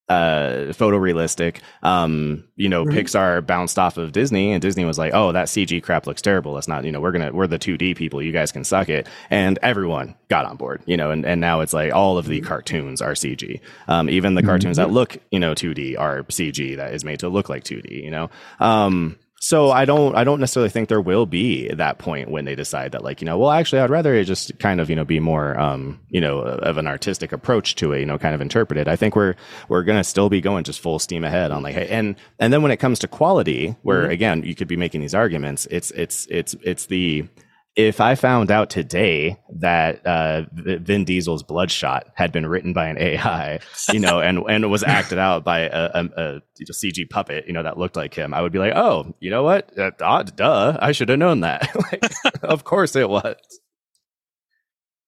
Uh, 0.06 0.66
photorealistic. 0.74 1.60
Um 1.82 2.44
you 2.56 2.68
know 2.68 2.84
Right. 2.84 3.06
pixar 3.06 3.44
bounced 3.44 3.78
off 3.78 3.96
of 3.96 4.12
disney 4.12 4.52
and 4.52 4.60
disney 4.60 4.84
was 4.84 4.98
like 4.98 5.12
oh 5.14 5.32
that 5.32 5.46
cg 5.48 5.82
crap 5.82 6.06
looks 6.06 6.20
terrible. 6.20 6.52
Let's 6.52 6.68
not 6.68 6.84
you 6.84 6.92
know 6.92 7.00
we're 7.00 7.10
gonna 7.12 7.32
we're 7.32 7.46
the 7.46 7.58
2d 7.58 7.96
people. 7.96 8.20
You 8.20 8.30
guys 8.30 8.52
can 8.52 8.64
suck 8.64 8.90
it. 8.90 9.08
And 9.30 9.58
everyone 9.62 10.14
got 10.28 10.44
on 10.44 10.56
board 10.56 10.82
you 10.84 10.98
know 10.98 11.10
and, 11.10 11.24
and 11.24 11.40
now 11.40 11.60
it's 11.60 11.72
like 11.72 11.94
all 11.94 12.18
of 12.18 12.26
the 12.26 12.42
cartoons 12.42 13.00
are 13.00 13.12
cg 13.12 13.60
um 13.88 14.10
even 14.10 14.34
the 14.34 14.42
cartoons 14.42 14.76
that 14.76 14.90
look 14.90 15.16
you 15.30 15.40
know 15.40 15.54
2d 15.54 15.98
are 15.98 16.22
cg 16.24 16.76
that 16.76 16.92
is 16.92 17.02
made 17.02 17.20
to 17.20 17.30
look 17.30 17.48
like 17.48 17.64
2d 17.64 17.90
you 18.04 18.10
know? 18.10 18.28
Um 18.60 19.16
so 19.44 19.70
I 19.70 19.84
don't 19.84 20.16
I 20.16 20.24
don't 20.24 20.40
necessarily 20.40 20.70
think 20.70 20.88
there 20.88 21.02
will 21.02 21.26
be 21.26 21.68
that 21.68 21.98
point 21.98 22.30
when 22.30 22.46
they 22.46 22.54
decide 22.54 22.92
that 22.92 23.04
like 23.04 23.20
you 23.20 23.26
know 23.26 23.36
well 23.36 23.50
actually 23.50 23.80
I'd 23.80 23.90
rather 23.90 24.14
it 24.14 24.24
just 24.24 24.58
kind 24.58 24.80
of 24.80 24.88
you 24.88 24.96
know 24.96 25.04
be 25.04 25.20
more 25.20 25.58
um 25.60 26.00
you 26.08 26.20
know 26.20 26.38
of 26.38 26.78
an 26.78 26.86
artistic 26.86 27.30
approach 27.30 27.74
to 27.76 27.92
it 27.92 28.00
you 28.00 28.06
know 28.06 28.16
kind 28.18 28.34
of 28.34 28.40
interpret 28.40 28.78
it. 28.78 28.88
I 28.88 28.96
think 28.96 29.14
we're 29.14 29.34
we're 29.68 29.82
gonna 29.82 30.02
still 30.02 30.30
be 30.30 30.40
going 30.40 30.64
just 30.64 30.80
full 30.80 30.98
steam 30.98 31.24
ahead 31.24 31.50
on 31.50 31.62
like 31.62 31.74
hey 31.74 31.88
and 31.88 32.16
and 32.38 32.54
then 32.54 32.62
when 32.62 32.72
it 32.72 32.78
comes 32.78 32.98
to 33.00 33.08
quality 33.08 33.76
where 33.82 34.08
again 34.08 34.42
you 34.44 34.54
could 34.54 34.68
be 34.68 34.78
making 34.78 35.02
these 35.02 35.14
arguments 35.14 35.66
it's 35.70 35.90
it's 35.90 36.26
it's 36.30 36.54
it's 36.62 36.86
the 36.86 37.28
if 37.76 38.00
I 38.00 38.14
found 38.14 38.50
out 38.52 38.70
today 38.70 39.36
that 39.50 40.06
uh, 40.06 40.42
Vin 40.52 41.04
Diesel's 41.04 41.42
Bloodshot 41.42 42.06
had 42.14 42.30
been 42.30 42.46
written 42.46 42.72
by 42.72 42.86
an 42.86 42.96
AI, 42.98 43.58
you 43.92 43.98
know, 43.98 44.20
and 44.20 44.38
and 44.48 44.70
was 44.70 44.84
acted 44.84 45.18
out 45.18 45.42
by 45.42 45.60
a, 45.62 45.90
a, 45.94 46.04
a 46.16 46.42
CG 46.70 47.10
puppet, 47.10 47.46
you 47.48 47.52
know, 47.52 47.64
that 47.64 47.76
looked 47.76 47.96
like 47.96 48.14
him, 48.14 48.32
I 48.32 48.42
would 48.42 48.52
be 48.52 48.60
like, 48.60 48.74
oh, 48.76 49.12
you 49.18 49.28
know 49.30 49.42
what? 49.42 49.76
Uh, 49.76 49.90
duh, 49.98 50.22
duh, 50.22 50.78
I 50.80 50.92
should 50.92 51.08
have 51.08 51.18
known 51.18 51.40
that. 51.40 51.68
like, 51.92 52.04
of 52.42 52.62
course 52.64 52.94
it 52.94 53.08
was. 53.08 53.36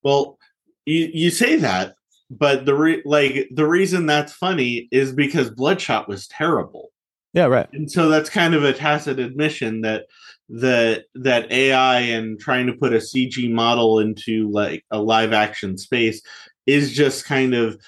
Well, 0.03 0.39
you 0.85 1.09
you 1.13 1.31
say 1.31 1.57
that, 1.57 1.95
but 2.31 2.65
the 2.67 2.75
re- 2.75 3.03
like 3.05 3.49
the 3.55 3.67
reason 3.67 4.07
that's 4.07 4.33
funny 4.33 4.89
is 4.91 5.13
because 5.13 5.51
Bloodshot 5.51 6.09
was 6.09 6.27
terrible, 6.29 6.91
Yeah, 7.33 7.47
right. 7.47 7.69
and 7.73 7.91
so 7.91 8.09
that's 8.09 8.31
kind 8.31 8.55
of 8.55 8.65
a 8.65 8.73
tacit 8.73 9.19
admission 9.19 9.83
that 9.83 10.07
that 10.49 11.05
that 11.15 11.51
AI 11.51 12.01
and 12.01 12.39
trying 12.39 12.67
to 12.67 12.73
put 12.73 12.93
a 12.93 12.99
CG 12.99 13.51
model 13.51 13.99
into 13.99 14.51
like 14.51 14.85
a 14.91 15.01
live 15.01 15.33
action 15.33 15.77
space 15.77 16.23
is 16.67 16.93
just 16.93 17.25
kind 17.25 17.55
of 17.55 17.81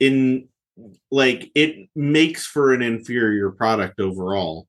in 0.00 0.48
like 1.10 1.50
it 1.54 1.88
makes 1.94 2.46
for 2.46 2.72
an 2.72 2.82
inferior 2.82 3.50
product 3.50 4.00
overall. 4.00 4.66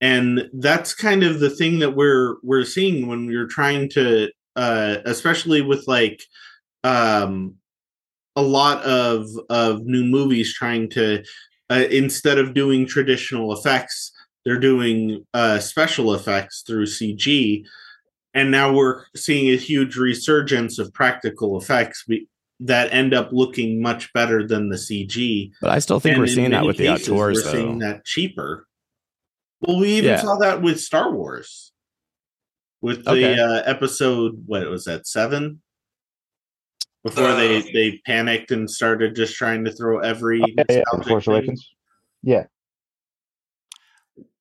And 0.00 0.50
that's 0.54 0.94
kind 0.94 1.22
of 1.22 1.40
the 1.40 1.50
thing 1.50 1.78
that 1.78 1.96
we're 1.96 2.36
we're 2.42 2.64
seeing 2.64 3.06
when 3.06 3.26
we're 3.26 3.46
trying 3.46 3.88
to 3.90 4.30
uh 4.54 4.98
especially 5.04 5.62
with 5.62 5.86
like 5.86 6.22
um 6.84 7.54
a 8.36 8.42
lot 8.42 8.82
of 8.82 9.26
of 9.48 9.86
new 9.86 10.04
movies 10.04 10.52
trying 10.52 10.90
to 10.90 11.24
uh, 11.70 11.84
instead 11.90 12.38
of 12.38 12.54
doing 12.54 12.86
traditional 12.86 13.52
effects 13.52 14.12
they're 14.46 14.58
doing 14.60 15.26
uh 15.34 15.58
special 15.58 16.14
effects 16.14 16.62
through 16.66 16.86
CG 16.86 17.64
and 18.32 18.50
now 18.50 18.72
we're 18.72 19.04
seeing 19.14 19.52
a 19.52 19.56
huge 19.56 19.96
resurgence 19.96 20.78
of 20.78 20.92
practical 20.94 21.58
effects 21.60 22.04
be- 22.08 22.28
that 22.60 22.90
end 22.94 23.12
up 23.12 23.28
looking 23.32 23.82
much 23.82 24.10
better 24.14 24.46
than 24.46 24.68
the 24.70 24.76
CG 24.76 25.50
But 25.60 25.70
I 25.72 25.78
still 25.80 26.00
think 26.00 26.14
and 26.14 26.22
we're 26.22 26.26
seeing 26.28 26.50
that 26.52 26.58
many 26.58 26.66
with 26.68 26.76
the 26.78 26.86
cases, 26.86 27.08
auteurs, 27.10 27.36
We're 27.38 27.42
though. 27.42 27.52
seeing 27.52 27.78
that 27.80 28.04
cheaper. 28.06 28.66
Well, 29.60 29.78
we 29.80 29.88
even 29.98 30.10
Yeah. 30.12 30.20
saw 30.22 30.36
that 30.36 30.62
with 30.62 30.80
Star 30.80 31.12
Wars, 31.12 31.72
with 32.82 33.04
the 33.04 33.10
Okay. 33.10 33.38
uh, 33.38 33.62
episode. 33.64 34.44
What 34.46 34.68
was 34.70 34.84
that? 34.84 35.06
Seven. 35.06 35.60
Before 37.04 37.24
Uh, 37.28 37.36
they 37.36 37.62
they 37.72 38.00
panicked 38.06 38.50
and 38.52 38.70
started 38.70 39.14
just 39.16 39.34
trying 39.34 39.64
to 39.64 39.72
throw 39.72 39.98
every 40.00 40.40
yeah, 40.40 40.64
yeah, 40.68 40.76
nostalgic 40.90 41.08
Force. 41.08 41.26
Awakens. 41.26 41.68
Yeah, 42.22 42.46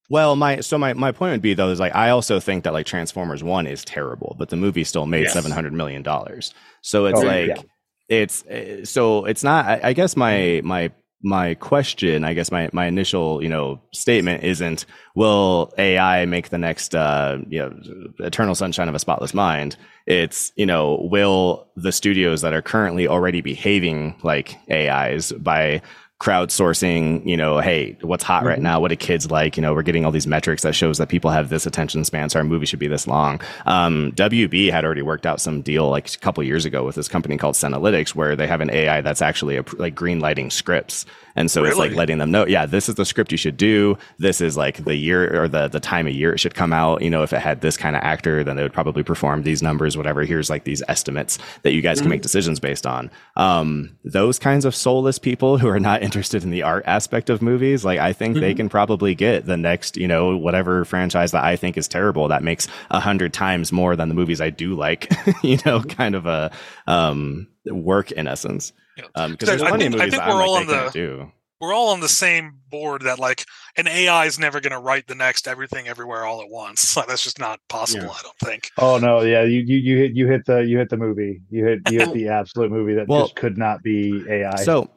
Well, 0.09 0.35
my 0.35 0.59
so 0.61 0.77
my, 0.77 0.93
my 0.93 1.11
point 1.11 1.31
would 1.31 1.41
be 1.41 1.53
though 1.55 1.69
is 1.69 1.79
like 1.79 1.95
I 1.95 2.09
also 2.09 2.39
think 2.39 2.63
that 2.63 2.73
like 2.73 2.85
Transformers 2.85 3.43
One 3.43 3.67
is 3.67 3.83
terrible, 3.83 4.35
but 4.37 4.49
the 4.49 4.55
movie 4.55 4.83
still 4.83 5.05
made 5.05 5.23
Yes. 5.23 5.33
seven 5.33 5.51
hundred 5.51 5.73
million 5.73 6.03
dollars. 6.03 6.53
So 6.81 7.05
it's 7.07 7.19
Oh, 7.19 7.23
like 7.23 7.47
yeah. 7.47 7.61
it's 8.07 8.45
uh, 8.45 8.85
so 8.85 9.25
it's 9.25 9.43
not. 9.43 9.65
I, 9.65 9.79
I 9.89 9.93
guess 9.93 10.15
my 10.15 10.61
my 10.63 10.91
my 11.23 11.55
question, 11.55 12.23
I 12.23 12.35
guess 12.35 12.51
my, 12.51 12.69
my 12.71 12.85
initial, 12.85 13.41
you 13.41 13.49
know, 13.49 13.81
statement 13.93 14.43
isn't, 14.43 14.85
will 15.15 15.73
AI 15.75 16.25
make 16.25 16.49
the 16.49 16.59
next, 16.59 16.93
uh, 16.93 17.39
you 17.49 17.57
know, 17.59 17.75
eternal 18.19 18.53
sunshine 18.53 18.89
of 18.89 18.93
a 18.93 18.99
spotless 18.99 19.33
mind? 19.33 19.75
It's, 20.05 20.51
you 20.55 20.67
know, 20.67 20.99
will 21.09 21.67
the 21.75 21.91
studios 21.91 22.41
that 22.41 22.53
are 22.53 22.61
currently 22.61 23.07
already 23.07 23.41
behaving 23.41 24.19
like 24.21 24.55
AIs 24.69 25.31
by 25.31 25.81
crowdsourcing, 26.19 27.27
you 27.27 27.35
know, 27.35 27.59
hey, 27.59 27.97
what's 28.01 28.23
hot 28.23 28.39
mm-hmm. 28.39 28.47
right 28.47 28.61
now? 28.61 28.79
What 28.79 28.87
do 28.87 28.95
kids 28.95 29.29
like? 29.29 29.57
You 29.57 29.61
know, 29.61 29.73
we're 29.73 29.83
getting 29.83 30.05
all 30.05 30.11
these 30.11 30.27
metrics 30.27 30.63
that 30.63 30.73
shows 30.73 30.97
that 30.97 31.09
people 31.09 31.29
have 31.29 31.49
this 31.49 31.65
attention 31.65 32.05
span, 32.05 32.29
so 32.29 32.39
our 32.39 32.45
movie 32.45 32.65
should 32.65 32.79
be 32.79 32.87
this 32.87 33.07
long. 33.07 33.41
Um, 33.65 34.11
WB 34.13 34.71
had 34.71 34.85
already 34.85 35.01
worked 35.01 35.25
out 35.25 35.41
some 35.41 35.61
deal 35.61 35.89
like 35.89 36.13
a 36.13 36.17
couple 36.17 36.43
years 36.43 36.65
ago 36.65 36.83
with 36.83 36.95
this 36.95 37.07
company 37.07 37.37
called 37.37 37.55
Cinelytics, 37.55 38.15
where 38.15 38.35
they 38.35 38.47
have 38.47 38.61
an 38.61 38.71
AI 38.71 39.01
that's 39.01 39.21
actually 39.21 39.57
a, 39.57 39.65
like 39.77 39.93
green 39.93 40.19
lighting 40.19 40.49
scripts 40.49 41.05
and 41.35 41.51
so 41.51 41.61
really? 41.61 41.71
it's 41.71 41.79
like 41.79 41.91
letting 41.91 42.17
them 42.17 42.31
know, 42.31 42.45
yeah, 42.47 42.65
this 42.65 42.87
is 42.87 42.95
the 42.95 43.05
script 43.05 43.31
you 43.31 43.37
should 43.37 43.57
do. 43.57 43.97
This 44.17 44.39
is 44.39 44.55
like 44.55 44.83
the 44.85 44.95
year 44.95 45.43
or 45.43 45.47
the, 45.47 45.67
the 45.67 45.79
time 45.79 46.07
of 46.07 46.13
year 46.13 46.33
it 46.33 46.39
should 46.39 46.55
come 46.55 46.71
out. 46.71 47.01
You 47.01 47.09
know, 47.09 47.23
if 47.23 47.33
it 47.33 47.39
had 47.39 47.61
this 47.61 47.75
kind 47.75 47.95
of 47.95 48.01
actor, 48.03 48.43
then 48.43 48.57
it 48.57 48.63
would 48.63 48.73
probably 48.73 49.03
perform 49.03 49.43
these 49.43 49.61
numbers, 49.61 49.97
whatever. 49.97 50.23
Here's 50.23 50.49
like 50.49 50.63
these 50.63 50.81
estimates 50.87 51.37
that 51.63 51.73
you 51.73 51.81
guys 51.81 51.97
mm-hmm. 51.97 52.05
can 52.05 52.09
make 52.09 52.21
decisions 52.21 52.59
based 52.59 52.87
on. 52.87 53.11
Um, 53.35 53.97
those 54.03 54.39
kinds 54.39 54.63
of 54.63 54.73
soulless 54.75 55.19
people 55.19 55.57
who 55.57 55.67
are 55.67 55.79
not 55.79 56.03
interested 56.05 56.43
in 56.43 56.51
the 56.51 56.63
art 56.63 56.83
aspect 56.85 57.29
of 57.29 57.41
movies, 57.41 57.83
like 57.83 57.99
I 57.99 58.13
think 58.13 58.35
mm-hmm. 58.35 58.41
they 58.41 58.53
can 58.53 58.69
probably 58.69 59.15
get 59.15 59.45
the 59.45 59.57
next, 59.57 59.97
you 59.97 60.07
know, 60.07 60.37
whatever 60.37 60.85
franchise 60.85 61.31
that 61.31 61.43
I 61.43 61.55
think 61.55 61.77
is 61.77 61.87
terrible 61.87 62.27
that 62.29 62.43
makes 62.43 62.67
a 62.91 62.99
hundred 62.99 63.33
times 63.33 63.71
more 63.71 63.95
than 63.95 64.07
the 64.09 64.15
movies 64.15 64.39
I 64.39 64.51
do 64.51 64.75
like, 64.75 65.11
you 65.43 65.57
know, 65.65 65.81
kind 65.81 66.15
of 66.15 66.25
a, 66.25 66.51
um, 66.87 67.47
work 67.65 68.11
in 68.11 68.27
essence. 68.27 68.71
Because 68.95 69.09
um, 69.15 69.35
there's 69.39 69.61
I 69.61 69.77
think, 69.77 69.95
I 69.95 70.09
think 70.09 70.25
we're 70.25 70.41
all 70.41 70.53
like, 70.53 70.61
on 70.61 70.67
the 70.67 70.89
do. 70.93 71.31
we're 71.59 71.73
all 71.73 71.89
on 71.89 71.99
the 71.99 72.07
same 72.07 72.59
board 72.69 73.01
that 73.01 73.19
like 73.19 73.43
an 73.75 73.87
AI 73.87 74.25
is 74.25 74.39
never 74.39 74.61
going 74.61 74.71
to 74.71 74.79
write 74.79 75.07
the 75.07 75.15
next 75.15 75.47
everything 75.47 75.87
everywhere 75.87 76.25
all 76.25 76.41
at 76.41 76.49
once. 76.49 76.95
Like, 76.95 77.07
that's 77.07 77.23
just 77.23 77.39
not 77.39 77.59
possible. 77.67 78.05
Yeah. 78.05 78.11
I 78.11 78.21
don't 78.21 78.39
think. 78.39 78.71
Oh 78.77 78.97
no, 78.97 79.21
yeah, 79.21 79.43
you 79.43 79.59
you 79.59 79.77
you 79.77 79.97
hit 79.97 80.11
you 80.13 80.27
hit 80.27 80.45
the 80.45 80.59
you 80.59 80.77
hit 80.77 80.89
the 80.89 80.97
movie. 80.97 81.41
You 81.49 81.65
hit 81.65 81.91
you 81.91 81.99
hit 81.99 82.13
the 82.13 82.29
absolute 82.29 82.71
movie 82.71 82.93
that 82.93 83.09
well, 83.09 83.23
just 83.23 83.35
could 83.35 83.57
not 83.57 83.83
be 83.83 84.23
AI. 84.29 84.55
So 84.63 84.89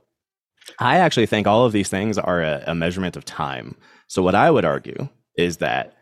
I 0.78 0.98
actually 0.98 1.26
think 1.26 1.46
all 1.46 1.64
of 1.64 1.72
these 1.72 1.88
things 1.88 2.18
are 2.18 2.42
a, 2.42 2.64
a 2.68 2.74
measurement 2.74 3.16
of 3.16 3.24
time. 3.24 3.76
So 4.08 4.22
what 4.22 4.34
I 4.34 4.50
would 4.50 4.64
argue 4.64 5.08
is 5.36 5.58
that 5.58 5.94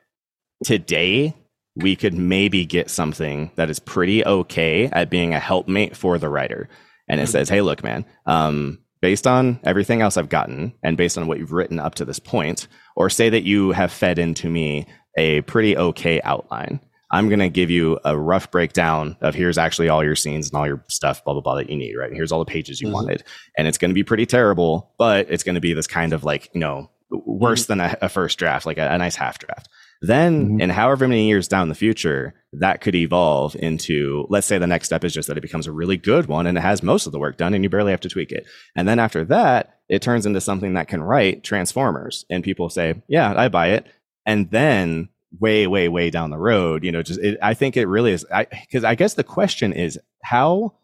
today 0.65 1.35
we 1.75 1.95
could 1.95 2.15
maybe 2.15 2.65
get 2.65 2.91
something 2.91 3.51
that 3.57 3.69
is 3.71 3.79
pretty 3.79 4.25
okay 4.25 4.87
at 4.87 5.11
being 5.11 5.35
a 5.35 5.41
helpmate 5.41 5.97
for 5.97 6.19
the 6.19 6.29
writer. 6.29 6.69
And 7.09 7.21
it 7.21 7.25
mm-hmm. 7.25 7.33
says, 7.33 7.49
hey, 7.49 7.61
look, 7.61 7.85
man, 7.85 8.05
um, 8.25 8.79
based 9.03 9.27
on 9.27 9.61
everything 9.63 10.01
else 10.01 10.17
I've 10.17 10.31
gotten 10.31 10.73
and 10.83 10.97
based 10.97 11.19
on 11.19 11.27
what 11.27 11.39
you've 11.39 11.53
written 11.53 11.79
up 11.79 11.95
to 11.97 12.05
this 12.05 12.19
point, 12.19 12.67
or 12.97 13.11
say 13.11 13.29
that 13.29 13.45
you 13.45 13.73
have 13.73 13.93
fed 13.93 14.19
into 14.19 14.49
me 14.49 14.87
a 15.19 15.43
pretty 15.43 15.77
okay 15.77 16.21
outline. 16.23 16.81
I'm 17.11 17.29
going 17.29 17.39
to 17.39 17.49
give 17.49 17.71
you 17.71 17.99
a 18.05 18.19
rough 18.19 18.51
breakdown 18.51 19.17
of 19.21 19.35
here's 19.35 19.59
actually 19.59 19.89
all 19.89 20.03
your 20.03 20.17
scenes 20.17 20.49
and 20.49 20.57
all 20.57 20.67
your 20.67 20.83
stuff, 20.89 21.25
blah, 21.25 21.35
blah, 21.35 21.43
blah, 21.43 21.57
that 21.57 21.71
you 21.71 21.77
need, 21.77 21.95
right? 21.95 22.13
Here's 22.13 22.33
all 22.33 22.41
the 22.41 22.51
pages 22.51 22.81
you 22.81 22.89
mm-hmm. 22.89 22.95
wanted. 22.95 23.25
And 23.57 23.69
it's 23.69 23.79
going 23.79 23.91
to 23.91 23.95
be 23.95 24.03
pretty 24.03 24.27
terrible, 24.27 24.93
but 24.99 25.31
it's 25.31 25.45
going 25.45 25.55
to 25.55 25.61
be 25.61 25.73
this 25.73 25.87
kind 25.87 26.13
of 26.13 26.25
like, 26.25 26.51
you 26.53 26.61
know, 26.61 26.91
worse 27.11 27.63
mm-hmm. 27.65 27.79
than 27.79 27.81
a, 27.81 27.99
a, 28.03 28.09
first 28.09 28.39
draft, 28.39 28.67
like 28.67 28.79
a, 28.79 28.89
a 28.91 28.99
nice 28.99 29.15
half 29.15 29.39
draft. 29.39 29.69
Then, 30.03 30.45
mm-hmm. 30.47 30.61
in 30.61 30.71
however 30.71 31.07
many 31.07 31.29
years 31.29 31.49
down 31.49 31.69
the 31.69 31.75
future, 31.75 32.35
that 32.53 32.81
could 32.81 32.95
evolve 32.95 33.55
into, 33.57 34.27
let's 34.29 34.47
say 34.47 34.59
the 34.59 34.67
next 34.67 34.89
step 34.89 35.05
is 35.05 35.15
just 35.15 35.29
that 35.29 35.39
it 35.39 35.43
becomes 35.43 35.67
a 35.67 35.73
really 35.73 35.97
good 35.97 36.27
one 36.27 36.47
and 36.47 36.59
it 36.59 36.63
has 36.63 36.83
most 36.83 37.07
of 37.07 37.13
the 37.13 37.19
work 37.19 37.37
done 37.37 37.55
and 37.55 37.63
you 37.63 37.71
barely 37.71 37.93
have 37.93 38.01
to 38.01 38.09
tweak 38.09 38.33
it. 38.33 38.47
And 38.75 38.89
then 38.89 38.99
after 38.99 39.25
that, 39.27 39.79
it 39.89 40.03
turns 40.03 40.27
into 40.27 40.41
something 40.41 40.75
that 40.75 40.89
can 40.89 41.03
write 41.03 41.45
Transformers 41.45 42.25
and 42.29 42.43
people 42.43 42.69
say, 42.69 43.03
yeah, 43.09 43.33
I 43.37 43.49
buy 43.49 43.69
it. 43.69 43.87
And 44.27 44.51
then 44.51 45.09
way, 45.41 45.67
way, 45.67 45.89
way 45.89 46.11
down 46.11 46.31
the 46.31 46.39
road, 46.39 46.85
you 46.85 46.93
know, 46.93 47.03
just, 47.03 47.21
it, 47.21 47.39
I 47.43 47.55
think 47.55 47.77
it 47.77 47.87
really 47.87 48.13
is, 48.13 48.27
I, 48.33 48.47
cause 48.73 48.85
I 48.85 48.95
guess 48.95 49.15
the 49.15 49.25
question 49.25 49.73
is 49.73 49.99
how, 50.23 50.75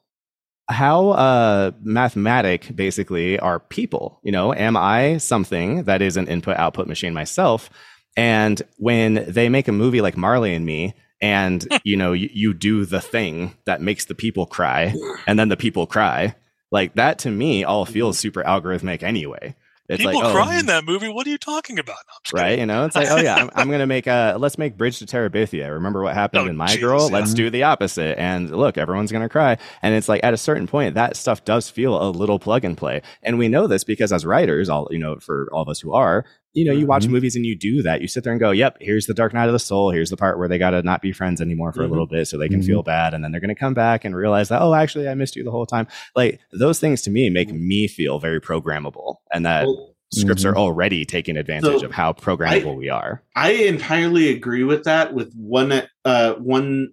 how 0.68 1.10
uh 1.10 1.72
mathematic 1.82 2.74
basically 2.74 3.38
are 3.38 3.58
people? 3.60 4.20
You 4.22 4.32
know 4.32 4.54
am 4.54 4.76
i 4.76 5.18
something 5.18 5.84
that 5.84 6.02
is 6.02 6.16
an 6.16 6.28
input 6.28 6.56
output 6.56 6.86
machine 6.86 7.14
myself? 7.14 7.70
And 8.16 8.60
when 8.76 9.24
they 9.26 9.48
make 9.48 9.68
a 9.68 9.72
movie 9.72 10.00
like 10.00 10.16
Marley 10.16 10.54
and 10.54 10.66
Me, 10.66 10.94
and 11.20 11.66
you 11.84 11.96
know 11.96 12.12
you, 12.12 12.28
you, 12.32 12.54
do 12.54 12.84
the 12.84 13.00
thing 13.00 13.56
that 13.64 13.80
makes 13.80 14.04
the 14.06 14.14
people 14.14 14.46
cry, 14.46 14.94
and 15.26 15.38
then 15.38 15.48
the 15.48 15.56
people 15.56 15.86
cry, 15.86 16.34
like 16.70 16.94
that 16.94 17.18
to 17.20 17.30
me 17.30 17.64
all 17.64 17.84
feels 17.84 18.18
super 18.18 18.42
algorithmic 18.42 19.02
anyway. 19.02 19.54
It's 19.92 20.02
People 20.02 20.22
like, 20.22 20.32
cry 20.32 20.56
oh, 20.56 20.58
in 20.58 20.66
that 20.66 20.84
movie. 20.84 21.08
What 21.10 21.26
are 21.26 21.30
you 21.30 21.36
talking 21.36 21.78
about? 21.78 21.98
No, 22.32 22.40
right? 22.40 22.58
You 22.58 22.64
know, 22.64 22.86
it's 22.86 22.96
like, 22.96 23.10
oh 23.10 23.18
yeah, 23.18 23.36
I'm, 23.36 23.50
I'm, 23.54 23.70
gonna 23.70 23.86
make 23.86 24.06
a 24.06 24.36
let's 24.38 24.56
make 24.56 24.78
Bridge 24.78 24.98
to 25.00 25.06
Terabithia. 25.06 25.70
Remember 25.70 26.02
what 26.02 26.14
happened 26.14 26.46
oh, 26.46 26.50
in 26.50 26.56
My 26.56 26.68
geez, 26.68 26.80
Girl? 26.80 27.10
Yeah. 27.10 27.18
Let's 27.18 27.34
do 27.34 27.50
the 27.50 27.64
opposite. 27.64 28.18
And 28.18 28.50
look, 28.50 28.78
everyone's 28.78 29.12
gonna 29.12 29.28
cry. 29.28 29.58
And 29.82 29.94
it's 29.94 30.08
like 30.08 30.24
at 30.24 30.32
a 30.32 30.38
certain 30.38 30.66
point, 30.66 30.94
that 30.94 31.14
stuff 31.14 31.44
does 31.44 31.68
feel 31.68 32.02
a 32.02 32.08
little 32.08 32.38
plug 32.38 32.64
and 32.64 32.76
play. 32.76 33.02
And 33.22 33.36
we 33.36 33.48
know 33.48 33.66
this 33.66 33.84
because 33.84 34.12
as 34.12 34.24
writers, 34.24 34.70
all 34.70 34.88
you 34.90 34.98
know, 34.98 35.16
for 35.16 35.46
all 35.52 35.60
of 35.60 35.68
us 35.68 35.80
who 35.80 35.92
are, 35.92 36.24
you 36.54 36.64
know, 36.64 36.72
you 36.72 36.86
watch 36.86 37.04
mm-hmm. 37.04 37.12
movies 37.12 37.34
and 37.34 37.46
you 37.46 37.56
do 37.56 37.82
that. 37.82 38.02
You 38.02 38.08
sit 38.08 38.24
there 38.24 38.32
and 38.32 38.40
go, 38.40 38.50
"Yep, 38.50 38.78
here's 38.80 39.06
the 39.06 39.14
Dark 39.14 39.32
Night 39.32 39.46
of 39.46 39.52
the 39.52 39.58
Soul. 39.58 39.90
Here's 39.90 40.10
the 40.10 40.16
part 40.16 40.38
where 40.38 40.48
they 40.48 40.58
got 40.58 40.70
to 40.70 40.82
not 40.82 41.00
be 41.00 41.12
friends 41.12 41.40
anymore 41.40 41.72
for 41.72 41.80
mm-hmm. 41.80 41.88
a 41.88 41.90
little 41.90 42.06
bit, 42.06 42.28
so 42.28 42.36
they 42.36 42.48
can 42.48 42.60
mm-hmm. 42.60 42.66
feel 42.66 42.82
bad, 42.82 43.14
and 43.14 43.24
then 43.24 43.32
they're 43.32 43.40
going 43.40 43.48
to 43.48 43.54
come 43.54 43.74
back 43.74 44.04
and 44.04 44.14
realize 44.14 44.48
that, 44.50 44.60
oh, 44.60 44.74
actually, 44.74 45.08
I 45.08 45.14
missed 45.14 45.36
you 45.36 45.44
the 45.44 45.50
whole 45.50 45.66
time." 45.66 45.86
Like 46.14 46.40
those 46.52 46.78
things 46.78 47.02
to 47.02 47.10
me 47.10 47.30
make 47.30 47.52
me 47.52 47.86
feel 47.88 48.18
very 48.18 48.40
programmable, 48.40 49.16
and 49.32 49.46
that 49.46 49.66
well, 49.66 49.94
scripts 50.12 50.44
are 50.44 50.50
mm-hmm. 50.50 50.60
already 50.60 51.04
taking 51.04 51.36
advantage 51.36 51.80
so 51.80 51.86
of 51.86 51.92
how 51.92 52.12
programmable 52.12 52.72
I, 52.72 52.76
we 52.76 52.88
are. 52.90 53.22
I 53.34 53.52
entirely 53.52 54.28
agree 54.28 54.64
with 54.64 54.84
that. 54.84 55.14
With 55.14 55.32
one, 55.34 55.82
uh, 56.04 56.34
one 56.34 56.92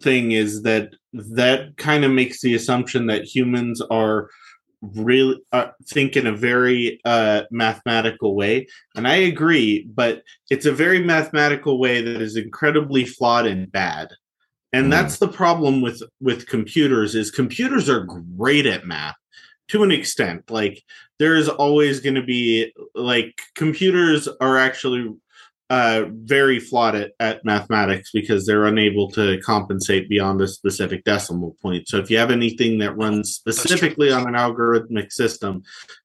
thing 0.00 0.32
is 0.32 0.62
that 0.62 0.94
that 1.12 1.76
kind 1.76 2.04
of 2.04 2.10
makes 2.10 2.40
the 2.40 2.54
assumption 2.54 3.06
that 3.06 3.24
humans 3.24 3.80
are 3.90 4.28
really 4.82 5.40
uh, 5.52 5.68
think 5.86 6.16
in 6.16 6.26
a 6.26 6.32
very 6.32 7.00
uh, 7.04 7.42
mathematical 7.50 8.34
way. 8.34 8.66
And 8.94 9.08
i 9.08 9.16
agree 9.16 9.88
but 9.94 10.22
it's 10.50 10.66
a 10.66 10.72
very 10.72 11.02
mathematical 11.02 11.78
way 11.78 12.02
that 12.02 12.20
is 12.20 12.36
incredibly 12.36 13.04
flawed 13.04 13.46
and 13.46 13.70
bad. 13.70 14.10
And 14.72 14.86
mm. 14.86 14.90
that's 14.90 15.18
the 15.18 15.28
problem 15.28 15.80
with 15.80 16.02
with 16.20 16.46
computers 16.46 17.14
is 17.14 17.30
computers 17.30 17.88
are 17.88 18.04
great 18.04 18.66
at 18.66 18.86
math 18.86 19.16
to 19.68 19.82
an 19.82 19.90
extent. 19.90 20.50
Like 20.50 20.82
there's 21.18 21.48
always 21.48 22.00
going 22.00 22.14
to 22.14 22.22
be 22.22 22.72
like 22.94 23.40
computers 23.54 24.28
are 24.40 24.58
actually 24.58 25.14
uh, 25.68 26.04
very 26.10 26.60
flawed 26.60 26.94
at, 26.94 27.12
at 27.18 27.44
mathematics 27.44 28.10
because 28.12 28.46
they're 28.46 28.66
unable 28.66 29.10
to 29.10 29.40
compensate 29.40 30.08
beyond 30.08 30.40
a 30.40 30.46
specific 30.46 31.02
decimal 31.04 31.56
point. 31.60 31.88
So 31.88 31.98
if 31.98 32.10
you 32.10 32.18
have 32.18 32.30
anything 32.30 32.78
that 32.78 32.96
runs 32.96 33.34
specifically 33.34 34.12
on 34.12 34.28
an 34.28 34.34
algorithmic 34.34 35.12
system, 35.12 35.62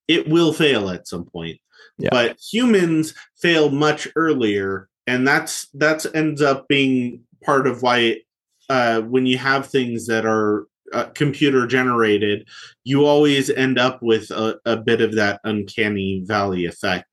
it 0.08 0.28
will 0.28 0.52
fail 0.52 0.90
at 0.90 1.08
some 1.08 1.26
point. 1.26 1.60
Yeah. 1.98 2.10
But 2.12 2.38
humans 2.40 3.14
fail 3.40 3.70
much 3.70 4.08
earlier, 4.16 4.90
and 5.06 5.28
that's 5.28 5.68
that's 5.74 6.08
ends 6.14 6.42
up 6.42 6.68
being 6.68 7.22
part 7.44 7.68
of 7.68 7.84
why 7.84 8.22
uh, 8.70 9.02
when 9.02 9.28
you 9.28 9.38
have 9.38 9.68
things 9.68 10.08
that 10.08 10.26
are 10.26 10.66
uh, 10.94 11.06
computer 11.14 11.68
generated, 11.68 12.48
you 12.84 13.06
always 13.06 13.50
end 13.50 13.78
up 13.78 14.02
with 14.02 14.32
a, 14.32 14.60
a 14.66 14.78
bit 14.78 15.02
of 15.02 15.16
that 15.16 15.40
uncanny 15.44 16.24
valley 16.26 16.66
effect 16.66 17.11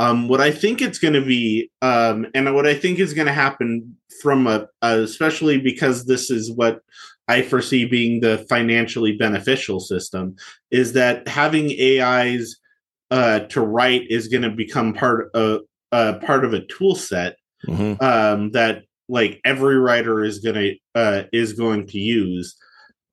um, 0.00 0.28
what 0.28 0.40
I 0.40 0.50
think 0.50 0.82
it's 0.82 0.98
going 0.98 1.14
to 1.14 1.24
be, 1.24 1.70
um, 1.82 2.26
and 2.34 2.52
what 2.54 2.66
I 2.66 2.74
think 2.74 2.98
is 2.98 3.14
going 3.14 3.26
to 3.26 3.32
happen 3.32 3.96
from 4.22 4.46
a, 4.46 4.66
a, 4.82 5.00
especially 5.00 5.58
because 5.58 6.06
this 6.06 6.30
is 6.30 6.50
what 6.50 6.80
I 7.28 7.42
foresee 7.42 7.84
being 7.84 8.20
the 8.20 8.38
financially 8.48 9.16
beneficial 9.16 9.80
system, 9.80 10.36
is 10.70 10.92
that 10.94 11.28
having 11.28 11.70
AIs 11.80 12.56
uh, 13.10 13.40
to 13.40 13.60
write 13.60 14.02
is 14.10 14.28
going 14.28 14.42
to 14.42 14.50
become 14.50 14.94
part 14.94 15.30
of 15.34 15.62
uh, 15.92 16.14
part 16.24 16.44
of 16.44 16.52
a 16.52 16.66
tool 16.66 16.96
set 16.96 17.36
mm-hmm. 17.66 18.02
um, 18.04 18.50
that 18.50 18.82
like 19.08 19.40
every 19.44 19.78
writer 19.78 20.24
is 20.24 20.40
going 20.40 20.56
to 20.56 20.74
uh, 20.94 21.22
is 21.32 21.52
going 21.52 21.86
to 21.86 21.98
use. 21.98 22.56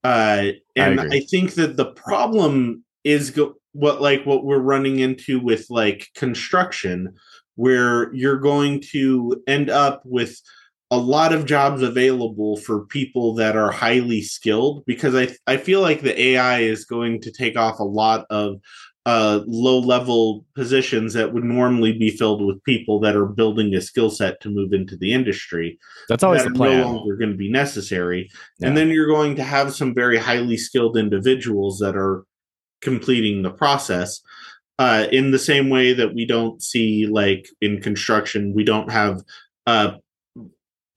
Uh, 0.04 0.54
and 0.76 1.00
I, 1.00 1.18
I, 1.18 1.20
think 1.20 1.54
that 1.54 1.78
the 1.78 1.92
problem 1.92 2.84
is 3.04 3.30
go- 3.30 3.54
what 3.74 4.02
like 4.02 4.26
what 4.26 4.44
we're 4.44 4.60
running 4.60 5.00
into 5.00 5.40
with 5.40 5.66
like 5.70 6.10
construction 6.16 7.14
where 7.56 8.14
you're 8.14 8.40
going 8.40 8.82
to 8.92 9.42
end 9.48 9.70
up 9.70 10.02
with 10.06 10.42
a 10.90 10.98
lot 10.98 11.32
of 11.32 11.46
jobs 11.46 11.82
available 11.82 12.58
for 12.58 12.86
people 12.88 13.34
that 13.34 13.56
are 13.56 13.72
highly 13.72 14.22
skilled 14.22 14.86
because 14.86 15.16
I 15.16 15.30
I 15.48 15.58
feel 15.58 15.82
like 15.82 16.02
the 16.02 16.20
AI 16.22 16.60
is 16.60 16.86
going 16.86 17.22
to 17.22 17.32
take 17.32 17.58
off 17.58 17.80
a 17.80 17.84
lot 17.84 18.26
of 18.30 18.60
uh, 19.06 19.42
low 19.48 19.80
level 19.80 20.46
positions 20.54 21.14
that 21.14 21.34
would 21.34 21.44
normally 21.44 21.98
be 21.98 22.12
filled 22.12 22.46
with 22.46 22.64
people 22.64 23.00
that 23.00 23.16
are 23.16 23.26
building 23.26 23.74
a 23.74 23.82
skill 23.82 24.12
set 24.12 24.40
to 24.42 24.50
move 24.50 24.74
into 24.74 24.96
the 24.96 25.12
industry. 25.12 25.80
That's 26.08 26.24
always 26.24 26.44
that 26.44 26.50
the 26.50 26.56
plan. 26.56 26.82
No 26.82 26.94
longer 26.94 27.16
going 27.16 27.32
to 27.32 27.38
be 27.38 27.50
necessary, 27.50 28.30
yeah. 28.60 28.68
and 28.68 28.78
then 28.78 28.90
you're 28.90 29.08
going 29.08 29.36
to 29.38 29.44
have 29.44 29.74
some 29.74 29.96
very 29.96 30.18
highly 30.18 30.58
skilled 30.58 30.98
individuals 30.98 31.80
that 31.80 31.96
are 31.96 32.26
completing 32.82 33.42
the 33.44 33.52
process. 33.52 34.22
uh, 34.80 35.06
in 35.12 35.30
the 35.30 35.38
same 35.40 35.70
way 35.70 35.94
that 35.94 36.14
we 36.16 36.26
don't 36.26 36.60
see 36.62 37.06
like 37.06 37.48
in 37.62 37.80
construction, 37.80 38.52
we 38.56 38.64
don't 38.64 38.90
have 38.92 39.22
uh, 39.68 39.92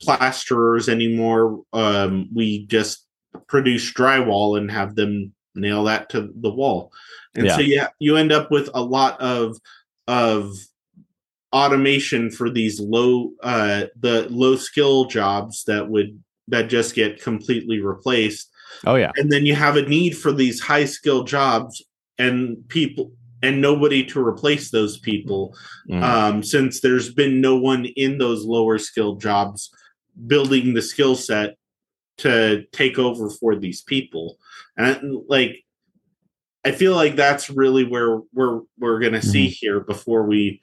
plasterers 0.01 0.89
anymore. 0.89 1.62
Um, 1.74 2.28
we 2.35 2.64
just 2.66 3.07
produce 3.47 3.93
drywall 3.93 4.57
and 4.57 4.70
have 4.70 4.95
them 4.95 5.35
nail 5.55 5.85
that 5.85 6.09
to 6.11 6.30
the 6.41 6.51
wall. 6.51 6.93
And 7.35 7.47
Yeah. 7.47 7.57
so 7.57 7.61
yeah, 7.62 7.89
you 7.99 8.16
end 8.16 8.32
up 8.32 8.51
with 8.51 8.70
a 8.72 8.82
lot 8.82 9.20
of 9.20 9.59
of 10.09 10.53
automation 11.53 12.30
for 12.30 12.51
these 12.51 12.80
low 12.80 13.30
uh 13.43 13.85
the 14.01 14.26
low 14.30 14.57
skill 14.57 15.05
jobs 15.05 15.64
that 15.64 15.89
would 15.89 16.18
that 16.49 16.68
just 16.68 16.95
get 16.95 17.22
completely 17.22 17.80
replaced 17.80 18.51
Oh 18.87 18.97
yeah. 18.97 19.12
and 19.17 19.31
then 19.33 19.47
you 19.47 19.55
have 19.55 19.77
a 19.77 19.83
need 19.83 20.17
for 20.17 20.33
these 20.33 20.61
high 20.61 20.85
skill 20.85 21.25
jobs 21.25 21.83
and 22.19 22.57
people 22.69 23.12
and 23.43 23.61
nobody 23.61 24.05
to 24.05 24.25
replace 24.27 24.71
those 24.71 24.99
people 24.99 25.55
Mhm. 25.91 26.03
um, 26.03 26.43
since 26.43 26.81
there's 26.81 27.12
been 27.12 27.41
no 27.41 27.57
one 27.57 27.85
in 27.85 28.19
those 28.19 28.45
lower 28.45 28.79
skilled 28.79 29.21
jobs 29.21 29.71
building 30.27 30.75
the 30.75 30.83
skill 30.83 31.15
set 31.17 31.57
to 32.19 32.65
take 32.73 32.99
over 32.99 33.29
for 33.29 33.57
these 33.57 33.83
people 33.83 34.39
and 34.77 35.23
like 35.29 35.65
i 36.65 36.71
feel 36.71 36.95
like 36.95 37.17
that's 37.17 37.51
really 37.51 37.85
where 37.85 38.21
we're 38.33 38.61
we're 38.79 39.01
gonna 39.01 39.21
see 39.21 39.49
here 39.49 39.81
before 39.81 40.23
we 40.25 40.61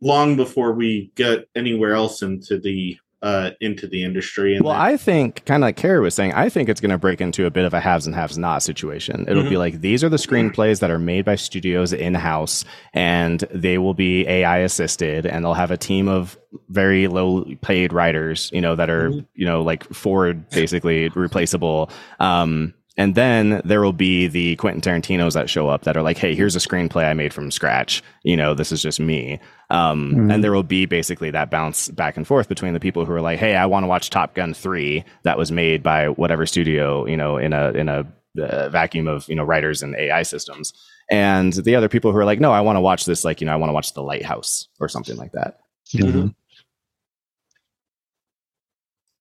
long 0.00 0.36
before 0.36 0.72
we 0.72 1.12
get 1.14 1.46
anywhere 1.54 1.92
else 1.92 2.22
into 2.22 2.58
the 2.58 2.96
uh 3.20 3.50
into 3.60 3.86
the 3.88 4.04
industry 4.04 4.54
and 4.54 4.64
Well, 4.64 4.74
then- 4.74 4.80
I 4.82 4.96
think, 4.96 5.44
kind 5.44 5.62
of 5.62 5.66
like 5.66 5.76
Carrie 5.76 6.00
was 6.00 6.14
saying, 6.14 6.32
I 6.34 6.48
think 6.48 6.68
it's 6.68 6.80
going 6.80 6.90
to 6.92 6.98
break 6.98 7.20
into 7.20 7.46
a 7.46 7.50
bit 7.50 7.64
of 7.64 7.74
a 7.74 7.80
haves 7.80 8.06
and 8.06 8.14
haves 8.14 8.38
not 8.38 8.62
situation. 8.62 9.24
It'll 9.28 9.48
be 9.48 9.56
like 9.56 9.80
these 9.80 10.04
are 10.04 10.08
the 10.08 10.16
screenplays 10.18 10.78
that 10.80 10.90
are 10.90 11.00
made 11.00 11.24
by 11.24 11.34
studios 11.34 11.92
in 11.92 12.14
house, 12.14 12.64
and 12.94 13.40
they 13.52 13.78
will 13.78 13.94
be 13.94 14.26
AI 14.28 14.58
assisted, 14.58 15.26
and 15.26 15.44
they'll 15.44 15.54
have 15.54 15.70
a 15.72 15.76
team 15.76 16.06
of 16.08 16.38
very 16.68 17.08
low 17.08 17.44
paid 17.60 17.92
writers, 17.92 18.50
you 18.52 18.60
know, 18.60 18.76
that 18.76 18.88
are 18.88 19.10
Mhm. 19.10 19.26
you 19.34 19.46
know 19.46 19.62
like 19.62 19.84
forward 19.92 20.48
basically 20.50 21.08
replaceable. 21.10 21.90
Um, 22.20 22.72
and 22.98 23.14
then 23.14 23.62
there 23.64 23.80
will 23.80 23.94
be 23.94 24.26
the 24.26 24.56
Quentin 24.56 24.82
Tarantinos 24.82 25.32
that 25.32 25.48
show 25.48 25.68
up 25.70 25.84
that 25.84 25.96
are 25.96 26.02
like, 26.02 26.18
hey, 26.18 26.34
here's 26.34 26.54
a 26.54 26.58
screenplay 26.58 27.08
I 27.08 27.14
made 27.14 27.32
from 27.32 27.50
scratch. 27.50 28.02
You 28.24 28.36
know, 28.36 28.52
this 28.52 28.70
is 28.72 28.82
just 28.82 29.00
me. 29.00 29.40
Um, 29.70 30.12
Mhm. 30.14 30.34
And 30.34 30.44
there 30.44 30.52
will 30.52 30.62
be 30.62 30.84
basically 30.84 31.30
that 31.30 31.50
bounce 31.50 31.88
back 31.88 32.16
and 32.18 32.26
forth 32.26 32.48
between 32.48 32.74
the 32.74 32.80
people 32.80 33.06
who 33.06 33.12
are 33.14 33.22
like, 33.22 33.38
hey, 33.38 33.56
I 33.56 33.64
want 33.64 33.84
to 33.84 33.88
watch 33.88 34.10
Top 34.10 34.34
Gun 34.34 34.52
3 34.52 35.02
that 35.22 35.38
was 35.38 35.50
made 35.50 35.82
by 35.82 36.08
whatever 36.08 36.44
studio, 36.44 37.06
you 37.06 37.16
know, 37.16 37.38
in 37.38 37.54
a, 37.54 37.70
in 37.70 37.88
a, 37.88 38.04
uh, 38.38 38.68
vacuum 38.68 39.08
of 39.08 39.28
you 39.28 39.34
know 39.34 39.42
writers 39.42 39.82
and 39.82 39.96
AI 39.96 40.22
systems, 40.22 40.72
and 41.10 41.54
the 41.54 41.74
other 41.74 41.88
people 41.88 42.12
who 42.12 42.18
are 42.18 42.24
like, 42.24 42.38
no, 42.38 42.52
I 42.52 42.60
want 42.60 42.76
to 42.76 42.80
watch 42.80 43.04
this, 43.04 43.24
like 43.24 43.40
you 43.40 43.46
know, 43.46 43.52
I 43.52 43.56
want 43.56 43.70
to 43.70 43.74
watch 43.74 43.94
The 43.94 44.02
Lighthouse 44.02 44.68
or 44.78 44.88
something 44.88 45.16
like 45.16 45.32
that. 45.32 45.58
Mhm. 45.92 46.34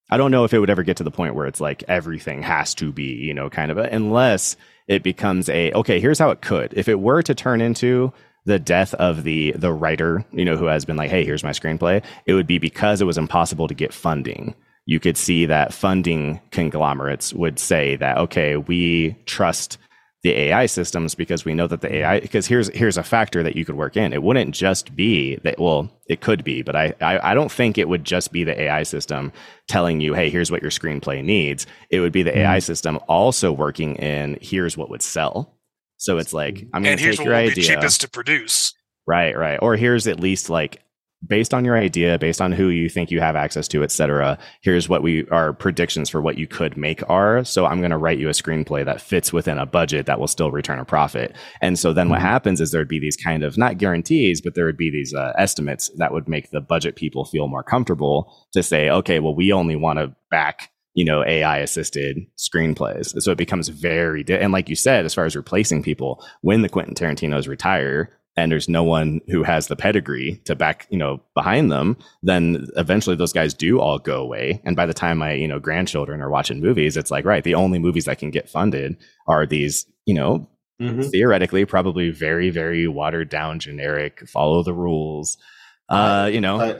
I 0.09 0.17
don't 0.17 0.31
know 0.31 0.45
if 0.45 0.53
it 0.53 0.59
would 0.59 0.69
ever 0.69 0.83
get 0.83 0.97
to 0.97 1.03
the 1.03 1.11
point 1.11 1.35
where 1.35 1.47
it's 1.47 1.59
like 1.59 1.83
everything 1.87 2.41
has 2.43 2.73
to 2.75 2.91
be, 2.91 3.03
you 3.03 3.33
know, 3.33 3.49
kind 3.49 3.71
of 3.71 3.77
a, 3.77 3.83
unless 3.83 4.55
it 4.87 5.03
becomes 5.03 5.49
a 5.49 5.71
okay, 5.73 5.99
here's 5.99 6.19
how 6.19 6.29
it 6.29 6.41
could. 6.41 6.73
If 6.75 6.87
it 6.87 6.99
were 6.99 7.21
to 7.23 7.35
turn 7.35 7.61
into 7.61 8.13
the 8.45 8.59
death 8.59 8.93
of 8.93 9.23
the 9.23 9.51
the 9.51 9.73
writer, 9.73 10.25
you 10.31 10.45
know, 10.45 10.55
who 10.55 10.65
has 10.65 10.85
been 10.85 10.95
like, 10.95 11.09
hey, 11.09 11.25
here's 11.25 11.43
my 11.43 11.51
screenplay, 11.51 12.03
it 12.25 12.33
would 12.33 12.47
be 12.47 12.57
because 12.57 13.01
it 13.01 13.05
was 13.05 13.17
impossible 13.17 13.67
to 13.67 13.73
get 13.73 13.93
funding. 13.93 14.55
You 14.85 15.01
could 15.01 15.17
see 15.17 15.45
that 15.47 15.73
funding 15.73 16.39
conglomerates 16.51 17.33
would 17.33 17.59
say 17.59 17.97
that, 17.97 18.17
okay, 18.19 18.55
we 18.55 19.17
trust 19.25 19.77
the 20.23 20.31
AI 20.31 20.65
systems 20.65 21.13
because 21.15 21.45
we 21.45 21.53
know 21.53 21.67
that 21.67 21.81
the 21.81 21.95
AI 21.97 22.19
because 22.19 22.47
here's 22.47 22.69
here's 22.69 22.97
a 22.97 23.03
factor 23.03 23.43
that 23.43 23.55
you 23.55 23.63
could 23.63 23.75
work 23.75 23.95
in. 23.95 24.13
It 24.13 24.23
wouldn't 24.23 24.55
just 24.55 24.95
be 24.95 25.35
that 25.43 25.59
well, 25.59 25.89
it 26.07 26.21
could 26.21 26.43
be, 26.43 26.63
but 26.63 26.75
I, 26.75 26.93
I 27.01 27.31
I 27.31 27.33
don't 27.33 27.51
think 27.51 27.77
it 27.77 27.87
would 27.87 28.03
just 28.03 28.31
be 28.31 28.43
the 28.43 28.59
AI 28.59 28.83
system 28.83 29.31
telling 29.67 30.01
you, 30.01 30.13
hey, 30.13 30.29
here's 30.29 30.49
what 30.49 30.61
your 30.61 30.71
screenplay 30.71 31.23
needs. 31.23 31.67
It 31.91 31.99
would 31.99 32.11
be 32.11 32.23
the 32.23 32.37
AI 32.37 32.57
mm-hmm. 32.57 32.61
system 32.61 32.99
also 33.07 33.51
working 33.51 33.95
in 33.95 34.37
here's 34.41 34.75
what 34.75 34.89
would 34.89 35.03
sell. 35.03 35.53
So 35.97 36.17
it's 36.17 36.33
like 36.33 36.67
I'm 36.73 36.81
gonna 36.81 36.91
and 36.91 36.99
here's 36.99 37.17
take 37.17 37.25
what 37.25 37.31
your 37.31 37.35
idea. 37.35 37.63
cheapest 37.63 38.01
to 38.01 38.09
produce. 38.09 38.73
Right, 39.05 39.37
right. 39.37 39.57
Or 39.61 39.75
here's 39.75 40.07
at 40.07 40.19
least 40.19 40.49
like 40.49 40.81
based 41.25 41.53
on 41.53 41.65
your 41.65 41.75
idea, 41.77 42.19
based 42.19 42.41
on 42.41 42.51
who 42.51 42.69
you 42.69 42.89
think 42.89 43.09
you 43.09 43.19
have 43.19 43.35
access 43.35 43.67
to, 43.69 43.83
et 43.83 43.91
cetera, 43.91 44.37
here's 44.61 44.87
what 44.87 45.01
we 45.01 45.27
our 45.29 45.51
predictions 45.53 46.09
for 46.09 46.21
what 46.21 46.37
you 46.37 46.47
could 46.47 46.77
make 46.77 47.01
are. 47.09 47.43
So 47.43 47.65
I'm 47.65 47.79
going 47.79 47.91
to 47.91 47.97
write 47.97 48.19
you 48.19 48.27
a 48.29 48.33
screenplay 48.33 48.85
that 48.85 49.01
fits 49.01 49.33
within 49.33 49.57
a 49.57 49.65
budget 49.65 50.05
that 50.05 50.19
will 50.19 50.27
still 50.27 50.51
return 50.51 50.79
a 50.79 50.85
profit. 50.85 51.35
And 51.61 51.79
so 51.79 51.91
then 51.93 52.09
what 52.09 52.19
Mhm. 52.19 52.23
happens 52.23 52.61
is 52.61 52.71
there'd 52.71 52.87
be 52.87 52.99
these 52.99 53.17
kind 53.17 53.43
of 53.43 53.57
not 53.57 53.77
guarantees, 53.77 54.41
but 54.41 54.53
there 54.55 54.65
would 54.65 54.77
be 54.77 54.91
these 54.91 55.13
uh, 55.13 55.33
estimates 55.37 55.89
that 55.97 56.13
would 56.13 56.27
make 56.27 56.51
the 56.51 56.61
budget 56.61 56.95
people 56.95 57.25
feel 57.25 57.47
more 57.47 57.63
comfortable 57.63 58.31
to 58.53 58.61
say, 58.61 58.89
okay, 58.89 59.19
well, 59.19 59.35
we 59.35 59.51
only 59.51 59.75
want 59.75 59.99
to 59.99 60.15
back 60.29 60.69
you 60.93 61.05
know 61.05 61.23
AI 61.27 61.59
assisted 61.59 62.17
screenplays. 62.39 63.21
So 63.21 63.31
it 63.31 63.37
becomes 63.37 63.67
very 63.69 64.23
di- 64.23 64.33
and 64.39 64.51
like 64.51 64.67
you 64.67 64.75
said, 64.75 65.05
as 65.05 65.13
far 65.13 65.25
as 65.25 65.35
replacing 65.35 65.83
people, 65.83 66.23
when 66.41 66.63
the 66.63 66.69
Quentin 66.69 66.95
Tarantino's 66.95 67.47
retire 67.47 68.16
and 68.37 68.51
there's 68.51 68.69
no 68.69 68.83
one 68.83 69.19
who 69.27 69.43
has 69.43 69.67
the 69.67 69.75
pedigree 69.75 70.39
to 70.45 70.55
back 70.55 70.87
you 70.89 70.97
know 70.97 71.19
behind 71.33 71.71
them, 71.71 71.97
then 72.23 72.67
eventually 72.77 73.15
those 73.15 73.33
guys 73.33 73.53
do 73.53 73.79
all 73.79 73.99
go 73.99 74.21
away. 74.21 74.61
And 74.63 74.75
by 74.75 74.85
the 74.85 74.93
time 74.93 75.17
my 75.17 75.33
you 75.33 75.47
know 75.47 75.59
grandchildren 75.59 76.21
are 76.21 76.29
watching 76.29 76.61
movies, 76.61 76.95
it's 76.95 77.11
like 77.11 77.25
right, 77.25 77.43
the 77.43 77.55
only 77.55 77.79
movies 77.79 78.05
that 78.05 78.19
can 78.19 78.31
get 78.31 78.49
funded 78.49 78.95
are 79.27 79.45
these 79.45 79.85
you 80.05 80.13
know 80.13 80.47
Mhm. 80.79 81.09
theoretically 81.09 81.65
probably 81.65 82.11
very 82.11 82.51
very 82.51 82.87
watered 82.87 83.29
down 83.29 83.57
generic 83.59 84.27
follow 84.29 84.61
the 84.61 84.73
rules. 84.73 85.35
Uh, 85.89 86.29
you 86.31 86.39
know, 86.39 86.59
Uh, 86.59 86.79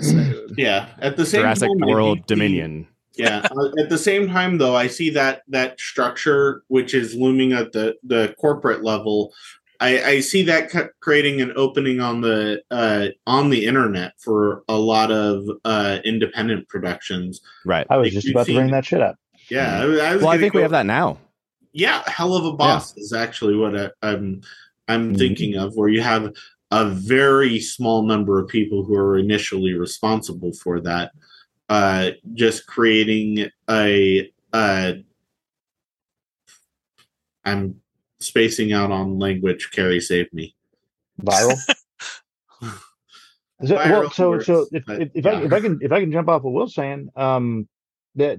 yeah 0.57 0.89
at 0.99 1.17
the 1.17 1.25
same 1.25 1.41
Jurassic 1.41 1.69
time, 1.79 1.89
World 1.89 2.19
do 2.27 2.35
Dominion. 2.35 2.85
yeah 3.17 3.41
uh, 3.49 3.81
at 3.81 3.89
the 3.89 3.97
same 3.97 4.27
time 4.27 4.59
though 4.59 4.75
i 4.75 4.85
see 4.85 5.09
that 5.09 5.41
that 5.47 5.79
structure 5.79 6.61
which 6.67 6.93
is 6.93 7.15
looming 7.15 7.53
at 7.53 7.71
the 7.71 7.95
the 8.03 8.35
corporate 8.39 8.83
level 8.83 9.33
i 9.79 10.03
i 10.03 10.19
see 10.19 10.43
that 10.43 10.71
creating 10.99 11.41
an 11.41 11.51
opening 11.55 11.99
on 11.99 12.21
the 12.21 12.61
uh 12.71 13.07
on 13.25 13.49
the 13.49 13.65
internet 13.65 14.13
for 14.19 14.63
a 14.67 14.75
lot 14.77 15.11
of 15.11 15.43
uh 15.65 15.99
independent 16.05 16.67
productions 16.69 17.41
Right. 17.65 17.85
I 17.89 17.97
was 17.97 18.05
Like, 18.07 18.13
just 18.13 18.27
you've 18.27 18.35
about 18.35 18.45
to 18.47 18.53
bring 18.53 18.71
that 18.71 18.85
shit 18.85 19.01
up. 19.01 19.17
yeah 19.49 19.81
I, 19.81 19.85
was- 19.85 19.99
I 19.99 20.13
was 20.13 20.21
Well, 20.23 20.31
I 20.31 20.33
gonna 20.35 20.41
think 20.41 20.53
we 20.53 20.61
have 20.61 20.71
that 20.71 20.85
now. 20.85 21.17
yeah 21.73 22.01
Helluva 22.03 22.57
Boss 22.57 22.95
is 22.97 23.13
actually 23.13 23.55
what 23.55 23.77
I, 23.77 23.89
i'm 24.01 24.41
i'm 24.87 25.13
Mhm. 25.13 25.17
thinking 25.17 25.55
of 25.55 25.75
where 25.75 25.89
you 25.89 26.01
have 26.01 26.33
a 26.71 26.85
very 26.89 27.59
small 27.59 28.03
number 28.03 28.39
of 28.39 28.47
people 28.49 28.83
who 28.83 28.95
are 28.95 29.17
initially 29.17 29.73
responsible 29.73 30.53
for 30.53 30.79
that 30.81 31.11
uh 31.69 32.11
just 32.33 32.65
creating 32.67 33.49
a 33.69 34.31
uh 34.53 34.93
i'm 37.45 37.75
spacing 38.19 38.73
out 38.73 38.91
on 38.91 39.19
language 39.19 39.69
carrie 39.71 40.01
saved 40.01 40.33
me 40.33 40.55
Viral. 41.21 41.57
So, 43.65 43.75
well, 43.75 43.87
Viral 43.87 44.13
so 44.13 44.39
so 44.39 44.53
works, 44.59 44.69
if, 44.71 44.83
but 44.85 45.01
if, 45.01 45.09
if 45.15 45.25
I 45.25 45.31
if 45.33 45.51
I 45.53 45.59
can 45.61 45.79
if 45.81 45.91
I 45.91 45.99
can 45.99 46.11
jump 46.11 46.29
off 46.29 46.43
what 46.43 46.53
Will's 46.53 46.75
saying, 46.75 47.09
um, 47.15 47.67
that 48.15 48.37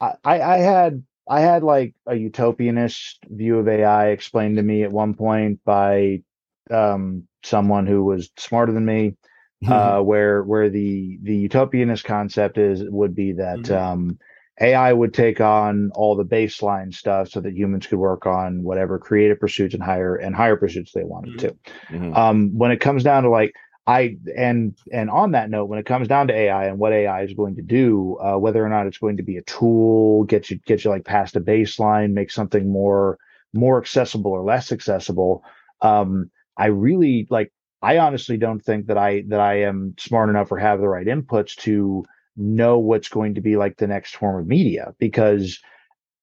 I 0.00 0.14
I 0.24 0.40
I 0.54 0.58
had 0.58 1.02
I 1.28 1.40
had 1.40 1.62
like 1.62 1.94
a 2.06 2.12
utopianist 2.12 3.16
view 3.24 3.58
of 3.58 3.68
AI 3.68 4.08
explained 4.08 4.56
to 4.56 4.62
me 4.62 4.84
at 4.84 4.92
one 4.92 5.12
point 5.14 5.60
by 5.66 6.22
um 6.70 7.28
someone 7.44 7.86
who 7.86 8.04
was 8.04 8.30
smarter 8.38 8.72
than 8.72 8.86
me, 8.86 9.16
uh, 9.68 10.00
where 10.00 10.42
where 10.44 10.70
the 10.70 11.18
the 11.22 11.48
utopianist 11.48 12.04
concept 12.04 12.56
is 12.56 12.82
would 12.82 13.14
be 13.14 13.32
that 13.32 13.64
Mhm. 13.64 13.70
um, 13.70 14.18
AI 14.60 14.92
would 14.92 15.14
take 15.14 15.40
on 15.40 15.90
all 15.94 16.14
the 16.16 16.24
baseline 16.24 16.92
stuff 16.94 17.28
so 17.28 17.40
that 17.40 17.54
humans 17.54 17.86
could 17.86 17.98
work 17.98 18.26
on 18.26 18.62
whatever 18.62 18.98
creative 18.98 19.40
pursuits 19.40 19.74
and 19.74 19.82
higher 19.82 20.16
and 20.16 20.34
higher 20.34 20.56
pursuits 20.56 20.92
they 20.92 21.04
wanted 21.04 21.34
Mhm. 21.34 21.38
to. 21.38 21.56
Mhm. 21.90 22.16
Um, 22.16 22.50
when 22.58 22.70
it 22.70 22.80
comes 22.80 23.02
down 23.02 23.22
to 23.22 23.30
like 23.30 23.54
I 23.86 24.18
and 24.36 24.74
and 24.92 25.10
on 25.10 25.32
that 25.32 25.50
note, 25.50 25.66
when 25.66 25.78
it 25.78 25.86
comes 25.86 26.06
down 26.06 26.28
to 26.28 26.34
AI 26.34 26.66
and 26.66 26.78
what 26.78 26.92
AI 26.92 27.22
is 27.22 27.32
going 27.32 27.56
to 27.56 27.62
do, 27.62 28.16
uh, 28.22 28.36
whether 28.38 28.64
or 28.64 28.68
not 28.68 28.86
it's 28.86 28.98
going 28.98 29.16
to 29.16 29.22
be 29.22 29.36
a 29.38 29.42
tool, 29.42 30.24
get 30.24 30.50
you 30.50 30.58
get 30.66 30.84
you 30.84 30.90
like 30.90 31.04
past 31.04 31.34
a 31.36 31.40
baseline, 31.40 32.12
make 32.12 32.30
something 32.30 32.70
more 32.70 33.18
more 33.52 33.78
accessible 33.80 34.30
or 34.30 34.42
less 34.42 34.70
accessible. 34.70 35.42
Um, 35.80 36.30
I 36.56 36.66
really 36.66 37.26
like. 37.30 37.52
I 37.82 37.96
honestly 37.98 38.36
don't 38.36 38.60
think 38.62 38.86
that 38.88 38.98
I 38.98 39.24
that 39.28 39.40
I 39.40 39.62
am 39.62 39.94
smart 39.98 40.28
enough 40.28 40.52
or 40.52 40.58
have 40.58 40.80
the 40.80 40.88
right 40.88 41.06
inputs 41.06 41.56
to 41.56 42.04
know 42.36 42.78
what's 42.78 43.08
going 43.08 43.34
to 43.34 43.40
be 43.40 43.56
like 43.56 43.76
the 43.76 43.86
next 43.86 44.16
form 44.16 44.40
of 44.40 44.46
media 44.46 44.94
because 44.98 45.58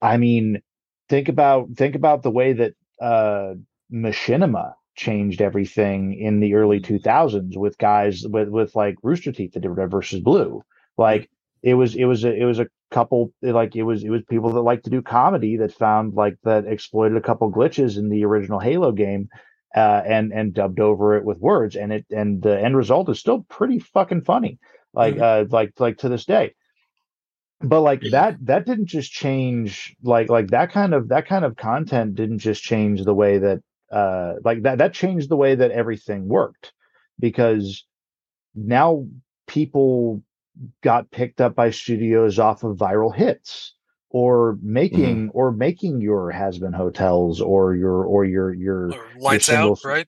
I 0.01 0.17
mean 0.17 0.61
think 1.09 1.29
about 1.29 1.69
think 1.75 1.95
about 1.95 2.23
the 2.23 2.31
way 2.31 2.53
that 2.53 2.73
uh 3.01 3.53
machinima 3.93 4.73
changed 4.95 5.41
everything 5.41 6.19
in 6.19 6.39
the 6.39 6.55
early 6.55 6.79
2000s 6.79 7.55
with 7.55 7.77
guys 7.77 8.23
with 8.27 8.49
with 8.49 8.75
like 8.75 8.95
Rooster 9.03 9.31
Teeth 9.31 9.53
that 9.53 9.59
did 9.61 9.69
Red 9.69 9.91
versus 9.91 10.19
Blue. 10.19 10.63
Like 10.97 11.29
it 11.61 11.75
was 11.75 11.95
it 11.95 12.05
was 12.05 12.23
a, 12.23 12.33
it 12.33 12.45
was 12.45 12.59
a 12.59 12.67
couple 12.89 13.33
like 13.41 13.75
it 13.75 13.83
was 13.83 14.03
it 14.03 14.09
was 14.09 14.23
people 14.29 14.51
that 14.51 14.61
like 14.61 14.83
to 14.83 14.89
do 14.89 15.01
comedy 15.01 15.57
that 15.57 15.73
found 15.73 16.15
like 16.15 16.37
that 16.43 16.65
exploited 16.65 17.17
a 17.17 17.21
couple 17.21 17.51
glitches 17.51 17.97
in 17.97 18.09
the 18.09 18.25
original 18.25 18.59
Halo 18.59 18.91
game 18.91 19.29
uh, 19.75 20.01
and 20.05 20.31
and 20.33 20.53
dubbed 20.53 20.79
over 20.79 21.15
it 21.15 21.23
with 21.23 21.39
words, 21.39 21.75
and 21.75 21.91
it 21.91 22.05
and 22.09 22.41
the 22.41 22.59
end 22.59 22.75
result 22.75 23.09
is 23.09 23.19
still 23.19 23.45
pretty 23.49 23.79
fucking 23.79 24.21
funny, 24.21 24.57
like 24.93 25.15
mm-hmm. 25.15 25.45
uh, 25.45 25.55
like 25.55 25.73
like 25.79 25.97
to 25.99 26.09
this 26.09 26.25
day. 26.25 26.53
But 27.59 27.81
like 27.81 28.01
that 28.11 28.37
that 28.45 28.65
didn't 28.65 28.85
just 28.85 29.11
change 29.11 29.95
like 30.03 30.29
like 30.29 30.49
that 30.49 30.71
kind 30.71 30.93
of 30.93 31.09
that 31.09 31.27
kind 31.27 31.43
of 31.43 31.55
content 31.55 32.15
didn't 32.15 32.39
just 32.39 32.61
change 32.61 33.03
the 33.03 33.15
way 33.15 33.39
that 33.39 33.61
uh 33.91 34.33
like 34.43 34.61
that 34.63 34.77
that 34.77 34.93
changed 34.93 35.29
the 35.29 35.37
way 35.37 35.55
that 35.55 35.71
everything 35.71 36.27
worked 36.27 36.71
because 37.19 37.83
now 38.53 39.07
people 39.47 40.21
got 40.83 41.09
picked 41.09 41.41
up 41.41 41.55
by 41.55 41.71
studios 41.71 42.37
off 42.37 42.63
of 42.63 42.77
viral 42.77 43.15
hits 43.15 43.73
or 44.09 44.57
making 44.61 45.27
mm-hmm. 45.27 45.37
or 45.37 45.51
making 45.51 46.01
your 46.01 46.31
Hazbin 46.31 46.75
Hotels 46.75 47.41
or 47.41 47.75
your 47.75 48.03
or 48.03 48.25
your 48.25 48.53
your 48.53 48.91
or 48.93 49.09
lights 49.19 49.47
your 49.49 49.57
out 49.57 49.79
right 49.83 50.07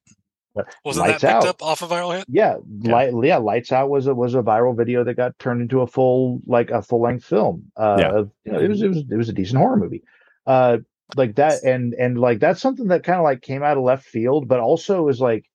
wasn't 0.83 1.07
lights 1.07 1.21
that 1.21 1.35
picked 1.35 1.45
out. 1.45 1.49
up 1.49 1.63
off 1.63 1.81
a 1.81 1.87
viral 1.87 2.15
hit 2.15 2.25
yeah, 2.27 2.57
yeah. 2.81 2.91
Light, 2.91 3.13
yeah 3.23 3.37
lights 3.37 3.71
out 3.71 3.89
was 3.89 4.07
a 4.07 4.15
was 4.15 4.35
a 4.35 4.41
viral 4.41 4.75
video 4.75 5.03
that 5.03 5.15
got 5.15 5.37
turned 5.39 5.61
into 5.61 5.81
a 5.81 5.87
full 5.87 6.41
like 6.45 6.69
a 6.71 6.81
full 6.81 7.01
length 7.01 7.25
film 7.25 7.71
uh 7.77 7.97
yeah. 7.99 8.11
you 8.45 8.51
know, 8.51 8.59
it 8.59 8.69
was 8.69 8.81
it 8.81 8.87
was 8.87 8.97
it 8.97 9.15
was 9.15 9.29
a 9.29 9.33
decent 9.33 9.59
horror 9.59 9.77
movie 9.77 10.03
uh 10.47 10.77
like 11.15 11.35
that 11.35 11.63
and 11.63 11.93
and 11.93 12.19
like 12.19 12.39
that's 12.39 12.61
something 12.61 12.87
that 12.87 13.03
kind 13.03 13.19
of 13.19 13.23
like 13.23 13.41
came 13.41 13.63
out 13.63 13.77
of 13.77 13.83
left 13.83 14.05
field 14.05 14.47
but 14.47 14.59
also 14.59 15.07
is 15.07 15.21
like 15.21 15.45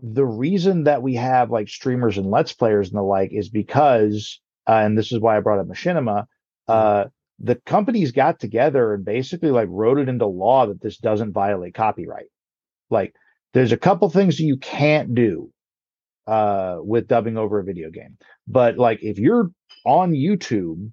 the 0.00 0.24
reason 0.24 0.84
that 0.84 1.02
we 1.02 1.14
have 1.14 1.50
like 1.50 1.68
streamers 1.68 2.18
and 2.18 2.30
let's 2.30 2.52
players 2.52 2.88
and 2.88 2.98
the 2.98 3.02
like 3.02 3.32
is 3.32 3.48
because 3.48 4.40
uh, 4.68 4.72
and 4.72 4.96
this 4.96 5.12
is 5.12 5.18
why 5.18 5.36
i 5.36 5.40
brought 5.40 5.58
up 5.58 5.66
machinima 5.66 6.26
uh 6.68 7.04
the 7.38 7.56
companies 7.66 8.12
got 8.12 8.38
together 8.38 8.94
and 8.94 9.04
basically 9.04 9.50
like 9.50 9.68
wrote 9.70 9.98
it 9.98 10.08
into 10.08 10.26
law 10.26 10.66
that 10.66 10.80
this 10.80 10.98
doesn't 10.98 11.32
violate 11.32 11.74
copyright. 11.74 12.26
Like 12.90 13.14
there's 13.54 13.72
a 13.72 13.78
couple 13.78 14.10
things 14.10 14.36
that 14.36 14.44
you 14.44 14.58
can't 14.58 15.14
do 15.14 15.50
uh 16.26 16.78
with 16.80 17.08
dubbing 17.08 17.38
over 17.38 17.58
a 17.58 17.64
video 17.64 17.90
game. 17.90 18.16
But 18.46 18.78
like 18.78 19.02
if 19.02 19.18
you're 19.18 19.50
on 19.86 20.12
YouTube, 20.12 20.90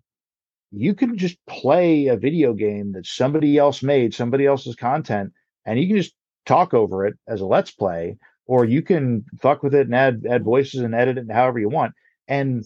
you 0.71 0.93
can 0.93 1.17
just 1.17 1.37
play 1.47 2.07
a 2.07 2.17
video 2.17 2.53
game 2.53 2.93
that 2.93 3.05
somebody 3.05 3.57
else 3.57 3.83
made, 3.83 4.13
somebody 4.13 4.45
else's 4.45 4.75
content, 4.75 5.33
and 5.65 5.79
you 5.79 5.87
can 5.87 5.97
just 5.97 6.13
talk 6.45 6.73
over 6.73 7.05
it 7.05 7.15
as 7.27 7.41
a 7.41 7.45
let's 7.45 7.71
play, 7.71 8.17
or 8.45 8.65
you 8.65 8.81
can 8.81 9.25
fuck 9.41 9.63
with 9.63 9.75
it 9.75 9.87
and 9.87 9.95
add 9.95 10.23
add 10.29 10.43
voices 10.43 10.81
and 10.81 10.95
edit 10.95 11.17
it 11.17 11.31
however 11.31 11.59
you 11.59 11.69
want. 11.69 11.93
And 12.27 12.63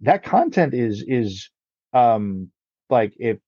that 0.00 0.22
content 0.22 0.74
is 0.74 1.04
is 1.06 1.50
um 1.92 2.50
like 2.90 3.14
if 3.18 3.38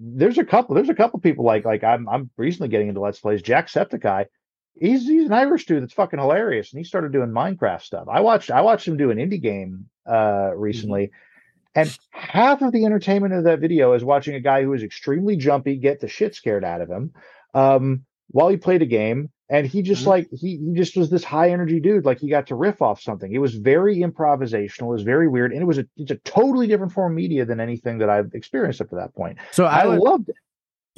there's 0.00 0.38
a 0.38 0.44
couple 0.44 0.74
there's 0.74 0.88
a 0.88 0.94
couple 0.94 1.18
people 1.20 1.44
like 1.44 1.64
like 1.64 1.82
I'm 1.84 2.08
I'm 2.08 2.30
recently 2.36 2.68
getting 2.68 2.88
into 2.88 3.00
Let's 3.00 3.20
Plays. 3.20 3.42
Jacksepticeye, 3.42 4.26
he's 4.80 5.06
he's 5.06 5.26
an 5.26 5.32
Irish 5.32 5.66
dude 5.66 5.82
that's 5.82 5.92
fucking 5.92 6.18
hilarious, 6.18 6.72
and 6.72 6.78
he 6.78 6.84
started 6.84 7.12
doing 7.12 7.30
Minecraft 7.30 7.82
stuff. 7.82 8.08
I 8.10 8.20
watched 8.20 8.50
I 8.50 8.62
watched 8.62 8.86
him 8.86 8.96
do 8.96 9.10
an 9.10 9.18
indie 9.18 9.42
game 9.42 9.88
uh 10.06 10.50
recently. 10.54 11.06
Mm-hmm. 11.06 11.14
And 11.74 11.98
half 12.10 12.62
of 12.62 12.72
the 12.72 12.84
entertainment 12.86 13.34
of 13.34 13.44
that 13.44 13.60
video 13.60 13.92
is 13.92 14.02
watching 14.02 14.34
a 14.34 14.40
guy 14.40 14.64
who 14.64 14.72
is 14.72 14.82
extremely 14.82 15.36
jumpy 15.36 15.76
get 15.76 16.00
the 16.00 16.08
shit 16.08 16.34
scared 16.34 16.64
out 16.64 16.80
of 16.80 16.88
him 16.88 17.12
um, 17.54 18.04
while 18.30 18.48
he 18.48 18.56
played 18.56 18.82
a 18.82 18.86
game 18.86 19.30
and 19.48 19.66
he 19.66 19.82
just 19.82 20.02
mm-hmm. 20.02 20.10
like 20.10 20.28
he 20.30 20.56
he 20.56 20.72
just 20.74 20.96
was 20.96 21.10
this 21.10 21.24
high 21.24 21.50
energy 21.50 21.80
dude 21.80 22.04
like 22.04 22.18
he 22.18 22.28
got 22.28 22.46
to 22.48 22.54
riff 22.54 22.82
off 22.82 23.00
something 23.00 23.32
it 23.32 23.38
was 23.38 23.54
very 23.54 23.98
improvisational 23.98 24.88
it 24.88 24.92
was 24.92 25.02
very 25.02 25.28
weird 25.28 25.52
and 25.52 25.62
it 25.62 25.64
was 25.64 25.78
a 25.78 25.86
it's 25.96 26.10
a 26.10 26.16
totally 26.16 26.66
different 26.66 26.92
form 26.92 27.12
of 27.12 27.16
media 27.16 27.44
than 27.44 27.60
anything 27.60 27.98
that 27.98 28.10
i've 28.10 28.30
experienced 28.34 28.80
up 28.80 28.88
to 28.90 28.96
that 28.96 29.14
point 29.14 29.38
so 29.50 29.64
i, 29.64 29.80
I 29.80 29.86
would, 29.86 29.98
loved 30.00 30.28
it 30.28 30.36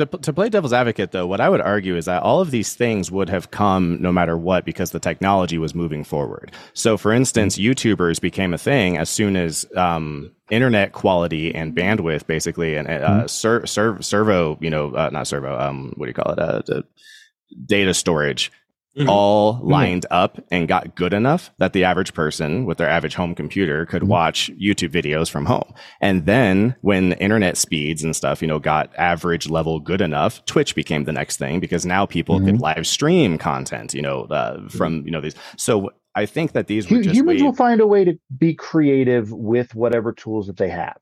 to, 0.00 0.18
to 0.18 0.32
play 0.32 0.48
devil's 0.48 0.72
advocate 0.72 1.12
though 1.12 1.26
what 1.26 1.40
i 1.40 1.48
would 1.48 1.60
argue 1.60 1.96
is 1.96 2.06
that 2.06 2.22
all 2.22 2.40
of 2.40 2.50
these 2.50 2.74
things 2.74 3.10
would 3.10 3.28
have 3.28 3.50
come 3.50 4.00
no 4.00 4.10
matter 4.10 4.36
what 4.36 4.64
because 4.64 4.90
the 4.90 5.00
technology 5.00 5.58
was 5.58 5.74
moving 5.74 6.04
forward 6.04 6.52
so 6.72 6.96
for 6.96 7.12
instance 7.12 7.56
mm-hmm. 7.56 7.70
youtubers 7.70 8.20
became 8.20 8.52
a 8.52 8.58
thing 8.58 8.96
as 8.96 9.08
soon 9.08 9.36
as 9.36 9.66
um, 9.76 10.30
internet 10.50 10.92
quality 10.92 11.54
and 11.54 11.74
bandwidth 11.74 12.26
basically 12.26 12.76
and 12.76 12.88
uh, 12.88 12.90
mm-hmm. 12.90 13.26
ser- 13.26 13.66
ser- 13.66 14.02
servo 14.02 14.58
you 14.60 14.70
know 14.70 14.92
uh, 14.94 15.10
not 15.12 15.26
servo 15.26 15.58
um, 15.58 15.92
what 15.96 16.06
do 16.06 16.10
you 16.10 16.14
call 16.14 16.32
it 16.32 16.38
uh, 16.38 16.82
data 17.66 17.94
storage 17.94 18.50
Mm-hmm. 18.98 19.08
all 19.08 19.54
mm-hmm. 19.54 19.70
lined 19.70 20.02
mm-hmm. 20.02 20.14
up 20.14 20.44
and 20.50 20.66
got 20.66 20.96
good 20.96 21.14
enough 21.14 21.52
that 21.58 21.72
the 21.72 21.84
average 21.84 22.12
person 22.12 22.64
with 22.64 22.78
their 22.78 22.88
average 22.88 23.14
home 23.14 23.36
computer 23.36 23.86
could 23.86 24.02
mm-hmm. 24.02 24.10
watch 24.10 24.50
YouTube 24.60 24.90
videos 24.90 25.30
from 25.30 25.46
home. 25.46 25.72
And 26.00 26.26
then 26.26 26.74
when 26.80 27.12
internet 27.12 27.56
speeds 27.56 28.02
and 28.02 28.16
stuff, 28.16 28.42
you 28.42 28.48
know, 28.48 28.58
got 28.58 28.92
average 28.96 29.48
level 29.48 29.78
good 29.78 30.00
enough, 30.00 30.44
Twitch 30.44 30.74
became 30.74 31.04
the 31.04 31.12
next 31.12 31.36
thing 31.36 31.60
because 31.60 31.86
now 31.86 32.04
people 32.04 32.40
could 32.40 32.54
mm-hmm. 32.54 32.64
live 32.64 32.84
stream 32.84 33.38
content, 33.38 33.94
you 33.94 34.02
know, 34.02 34.22
uh, 34.24 34.68
from, 34.68 35.04
you 35.04 35.12
know, 35.12 35.20
these. 35.20 35.36
So 35.56 35.90
I 36.16 36.26
think 36.26 36.50
that 36.52 36.66
these 36.66 36.86
humans 36.86 37.44
will 37.44 37.54
find 37.54 37.80
a 37.80 37.86
way 37.86 38.04
to 38.04 38.18
be 38.36 38.54
creative 38.54 39.30
with 39.30 39.72
whatever 39.76 40.12
tools 40.12 40.48
that 40.48 40.56
they 40.56 40.68
have 40.68 40.98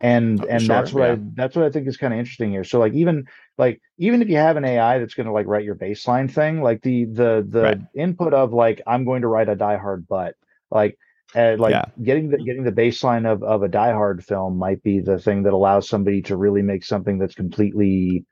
and 0.00 0.42
oh, 0.42 0.46
and 0.48 0.62
sure, 0.62 0.68
that's 0.68 0.92
what 0.92 1.06
yeah. 1.06 1.12
I 1.12 1.18
that's 1.34 1.56
what 1.56 1.64
I 1.64 1.70
think 1.70 1.86
is 1.86 1.96
kind 1.96 2.12
of 2.12 2.18
interesting 2.18 2.50
here. 2.50 2.64
So 2.64 2.78
like 2.78 2.94
even 2.94 3.26
like 3.58 3.80
even 3.98 4.22
if 4.22 4.28
you 4.28 4.36
have 4.36 4.56
an 4.56 4.64
AI 4.64 4.98
that's 4.98 5.14
going 5.14 5.26
to 5.26 5.32
like 5.32 5.46
write 5.46 5.64
your 5.64 5.74
baseline 5.74 6.30
thing, 6.30 6.62
like 6.62 6.82
the 6.82 7.04
the 7.04 7.46
the 7.46 7.62
right. 7.62 7.80
input 7.94 8.32
of 8.32 8.52
like 8.52 8.80
I'm 8.86 9.04
going 9.04 9.22
to 9.22 9.28
write 9.28 9.48
a 9.48 9.56
Die 9.56 9.76
Hard 9.76 10.06
but 10.08 10.34
like 10.70 10.96
uh, 11.34 11.56
like 11.58 11.72
yeah. 11.72 11.84
getting 12.02 12.30
the 12.30 12.38
getting 12.38 12.64
the 12.64 12.72
baseline 12.72 13.30
of 13.30 13.42
of 13.42 13.62
a 13.62 13.68
Die 13.68 13.92
Hard 13.92 14.24
film 14.24 14.56
might 14.56 14.82
be 14.82 15.00
the 15.00 15.18
thing 15.18 15.42
that 15.42 15.52
allows 15.52 15.88
somebody 15.88 16.22
to 16.22 16.36
really 16.36 16.62
make 16.62 16.84
something 16.84 17.18
that's 17.18 17.34
completely 17.34 18.24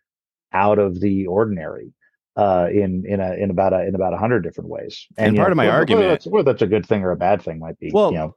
out 0.52 0.78
of 0.78 0.98
the 1.00 1.26
ordinary 1.26 1.92
uh, 2.36 2.68
in 2.72 3.04
in 3.06 3.20
a 3.20 3.34
in 3.34 3.50
about 3.50 3.74
a 3.74 3.86
in 3.86 3.94
about 3.94 4.14
a 4.14 4.16
hundred 4.16 4.40
different 4.40 4.70
ways. 4.70 5.06
And, 5.18 5.28
and 5.28 5.36
part 5.36 5.48
know, 5.48 5.52
of 5.52 5.56
my 5.58 5.66
whether, 5.66 5.76
argument, 5.76 6.00
whether 6.00 6.14
that's, 6.14 6.26
whether 6.26 6.52
that's 6.52 6.62
a 6.62 6.66
good 6.66 6.86
thing 6.86 7.02
or 7.02 7.10
a 7.10 7.16
bad 7.16 7.42
thing, 7.42 7.58
might 7.58 7.78
be 7.78 7.90
well, 7.92 8.10
you 8.10 8.18
know 8.18 8.34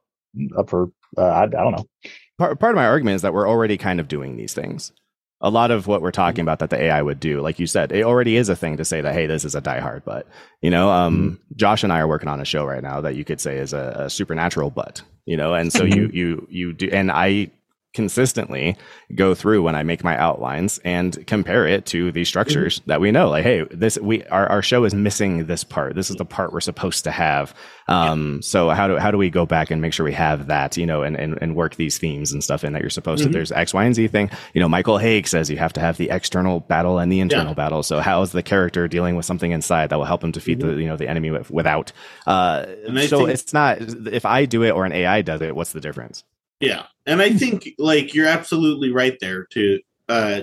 up 0.58 0.70
for 0.70 0.92
uh, 1.18 1.22
I, 1.22 1.44
I 1.44 1.48
don't 1.48 1.72
know 1.72 1.86
part, 2.42 2.60
part 2.60 2.72
of 2.72 2.76
my 2.76 2.86
argument 2.86 3.16
is 3.16 3.22
that 3.22 3.34
we're 3.34 3.48
already 3.48 3.78
kind 3.78 4.00
of 4.00 4.08
doing 4.08 4.36
these 4.36 4.54
things. 4.54 4.92
A 5.44 5.50
lot 5.50 5.72
of 5.72 5.88
what 5.88 6.02
we're 6.02 6.12
talking 6.12 6.42
about 6.44 6.60
that 6.60 6.70
the 6.70 6.82
AI 6.82 7.02
would 7.02 7.20
do, 7.20 7.42
like 7.42 7.60
you 7.60 7.66
said, 7.66 7.92
it 7.92 8.04
already 8.04 8.36
is 8.36 8.50
a 8.50 8.56
thing 8.56 8.78
to 8.78 8.86
say 8.86 9.02
that, 9.02 9.14
hey, 9.14 9.26
this 9.26 9.44
is 9.44 9.56
a 9.56 9.62
Die 9.62 9.80
Hard 9.80 10.06
butt. 10.06 10.28
You 10.62 10.70
know, 10.70 10.90
um, 10.90 11.18
mm-hmm. 11.18 11.56
Josh 11.56 11.84
and 11.84 11.92
I 11.92 12.00
are 12.00 12.08
working 12.08 12.30
on 12.30 12.40
a 12.40 12.46
show 12.46 12.66
right 12.66 12.84
now 12.84 13.02
that 13.02 13.16
you 13.16 13.24
could 13.24 13.42
say 13.42 13.58
is 13.58 13.74
a, 13.74 14.04
a 14.06 14.10
supernatural 14.10 14.70
butt. 14.70 15.02
You 15.26 15.38
know, 15.38 15.54
and 15.54 15.72
so 15.72 15.84
you 15.84 16.10
you 16.14 16.48
you 16.50 16.74
do, 16.74 16.90
and 16.92 17.12
I 17.12 17.52
consistently 17.94 18.78
go 19.16 19.36
through 19.36 19.62
when 19.64 19.76
I 19.76 19.84
make 19.84 20.04
my 20.04 20.18
outlines 20.18 20.80
and 20.86 21.26
compare 21.28 21.68
it 21.68 21.86
to 21.88 22.12
the 22.12 22.24
structures 22.24 22.80
mm-hmm. 22.80 22.90
that 22.90 23.02
we 23.02 23.12
know. 23.12 23.30
Like, 23.30 23.44
hey, 23.44 23.66
this 23.70 23.98
we 23.98 24.24
our, 24.26 24.48
our 24.48 24.62
show 24.62 24.86
is 24.86 24.94
missing 24.94 25.46
this 25.46 25.64
part. 25.64 25.96
This 25.96 26.10
is 26.10 26.16
the 26.16 26.26
part 26.26 26.54
we're 26.54 26.62
supposed 26.62 27.04
to 27.04 27.12
have. 27.12 27.54
Um, 27.88 28.36
yeah. 28.36 28.42
so 28.42 28.70
how 28.70 28.88
do 28.88 28.98
how 28.98 29.12
do 29.12 29.18
we 29.18 29.30
go 29.30 29.46
back 29.46 29.72
and 29.72 29.82
make 29.82 29.92
sure 29.92 30.06
we 30.06 30.14
have 30.14 30.48
that, 30.48 30.78
you 30.78 30.86
know, 30.86 31.04
and 31.04 31.18
and, 31.18 31.38
and 31.42 31.56
work 31.56 31.76
these 31.76 31.98
themes 31.98 32.32
and 32.32 32.42
stuff 32.44 32.64
in 32.64 32.72
that 32.74 32.82
you're 32.82 32.90
supposed 32.90 33.24
mm-hmm. 33.24 33.32
to. 33.32 33.38
There's 33.38 33.52
X, 33.52 33.74
Y, 33.74 33.84
and 33.84 33.94
Z 33.94 34.08
thing. 34.08 34.30
You 34.54 34.62
know, 34.62 34.70
Michael 34.70 34.98
Hauge 34.98 35.28
says 35.28 35.50
you 35.50 35.58
have 35.58 35.74
to 35.74 35.82
have 35.82 35.98
the 35.98 36.10
external 36.12 36.62
battle 36.62 36.98
and 36.98 37.12
the 37.12 37.20
internal 37.20 37.52
yeah. 37.52 37.56
battle. 37.56 37.84
So 37.84 38.00
how 38.00 38.22
is 38.22 38.32
the 38.32 38.44
character 38.44 38.88
dealing 38.88 39.18
with 39.18 39.26
something 39.26 39.52
inside 39.52 39.90
that 39.90 39.98
will 39.98 40.06
help 40.06 40.24
him 40.24 40.32
defeat 40.32 40.60
mm-hmm. 40.60 40.76
the 40.76 40.82
you 40.82 40.88
know 40.88 40.98
the 40.98 41.10
enemy 41.10 41.32
with, 41.32 41.52
without? 41.52 41.92
Uh, 42.26 42.66
so 43.08 43.18
think- 43.18 43.30
it's 43.32 43.54
not 43.54 43.82
if 43.82 44.26
I 44.26 44.46
do 44.46 44.64
it 44.64 44.72
or 44.72 44.86
an 44.86 44.94
AI 44.94 45.22
does 45.22 45.42
it. 45.42 45.56
What's 45.56 45.74
the 45.74 45.82
difference? 45.82 46.24
Yeah, 46.62 46.86
and 47.06 47.22
I 47.22 47.34
think 47.34 47.70
like 47.78 48.14
you're 48.14 48.28
absolutely 48.28 48.92
right 48.92 49.18
there 49.20 49.46
to 49.52 49.80
uh 50.10 50.42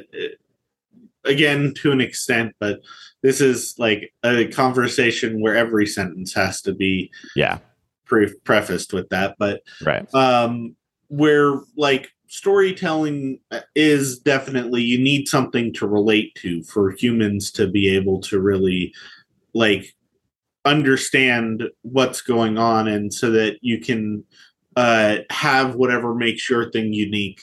again 1.24 1.74
to 1.74 1.92
an 1.92 2.00
extent, 2.00 2.54
but 2.58 2.80
this 3.22 3.40
is 3.40 3.74
like 3.78 4.12
a 4.24 4.46
conversation 4.46 5.40
where 5.40 5.56
every 5.56 5.86
sentence 5.86 6.34
has 6.34 6.62
to 6.62 6.72
be 6.72 7.10
yeah. 7.34 7.58
pre- 8.04 8.34
prefaced 8.44 8.92
with 8.92 9.08
that, 9.10 9.36
but 9.38 9.62
right. 9.84 10.12
um 10.14 10.76
where 11.08 11.60
like 11.76 12.10
storytelling 12.28 13.40
is 13.74 14.18
definitely 14.18 14.82
you 14.82 14.98
need 14.98 15.26
something 15.26 15.72
to 15.72 15.86
relate 15.86 16.34
to 16.34 16.62
for 16.64 16.90
humans 16.90 17.50
to 17.50 17.66
be 17.66 17.88
able 17.88 18.20
to 18.20 18.38
really 18.38 18.92
like 19.54 19.94
understand 20.66 21.64
what's 21.82 22.20
going 22.20 22.58
on 22.58 22.86
and 22.86 23.14
so 23.14 23.30
that 23.30 23.56
you 23.62 23.80
can 23.80 24.22
uh, 24.78 25.24
have 25.30 25.74
whatever 25.74 26.14
makes 26.14 26.48
your 26.48 26.70
thing 26.70 26.92
unique. 26.92 27.42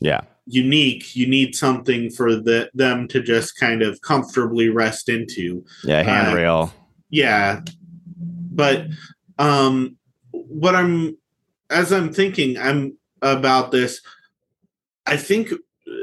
Yeah. 0.00 0.20
Unique. 0.46 1.16
You 1.16 1.26
need 1.26 1.56
something 1.56 2.10
for 2.10 2.36
the 2.36 2.70
them 2.74 3.08
to 3.08 3.20
just 3.20 3.56
kind 3.58 3.82
of 3.82 4.00
comfortably 4.02 4.68
rest 4.68 5.08
into. 5.08 5.64
Yeah, 5.82 6.02
handrail. 6.04 6.72
Uh, 6.72 6.80
yeah. 7.10 7.60
But 8.52 8.86
um 9.40 9.96
what 10.30 10.76
I'm 10.76 11.16
as 11.70 11.92
I'm 11.92 12.12
thinking 12.12 12.56
I'm 12.56 12.96
about 13.20 13.72
this, 13.72 14.00
I 15.06 15.16
think 15.16 15.52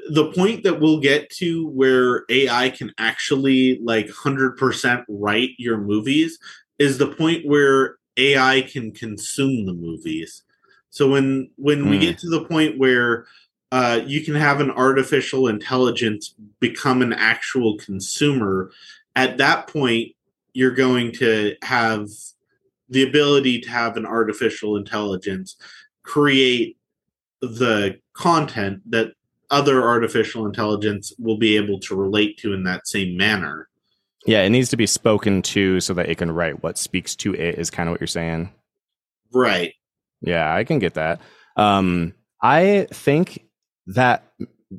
the 0.10 0.34
point 0.36 0.64
that 0.64 0.82
we'll 0.82 1.00
get 1.00 1.30
to 1.38 1.70
where 1.70 2.26
AI 2.30 2.72
can 2.72 2.92
actually 2.98 3.80
like 3.82 4.08
100% 4.08 5.06
write 5.08 5.52
your 5.58 5.78
movies 5.78 6.38
is 6.78 6.98
the 6.98 7.08
point 7.08 7.46
where 7.46 7.96
AI 8.18 8.68
can 8.70 8.92
consume 8.92 9.66
the 9.66 9.74
movies. 9.74 10.44
So 10.98 11.12
when 11.12 11.52
when 11.58 11.84
mm. 11.84 11.90
we 11.92 12.00
get 12.00 12.16
hmm. 12.16 12.22
to 12.22 12.30
the 12.30 12.46
point 12.46 12.80
where 12.80 13.28
uh, 13.72 14.02
you 14.06 14.24
can 14.24 14.34
have 14.34 14.60
an 14.60 14.72
artificial 14.72 15.48
intelligence 15.48 16.34
become 16.60 17.04
an 17.04 17.14
actual 17.14 17.78
consumer, 17.78 18.72
at 19.16 19.38
that 19.38 19.68
point 19.68 20.14
you're 20.54 20.74
going 20.74 21.12
to 21.12 21.56
have 21.62 22.08
the 22.90 23.08
ability 23.08 23.62
to 23.62 23.70
have 23.70 23.96
an 23.96 24.08
artificial 24.08 24.76
intelligence 24.76 25.56
create 26.02 26.78
the 27.42 28.00
content 28.14 28.82
that 28.90 29.12
other 29.52 29.84
artificial 29.84 30.48
intelligence 30.48 31.14
will 31.20 31.38
be 31.38 31.58
able 31.58 31.80
to 31.80 31.96
relate 31.96 32.40
to 32.40 32.54
in 32.54 32.64
that 32.64 32.88
same 32.88 33.16
manner. 33.16 33.70
Yeah, 34.26 34.42
it 34.42 34.50
needs 34.50 34.70
to 34.70 34.78
be 34.78 34.88
spoken 34.88 35.44
to 35.44 35.80
so 35.80 35.94
that 35.94 36.10
it 36.10 36.18
can 36.18 36.32
write 36.32 36.64
what 36.64 36.78
speaks 36.80 37.16
to 37.18 37.36
it 37.36 37.60
is 37.60 37.70
kind 37.70 37.88
of 37.88 37.94
what 37.94 38.02
you're 38.02 38.08
saying. 38.08 38.50
Right. 39.32 39.74
Yeah, 40.22 40.54
I 40.54 40.64
can 40.64 40.80
get 40.80 40.96
that. 40.96 41.22
Um, 41.56 42.14
I 42.42 42.88
think 42.92 43.46
that 43.88 44.24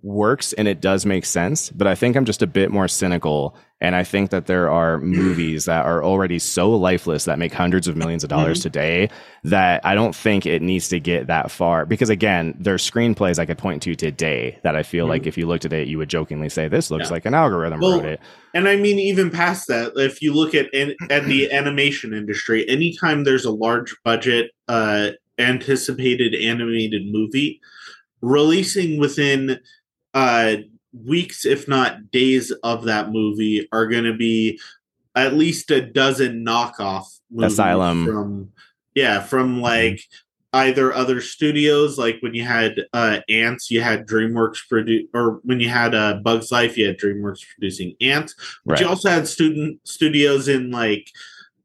works 0.03 0.53
and 0.53 0.69
it 0.69 0.81
does 0.81 1.07
make 1.07 1.25
sense, 1.25 1.71
but 1.71 1.87
I 1.87 1.95
think 1.95 2.17
I'm 2.17 2.25
just 2.25 2.43
a 2.43 2.47
bit 2.47 2.71
more 2.71 2.89
cynical. 2.89 3.57
And 3.81 3.95
I 3.95 4.03
think 4.05 4.31
that 4.31 4.47
there 4.47 4.69
are 4.71 4.99
movies 5.01 5.65
that 5.65 5.87
are 5.87 6.05
already 6.05 6.39
so 6.39 6.71
lifeless 6.71 7.25
that 7.25 7.39
make 7.39 7.55
hundreds 7.55 7.89
of 7.89 7.97
millions 7.97 8.25
of 8.25 8.31
dollars 8.31 8.59
mm-hmm. 8.59 8.65
today 8.65 9.11
that 9.45 9.85
I 9.87 9.95
don't 9.95 10.15
think 10.15 10.47
it 10.47 10.63
needs 10.63 10.89
to 10.89 11.01
get 11.01 11.29
that 11.29 11.51
far. 11.51 11.87
Because 11.87 12.11
again, 12.11 12.55
there's 12.59 12.89
screenplays 12.89 13.39
I 13.39 13.47
could 13.47 13.59
point 13.59 13.83
to 13.85 13.95
today 13.95 14.59
that 14.63 14.77
I 14.77 14.83
feel 14.83 15.05
mm-hmm. 15.05 15.11
like 15.11 15.27
if 15.27 15.39
you 15.39 15.47
looked 15.47 15.65
at 15.65 15.73
it, 15.73 15.89
you 15.89 15.97
would 15.99 16.11
jokingly 16.11 16.49
say, 16.49 16.69
"This 16.69 16.91
looks 16.91 17.07
yeah. 17.07 17.13
like 17.13 17.25
an 17.25 17.35
algorithm 17.35 17.81
well, 17.81 17.99
wrote 17.99 18.07
it." 18.07 18.21
And 18.55 18.69
I 18.69 18.77
mean, 18.77 18.99
even 18.99 19.31
past 19.31 19.69
that, 19.69 19.93
if 19.97 20.21
you 20.21 20.35
look 20.35 20.55
at 20.55 20.75
at 20.75 21.25
the 21.25 21.51
animation 21.53 22.13
industry, 22.13 22.69
anytime 22.69 23.25
there's 23.25 23.45
a 23.45 23.53
large 23.53 23.97
budget 24.05 24.51
uh, 24.67 25.13
anticipated 25.39 26.35
animated 26.35 27.07
movie, 27.07 27.61
releasing 28.21 28.99
within 28.99 29.61
uh, 30.15 30.57
weeks, 31.07 31.45
if 31.45 31.69
not 31.69 32.11
days, 32.11 32.51
of 32.63 32.85
that 32.85 33.11
movie 33.11 33.69
are 33.73 33.87
going 33.87 34.05
to 34.05 34.15
be 34.15 34.59
at 35.15 35.35
least 35.35 35.71
a 35.71 35.81
dozen 35.81 36.45
knockoff 36.45 37.19
Asylum 37.39 38.07
from 38.07 38.53
yeah 38.95 39.21
from 39.21 39.55
mm-hmm. 39.55 39.63
like 39.63 39.95
mm-hmm. 39.95 40.59
either 40.59 40.95
other 40.95 41.21
studios 41.21 41.99
like 41.99 42.17
when 42.21 42.35
you 42.35 42.45
had 42.45 42.85
uh 42.93 43.19
ants 43.29 43.71
you 43.71 43.81
had 43.81 44.07
dreamworks 44.07 44.67
produce 44.69 45.07
or 45.15 45.41
when 45.45 45.61
you 45.61 45.69
had 45.69 45.95
uh 45.95 46.15
bugs 46.15 46.51
life 46.51 46.79
you 46.79 46.87
had 46.87 46.99
dreamworks 46.99 47.41
producing 47.55 47.95
ants 48.01 48.35
but 48.65 48.73
right. 48.73 48.81
you 48.81 48.89
also 48.89 49.11
had 49.11 49.29
student 49.29 49.79
studios 49.87 50.49
in 50.49 50.71
like 50.71 51.11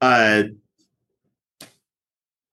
uh 0.02 0.44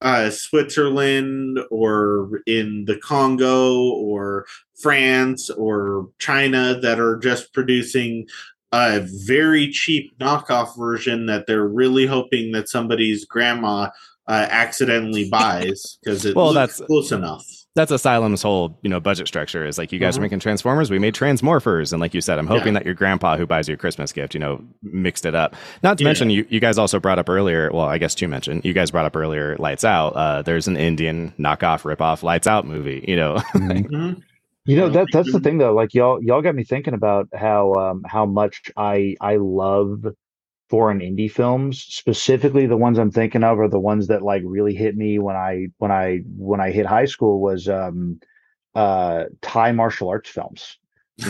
uh, 0.01 0.31
Switzerland 0.31 1.59
or 1.71 2.43
in 2.47 2.85
the 2.87 2.97
Congo 2.97 3.91
or 3.93 4.47
France 4.81 5.51
or 5.51 6.09
China 6.19 6.79
that 6.81 6.99
are 6.99 7.19
just 7.19 7.53
producing 7.53 8.27
a 8.73 9.01
very 9.27 9.71
cheap 9.71 10.17
knockoff 10.19 10.77
version 10.77 11.27
that 11.27 11.47
they're 11.47 11.67
really 11.67 12.07
hoping 12.07 12.53
that 12.53 12.69
somebody's 12.69 13.25
grandma 13.25 13.91
uh, 14.29 14.47
accidentally 14.51 15.29
buys 15.31 15.99
because 16.03 16.25
it 16.25 16.37
well, 16.37 16.53
looks 16.53 16.79
that's, 16.79 16.87
close 16.87 17.13
enough 17.13 17.45
that's 17.77 17.93
Asylum's 17.93 18.43
whole, 18.43 18.79
you 18.83 18.91
know, 18.91 18.99
budget 18.99 19.29
structure 19.29 19.65
is 19.65 19.79
like 19.79 19.93
you 19.93 19.99
guys 19.99 20.15
mm-hmm. 20.15 20.21
are 20.21 20.25
making 20.25 20.41
Transformers, 20.41 20.91
we 20.91 20.99
made 20.99 21.15
Transmorphers, 21.15 21.93
and 21.93 22.01
like 22.01 22.15
you 22.15 22.21
said, 22.21 22.39
I'm 22.39 22.47
hoping 22.47 22.69
yeah. 22.69 22.81
that 22.81 22.85
your 22.85 22.95
grandpa 22.95 23.37
who 23.37 23.47
buys 23.47 23.69
your 23.69 23.77
Christmas 23.77 24.13
gift, 24.13 24.35
you 24.35 24.41
know, 24.41 24.63
mixed 24.83 25.25
it 25.25 25.35
up. 25.35 25.55
Not 25.83 25.99
to 25.99 26.05
yeah. 26.05 26.09
mention, 26.09 26.31
you, 26.31 26.47
you 26.49 26.59
guys 26.59 26.79
also 26.79 26.99
brought 26.99 27.21
up 27.21 27.29
earlier. 27.29 27.71
Well, 27.73 27.87
I 27.87 27.99
guess 27.99 28.15
to 28.17 28.29
mention, 28.29 28.61
you 28.65 28.73
guys 28.73 28.91
brought 28.91 29.07
up 29.07 29.15
earlier, 29.15 29.57
Lights 29.59 29.85
Out. 29.85 30.17
Uh, 30.17 30.43
there's 30.43 30.67
an 30.67 30.77
Indian 30.77 31.33
knockoff 31.39 31.83
ripoff 31.83 32.23
Lights 32.23 32.47
Out 32.47 32.67
movie. 32.67 33.05
You 33.07 33.17
know. 33.17 33.43
Mm-hmm. 33.61 34.21
You 34.67 34.77
know 34.77 34.91
that 34.91 35.09
that's 35.13 35.33
the 35.33 35.41
thing 35.41 35.59
though. 35.59 35.75
Like 35.75 35.95
y'all 35.95 36.23
y'all 36.23 36.43
got 36.43 36.55
me 36.55 36.65
thinking 36.65 36.95
about 36.95 37.29
how 37.35 37.73
um 37.75 38.03
how 38.07 38.27
much 38.27 38.71
I 38.77 39.17
I 39.21 39.37
love 39.37 40.05
foreign 40.71 41.01
indie 41.01 41.31
films 41.31 41.83
specifically 41.83 42.67
the 42.67 42.77
ones 42.77 42.99
i'm 42.99 43.11
thinking 43.11 43.43
of 43.45 43.59
are 43.59 43.69
the 43.69 43.79
ones 43.79 44.07
that 44.07 44.23
like 44.23 44.43
really 44.47 44.75
hit 44.75 44.97
me 44.97 45.19
when 45.19 45.37
i 45.37 45.67
when 45.79 45.91
i 45.91 46.21
when 46.37 46.61
i 46.61 46.71
hit 46.71 46.87
high 46.87 47.05
school 47.05 47.41
was 47.41 47.69
um 47.69 48.21
uh 48.77 49.25
thai 49.43 49.73
martial 49.73 50.09
arts 50.09 50.31
films 50.31 50.79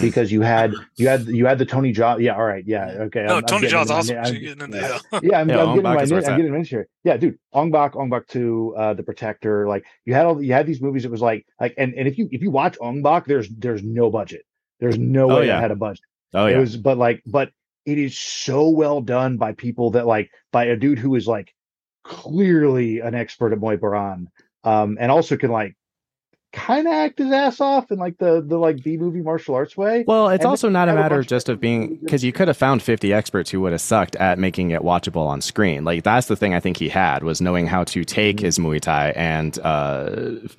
because 0.01 0.31
you 0.31 0.43
had 0.43 0.73
you 0.97 1.09
had 1.09 1.27
you 1.27 1.47
had 1.47 1.59
the 1.59 1.67
Tony 1.67 1.93
Jaa. 1.93 2.21
Yeah, 2.21 2.37
all 2.37 2.45
right. 2.45 2.65
Yeah, 2.67 2.87
okay. 3.07 3.25
No, 3.25 3.39
I'm, 3.39 3.43
Tony 3.43 3.67
I'm 3.67 3.73
Jaa's 3.73 3.91
awesome. 3.91 4.19
I'm, 4.19 4.35
yeah. 4.35 4.55
yeah, 4.61 4.99
I'm, 5.13 5.23
yeah, 5.23 5.39
I'm 5.41 5.49
getting 5.49 5.83
my 5.83 5.97
I'm 5.97 6.07
getting 6.07 6.53
my 6.53 6.63
here. 6.63 6.87
Yeah, 7.05 7.17
dude. 7.17 7.39
Ong 7.53 7.71
Bak, 7.71 7.97
Ong 7.97 8.11
Bak 8.11 8.27
Two, 8.29 8.75
uh, 8.77 8.95
The 8.95 9.03
Protector. 9.03 9.67
Like 9.67 9.85
you 10.05 10.15
had 10.15 10.27
all 10.27 10.43
you 10.43 10.53
had 10.53 10.67
these 10.67 10.81
movies. 10.81 11.05
It 11.05 11.11
was 11.11 11.23
like 11.23 11.47
like 11.61 11.75
and 11.77 11.95
and 11.95 12.07
if 12.07 12.19
you 12.19 12.29
if 12.31 12.43
you 12.43 12.51
watch 12.51 12.77
Ong 12.81 13.03
Bak, 13.03 13.27
there's 13.27 13.49
there's 13.49 13.83
no 13.83 14.11
budget. 14.11 14.43
There's 14.79 14.99
no 14.99 15.31
oh, 15.31 15.37
way 15.37 15.47
yeah. 15.47 15.59
it 15.59 15.63
had 15.63 15.71
a 15.71 15.77
budget. 15.77 16.05
Oh 16.35 16.47
yeah. 16.47 16.57
It 16.57 16.61
was, 16.61 16.77
but 16.77 16.97
like, 16.97 17.23
but 17.27 17.51
it 17.87 17.99
is 17.99 18.17
so 18.17 18.69
well 18.69 19.01
done 19.01 19.37
by 19.37 19.53
people 19.53 19.93
that 19.93 20.07
like 20.07 20.31
by 20.53 20.65
a 20.65 20.77
dude 20.77 20.99
who 20.99 21.15
is 21.15 21.27
like 21.27 21.55
clearly 22.05 23.01
an 23.01 23.15
expert 23.15 23.53
at 23.53 23.59
Muay 23.59 23.79
Boran, 23.79 24.27
um, 24.65 24.97
and 25.01 25.11
also 25.11 25.37
can 25.37 25.51
like 25.51 25.77
kind 26.53 26.87
of 26.87 26.93
act 26.93 27.19
his 27.19 27.31
ass 27.33 27.61
off 27.61 27.91
in 27.91 27.99
like 27.99 28.19
the 28.19 28.41
the 28.41 28.59
like 28.59 28.83
B 28.83 28.97
movie 28.97 29.21
martial 29.21 29.55
arts 29.55 29.77
way. 29.77 30.05
Well, 30.07 30.29
it's 30.29 30.43
and 30.43 30.51
also 30.51 30.69
not 30.69 30.89
a 30.89 30.95
matter 30.95 31.23
just 31.23 31.49
of 31.49 31.61
being 31.61 31.97
because 31.97 32.25
you 32.25 32.33
could 32.33 32.49
have 32.49 32.57
found 32.57 32.83
50 32.83 33.13
experts 33.13 33.51
who 33.51 33.61
would 33.61 33.73
have 33.73 33.81
sucked 33.81 34.17
at 34.17 34.39
making 34.39 34.71
it 34.71 34.83
watchable 34.83 35.27
on 35.27 35.41
screen. 35.41 35.85
Like 35.85 36.03
that's 36.03 36.27
the 36.27 36.37
thing 36.37 36.55
I 36.55 36.61
think 36.61 36.77
he 36.77 36.89
had 36.89 37.23
was 37.23 37.41
knowing 37.41 37.67
how 37.67 37.85
to 37.85 38.05
take 38.05 38.37
mm-hmm. 38.37 38.47
his 38.47 38.59
Muay 38.59 38.81
Thai 38.81 39.11
and 39.11 39.59
uh 39.61 40.11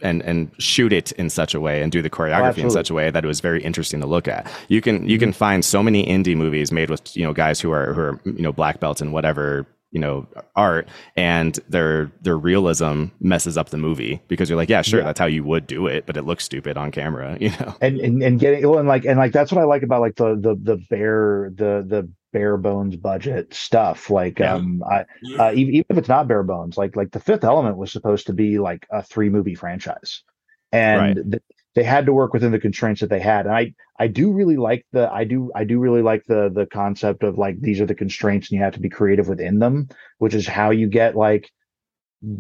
and 0.02 0.22
and 0.22 0.52
shoot 0.60 0.94
it 0.94 1.12
in 1.14 1.30
such 1.30 1.54
a 1.54 1.60
way 1.60 1.82
and 1.82 1.92
do 1.92 2.02
the 2.02 2.10
choreography 2.10 2.60
oh, 2.60 2.66
in 2.66 2.72
such 2.72 2.89
a 2.89 2.94
way 2.94 3.12
that 3.12 3.24
it 3.24 3.28
was 3.28 3.42
very 3.42 3.62
interesting 3.62 4.00
to 4.02 4.08
look 4.08 4.28
at. 4.28 4.50
You 4.70 4.82
can 4.82 5.08
you 5.08 5.18
mm-hmm. 5.18 5.26
can 5.26 5.34
find 5.34 5.66
so 5.66 5.84
many 5.84 6.06
indie 6.06 6.38
movies 6.38 6.72
made 6.72 6.89
with 6.89 7.16
you 7.16 7.24
know 7.24 7.34
guys 7.34 7.60
who 7.60 7.72
are 7.72 7.94
who 7.94 8.02
are 8.02 8.20
you 8.26 8.42
know 8.42 8.52
black 8.52 8.80
belts 8.80 9.02
and 9.02 9.12
whatever 9.12 9.66
you 9.92 10.00
know 10.00 10.26
art 10.56 10.88
and 11.16 11.60
their 11.70 12.12
their 12.22 12.38
realism 12.38 13.06
messes 13.20 13.58
up 13.58 13.70
the 13.70 13.78
movie 13.78 14.22
because 14.28 14.50
you're 14.50 14.58
like 14.58 14.70
yeah 14.70 14.82
sure 14.82 15.00
yeah. 15.00 15.06
that's 15.06 15.20
how 15.20 15.26
you 15.26 15.44
would 15.44 15.68
do 15.68 15.88
it 15.88 16.06
but 16.06 16.18
it 16.18 16.24
looks 16.24 16.44
stupid 16.44 16.78
on 16.78 16.92
camera 16.92 17.38
you 17.42 17.50
know 17.60 17.76
and 17.82 18.00
and, 18.00 18.24
and 18.24 18.39
getting 18.39 18.68
well 18.68 18.80
and 18.80 18.88
like 18.88 19.06
and 19.06 19.18
like 19.18 19.32
that's 19.32 19.52
what 19.52 19.62
i 19.62 19.66
like 19.66 19.84
about 19.84 20.02
like 20.02 20.16
the 20.16 20.36
the 20.36 20.56
the 20.62 20.78
bare 20.89 21.52
the 21.56 21.86
the 21.88 22.10
bare 22.32 22.56
bones 22.56 22.96
budget 22.96 23.54
stuff 23.54 24.10
like 24.10 24.39
yeah. 24.39 24.56
um 24.56 24.82
i 24.89 25.06
uh, 25.38 25.52
even, 25.54 25.74
even 25.74 25.86
if 25.89 25.98
it's 25.98 26.10
not 26.10 26.28
bare 26.28 26.44
bones 26.44 26.78
like 26.78 26.96
like 26.96 27.12
the 27.12 27.20
fifth 27.20 27.44
element 27.44 27.76
was 27.76 27.92
supposed 27.92 28.28
to 28.28 28.34
be 28.34 28.58
like 28.58 28.88
a 28.89 29.04
three 29.04 29.30
movie 29.30 29.56
franchise 29.56 30.24
and 30.72 31.02
right. 31.02 31.32
the, 31.32 31.42
they 31.74 31.84
had 31.84 32.06
to 32.06 32.14
work 32.14 32.34
within 32.34 32.52
the 32.52 32.60
constraints 32.60 33.02
that 33.02 33.10
they 33.10 33.20
had. 33.20 33.46
And 33.46 33.56
i 33.56 33.74
i 34.00 34.08
do 34.08 34.32
really 34.32 34.58
like 34.58 34.86
the 34.92 35.12
i 35.12 35.24
do 35.24 35.52
i 35.56 35.64
do 35.64 35.80
really 35.80 36.02
like 36.02 36.26
the 36.26 36.52
the 36.54 36.66
concept 36.66 37.24
of 37.24 37.38
like 37.38 37.60
these 37.62 37.80
are 37.82 37.86
the 37.86 37.96
constraints 37.96 38.50
and 38.50 38.58
you 38.58 38.64
have 38.64 38.74
to 38.74 38.80
be 38.80 38.90
creative 38.90 39.28
within 39.28 39.60
them 39.60 39.88
which 40.18 40.34
is 40.34 40.48
how 40.48 40.72
you 40.72 40.88
get 40.88 41.16
like 41.16 41.52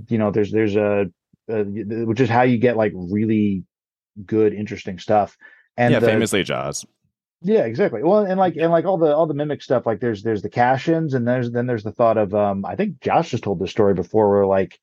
you 0.07 0.17
know 0.17 0.31
there's 0.31 0.51
there's 0.51 0.75
a, 0.75 1.05
a 1.49 1.63
which 1.63 2.19
is 2.19 2.29
how 2.29 2.43
you 2.43 2.57
get 2.57 2.77
like 2.77 2.93
really 2.95 3.63
good 4.25 4.53
interesting 4.53 4.99
stuff. 4.99 5.37
And 5.77 5.93
yeah 5.93 5.99
the, 5.99 6.07
famously 6.07 6.43
jaws. 6.43 6.85
Yeah 7.41 7.65
exactly. 7.65 8.03
Well 8.03 8.25
and 8.25 8.39
like 8.39 8.55
and 8.55 8.71
like 8.71 8.85
all 8.85 8.97
the 8.97 9.15
all 9.15 9.25
the 9.25 9.33
mimic 9.33 9.61
stuff 9.61 9.85
like 9.85 9.99
there's 9.99 10.23
there's 10.23 10.41
the 10.41 10.49
cash-ins 10.49 11.13
and 11.13 11.27
there's 11.27 11.51
then 11.51 11.65
there's 11.65 11.83
the 11.83 11.91
thought 11.91 12.17
of 12.17 12.33
um 12.35 12.65
i 12.65 12.75
think 12.75 12.99
josh 13.01 13.31
just 13.31 13.43
told 13.43 13.59
this 13.59 13.71
story 13.71 13.93
before 13.93 14.29
where 14.29 14.45
like 14.45 14.79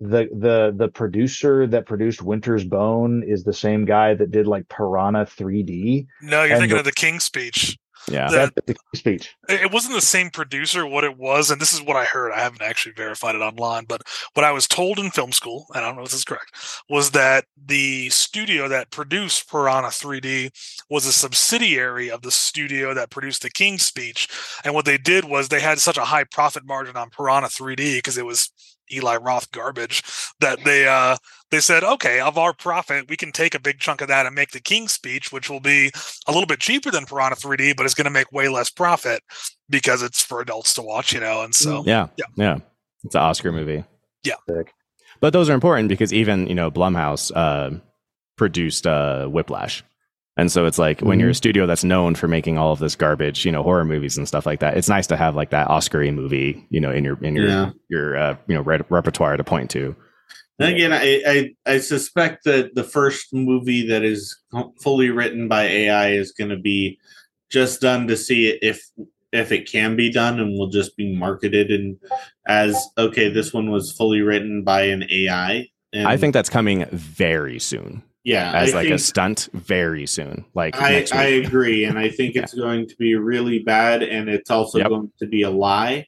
the 0.00 0.28
the 0.32 0.72
the 0.74 0.88
producer 0.88 1.66
that 1.66 1.86
produced 1.86 2.22
Winter's 2.22 2.64
Bone 2.64 3.22
is 3.22 3.44
the 3.44 3.52
same 3.52 3.84
guy 3.84 4.14
that 4.14 4.30
did 4.30 4.46
like 4.46 4.68
Piranha 4.68 5.26
3D. 5.26 6.06
No, 6.22 6.42
you're 6.42 6.56
thinking 6.56 6.74
the, 6.74 6.78
of 6.78 6.84
the 6.84 6.92
King 6.92 7.20
speech. 7.20 7.78
Yeah, 8.08 8.30
the, 8.30 8.52
the 8.66 8.76
speech. 8.96 9.36
It 9.50 9.70
wasn't 9.70 9.94
the 9.94 10.00
same 10.00 10.30
producer. 10.30 10.86
What 10.86 11.04
it 11.04 11.18
was, 11.18 11.50
and 11.50 11.60
this 11.60 11.74
is 11.74 11.82
what 11.82 11.96
I 11.96 12.06
heard. 12.06 12.32
I 12.32 12.40
haven't 12.40 12.62
actually 12.62 12.92
verified 12.92 13.34
it 13.34 13.42
online, 13.42 13.84
but 13.84 14.00
what 14.32 14.42
I 14.42 14.52
was 14.52 14.66
told 14.66 14.98
in 14.98 15.10
film 15.10 15.32
school, 15.32 15.66
and 15.74 15.84
I 15.84 15.88
don't 15.88 15.96
know 15.96 16.02
if 16.02 16.08
this 16.10 16.20
is 16.20 16.24
correct, 16.24 16.56
was 16.88 17.10
that 17.10 17.44
the 17.62 18.08
studio 18.08 18.68
that 18.68 18.90
produced 18.90 19.50
Piranha 19.50 19.88
3D 19.88 20.50
was 20.88 21.04
a 21.04 21.12
subsidiary 21.12 22.10
of 22.10 22.22
the 22.22 22.30
studio 22.30 22.94
that 22.94 23.10
produced 23.10 23.42
the 23.42 23.50
King's 23.50 23.82
Speech. 23.82 24.28
And 24.64 24.74
what 24.74 24.86
they 24.86 24.98
did 24.98 25.26
was 25.26 25.48
they 25.48 25.60
had 25.60 25.78
such 25.78 25.98
a 25.98 26.06
high 26.06 26.24
profit 26.24 26.64
margin 26.64 26.96
on 26.96 27.10
Piranha 27.10 27.48
3D 27.48 27.98
because 27.98 28.16
it 28.16 28.24
was 28.24 28.50
Eli 28.92 29.16
Roth 29.16 29.50
garbage 29.52 30.02
that 30.40 30.64
they 30.64 30.86
uh 30.86 31.16
they 31.50 31.60
said, 31.60 31.82
okay, 31.82 32.20
of 32.20 32.38
our 32.38 32.52
profit, 32.52 33.08
we 33.08 33.16
can 33.16 33.32
take 33.32 33.54
a 33.54 33.60
big 33.60 33.80
chunk 33.80 34.00
of 34.00 34.08
that 34.08 34.24
and 34.24 34.34
make 34.34 34.52
the 34.52 34.60
King's 34.60 34.92
Speech, 34.92 35.32
which 35.32 35.50
will 35.50 35.60
be 35.60 35.90
a 36.28 36.32
little 36.32 36.46
bit 36.46 36.60
cheaper 36.60 36.90
than 36.90 37.06
Piranha 37.06 37.34
3D, 37.34 37.76
but 37.76 37.84
it's 37.86 37.94
going 37.94 38.04
to 38.04 38.10
make 38.10 38.30
way 38.30 38.48
less 38.48 38.70
profit 38.70 39.22
because 39.68 40.02
it's 40.02 40.22
for 40.22 40.40
adults 40.40 40.74
to 40.74 40.82
watch, 40.82 41.12
you 41.12 41.18
know. 41.18 41.42
And 41.42 41.54
so, 41.54 41.82
yeah, 41.84 42.06
yeah, 42.16 42.24
yeah. 42.36 42.58
it's 43.02 43.16
an 43.16 43.20
Oscar 43.20 43.50
movie. 43.50 43.84
Yeah, 44.22 44.34
but 45.20 45.32
those 45.32 45.50
are 45.50 45.54
important 45.54 45.88
because 45.88 46.12
even 46.12 46.46
you 46.46 46.54
know 46.54 46.70
Blumhouse 46.70 47.32
uh, 47.34 47.78
produced 48.36 48.86
uh, 48.86 49.26
Whiplash, 49.26 49.82
and 50.40 50.50
so 50.50 50.64
it's 50.64 50.78
like 50.78 50.98
mm-hmm. 50.98 51.08
when 51.08 51.20
you're 51.20 51.28
a 51.28 51.32
mm-hmm. 51.32 51.36
studio 51.36 51.66
that's 51.66 51.84
known 51.84 52.14
for 52.14 52.26
making 52.26 52.56
all 52.56 52.72
of 52.72 52.78
this 52.78 52.96
garbage, 52.96 53.44
you 53.44 53.52
know, 53.52 53.62
horror 53.62 53.84
movies 53.84 54.16
and 54.16 54.26
stuff 54.26 54.46
like 54.46 54.60
that. 54.60 54.74
It's 54.74 54.88
nice 54.88 55.06
to 55.08 55.16
have 55.16 55.36
like 55.36 55.50
that 55.50 55.68
Oscar 55.68 56.00
movie, 56.10 56.66
you 56.70 56.80
know, 56.80 56.90
in 56.90 57.04
your 57.04 57.22
in 57.22 57.36
your 57.36 57.48
yeah. 57.48 57.70
your 57.88 58.16
uh, 58.16 58.36
you 58.46 58.54
know 58.54 58.62
re- 58.62 58.80
repertoire 58.88 59.36
to 59.36 59.44
point 59.44 59.68
to. 59.70 59.94
And 60.58 60.74
again, 60.74 60.92
I, 60.92 61.22
I, 61.26 61.72
I 61.74 61.78
suspect 61.78 62.44
that 62.44 62.74
the 62.74 62.84
first 62.84 63.32
movie 63.32 63.86
that 63.88 64.02
is 64.02 64.38
fully 64.82 65.10
written 65.10 65.48
by 65.48 65.64
AI 65.64 66.12
is 66.12 66.32
going 66.32 66.50
to 66.50 66.58
be 66.58 66.98
just 67.50 67.80
done 67.80 68.06
to 68.08 68.16
see 68.16 68.48
if 68.62 68.82
if 69.32 69.52
it 69.52 69.70
can 69.70 69.94
be 69.94 70.10
done 70.10 70.40
and 70.40 70.58
will 70.58 70.68
just 70.68 70.96
be 70.96 71.14
marketed 71.16 71.70
and 71.70 71.98
as 72.46 72.82
okay, 72.96 73.28
this 73.28 73.52
one 73.52 73.70
was 73.70 73.92
fully 73.92 74.22
written 74.22 74.64
by 74.64 74.82
an 74.82 75.04
AI. 75.10 75.68
And 75.92 76.08
I 76.08 76.16
think 76.16 76.32
that's 76.32 76.50
coming 76.50 76.86
very 76.92 77.58
soon 77.58 78.02
yeah, 78.24 78.52
as 78.52 78.74
I 78.74 78.82
like 78.82 78.90
a 78.90 78.98
stunt 78.98 79.48
very 79.54 80.06
soon. 80.06 80.44
Like 80.54 80.76
I, 80.80 81.06
I 81.12 81.24
agree, 81.24 81.84
and 81.84 81.98
I 81.98 82.08
think 82.16 82.36
it's 82.36 82.54
going 82.54 82.88
to 82.88 82.96
be 82.96 83.14
really 83.14 83.60
bad, 83.60 84.02
and 84.02 84.28
it's 84.28 84.50
also 84.50 84.78
Yep. 84.78 84.88
going 84.88 85.12
to 85.18 85.26
be 85.26 85.42
a 85.42 85.50
lie 85.50 86.06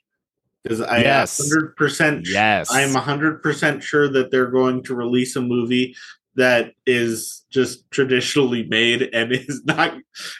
because 0.63 0.81
I 0.81 0.99
Yes. 1.01 1.39
hundred 1.39 1.75
percent. 1.77 2.27
Yes. 2.29 2.69
I'm 2.71 2.95
hundred 2.95 3.43
percent 3.43 3.83
sure 3.83 4.09
that 4.09 4.31
they're 4.31 4.51
going 4.51 4.83
to 4.85 4.95
release 4.95 5.37
a 5.37 5.41
movie 5.41 5.97
that 6.37 6.73
is 6.87 7.45
just 7.51 7.91
traditionally 7.91 8.65
made 8.69 9.03
and 9.13 9.33
is 9.33 9.63
not, 9.65 9.95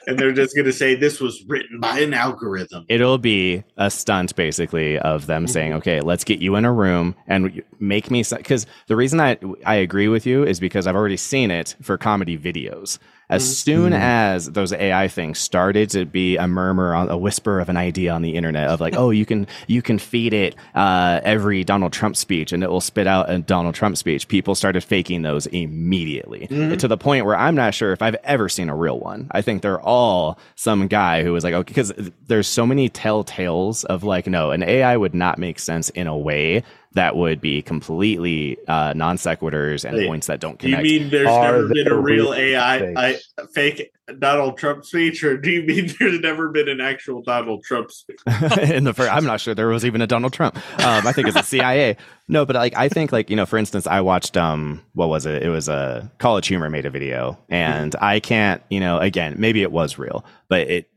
and 0.07 0.19
they're 0.19 0.33
just 0.33 0.55
going 0.55 0.65
to 0.65 0.73
say 0.73 0.95
this 0.95 1.21
was 1.21 1.45
written 1.47 1.81
by 1.81 1.99
an 2.01 2.15
algorithm. 2.15 2.85
It'll 2.89 3.19
be 3.19 3.63
a 3.77 3.91
stunt 3.91 4.35
basically 4.35 4.99
of 4.99 5.27
them 5.27 5.45
Mm-hmm. 5.45 5.53
saying, 5.53 5.73
"Okay, 5.75 6.01
let's 6.01 6.25
get 6.25 6.41
you 6.41 6.57
in 6.57 6.65
a 6.65 6.73
room 6.73 7.15
and 7.27 7.63
make 7.81 8.11
me." 8.11 8.25
Because 8.31 8.67
the 8.87 8.97
reason 8.97 9.21
I 9.21 9.39
I 9.67 9.75
agree 9.75 10.09
with 10.09 10.27
you 10.27 10.45
is 10.45 10.61
because 10.61 10.87
I've 10.87 10.97
already 10.97 11.17
seen 11.17 11.51
it 11.51 11.77
for 11.83 11.99
comedy 11.99 12.39
videos. 12.39 12.99
As 13.31 13.43
Mhm. 13.45 13.55
soon 13.55 13.93
Mhm. 13.93 13.99
as 14.01 14.51
those 14.51 14.73
AI 14.73 15.09
things 15.09 15.39
started 15.39 15.89
to 15.91 16.05
be 16.05 16.37
a 16.37 16.47
murmur, 16.47 16.95
on 16.95 17.09
a 17.09 17.17
whisper 17.17 17.61
of 17.61 17.69
an 17.71 17.77
idea 17.79 18.13
on 18.13 18.21
the 18.23 18.35
internet 18.35 18.69
of 18.69 18.81
like, 18.81 18.95
"Oh, 18.97 19.11
you 19.11 19.25
can 19.25 19.47
you 19.67 19.81
can 19.81 19.99
feed 19.99 20.35
it 20.35 20.55
uh, 20.75 21.21
every 21.25 21.65
Donald 21.65 21.93
Trump 21.93 22.17
speech 22.17 22.53
and 22.53 22.63
it 22.63 22.71
will 22.71 22.81
spit 22.81 23.07
out 23.07 23.31
a 23.31 23.39
Donald 23.39 23.75
Trump 23.75 23.97
speech," 23.97 24.29
people 24.29 24.55
started 24.55 24.83
faking 24.85 25.23
those 25.23 25.47
immediately 25.47 26.47
Mhm. 26.51 26.79
to 26.79 26.89
the 26.89 26.97
point 26.99 27.25
where 27.25 27.37
I'm 27.37 27.55
not 27.55 27.75
sure 27.75 27.93
if 27.93 28.03
I've 28.03 28.17
ever 28.25 28.49
seen 28.49 28.69
a 28.69 28.77
real 28.77 28.99
one. 28.99 29.29
I 29.31 29.41
think 29.41 29.63
they're 29.63 29.81
all 29.81 30.39
some 30.57 30.87
guy 30.89 31.23
who 31.23 31.33
was 31.33 31.45
like, 31.45 31.55
okay, 31.55 31.71
because 31.71 31.93
there's 32.29 32.47
so 32.47 32.67
many 32.67 32.89
telltales 32.89 33.85
of 33.87 34.05
like, 34.05 34.27
no, 34.27 34.51
an 34.51 34.63
AI 34.63 34.97
would 34.97 35.15
not 35.15 35.39
make 35.39 35.59
sense 35.59 35.89
in 35.91 36.07
a 36.07 36.17
way 36.17 36.63
that 36.95 37.17
would 37.17 37.41
be 37.41 37.63
completely 37.63 38.59
uh, 38.69 38.93
non 38.95 39.17
sequiturs 39.17 39.85
and 39.85 39.97
Wait, 39.97 40.07
points 40.07 40.27
that 40.27 40.41
don't 40.41 40.59
connect. 40.59 40.87
you 40.87 41.01
mean 41.01 41.11
there's 41.11 41.29
Are 41.29 41.53
never 41.53 41.69
been 41.69 41.89
a 41.89 41.95
real 41.95 42.33
real 42.33 42.35
AI 42.35 42.95
I, 42.97 43.19
fake 43.55 43.91
Donald 44.19 44.59
Trump 44.59 44.85
speech, 44.85 45.25
or 45.25 45.37
do 45.39 45.51
you 45.51 45.63
mean 45.63 45.91
there's 45.99 46.21
never 46.21 46.51
been 46.51 46.69
an 46.69 46.81
actual 46.81 47.23
Donald 47.23 47.65
Trump 47.65 47.91
speech? 47.91 48.19
in 48.63 48.85
the 48.85 48.93
first, 48.93 49.11
I'm 49.13 49.25
not 49.25 49.41
sure 49.41 49.55
there 49.55 49.69
was 49.69 49.85
even 49.85 50.03
a 50.03 50.07
Donald 50.07 50.33
Trump. 50.33 50.57
Um, 50.81 51.07
I 51.07 51.13
think 51.13 51.29
it's 51.29 51.37
the 51.37 51.43
CIA. 51.43 51.97
No, 52.29 52.45
but 52.45 52.57
like 52.57 52.77
I 52.77 52.89
think 52.89 53.13
like 53.13 53.31
you 53.31 53.37
know, 53.37 53.47
for 53.47 53.59
instance, 53.59 53.87
I 53.87 54.01
watched 54.01 54.37
um, 54.37 54.83
what 54.93 55.09
was 55.09 55.27
it? 55.27 55.43
It 55.43 55.49
was 55.49 55.69
a 55.69 56.11
College 56.19 56.47
Humor 56.49 56.69
made 56.71 56.87
a 56.87 56.91
video, 56.91 57.39
and 57.49 57.95
I 58.01 58.21
can't, 58.21 58.63
you 58.71 58.81
know, 58.81 58.99
again, 58.99 59.37
maybe 59.39 59.63
it 59.63 59.73
was 59.73 59.99
real, 59.99 60.25
but 60.49 60.69
it 60.69 60.89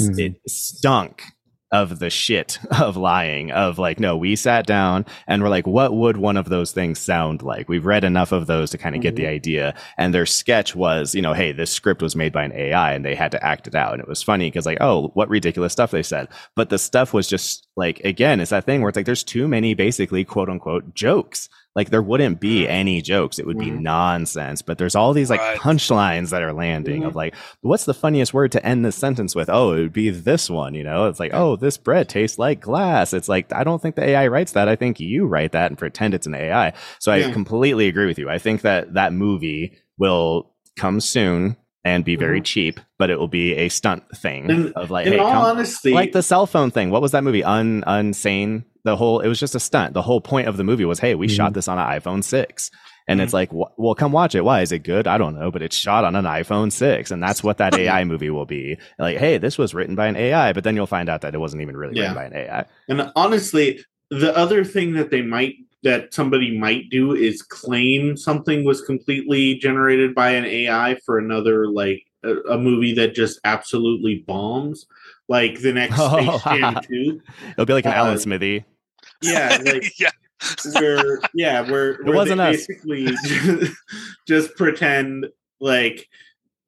Mhm. 0.00 0.18
it 0.18 0.50
stunk 0.50 1.22
of 1.70 1.98
the 1.98 2.10
shit 2.10 2.58
of 2.80 2.96
lying 2.96 3.50
of 3.50 3.78
like 3.78 4.00
no 4.00 4.16
we 4.16 4.36
sat 4.36 4.66
down 4.66 5.04
and 5.26 5.42
we're 5.42 5.48
like 5.48 5.66
what 5.66 5.94
would 5.94 6.16
one 6.16 6.36
of 6.36 6.48
those 6.48 6.72
things 6.72 6.98
sound 6.98 7.42
like? 7.42 7.68
We've 7.68 7.84
read 7.84 8.04
enough 8.04 8.32
of 8.32 8.46
those 8.46 8.70
to 8.70 8.78
kind 8.78 8.94
of 8.94 9.02
get 9.02 9.16
the 9.16 9.24
mm-hmm. 9.24 9.32
idea. 9.32 9.74
And 9.96 10.14
their 10.14 10.26
sketch 10.26 10.74
was 10.74 11.14
you 11.14 11.22
know 11.22 11.34
hey 11.34 11.52
this 11.52 11.70
script 11.70 12.02
was 12.02 12.16
made 12.16 12.32
by 12.32 12.44
an 12.44 12.52
ai 12.52 12.92
and 12.92 13.04
they 13.04 13.14
had 13.14 13.32
to 13.32 13.44
act 13.44 13.66
it 13.66 13.74
out. 13.74 13.92
And 13.92 14.02
it 14.02 14.08
was 14.08 14.22
funny 14.22 14.48
because 14.48 14.66
like 14.66 14.78
oh 14.80 15.08
what 15.14 15.28
ridiculous 15.28 15.72
stuff 15.72 15.90
they 15.90 16.02
said. 16.02 16.28
But 16.56 16.70
the 16.70 16.78
stuff 16.78 17.12
was 17.12 17.28
just 17.28 17.66
like 17.76 18.00
again 18.00 18.40
it's 18.40 18.50
that 18.50 18.64
thing 18.64 18.80
where 18.80 18.88
it's 18.88 18.96
like 18.96 19.06
there's 19.06 19.24
too 19.24 19.48
many 19.48 19.74
basically 19.74 20.24
quote 20.24 20.48
unquote 20.48 20.94
jokes 20.94 21.48
like 21.78 21.90
there 21.90 22.02
wouldn't 22.02 22.40
be 22.40 22.66
any 22.68 23.00
jokes. 23.00 23.38
It 23.38 23.46
would 23.46 23.58
be 23.58 23.70
Mhm. 23.70 23.80
nonsense. 23.80 24.60
But 24.62 24.76
there's 24.78 24.94
all 24.96 25.12
these 25.12 25.30
like 25.30 25.40
Right. 25.40 25.58
punchlines 25.58 26.30
that 26.30 26.42
are 26.42 26.52
landing 26.52 27.04
of 27.04 27.14
like 27.16 27.34
what's 27.62 27.84
the 27.86 27.94
funniest 27.94 28.34
word 28.34 28.52
to 28.52 28.66
end 28.66 28.84
this 28.84 28.96
sentence 28.96 29.34
with? 29.34 29.48
Oh 29.48 29.72
it 29.72 29.80
would 29.80 29.92
be 29.92 30.10
this 30.10 30.50
one 30.50 30.74
you 30.74 30.84
know? 30.84 31.06
It's 31.06 31.20
like 31.20 31.32
oh 31.32 31.56
this 31.56 31.76
bread 31.78 32.08
tastes 32.08 32.38
like 32.38 32.60
glass. 32.60 33.14
It's 33.14 33.28
like 33.28 33.52
i 33.52 33.62
don't 33.64 33.80
think 33.80 33.94
the 33.94 34.04
ai 34.10 34.26
writes 34.26 34.52
that. 34.52 34.68
I 34.68 34.76
think 34.76 34.98
you 35.00 35.26
write 35.26 35.52
that 35.52 35.70
and 35.70 35.78
pretend 35.78 36.14
it's 36.14 36.26
an 36.26 36.34
ai 36.34 36.72
so 36.98 37.12
i 37.12 37.22
completely 37.30 37.86
agree 37.88 38.06
with 38.06 38.18
you. 38.18 38.28
I 38.28 38.38
think 38.38 38.62
that 38.62 38.94
that 38.94 39.12
movie 39.12 39.72
will 39.98 40.50
come 40.76 41.00
soon 41.00 41.56
and 41.88 42.04
be 42.04 42.16
very 42.16 42.40
cheap 42.40 42.80
but 42.98 43.08
it 43.10 43.18
will 43.18 43.28
be 43.42 43.54
a 43.64 43.68
stunt 43.68 44.02
thing 44.16 44.42
Mm-hmm. 44.48 44.78
Of 44.78 44.90
like 44.90 45.06
In 45.06 45.12
hey 45.14 45.18
all 45.18 45.30
come, 45.30 45.44
honesty, 45.44 45.92
like 45.92 46.12
the 46.12 46.22
cell 46.22 46.46
phone 46.46 46.70
thing. 46.70 46.90
What 46.90 47.02
was 47.02 47.12
that 47.12 47.24
movie? 47.24 47.44
Un 47.44 47.82
Unsane. 47.86 48.64
The 48.84 48.96
whole 48.96 49.20
it 49.20 49.28
was 49.28 49.40
just 49.40 49.54
a 49.54 49.60
stunt. 49.60 49.94
The 49.94 50.02
whole 50.02 50.20
point 50.20 50.48
of 50.48 50.56
the 50.56 50.64
movie 50.64 50.84
was, 50.84 50.98
hey, 50.98 51.14
we 51.14 51.28
shot 51.28 51.52
this 51.52 51.68
on 51.68 51.78
an 51.78 51.86
iPhone 52.00 52.22
six, 52.24 52.70
and 53.06 53.20
it's 53.20 53.34
like, 53.34 53.50
wh- 53.50 53.76
well, 53.78 53.94
come 53.94 54.12
watch 54.12 54.34
it. 54.34 54.44
Why 54.44 54.62
is 54.62 54.72
it 54.72 54.78
good? 54.80 55.06
I 55.06 55.18
don't 55.18 55.38
know, 55.38 55.50
but 55.50 55.62
it's 55.62 55.76
shot 55.76 56.04
on 56.04 56.14
an 56.16 56.24
iPhone 56.24 56.72
six, 56.72 57.10
and 57.10 57.22
that's 57.22 57.42
what 57.44 57.58
that 57.58 57.74
AI 57.76 58.04
movie 58.12 58.30
will 58.30 58.46
be. 58.46 58.78
Like, 58.98 59.18
hey, 59.18 59.36
this 59.38 59.58
was 59.58 59.74
written 59.74 59.94
by 59.94 60.06
an 60.06 60.16
AI, 60.16 60.52
but 60.54 60.64
then 60.64 60.74
you'll 60.76 60.86
find 60.86 61.08
out 61.10 61.20
that 61.22 61.34
it 61.34 61.38
wasn't 61.38 61.62
even 61.62 61.76
really 61.76 61.96
Yeah. 61.96 62.02
written 62.14 62.14
by 62.16 62.24
an 62.24 62.34
AI. 62.34 62.64
And 62.88 63.12
honestly, 63.14 63.84
the 64.10 64.34
other 64.36 64.64
thing 64.64 64.94
that 64.94 65.10
they 65.10 65.22
might 65.22 65.56
that 65.82 66.12
somebody 66.12 66.58
might 66.58 66.90
do 66.90 67.14
is 67.14 67.42
claim 67.42 68.16
something 68.16 68.64
was 68.64 68.80
completely 68.82 69.54
generated 69.56 70.14
by 70.14 70.30
an 70.30 70.44
AI 70.44 70.96
for 71.06 71.18
another 71.18 71.68
like 71.68 72.04
a, 72.24 72.34
a 72.50 72.58
movie 72.58 72.92
that 72.94 73.14
just 73.14 73.38
absolutely 73.44 74.24
bombs, 74.26 74.86
like 75.28 75.60
the 75.60 75.72
next 75.72 75.94
Oh, 75.98 76.38
Space 76.38 76.42
Jam 76.42 76.80
Two. 76.82 77.20
It'll 77.52 77.64
be 77.66 77.72
like 77.74 77.84
an 77.86 77.92
Uh, 77.92 77.96
Alan 77.96 78.18
Smithee. 78.18 78.64
Yeah, 79.22 79.58
like 79.64 79.98
yeah. 80.00 80.10
where 80.74 81.20
yeah, 81.34 81.60
where, 81.70 81.98
where 82.02 82.14
wasn't 82.16 82.38
they 82.38 82.50
us. 82.50 82.66
basically 82.66 83.04
just, 83.24 83.72
just 84.26 84.56
pretend 84.56 85.26
like 85.60 86.08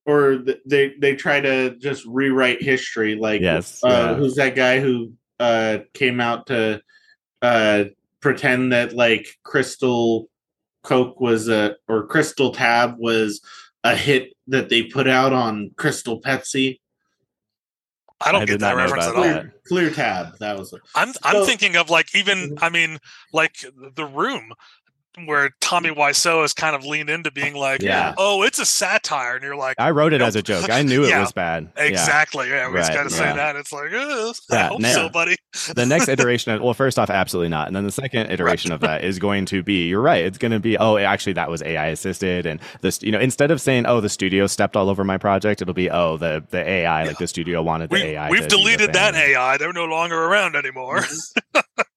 or 0.06 0.42
they 0.66 0.94
they 0.98 1.14
try 1.14 1.40
to 1.40 1.76
just 1.76 2.04
rewrite 2.06 2.62
history 2.62 3.14
like 3.16 3.40
Yes, 3.40 3.82
uh, 3.84 3.88
yeah. 3.88 4.14
who's 4.14 4.34
that 4.36 4.54
guy 4.56 4.80
who 4.80 5.12
uh 5.38 5.78
came 5.94 6.20
out 6.20 6.46
to 6.48 6.80
uh 7.42 7.84
pretend 8.30 8.72
that 8.72 8.92
like 8.92 9.26
crystal 9.42 10.28
coke 10.84 11.20
was 11.20 11.48
a 11.48 11.76
or 11.88 12.06
crystal 12.06 12.52
tab 12.52 12.94
was 12.98 13.40
a 13.84 13.96
hit 13.96 14.32
that 14.46 14.68
they 14.68 14.82
put 14.84 15.08
out 15.08 15.32
on 15.32 15.70
crystal 15.76 16.20
pepsi 16.20 16.78
I 18.22 18.32
don't 18.32 18.42
I 18.42 18.44
get 18.44 18.60
that 18.60 18.76
reference 18.76 19.06
at 19.06 19.14
all. 19.16 19.22
clear, 19.22 19.54
clear 19.66 19.90
tab 19.90 20.38
that 20.38 20.58
was 20.58 20.72
it 20.72 20.80
I'm 20.94 21.12
I'm 21.22 21.36
So- 21.36 21.44
thinking 21.46 21.76
of 21.76 21.88
like 21.90 22.14
even 22.14 22.50
Mhm. 22.56 22.58
I 22.62 22.68
mean 22.68 22.98
like 23.32 23.56
the 23.94 24.04
room 24.04 24.52
where 25.24 25.50
Tommy 25.60 25.90
Wiseau 25.90 26.42
has 26.42 26.52
kind 26.52 26.74
of 26.76 26.84
leaned 26.84 27.10
into 27.10 27.30
being 27.30 27.54
like, 27.54 27.82
Yeah. 27.82 28.14
oh, 28.16 28.42
it's 28.42 28.58
a 28.58 28.64
satire, 28.64 29.34
and 29.34 29.42
you're 29.42 29.56
like, 29.56 29.76
I 29.78 29.90
wrote 29.90 30.12
it 30.12 30.18
Nope. 30.18 30.28
as 30.28 30.36
a 30.36 30.42
joke. 30.42 30.70
I 30.70 30.82
knew 30.82 31.02
it 31.04 31.08
Yeah. 31.10 31.20
was 31.20 31.32
bad. 31.32 31.70
Exactly, 31.76 32.48
yeah, 32.48 32.68
we 32.68 32.76
just 32.76 32.90
Right, 32.90 32.96
got 32.96 33.02
to 33.04 33.10
say 33.10 33.24
that. 33.24 33.56
It's 33.56 33.72
like, 33.72 33.90
I 33.92 34.32
Yeah, 34.50 34.68
hope 34.68 34.80
now- 34.80 34.92
so, 34.92 35.08
buddy. 35.08 35.36
the 35.74 35.84
next 35.84 36.08
iteration 36.08 36.52
of 36.52 36.62
well 36.62 36.74
first 36.74 36.96
off 36.96 37.10
absolutely 37.10 37.48
not 37.48 37.66
and 37.66 37.74
then 37.74 37.82
the 37.84 37.90
second 37.90 38.30
iteration 38.30 38.70
of 38.70 38.78
that 38.80 39.02
is 39.02 39.18
going 39.18 39.44
to 39.44 39.64
be 39.64 39.88
you're 39.88 40.00
right 40.00 40.24
it's 40.24 40.38
going 40.38 40.52
to 40.52 40.60
be 40.60 40.78
oh 40.78 40.96
actually 40.96 41.32
that 41.32 41.50
was 41.50 41.60
ai 41.64 41.86
assisted 41.86 42.46
and 42.46 42.60
this 42.82 43.02
you 43.02 43.10
know 43.10 43.18
instead 43.18 43.50
of 43.50 43.60
saying 43.60 43.84
oh 43.86 44.00
the 44.00 44.08
studio 44.08 44.46
stepped 44.46 44.76
all 44.76 44.88
over 44.88 45.02
my 45.02 45.18
project 45.18 45.60
it'll 45.60 45.74
be 45.74 45.90
oh 45.90 46.16
the 46.16 46.42
the 46.50 46.66
ai 46.68 47.02
like 47.02 47.18
the 47.18 47.26
studio 47.26 47.62
wanted 47.62 47.90
the 47.90 47.94
We, 47.94 48.02
ai 48.02 48.30
we've 48.30 48.46
deleted 48.46 48.92
that. 48.92 49.16
AI. 49.16 49.56
They're 49.56 49.72
no 49.72 49.86
longer 49.86 50.16
around 50.16 50.54
anymore. 50.54 51.00
Mm-hmm. 51.00 51.60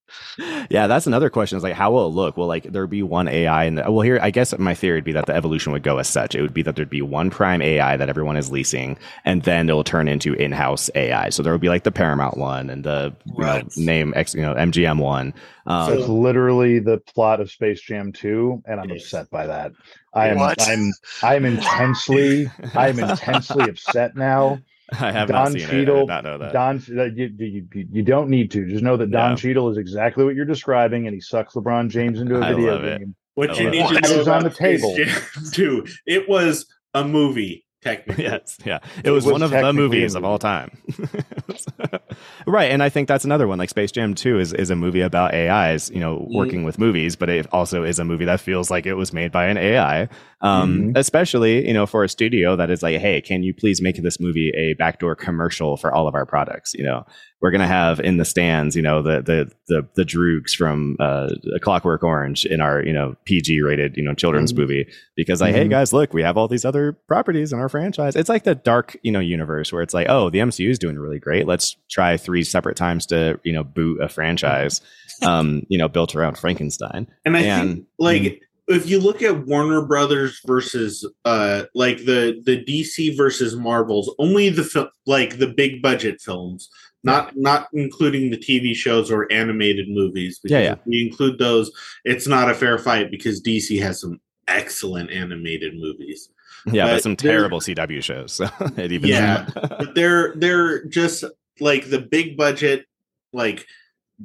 yeah 0.70 0.88
that's 0.88 1.08
another 1.08 1.30
question 1.30 1.58
is 1.58 1.64
like 1.64 1.74
how 1.74 1.92
will 1.92 2.08
it 2.08 2.12
look 2.12 2.38
will 2.38 2.48
like 2.48 2.64
there 2.64 2.88
be 2.88 3.04
one 3.04 3.28
ai 3.28 3.64
and 3.66 3.76
well 3.78 4.02
here 4.02 4.20
i 4.22 4.32
guess 4.32 4.58
my 4.58 4.74
theory 4.74 4.98
would 4.98 5.04
be 5.04 5.12
that 5.12 5.26
the 5.26 5.36
evolution 5.36 5.72
would 5.74 5.84
go 5.84 5.98
as 5.98 6.08
such 6.08 6.36
it 6.36 6.42
would 6.42 6.54
be 6.54 6.62
that 6.62 6.76
there'd 6.76 6.90
be 6.90 7.02
one 7.02 7.30
prime 7.30 7.62
ai 7.62 7.98
that 7.98 8.10
everyone 8.10 8.36
is 8.38 8.52
leasing 8.52 8.98
and 9.26 9.44
then 9.44 9.70
it'll 9.70 9.84
turn 9.84 10.08
into 10.08 10.34
in-house 10.34 10.90
ai 10.96 11.30
so 11.30 11.44
there 11.44 11.52
will 11.52 11.60
be 11.60 11.70
like 11.70 11.84
the 11.84 11.92
paramount 11.92 12.38
one 12.38 12.70
and 12.70 12.84
the 12.84 13.14
you 13.26 13.44
know, 13.44 13.62
name 13.78 14.14
x 14.16 14.34
you 14.34 14.42
know 14.42 14.54
mgm 14.56 15.00
one 15.00 15.34
um, 15.66 15.88
So- 15.88 16.00
It's 16.00 16.08
literally 16.10 16.80
the 16.80 16.98
plot 16.98 17.40
of 17.40 17.50
Space 17.50 17.80
Jam 17.80 18.12
2, 18.12 18.64
and 18.66 18.82
I'm 18.82 18.92
upset 18.92 19.30
by 19.30 19.48
that. 19.48 19.72
I 20.14 20.28
am 20.28 20.38
What? 20.38 20.62
I'm 20.68 20.92
I'm 21.22 21.46
intensely 21.46 22.52
I'm 22.76 23.00
intensely 23.00 23.70
upset 23.70 24.16
now. 24.18 24.60
i 25.02 25.12
have 25.12 25.28
Don 25.30 25.44
not 25.44 25.52
seen 25.54 25.62
it 25.62 25.70
i 25.70 25.76
did 25.86 26.08
not 26.08 26.24
know 26.24 26.38
that 26.38 26.54
Don, 26.54 26.82
you, 26.88 27.34
you, 27.38 27.68
you, 27.74 27.88
you 27.92 28.04
don't 28.04 28.30
need 28.30 28.52
to. 28.52 28.68
Just 28.68 28.84
know 28.84 28.98
that 28.98 29.12
Don 29.12 29.32
Yeah. 29.32 29.36
Cheadle 29.36 29.70
is 29.70 29.78
exactly 29.78 30.24
what 30.24 30.36
you're 30.36 30.46
describing, 30.46 31.08
and 31.08 31.14
he 31.14 31.22
sucks 31.22 31.54
LeBron 31.54 31.90
James 31.90 32.20
into 32.20 32.36
a 32.38 32.42
I 32.42 32.54
video 32.54 32.74
love 32.74 32.84
it. 32.84 33.00
game. 33.00 33.16
what 33.36 33.50
I 33.52 33.54
you 33.60 33.64
love 33.66 33.72
need 33.74 33.88
to 33.88 33.94
know 33.94 34.00
That 34.02 34.20
is 34.20 34.28
on 34.28 34.44
the 34.44 34.50
table. 34.50 34.94
Space 34.94 35.32
Jam 35.36 35.44
2 35.52 35.86
it 36.06 36.30
was 36.30 36.66
a 36.94 37.04
movie 37.04 37.66
technically 37.84 38.24
Yes, 38.30 38.58
yeah. 38.66 38.80
It 39.04 39.12
was, 39.12 39.26
was 39.26 39.34
one 39.34 39.42
of 39.44 39.52
the 39.52 39.74
movies 39.74 40.16
of 40.16 40.24
all 40.24 40.40
time. 40.40 40.72
right, 42.48 42.72
and 42.72 42.82
I 42.84 42.90
think 42.90 43.08
that's 43.08 43.26
another 43.26 43.48
one. 43.48 43.58
Like 43.60 43.70
Space 43.70 43.92
Jam 43.92 44.14
2 44.14 44.40
is 44.40 44.54
is 44.54 44.70
a 44.70 44.76
movie 44.76 45.02
about 45.02 45.34
AIs, 45.34 45.90
you 45.90 46.00
know, 46.00 46.14
Mm-hmm. 46.14 46.36
working 46.38 46.64
with 46.64 46.78
movies, 46.80 47.16
but 47.16 47.30
it 47.30 47.48
also 47.52 47.84
is 47.84 48.00
a 48.00 48.06
movie 48.06 48.26
that 48.26 48.40
feels 48.40 48.70
like 48.70 48.86
it 48.86 48.94
was 48.94 49.12
made 49.14 49.32
by 49.32 49.46
an 49.48 49.58
AI. 49.58 50.08
Um, 50.42 50.92
Mhm. 50.94 50.98
especially, 50.98 51.66
you 51.68 51.74
know, 51.74 51.86
for 51.86 52.04
a 52.04 52.10
studio 52.10 52.56
that 52.56 52.70
is 52.70 52.84
like, 52.84 53.00
hey, 53.00 53.22
can 53.22 53.44
you 53.44 53.54
please 53.54 53.82
make 53.82 53.96
this 54.02 54.20
movie 54.20 54.52
a 54.56 54.74
backdoor 54.76 55.16
commercial 55.16 55.78
for 55.78 55.94
all 55.94 56.08
of 56.08 56.16
our 56.16 56.26
products? 56.26 56.74
You 56.74 56.84
know, 56.84 57.06
we're 57.44 57.52
gonna 57.52 57.68
have 57.68 58.00
in 58.00 58.16
the 58.18 58.24
stands, 58.26 58.74
you 58.76 58.82
know, 58.82 59.02
the 59.04 59.22
the 59.22 59.52
the 59.68 59.86
the 59.96 60.04
Droogs 60.04 60.56
from 60.56 60.96
uh, 61.00 61.30
Clockwork 61.62 62.02
Orange 62.02 62.46
in 62.46 62.62
our 62.62 62.82
you 62.84 62.94
know 62.94 63.16
PG 63.26 63.62
rated 63.62 63.98
you 63.98 64.02
know 64.04 64.14
children's 64.14 64.54
Mhm. 64.54 64.58
movie 64.60 64.88
because 65.18 65.42
like, 65.42 65.54
hey 65.54 65.66
Mhm. 65.66 65.70
guys, 65.70 65.92
look, 65.92 66.14
we 66.14 66.24
have 66.24 66.38
all 66.38 66.48
these 66.48 66.64
other 66.64 66.94
properties 67.08 67.52
in 67.52 67.60
our 67.60 67.68
franchise. 67.68 68.16
It's 68.16 68.30
like 68.30 68.46
the 68.46 68.56
dark 68.56 68.96
you 69.04 69.12
know 69.12 69.20
universe 69.20 69.74
where 69.74 69.82
it's 69.82 69.94
like, 69.94 70.08
oh, 70.10 70.30
the 70.30 70.40
MCU 70.40 70.70
is 70.70 70.80
doing 70.80 70.98
really 70.98 71.20
great. 71.20 71.46
Let's 71.46 71.76
try 71.92 72.16
three 72.16 72.44
separate 72.44 72.78
times 72.78 73.06
to 73.08 73.38
you 73.44 73.52
know 73.52 73.64
boot 73.66 74.02
a 74.02 74.08
franchise, 74.08 74.80
um, 75.22 75.64
you 75.68 75.78
know, 75.78 75.90
built 75.90 76.16
around 76.16 76.38
Frankenstein. 76.38 77.08
And 77.26 77.36
I 77.36 77.42
And- 77.42 77.74
think 77.76 77.86
like 78.00 78.42
if 78.70 78.90
you 78.90 78.98
look 79.02 79.22
at 79.22 79.46
Warner 79.46 79.86
Brothers 79.86 80.40
versus 80.48 81.06
uh 81.26 81.64
like 81.76 81.98
the 82.06 82.42
the 82.46 82.64
DC 82.64 83.18
versus 83.18 83.54
Marvels, 83.58 84.16
only 84.18 84.48
the 84.48 84.64
fil- 84.64 84.90
like 85.06 85.40
the 85.40 85.48
big 85.48 85.82
budget 85.82 86.22
films, 86.22 86.70
not 87.04 87.36
not 87.36 87.68
including 87.74 88.30
the 88.32 88.38
TV 88.38 88.76
shows 88.76 89.12
or 89.12 89.32
animated 89.32 89.90
movies. 89.90 90.40
Because 90.40 90.52
Yeah, 90.54 90.62
yeah. 90.62 90.72
if 90.74 90.80
we 90.86 91.02
include 91.06 91.38
those, 91.40 91.72
it's 92.06 92.28
not 92.28 92.50
a 92.50 92.54
fair 92.54 92.78
fight 92.78 93.12
because 93.12 93.42
DC 93.42 93.82
has 93.82 94.00
some 94.02 94.20
excellent 94.48 95.12
animated 95.12 95.76
movies. 95.76 96.30
Yeah, 96.66 96.86
But 96.86 96.92
but 96.94 97.04
some 97.04 97.16
terrible 97.16 97.60
CW 97.60 98.02
shows. 98.04 98.34
So 98.34 98.48
it 98.78 98.92
even 98.92 99.10
Yeah. 99.10 99.48
But 99.56 99.96
they're 99.96 100.34
they're 100.36 100.86
just 100.86 101.24
like 101.60 101.90
the 101.90 102.00
big 102.00 102.38
budget 102.38 102.86
like 103.34 103.66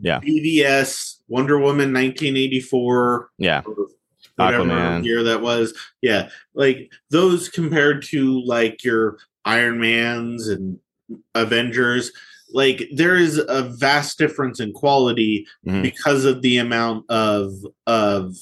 Yeah. 0.00 0.20
BVS, 0.20 1.16
Wonder 1.28 1.58
Woman 1.58 1.92
1984, 1.92 3.30
yeah, 3.38 3.62
whatever 4.36 5.00
year 5.02 5.22
that 5.24 5.40
was. 5.42 5.74
Yeah, 6.00 6.28
like 6.54 6.92
those 7.10 7.48
compared 7.48 8.02
to 8.04 8.40
like 8.44 8.84
your 8.84 9.18
Iron 9.44 9.80
Man's 9.80 10.46
and 10.48 10.78
Avengers, 11.34 12.12
like 12.52 12.88
there 12.94 13.16
is 13.16 13.38
a 13.48 13.62
vast 13.62 14.18
difference 14.18 14.58
in 14.60 14.72
quality 14.72 15.46
Mhm. 15.66 15.82
because 15.82 16.24
of 16.24 16.42
the 16.42 16.56
amount 16.58 17.04
of 17.10 17.52
of 17.86 18.36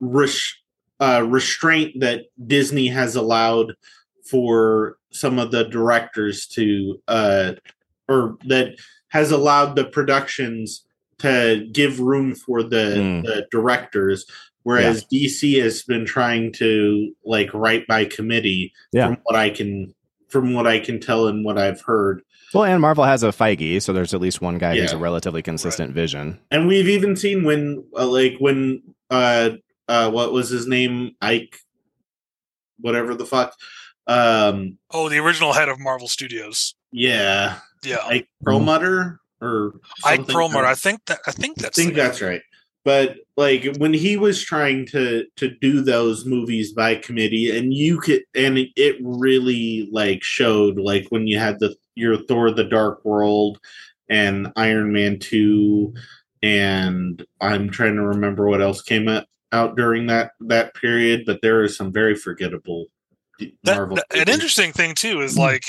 res- 0.00 0.54
uh, 1.00 1.24
restraint 1.28 2.00
that 2.00 2.24
Disney 2.46 2.88
has 2.88 3.16
allowed 3.16 3.74
for 4.24 4.96
some 5.10 5.38
of 5.38 5.50
the 5.50 5.64
directors 5.64 6.46
to 6.46 7.00
uh 7.08 7.52
or 8.08 8.36
that 8.46 8.76
has 9.08 9.30
allowed 9.30 9.74
the 9.74 9.84
productions 9.84 10.84
to 11.18 11.66
give 11.72 11.98
room 11.98 12.34
for 12.34 12.62
the, 12.62 12.94
Mm. 12.96 13.24
the 13.24 13.46
directors 13.50 14.24
whereas 14.64 15.04
DC 15.10 15.58
has 15.60 15.82
been 15.82 16.04
trying 16.04 16.52
to 16.52 17.10
like 17.24 17.52
write 17.54 17.86
by 17.86 18.04
committee 18.04 18.72
Yeah. 18.92 19.06
from 19.08 19.16
what 19.24 19.36
I 19.36 19.50
can 19.50 19.94
from 20.28 20.52
what 20.52 20.66
I 20.66 20.78
can 20.78 21.00
tell 21.00 21.26
and 21.26 21.42
what 21.44 21.56
I've 21.56 21.80
heard 21.80 22.20
Well, 22.54 22.64
and 22.64 22.80
Marvel 22.80 23.04
has 23.04 23.22
a 23.22 23.28
Feige, 23.28 23.80
so 23.82 23.92
there's 23.92 24.14
at 24.14 24.20
least 24.20 24.40
one 24.40 24.58
guy 24.58 24.76
who's 24.78 24.92
a 24.92 24.98
relatively 24.98 25.42
consistent 25.42 25.94
vision. 25.94 26.38
and 26.50 26.66
we've 26.66 26.88
even 26.88 27.14
seen 27.16 27.44
when 27.44 27.84
uh, 27.96 28.06
like 28.06 28.36
when 28.38 28.82
uh 29.10 29.50
uh 29.88 30.10
what 30.10 30.32
was 30.32 30.48
his 30.48 30.66
name 30.66 31.12
Ike 31.20 31.56
whatever 32.80 33.14
the 33.14 33.26
fuck 33.26 33.54
um 34.06 34.78
Oh, 34.90 35.08
the 35.08 35.18
original 35.18 35.52
head 35.52 35.68
of 35.68 35.78
Marvel 35.78 36.08
Studios. 36.08 36.74
yeah 36.92 37.58
Yeah, 37.84 37.98
Ike 38.04 38.28
Perlmutter 38.42 39.20
or 39.40 39.74
Ike. 40.04 40.26
Perlmutter. 40.26 40.66
I 40.66 40.74
think 40.74 41.04
that 41.06 41.20
I 41.26 41.30
think 41.32 41.58
I 41.58 41.62
that's 41.62 41.76
think 41.76 41.94
that's 41.94 42.20
right. 42.22 42.42
But 42.84 43.16
like 43.36 43.76
when 43.76 43.92
he 43.92 44.16
was 44.16 44.42
trying 44.42 44.86
to 44.86 45.26
to 45.36 45.50
do 45.60 45.82
those 45.82 46.24
movies 46.24 46.72
by 46.72 46.94
committee, 46.94 47.56
and 47.56 47.74
you 47.74 47.98
could, 47.98 48.22
and 48.34 48.56
it, 48.56 48.70
it 48.76 48.96
really 49.02 49.88
like 49.92 50.22
showed 50.22 50.78
like 50.78 51.06
when 51.10 51.26
you 51.26 51.38
had 51.38 51.60
the 51.60 51.76
your 51.98 52.16
Thor: 52.16 52.50
The 52.50 52.64
Dark 52.64 53.04
World 53.04 53.58
and 54.08 54.52
Iron 54.56 54.92
Man 54.92 55.18
two, 55.18 55.92
and 56.42 57.24
I'm 57.40 57.68
trying 57.70 57.96
to 57.96 58.02
remember 58.02 58.48
what 58.48 58.62
else 58.62 58.80
came 58.82 59.08
out, 59.08 59.26
out 59.52 59.76
during 59.76 60.06
that 60.06 60.32
that 60.40 60.74
period, 60.74 61.24
but 61.26 61.40
there 61.42 61.62
are 61.62 61.68
some 61.68 61.92
very 61.92 62.14
forgettable 62.14 62.86
That, 63.38 63.52
Marvel. 63.76 63.96
that- 63.96 64.28
an 64.28 64.32
interesting 64.32 64.72
thing 64.72 64.94
too 64.94 65.20
is 65.20 65.36
like 65.36 65.64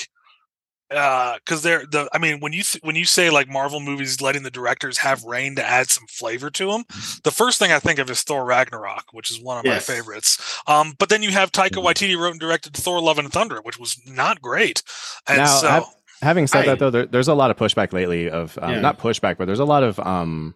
uh 0.92 1.36
because 1.46 1.62
they're 1.62 1.86
the 1.92 2.10
i 2.14 2.18
mean 2.18 2.40
when 2.40 2.52
you 2.52 2.64
th- 2.64 2.82
when 2.84 2.96
you 2.96 3.06
say 3.06 3.30
like 3.30 3.48
marvel 3.48 3.80
movies 3.80 4.22
letting 4.22 4.42
the 4.42 4.50
directors 4.50 4.98
have 4.98 5.24
reign 5.24 5.56
to 5.56 5.64
add 5.64 5.88
some 5.88 6.08
flavor 6.10 6.50
to 6.50 6.72
them 6.72 6.84
the 7.24 7.30
first 7.30 7.60
thing 7.60 7.72
i 7.72 7.78
think 7.78 8.00
of 8.00 8.10
is 8.10 8.24
thor 8.24 8.44
ragnarok 8.44 9.04
which 9.12 9.30
is 9.30 9.40
one 9.40 9.60
of 9.60 9.66
Yes. 9.66 9.88
my 9.88 9.94
favorites 9.94 10.60
um 10.66 10.96
but 10.98 11.10
then 11.10 11.22
you 11.22 11.30
have 11.30 11.52
taika 11.52 11.74
Mhm. 11.80 11.84
waititi 11.86 12.18
wrote 12.18 12.32
and 12.32 12.40
directed 12.40 12.76
thor 12.76 13.00
love 13.00 13.20
and 13.20 13.32
thunder 13.32 13.60
which 13.62 13.78
was 13.78 14.02
not 14.08 14.42
great 14.42 14.82
and 15.28 15.38
Now, 15.38 15.46
so 15.62 15.68
I've- 15.70 15.86
Having 16.22 16.48
said 16.48 16.64
I- 16.64 16.66
that, 16.68 16.80
though, 16.80 16.90
there, 16.90 17.06
there's 17.06 17.28
a 17.28 17.34
lot 17.34 17.52
of 17.52 17.58
pushback 17.58 17.94
lately 17.94 18.30
of 18.30 18.58
um, 18.62 18.72
Yeah. 18.74 18.80
not 18.82 19.00
pushback, 19.00 19.38
but 19.38 19.46
there's 19.46 19.60
a 19.60 19.66
lot 19.66 19.84
of 19.84 20.00
um, 20.00 20.54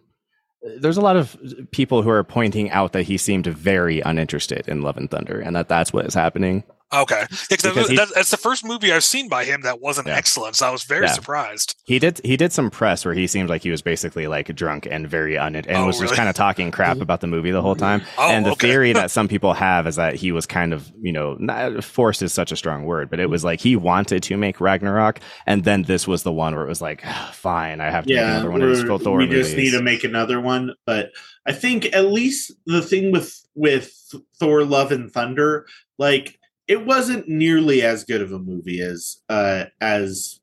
there's 0.78 0.96
a 0.96 1.00
lot 1.02 1.16
of 1.16 1.36
people 1.72 2.02
who 2.02 2.10
are 2.10 2.24
pointing 2.24 2.70
out 2.70 2.92
that 2.92 3.02
he 3.02 3.16
seemed 3.18 3.46
very 3.46 4.00
uninterested 4.00 4.66
in 4.68 4.80
Love 4.82 4.96
and 4.96 5.10
Thunder, 5.10 5.38
and 5.40 5.54
that 5.56 5.68
that's 5.68 5.92
what 5.92 6.06
is 6.06 6.14
happening. 6.14 6.64
Okay 7.02 7.26
yeah, 7.50 7.56
'cause 7.56 7.62
Because 7.74 7.88
that- 7.88 8.08
that's 8.14 8.30
the 8.30 8.36
first 8.36 8.64
movie 8.64 8.92
i've 8.92 9.04
seen 9.04 9.28
by 9.28 9.44
him 9.44 9.62
that 9.62 9.80
wasn't 9.80 10.06
Yeah. 10.06 10.16
excellent 10.16 10.56
so 10.56 10.66
i 10.66 10.70
was 10.70 10.84
very 10.84 11.06
Yeah. 11.06 11.12
surprised 11.12 11.74
He 11.84 11.98
did 11.98 12.20
he 12.24 12.36
did 12.36 12.52
some 12.52 12.70
press 12.70 13.04
where 13.04 13.14
he 13.14 13.26
seemed 13.26 13.48
like 13.48 13.62
he 13.62 13.70
was 13.70 13.82
basically 13.82 14.26
like 14.26 14.54
drunk 14.54 14.86
and 14.90 15.08
very 15.08 15.36
un 15.38 15.54
and 15.56 15.66
Oh, 15.70 15.86
was 15.86 15.98
just 15.98 16.14
kind 16.14 16.28
of 16.28 16.34
talking 16.34 16.70
crap 16.70 17.00
about 17.00 17.20
the 17.20 17.26
movie 17.26 17.50
the 17.50 17.60
whole 17.62 17.76
time. 17.76 18.02
oh 18.18 18.30
and 18.30 18.46
the 18.46 18.52
okay. 18.52 18.68
theory 18.68 18.92
that 18.92 19.10
some 19.18 19.28
people 19.28 19.52
have 19.54 19.86
is 19.86 19.96
that 19.96 20.14
he 20.14 20.32
was 20.32 20.46
kind 20.46 20.72
of, 20.72 20.90
you 21.00 21.12
know, 21.12 21.36
not, 21.38 21.82
forced 21.84 22.22
is 22.22 22.32
such 22.32 22.52
a 22.52 22.56
strong 22.56 22.84
word, 22.84 23.10
but 23.10 23.20
it 23.20 23.28
was 23.28 23.44
like 23.44 23.60
he 23.60 23.76
wanted 23.76 24.22
to 24.24 24.36
make 24.36 24.60
Ragnarok, 24.60 25.20
and 25.46 25.64
then 25.64 25.82
this 25.82 26.06
was 26.08 26.22
the 26.22 26.32
one 26.32 26.54
where 26.54 26.64
it 26.64 26.68
was 26.68 26.80
like, 26.80 27.02
"Ah, 27.04 27.30
fine, 27.34 27.80
I 27.80 27.90
have 27.90 28.06
to 28.06 28.14
make 28.14 28.22
another 28.22 28.50
one 28.50 28.62
of 28.62 28.68
these 28.68 28.84
we're- 28.84 28.98
Thor 28.98 29.18
we 29.18 29.26
movies. 29.26 29.46
just 29.46 29.56
need 29.56 29.70
to 29.72 29.82
make 29.82 30.04
another 30.04 30.40
one. 30.40 30.72
But 30.86 31.10
I 31.46 31.52
think 31.52 31.86
at 31.94 32.06
least 32.06 32.52
the 32.66 32.80
thing 32.82 33.12
with 33.12 33.38
with 33.54 33.92
Thor: 34.38 34.64
Love 34.64 34.90
and 34.92 35.12
Thunder, 35.12 35.66
like 35.98 36.38
it 36.66 36.84
wasn't 36.86 37.28
nearly 37.28 37.82
as 37.82 38.04
good 38.04 38.22
of 38.22 38.32
a 38.32 38.38
movie 38.38 38.80
as 38.80 39.18
uh 39.28 39.64
as 39.80 40.40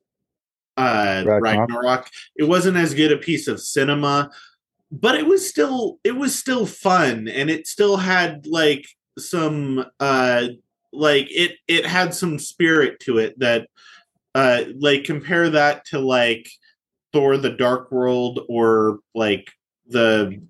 uh 0.76 1.22
Ragnarok. 1.26 1.68
Ragnarok. 1.68 2.10
It 2.36 2.44
wasn't 2.44 2.76
as 2.76 2.94
good 2.94 3.12
a 3.12 3.16
piece 3.18 3.48
of 3.48 3.60
cinema, 3.60 4.30
but 4.90 5.14
it 5.14 5.26
was 5.26 5.48
still 5.48 5.98
it 6.04 6.16
was 6.16 6.38
still 6.38 6.66
fun, 6.66 7.28
and 7.28 7.50
it 7.50 7.66
still 7.66 7.96
had 7.96 8.46
like 8.46 8.86
some 9.18 9.84
uh 10.00 10.48
like 10.92 11.26
it 11.30 11.56
it 11.68 11.86
had 11.86 12.14
some 12.14 12.38
spirit 12.38 13.00
to 13.00 13.18
it 13.18 13.38
that 13.38 13.68
uh 14.34 14.62
like 14.78 15.04
compare 15.04 15.50
that 15.50 15.84
to 15.86 15.98
like 15.98 16.48
Thor 17.12 17.36
the 17.36 17.50
Dark 17.50 17.90
World 17.92 18.40
or 18.48 19.00
like 19.14 19.50
the 19.88 20.40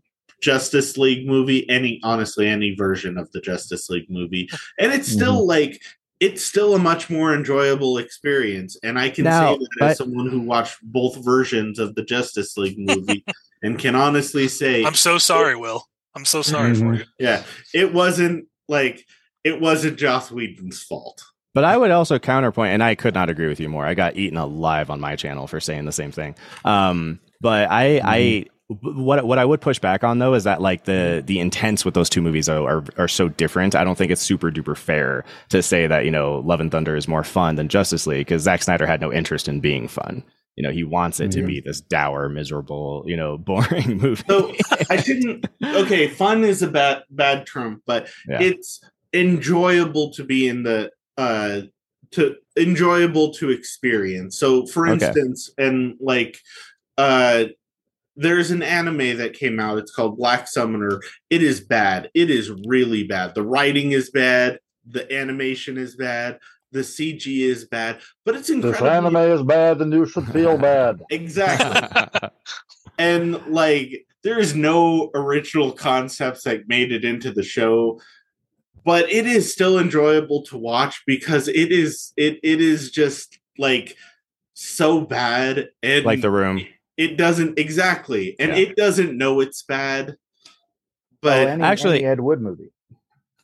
Justice 0.42 0.98
League 0.98 1.26
movie, 1.26 1.68
any 1.70 2.00
honestly, 2.02 2.46
any 2.46 2.74
version 2.74 3.16
of 3.16 3.30
the 3.32 3.40
Justice 3.40 3.88
League 3.88 4.10
movie. 4.10 4.48
And 4.78 4.92
it's 4.92 5.08
still 5.10 5.46
like 5.46 5.80
it's 6.20 6.44
still 6.44 6.74
a 6.74 6.78
much 6.78 7.08
more 7.10 7.34
enjoyable 7.34 7.98
experience. 7.98 8.76
And 8.84 8.98
I 8.98 9.08
can 9.10 9.24
Now, 9.24 9.54
say 9.54 9.58
that 9.58 9.68
but- 9.80 9.90
as 9.90 9.98
someone 9.98 10.28
who 10.28 10.40
watched 10.40 10.78
both 10.82 11.16
versions 11.24 11.78
of 11.78 11.94
the 11.94 12.02
Justice 12.04 12.56
League 12.56 12.78
movie 12.78 13.24
and 13.62 13.78
can 13.78 13.94
honestly 13.94 14.48
say 14.48 14.84
i'm 14.84 14.94
so 14.94 15.18
sorry 15.18 15.54
will 15.54 15.86
i'm 16.16 16.24
so 16.24 16.42
sorry 16.42 16.74
for 16.74 16.84
Mhm. 16.86 16.98
you 16.98 17.04
yeah, 17.20 17.44
it 17.72 17.92
wasn't 17.94 18.46
like 18.68 19.06
it 19.44 19.60
wasn't 19.60 19.98
Joss 19.98 20.30
Whedon's 20.30 20.82
fault. 20.82 21.22
But 21.54 21.64
I 21.64 21.76
would 21.76 21.90
also 21.90 22.18
counterpoint, 22.18 22.72
and 22.72 22.82
I 22.82 22.94
could 22.94 23.12
not 23.14 23.28
agree 23.28 23.46
with 23.48 23.60
you 23.60 23.68
more. 23.68 23.84
I 23.84 23.94
got 23.94 24.16
eaten 24.16 24.38
alive 24.38 24.88
on 24.88 25.00
my 25.00 25.16
channel 25.16 25.46
for 25.46 25.60
saying 25.60 25.84
the 25.84 25.92
same 25.92 26.10
thing. 26.12 26.34
Um, 26.64 27.18
but 27.42 27.68
I, 27.70 28.00
I, 28.04 28.44
what 28.80 29.24
what 29.26 29.38
I 29.38 29.44
would 29.44 29.60
push 29.60 29.78
back 29.78 30.04
on 30.04 30.18
though 30.18 30.34
is 30.34 30.44
that 30.44 30.60
like 30.60 30.84
the 30.84 31.22
the 31.24 31.38
intents 31.40 31.84
with 31.84 31.94
those 31.94 32.08
two 32.08 32.22
movies 32.22 32.48
are, 32.48 32.62
are 32.78 32.84
are 32.96 33.08
so 33.08 33.28
different. 33.28 33.74
I 33.74 33.84
don't 33.84 33.96
think 33.96 34.10
it's 34.12 34.22
super 34.22 34.50
duper 34.50 34.76
fair 34.76 35.24
to 35.50 35.62
say 35.62 35.86
that 35.86 36.04
you 36.04 36.10
know 36.10 36.40
Love 36.44 36.60
and 36.60 36.70
Thunder 36.70 36.96
is 36.96 37.06
more 37.08 37.24
fun 37.24 37.56
than 37.56 37.68
Justice 37.68 38.06
League 38.06 38.26
because 38.26 38.42
Zack 38.42 38.62
Snyder 38.62 38.86
had 38.86 39.00
no 39.00 39.12
interest 39.12 39.48
in 39.48 39.60
being 39.60 39.88
fun. 39.88 40.22
You 40.56 40.62
know, 40.62 40.70
he 40.70 40.84
wants 40.84 41.18
it 41.18 41.30
to 41.32 41.42
be 41.46 41.60
this 41.60 41.80
dour, 41.80 42.28
miserable, 42.28 43.04
you 43.06 43.16
know, 43.16 43.38
boring 43.48 43.96
movie. 43.96 44.22
So 44.28 44.52
I 44.90 44.96
didn't. 44.98 45.46
Okay, 45.64 46.08
fun 46.08 46.44
is 46.44 46.62
a 46.62 46.68
bad 46.68 47.04
bad 47.10 47.46
term, 47.46 47.82
but 47.86 48.08
Yeah. 48.28 48.42
it's 48.42 48.82
enjoyable 49.14 50.10
to 50.12 50.24
be 50.24 50.48
in 50.48 50.62
the 50.62 50.90
uh 51.16 51.62
to 52.12 52.36
enjoyable 52.58 53.32
to 53.32 53.48
experience. 53.50 54.38
So, 54.38 54.66
for 54.66 54.86
Okay. 54.88 55.06
instance, 55.06 55.50
and 55.56 55.96
like 56.00 56.38
uh 56.98 57.44
there's 58.16 58.50
an 58.50 58.62
anime 58.62 59.16
that 59.18 59.34
came 59.34 59.58
out. 59.58 59.78
It's 59.78 59.94
called 59.94 60.16
Black 60.18 60.46
Summoner. 60.48 61.00
It 61.30 61.42
is 61.42 61.60
bad. 61.60 62.10
It 62.14 62.30
is 62.30 62.50
really 62.66 63.04
bad. 63.04 63.34
The 63.34 63.42
writing 63.42 63.92
is 63.92 64.10
bad. 64.10 64.58
The 64.86 65.10
animation 65.14 65.78
is 65.78 65.96
bad. 65.96 66.38
The 66.72 66.80
CG 66.80 67.26
is 67.40 67.64
bad. 67.66 68.00
But 68.24 68.34
it's 68.36 68.48
This 68.48 68.56
incredible. 68.56 68.88
anime 69.08 69.16
is 69.38 69.42
bad, 69.42 69.80
and 69.80 69.92
you 69.92 70.06
should 70.06 70.26
feel 70.28 70.56
bad. 70.72 71.02
Exactly. 71.10 72.28
and 72.98 73.44
like 73.46 74.06
there 74.22 74.38
is 74.38 74.54
no 74.54 75.10
original 75.14 75.72
concepts 75.72 76.44
that 76.44 76.68
made 76.68 76.92
it 76.92 77.04
into 77.04 77.32
the 77.32 77.42
show 77.42 77.98
but 78.84 79.10
it 79.10 79.26
is 79.26 79.50
still 79.52 79.78
enjoyable 79.78 80.42
to 80.42 80.58
watch 80.58 81.02
because 81.06 81.48
it 81.48 81.72
is 81.72 82.12
it 82.16 82.38
it 82.42 82.60
is 82.60 82.90
just 82.90 83.38
like 83.56 83.96
so 84.54 85.00
bad 85.00 85.68
and 85.82 86.04
like 86.04 86.20
the 86.20 86.30
room. 86.30 86.66
It 86.96 87.16
doesn't 87.16 87.58
exactly 87.58 88.36
and 88.38 88.50
Yeah. 88.52 88.58
it 88.58 88.76
doesn't 88.76 89.16
know 89.16 89.40
it's 89.40 89.62
bad 89.62 90.16
but 91.20 91.46
oh, 91.46 91.50
any, 91.50 91.62
actually- 91.62 91.98
any 91.98 92.06
Ed 92.06 92.20
Wood 92.20 92.40
movie. 92.40 92.72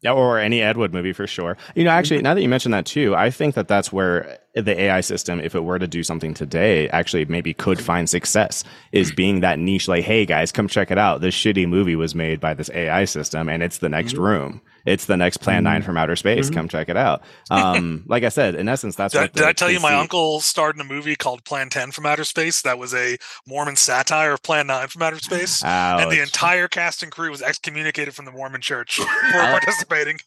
Yeah, 0.01 0.12
or 0.12 0.38
any 0.38 0.62
Ed 0.62 0.76
Wood 0.76 0.92
movie 0.94 1.12
for 1.12 1.26
sure. 1.26 1.57
You 1.74 1.82
know, 1.82 1.90
actually, 1.90 2.22
now 2.22 2.32
that 2.34 2.40
you 2.40 2.49
mention 2.49 2.70
that 2.70 2.86
too, 2.86 3.16
I 3.16 3.30
think 3.30 3.57
that 3.57 3.66
that's 3.66 3.92
where 3.92 4.38
the 4.64 4.80
AI 4.80 5.00
system, 5.00 5.40
if 5.40 5.54
it 5.54 5.61
were 5.64 5.78
to 5.78 5.86
do 5.88 6.02
something 6.02 6.34
today, 6.34 6.88
actually 6.90 7.24
maybe 7.24 7.54
could 7.54 7.80
find 7.80 8.09
success. 8.09 8.64
Is 8.92 9.12
being 9.12 9.40
that 9.40 9.59
niche, 9.59 9.88
like, 9.88 10.04
hey 10.04 10.24
guys, 10.26 10.52
come 10.52 10.68
check 10.68 10.90
it 10.90 10.98
out. 10.98 11.20
This 11.20 11.34
shitty 11.34 11.68
movie 11.68 11.96
was 11.96 12.14
made 12.14 12.40
by 12.40 12.54
this 12.54 12.70
AI 12.74 13.04
system, 13.04 13.48
and 13.48 13.62
it's 13.62 13.78
the 13.78 13.88
next 13.88 14.14
Mhm. 14.14 14.18
room. 14.18 14.61
It's 14.86 15.04
the 15.04 15.16
next 15.18 15.38
Plan 15.38 15.64
Nine 15.64 15.82
Mhm. 15.82 15.84
from 15.84 15.96
Outer 15.98 16.16
Space. 16.16 16.48
Mhm. 16.48 16.54
Come 16.54 16.68
check 16.68 16.88
it 16.88 16.96
out. 16.96 17.22
Um, 17.50 18.04
like 18.06 18.24
I 18.24 18.28
said, 18.30 18.54
in 18.54 18.68
essence, 18.68 18.94
that's 18.94 19.12
Did, 19.12 19.18
I- 19.18 19.22
what. 19.24 19.32
did 19.34 19.44
I 19.44 19.52
tell 19.52 19.70
you 19.70 19.80
my 19.80 19.90
conceit- 19.90 20.00
uncle 20.00 20.40
starred 20.40 20.74
in 20.76 20.80
a 20.80 20.84
movie 20.84 21.16
called 21.16 21.44
Plan 21.44 21.68
10 21.68 21.90
from 21.92 22.06
Outer 22.06 22.24
Space? 22.24 22.62
That 22.62 22.78
was 22.78 22.94
a 22.94 23.18
Mormon 23.46 23.76
satire 23.76 24.32
of 24.32 24.42
Plan 24.42 24.66
9 24.68 24.88
from 24.88 25.02
Outer 25.02 25.18
Space. 25.18 25.62
And 25.64 26.11
the 26.11 26.22
entire 26.22 26.68
cast 26.68 27.02
and 27.02 27.12
crew 27.12 27.30
was 27.30 27.42
excommunicated 27.42 28.14
from 28.14 28.24
the 28.24 28.30
Mormon 28.32 28.61
church 28.61 28.96
for 28.96 29.06
participating. 29.32 30.18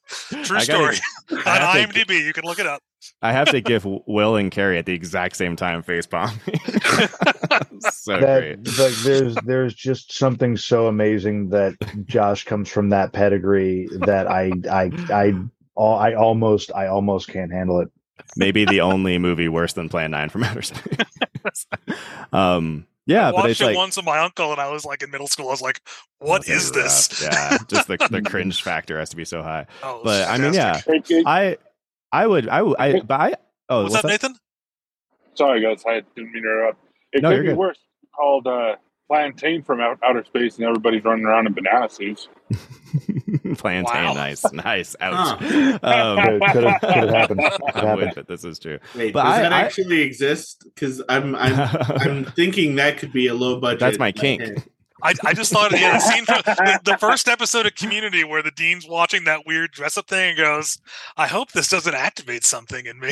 True 0.43 0.57
I 0.57 0.65
gotta- 0.65 0.95
story. 0.95 0.97
I 1.31 1.35
On 1.35 1.41
have 1.77 1.91
to- 1.93 1.99
IMDb, 1.99 2.23
you 2.25 2.33
can 2.33 2.43
look 2.43 2.59
it 2.59 2.67
up. 2.67 2.81
I 3.21 3.31
have 3.31 3.49
to 3.49 3.61
give 3.61 3.85
Will 3.85 4.35
and 4.35 4.51
Carrie 4.51 4.77
at 4.77 4.85
the 4.85 4.93
exact 4.93 5.35
same 5.35 5.55
time 5.55 5.81
face 5.83 6.05
palm. 6.05 6.39
so 7.89 8.19
that 8.19 8.39
great. 8.39 8.79
like 8.79 8.93
there's 9.03 9.35
there's 9.45 9.73
just 9.73 10.13
something 10.13 10.57
so 10.57 10.87
amazing 10.87 11.49
that 11.49 11.75
Josh 12.05 12.45
comes 12.45 12.69
from 12.69 12.89
that 12.89 13.13
pedigree 13.13 13.87
that 14.05 14.27
I 14.27 14.51
I 14.69 14.91
I 15.11 15.33
all 15.75 15.97
I 15.97 16.13
almost 16.13 16.71
I 16.73 16.87
almost 16.87 17.27
can't 17.27 17.51
handle 17.51 17.79
it. 17.81 17.89
Maybe 18.35 18.65
the 18.65 18.81
only 18.81 19.17
movie 19.17 19.49
worse 19.49 19.73
than 19.73 19.89
Plan 19.89 20.11
Nine 20.11 20.29
from 20.29 20.43
Outer 20.43 20.61
Space. 20.61 21.65
um, 22.33 22.85
yeah, 23.05 23.29
I 23.29 23.31
but 23.31 23.35
watched 23.35 23.49
it's 23.49 23.61
it 23.61 23.65
like 23.65 23.75
once 23.75 23.97
with 23.97 24.05
my 24.05 24.19
uncle, 24.19 24.51
and 24.51 24.61
I 24.61 24.69
was 24.69 24.85
like 24.85 25.01
in 25.01 25.09
middle 25.09 25.27
school. 25.27 25.47
I 25.47 25.51
was 25.51 25.61
like, 25.61 25.81
"What 26.19 26.47
is 26.47 26.71
That's 26.71 27.09
rough. 27.11 27.19
this?" 27.19 27.23
Yeah, 27.23 27.57
just 27.67 27.87
the, 27.87 27.97
the 28.09 28.21
cringe 28.21 28.61
factor 28.61 28.99
has 28.99 29.09
to 29.09 29.15
be 29.15 29.25
so 29.25 29.41
high. 29.41 29.65
Oh, 29.81 29.97
it 29.97 30.03
was 30.03 30.19
But 30.19 30.29
I 30.29 30.37
mean, 30.37 30.53
yeah, 30.53 30.73
fantastic. 30.77 31.07
Hey, 31.07 31.15
hey, 31.17 31.23
I, 31.25 31.57
I 32.11 32.27
would, 32.27 32.47
I 32.49 32.61
would, 32.61 32.75
I, 32.79 32.99
but 33.01 33.19
I. 33.19 33.33
Oh, 33.69 33.83
What's 33.83 33.93
what's 33.93 34.01
that, 34.03 34.07
Nathan? 34.09 34.35
sorry, 35.35 35.61
guys. 35.61 35.83
I 35.87 36.01
didn't 36.15 36.33
mean 36.33 36.43
to 36.43 36.49
interrupt. 36.49 36.79
It 37.13 37.21
No, 37.23 37.29
could 37.29 37.35
you're 37.35 37.43
be 37.43 37.49
good. 37.49 37.57
worse. 37.57 37.79
Called 38.13 38.47
uh, 38.47 38.75
Plantain 39.09 39.63
from 39.63 39.79
out, 39.79 39.97
outer 40.03 40.23
space, 40.25 40.57
and 40.57 40.65
everybody's 40.65 41.03
running 41.05 41.25
around 41.25 41.47
in 41.47 41.53
banana 41.53 41.89
suits. 41.89 42.27
Plantain, 43.57 43.83
Wow. 43.85 44.13
nice, 44.13 44.51
nice. 44.51 44.95
Ouch. 44.99 45.37
Huh. 45.39 45.79
Um, 45.83 46.39
Could 46.51 46.63
have 46.63 46.81
could 46.81 46.93
have 46.93 47.09
happened. 47.09 47.39
Could 47.41 47.61
I'm 47.75 47.85
happen. 47.87 48.07
with 48.09 48.17
it. 48.17 48.27
This 48.27 48.43
is 48.43 48.59
true. 48.59 48.79
Wait, 48.95 49.13
But 49.13 49.23
does 49.23 49.33
I- 49.33 49.41
that 49.43 49.53
I- 49.53 49.61
actually 49.61 50.01
exist? 50.01 50.63
Because 50.65 51.01
I'm 51.09 51.35
I'm 51.35 51.59
I'm 51.89 52.25
thinking 52.25 52.75
that 52.75 52.97
could 52.97 53.13
be 53.13 53.27
a 53.27 53.33
low 53.33 53.59
budget. 53.59 53.79
That's 53.79 53.99
my 53.99 54.11
kink. 54.11 54.41
I, 55.03 55.13
I 55.25 55.33
just 55.33 55.51
thought 55.51 55.73
of 55.73 55.79
yeah, 55.79 55.93
the 55.93 55.99
scene 55.99 56.25
from 56.25 56.41
the, 56.45 56.79
the 56.83 56.97
first 56.97 57.27
episode 57.27 57.65
of 57.65 57.75
Community 57.75 58.23
where 58.23 58.43
the 58.43 58.51
dean's 58.51 58.87
watching 58.87 59.23
that 59.25 59.45
weird 59.45 59.71
dress 59.71 59.97
up 59.97 60.07
thing 60.07 60.29
and 60.29 60.37
goes, 60.37 60.77
"I 61.17 61.27
hope 61.27 61.51
this 61.51 61.69
doesn't 61.69 61.95
activate 61.95 62.43
something 62.45 62.85
in 62.85 62.99
me." 62.99 63.11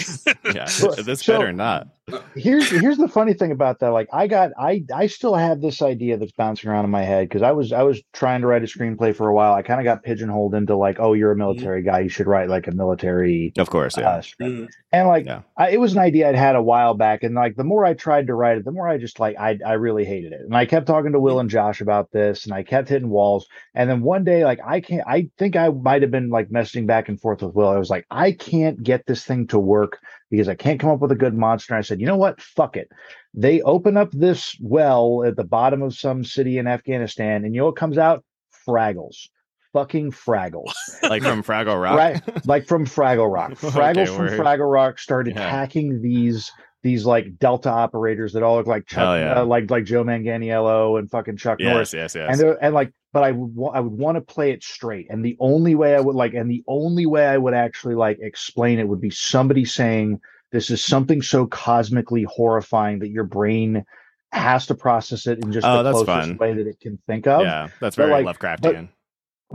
Yeah, 0.54 0.66
So- 0.66 0.92
this 0.92 1.22
so- 1.22 1.34
better 1.38 1.52
not. 1.54 1.88
Here's 2.36 2.70
here's 2.70 2.98
the 2.98 3.08
funny 3.08 3.34
thing 3.34 3.52
about 3.52 3.80
that 3.80 3.90
like 3.90 4.08
i 4.14 4.28
got 4.28 4.52
i 4.60 4.84
i 4.96 5.08
still 5.08 5.36
have 5.36 5.62
this 5.62 5.82
idea 5.82 6.18
that's 6.18 6.32
bouncing 6.32 6.70
around 6.70 6.86
in 6.86 6.92
my 6.92 7.04
head 7.04 7.28
because 7.28 7.42
i 7.42 7.52
was 7.52 7.72
i 7.72 7.82
was 7.82 8.02
trying 8.14 8.42
to 8.42 8.48
write 8.48 8.64
a 8.64 8.66
screenplay 8.66 9.16
for 9.16 9.28
a 9.28 9.34
while 9.34 9.54
i 9.54 9.62
kind 9.62 9.80
of 9.80 9.84
got 9.84 10.04
pigeonholed 10.04 10.54
into 10.56 10.76
like 10.76 10.98
oh 11.00 11.14
you're 11.14 11.32
a 11.32 11.36
military 11.36 11.82
guy 11.84 12.00
you 12.00 12.10
should 12.10 12.28
write 12.28 12.50
like 12.50 12.68
a 12.68 12.72
military 12.72 13.52
Of 13.58 13.70
course, 13.70 13.98
yeah. 13.98 14.10
uh, 14.10 14.22
script. 14.22 14.52
Mhm. 14.54 14.68
and 14.92 15.08
like 15.08 15.26
Yeah. 15.26 15.42
I, 15.58 15.70
it 15.72 15.80
was 15.80 15.94
an 15.94 16.00
idea 16.00 16.30
i'd 16.30 16.36
had 16.36 16.56
a 16.56 16.62
while 16.64 16.94
back 16.94 17.24
and 17.24 17.36
like 17.36 17.56
the 17.56 17.64
more 17.64 17.86
i 17.86 17.94
tried 17.94 18.28
to 18.28 18.34
write 18.34 18.58
it 18.58 18.66
the 18.66 18.72
more 18.72 18.88
i 18.88 18.98
just 18.98 19.20
like 19.20 19.38
i 19.40 19.58
i 19.66 19.74
really 19.74 20.06
hated 20.06 20.32
it 20.34 20.42
and 20.42 20.56
i 20.56 20.66
kept 20.66 20.88
talking 20.88 21.12
to 21.12 21.20
will 21.20 21.40
and 21.40 21.50
josh 21.50 21.82
about 21.82 22.12
this 22.12 22.46
and 22.46 22.54
i 22.54 22.64
kept 22.64 22.90
hitting 22.90 23.10
walls 23.10 23.48
and 23.76 23.90
then 23.90 24.02
one 24.02 24.24
day 24.24 24.44
like 24.46 24.60
i 24.66 24.80
can't 24.80 25.08
i 25.08 25.30
think 25.38 25.56
i 25.56 25.70
might 25.70 26.02
have 26.02 26.12
been 26.12 26.30
like 26.30 26.50
messaging 26.50 26.88
back 26.88 27.10
and 27.10 27.20
forth 27.22 27.42
with 27.42 27.56
will 27.56 27.70
i 27.70 27.78
was 27.78 27.90
like 27.90 28.06
i 28.12 28.32
can't 28.32 28.82
get 28.84 29.06
this 29.06 29.24
thing 29.26 29.48
to 29.48 29.60
work 29.60 30.00
because 30.30 30.48
I 30.48 30.56
can't 30.56 30.80
come 30.80 30.90
up 30.90 31.00
with 31.00 31.12
a 31.12 31.16
good 31.16 31.34
monster. 31.36 31.76
I 31.76 31.82
said, 31.82 32.00
you 32.00 32.08
know 32.08 32.18
what? 32.18 32.42
Fuck 32.42 32.78
it. 32.78 32.90
They 33.34 33.62
open 33.62 33.98
up 33.98 34.12
this 34.12 34.56
well 34.62 35.24
at 35.26 35.36
the 35.36 35.44
bottom 35.44 35.82
of 35.82 35.96
some 35.96 36.24
city 36.24 36.58
in 36.58 36.68
Afghanistan, 36.68 37.46
and 37.46 37.54
you 37.54 37.62
know 37.62 37.66
what 37.66 37.76
comes 37.76 37.98
out? 37.98 38.24
Fraggles. 38.68 39.28
Fucking 39.74 40.12
Fraggles. 40.12 40.74
like 41.04 41.22
from 41.22 41.44
Fraggle 41.44 41.82
Rock. 41.82 41.96
Right. 41.98 42.46
Like 42.48 42.66
from 42.66 42.86
Fraggle 42.86 43.32
Rock. 43.32 43.52
Okay, 43.64 43.68
Fraggles 43.78 44.08
from 44.08 44.26
word. 44.26 44.40
Fraggle 44.40 44.72
Rock 44.72 44.98
started 45.00 45.36
Yeah. 45.36 45.50
hacking 45.50 46.02
these 46.02 46.52
these 46.82 47.06
like 47.06 47.38
Delta 47.40 47.70
operators 47.70 48.34
that 48.34 48.42
all 48.42 48.56
look 48.56 48.66
like 48.66 48.88
Chuck, 48.88 49.20
yeah. 49.20 49.42
uh, 49.42 49.46
like 49.46 49.70
like 49.70 49.84
Joe 49.84 50.04
Manganiello 50.04 50.98
and 50.98 51.10
fucking 51.12 51.38
Chuck 51.38 51.60
Norris 51.60 51.94
Yes, 51.94 52.16
yes, 52.16 52.30
yes. 52.30 52.40
and 52.40 52.58
and 52.62 52.74
like 52.74 52.92
but 53.14 53.24
i 53.24 53.32
would 53.32 53.56
wa- 53.56 53.72
i 53.72 53.80
would 53.80 53.94
want 53.94 54.16
to 54.16 54.22
play 54.22 54.52
it 54.52 54.64
straight 54.64 55.08
and 55.10 55.24
the 55.24 55.36
only 55.40 55.76
way 55.76 55.96
i 55.96 56.00
would 56.00 56.16
like 56.16 56.34
and 56.34 56.50
the 56.50 56.64
only 56.68 57.06
way 57.06 57.26
i 57.26 57.38
would 57.38 57.54
actually 57.54 57.96
like 57.96 58.18
explain 58.22 58.80
it 58.80 58.88
would 58.88 59.02
be 59.02 59.10
somebody 59.10 59.66
saying 59.66 60.20
this 60.52 60.70
is 60.70 60.84
something 60.84 61.22
so 61.22 61.46
cosmically 61.46 62.24
horrifying 62.24 63.00
that 63.00 63.10
your 63.10 63.24
brain 63.24 63.84
has 64.32 64.66
to 64.68 64.76
process 64.76 65.26
it 65.28 65.44
in 65.44 65.52
just 65.52 65.66
Oh, 65.66 65.82
the 65.84 65.92
closest 65.92 66.08
fun. 66.08 66.38
way 66.38 66.54
that 66.54 66.68
it 66.68 66.80
can 66.80 67.00
think 67.08 67.26
of 67.28 67.42
yeah, 67.42 67.70
that's 67.80 67.96
very 67.96 68.12
but, 68.12 68.24
like, 68.24 68.40
Lovecraftian. 68.40 68.90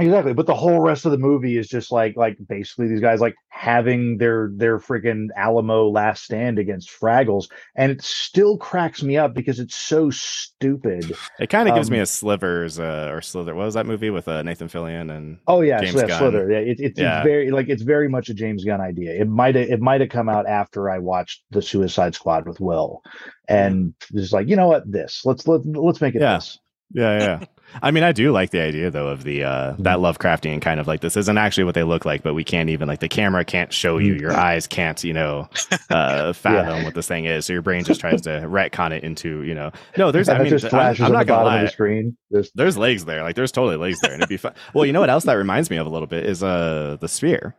Exactly 0.00 0.34
but 0.34 0.46
the 0.46 0.54
whole 0.54 0.80
rest 0.80 1.04
of 1.04 1.12
the 1.12 1.18
movie 1.18 1.56
is 1.56 1.68
just 1.68 1.92
like 1.92 2.16
like 2.16 2.36
basically 2.48 2.88
these 2.88 3.00
guys 3.00 3.20
like 3.20 3.34
having 3.48 4.18
their 4.18 4.50
their 4.56 4.78
freaking 4.78 5.28
alamo 5.36 5.88
last 5.88 6.24
stand 6.24 6.58
against 6.58 6.90
fraggles 6.90 7.48
and 7.76 7.92
it 7.92 8.02
still 8.02 8.58
cracks 8.58 9.04
me 9.04 9.16
up 9.16 9.32
because 9.34 9.60
it's 9.60 9.76
so 9.76 10.10
stupid 10.10 11.12
it 11.38 11.48
kind 11.48 11.68
of 11.68 11.74
gives 11.74 11.90
me 11.90 11.98
um, 11.98 12.02
a 12.02 12.06
Slivers 12.06 12.78
uh, 12.78 13.08
or 13.12 13.20
Slither. 13.20 13.54
What 13.54 13.64
was 13.64 13.74
that 13.74 13.86
movie 13.86 14.10
with 14.10 14.28
uh, 14.28 14.42
Nathan 14.42 14.68
Fillion 14.68 15.14
and 15.16 15.38
Oh 15.46 15.60
yeah, 15.60 15.80
James 15.80 16.00
so 16.00 16.06
yeah. 16.06 16.18
Slither. 16.18 16.50
Yeah, 16.50 16.58
it, 16.58 16.80
it's 16.80 16.98
Yeah. 16.98 17.18
it's 17.18 17.26
very 17.26 17.50
like 17.50 17.68
it's 17.68 17.82
very 17.82 18.08
much 18.08 18.28
a 18.28 18.34
James 18.34 18.64
Gunn 18.64 18.80
idea. 18.80 19.12
It 19.12 19.28
might 19.28 19.56
it 19.56 19.80
might 19.80 20.00
have 20.00 20.10
come 20.10 20.28
out 20.28 20.46
after 20.46 20.90
I 20.90 20.98
watched 20.98 21.42
the 21.50 21.60
Suicide 21.62 22.14
Squad 22.14 22.46
with 22.48 22.60
Will, 22.60 23.02
and 23.48 23.94
just 24.12 24.32
like 24.32 24.48
you 24.48 24.56
know 24.56 24.68
what, 24.68 24.90
this 24.90 25.22
let's 25.24 25.46
let 25.46 25.64
let's 25.66 26.00
make 26.00 26.14
it 26.14 26.22
Yeah. 26.22 26.36
this. 26.36 26.58
Yeah, 26.92 27.18
yeah. 27.18 27.44
I 27.82 27.90
mean, 27.90 28.02
I 28.04 28.12
do 28.12 28.30
like 28.32 28.50
the 28.50 28.60
idea 28.60 28.90
though 28.90 29.08
of 29.08 29.24
the 29.24 29.44
uh 29.44 29.74
that 29.80 29.98
Lovecraftian 29.98 30.60
kind 30.62 30.78
of 30.80 30.86
like 30.86 31.00
this 31.00 31.16
isn't 31.16 31.38
actually 31.38 31.64
what 31.64 31.74
they 31.74 31.82
look 31.82 32.04
like, 32.04 32.22
but 32.22 32.34
we 32.34 32.44
can't 32.44 32.70
even 32.70 32.88
like 32.88 33.00
the 33.00 33.08
camera 33.08 33.44
can't 33.44 33.72
show 33.72 33.98
you, 33.98 34.14
your 34.14 34.32
eyes 34.32 34.66
can't, 34.66 35.02
you 35.04 35.12
know, 35.12 35.48
uh 35.90 36.32
fathom 36.32 36.84
what 36.84 36.94
this 36.94 37.08
thing 37.08 37.24
is. 37.24 37.46
So 37.46 37.52
your 37.52 37.62
brain 37.62 37.84
just 37.84 38.00
tries 38.00 38.20
to 38.22 38.30
retcon 38.46 38.92
it 38.92 39.04
into, 39.04 39.42
you 39.42 39.54
know. 39.54 39.72
No, 39.96 40.10
there's 40.12 40.28
I 40.28 40.36
it 40.36 40.42
mean, 40.42 40.50
just 40.50 40.64
I'm, 40.66 40.70
flashes 40.70 41.00
I'm 41.00 41.06
on 41.06 41.12
the 41.12 41.18
not 41.18 41.26
gonna 41.26 41.38
bottom 41.44 41.52
lie. 41.54 41.60
of 41.60 41.66
the 41.66 41.72
screen. 41.72 42.16
Just 42.32 42.52
There's 42.56 42.76
legs 42.78 43.04
there. 43.04 43.22
Like 43.22 43.36
there's 43.36 43.52
totally 43.52 43.76
legs 43.76 44.00
there, 44.00 44.12
and 44.12 44.20
it'd 44.22 44.28
be 44.28 44.36
fun. 44.36 44.54
Well, 44.72 44.86
you 44.86 44.92
know 44.92 45.00
what 45.00 45.10
else 45.10 45.24
that 45.24 45.34
reminds 45.34 45.70
me 45.70 45.76
of 45.76 45.86
a 45.86 45.90
little 45.90 46.06
bit 46.08 46.24
is 46.26 46.42
uh 46.42 46.96
the 47.00 47.08
sphere. 47.08 47.54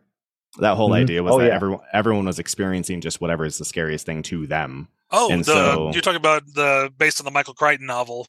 That 0.60 0.76
whole 0.76 0.90
Mhm. 0.90 0.96
idea 1.02 1.22
was 1.22 1.34
Oh, 1.34 1.38
that 1.40 1.48
yeah. 1.48 1.54
everyone 1.54 1.80
everyone 1.92 2.24
was 2.24 2.38
experiencing 2.38 3.00
just 3.02 3.20
whatever 3.20 3.44
is 3.44 3.58
the 3.58 3.64
scariest 3.66 4.06
thing 4.06 4.22
to 4.24 4.46
them. 4.46 4.88
Oh, 5.10 5.30
And 5.30 5.44
the 5.44 5.52
so- 5.52 5.90
you're 5.92 6.00
talking 6.02 6.16
about 6.16 6.42
the 6.54 6.90
based 6.96 7.20
on 7.20 7.24
the 7.26 7.30
Michael 7.30 7.52
Crichton 7.54 7.86
novel 7.86 8.26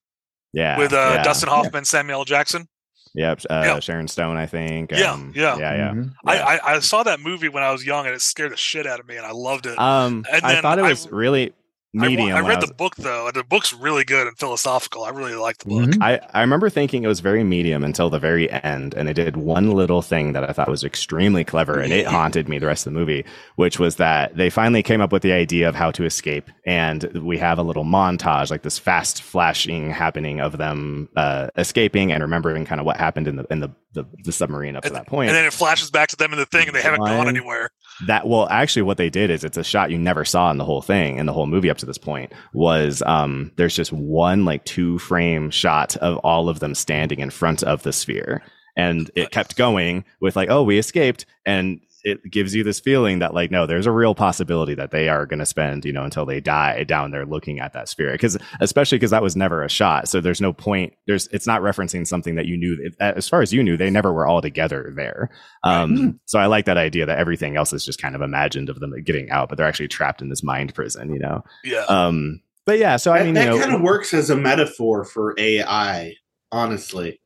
Yeah, 0.53 0.77
with 0.77 0.93
uh, 0.93 1.13
yeah. 1.15 1.23
Dustin 1.23 1.49
Hoffman, 1.49 1.85
Samuel 1.85 2.25
Jackson. 2.25 2.67
Yep, 3.13 3.41
uh, 3.49 3.63
Yeah. 3.65 3.79
Sharon 3.79 4.07
Stone, 4.07 4.37
I 4.37 4.45
think. 4.45 4.91
Yeah, 4.91 5.11
um, 5.13 5.33
yeah. 5.35 5.57
yeah, 5.57 5.75
yeah. 5.75 5.89
Mhm. 5.91 6.13
I, 6.25 6.35
Yeah. 6.35 6.45
I 6.45 6.75
I 6.75 6.79
saw 6.79 7.03
that 7.03 7.19
movie 7.19 7.49
when 7.49 7.63
I 7.63 7.71
was 7.71 7.85
young, 7.85 8.05
and 8.05 8.13
it 8.15 8.21
scared 8.21 8.51
the 8.51 8.57
shit 8.57 8.85
out 8.85 8.99
of 8.99 9.07
me, 9.07 9.17
and 9.17 9.25
I 9.25 9.31
loved 9.31 9.65
it. 9.65 9.77
Um, 9.79 10.23
And 10.31 10.45
I 10.45 10.61
thought 10.61 10.77
it 10.79 10.83
was 10.83 11.09
really 11.11 11.45
I 11.45 11.49
wa- 11.49 11.53
medium. 11.97 12.29
I, 12.37 12.41
when 12.41 12.49
read 12.49 12.61
was- 12.61 12.69
the 12.69 12.75
book 12.75 12.95
though, 12.97 13.27
and 13.27 13.35
the 13.35 13.43
book's 13.43 13.73
really 13.73 14.03
good 14.03 14.27
and 14.27 14.37
philosophical. 14.37 15.03
I 15.03 15.09
really 15.09 15.35
like 15.35 15.57
the 15.59 15.65
book. 15.69 15.89
Mhm. 15.89 16.03
I, 16.03 16.19
I 16.33 16.41
remember 16.41 16.69
thinking 16.69 17.03
it 17.03 17.07
was 17.07 17.19
very 17.19 17.43
medium 17.43 17.83
until 17.83 18.09
the 18.09 18.19
very 18.19 18.49
end, 18.51 18.93
and 18.95 19.09
it 19.09 19.13
did 19.13 19.37
one 19.37 19.71
little 19.71 20.01
thing 20.01 20.33
that 20.33 20.49
I 20.49 20.53
thought 20.53 20.67
was 20.69 20.83
extremely 20.83 21.43
clever, 21.43 21.79
and 21.79 21.91
it 21.91 22.05
haunted 22.17 22.47
me 22.49 22.59
the 22.59 22.67
rest 22.67 22.87
of 22.87 22.93
the 22.93 22.99
movie, 22.99 23.25
which 23.55 23.79
was 23.79 23.95
that 23.97 24.35
they 24.35 24.49
finally 24.49 24.83
came 24.83 25.01
up 25.01 25.11
with 25.11 25.21
the 25.23 25.31
idea 25.33 25.67
of 25.69 25.75
how 25.75 25.91
to 25.91 26.03
escape, 26.05 26.49
and 26.65 27.03
we 27.23 27.37
have 27.37 27.57
a 27.59 27.63
little 27.63 27.85
montage, 27.85 28.49
like 28.51 28.61
this 28.63 28.77
fast 28.79 29.21
flashing 29.21 29.89
happening 29.91 30.39
of 30.41 30.57
them 30.57 31.09
uh, 31.15 31.47
escaping 31.57 32.11
and 32.11 32.21
remembering 32.23 32.65
kind 32.65 32.79
of 32.79 32.85
what 32.85 32.97
happened 32.97 33.27
in 33.27 33.35
the 33.37 33.45
in 33.49 33.59
the, 33.59 33.69
the, 33.93 34.03
the 34.23 34.31
submarine 34.31 34.75
up 34.75 34.83
to 34.83 34.89
that 34.91 35.07
point. 35.07 35.29
And 35.29 35.35
then 35.35 35.45
it 35.45 35.53
flashes 35.53 35.89
back 35.91 36.09
to 36.09 36.15
them 36.15 36.31
in 36.33 36.39
the 36.39 36.45
thing, 36.45 36.67
and 36.67 36.75
they 36.75 36.81
haven't 36.81 36.99
gone 36.99 37.27
anywhere. 37.27 37.69
That 38.05 38.27
well 38.27 38.47
actually 38.49 38.81
what 38.83 38.97
they 38.97 39.09
did 39.09 39.31
is 39.31 39.43
it's 39.43 39.57
a 39.57 39.63
shot 39.63 39.89
you 39.89 39.97
never 39.97 40.23
saw 40.23 40.51
in 40.51 40.57
the 40.57 40.65
whole 40.65 40.81
thing 40.81 41.17
in 41.17 41.25
the 41.25 41.33
whole 41.33 41.47
movie 41.47 41.69
up 41.69 41.77
to 41.77 41.85
this 41.85 41.97
point 41.97 42.31
was 42.53 43.01
um 43.03 43.51
there's 43.55 43.75
just 43.75 43.91
one 43.91 44.45
like 44.45 44.63
two 44.65 44.99
frame 44.99 45.49
shot 45.49 45.95
of 45.97 46.17
all 46.17 46.49
of 46.49 46.59
them 46.59 46.75
standing 46.75 47.19
in 47.19 47.29
front 47.29 47.63
of 47.63 47.83
the 47.83 47.93
sphere. 47.93 48.43
And 48.75 49.09
it 49.15 49.31
kept 49.31 49.57
going 49.57 50.05
with 50.21 50.35
like 50.35 50.49
oh 50.49 50.63
we 50.63 50.77
escaped. 50.77 51.25
And 51.45 51.81
it 52.07 52.31
gives 52.31 52.55
you 52.55 52.63
this 52.63 52.79
feeling 52.79 53.19
that 53.19 53.33
like 53.33 53.51
no 53.51 53.65
there's 53.65 53.85
a 53.85 53.91
real 53.91 54.15
possibility 54.15 54.73
that 54.73 54.91
they 54.91 55.09
are 55.09 55.25
going 55.25 55.39
to 55.39 55.45
spend 55.45 55.85
you 55.85 55.93
know 55.93 56.03
until 56.03 56.25
they 56.25 56.39
die 56.39 56.83
down 56.83 57.11
there 57.11 57.25
looking 57.25 57.59
at 57.59 57.73
that 57.73 57.89
sphere 57.89 58.11
because 58.11 58.37
especially 58.59 58.97
because 58.97 59.11
that 59.11 59.21
was 59.21 59.35
never 59.35 59.63
a 59.63 59.69
shot. 59.69 60.07
So 60.07 60.21
there's 60.21 60.41
no 60.41 60.53
point 60.53 60.93
there's 61.07 61.27
it's 61.27 61.47
not 61.47 61.61
referencing 61.61 62.05
something 62.05 62.35
that 62.35 62.45
you 62.45 62.57
knew 62.57 62.91
as 62.99 63.27
far 63.29 63.41
as 63.41 63.53
you 63.53 63.63
knew 63.63 63.77
they 63.77 63.89
never 63.89 64.11
were 64.11 64.27
all 64.27 64.41
together 64.41 64.93
there. 64.95 65.29
Um 65.63 66.19
so 66.25 66.39
i 66.39 66.45
like 66.45 66.65
that 66.65 66.77
idea 66.77 67.05
that 67.05 67.17
everything 67.17 67.57
else 67.57 67.73
is 67.73 67.85
just 67.85 68.01
kind 68.01 68.15
of 68.15 68.21
imagined 68.21 68.69
of 68.69 68.79
them 68.79 68.93
getting 69.03 69.29
out 69.29 69.49
but 69.49 69.57
they're 69.57 69.67
actually 69.67 69.87
trapped 69.87 70.21
in 70.21 70.29
this 70.29 70.43
mind 70.43 70.73
prison 70.73 71.11
you 71.11 71.19
know? 71.19 71.43
Yeah. 71.63 71.85
um 71.85 72.41
but 72.65 72.77
yeah 72.79 72.97
so 72.97 73.11
i 73.11 73.23
mean 73.23 73.33
that 73.33 73.45
you 73.45 73.57
know 73.57 73.59
kind 73.59 73.75
of 73.75 73.81
works 73.81 74.13
as 74.13 74.29
a 74.29 74.35
metaphor 74.35 75.03
for 75.03 75.35
AI, 75.37 76.15
honestly. 76.51 77.19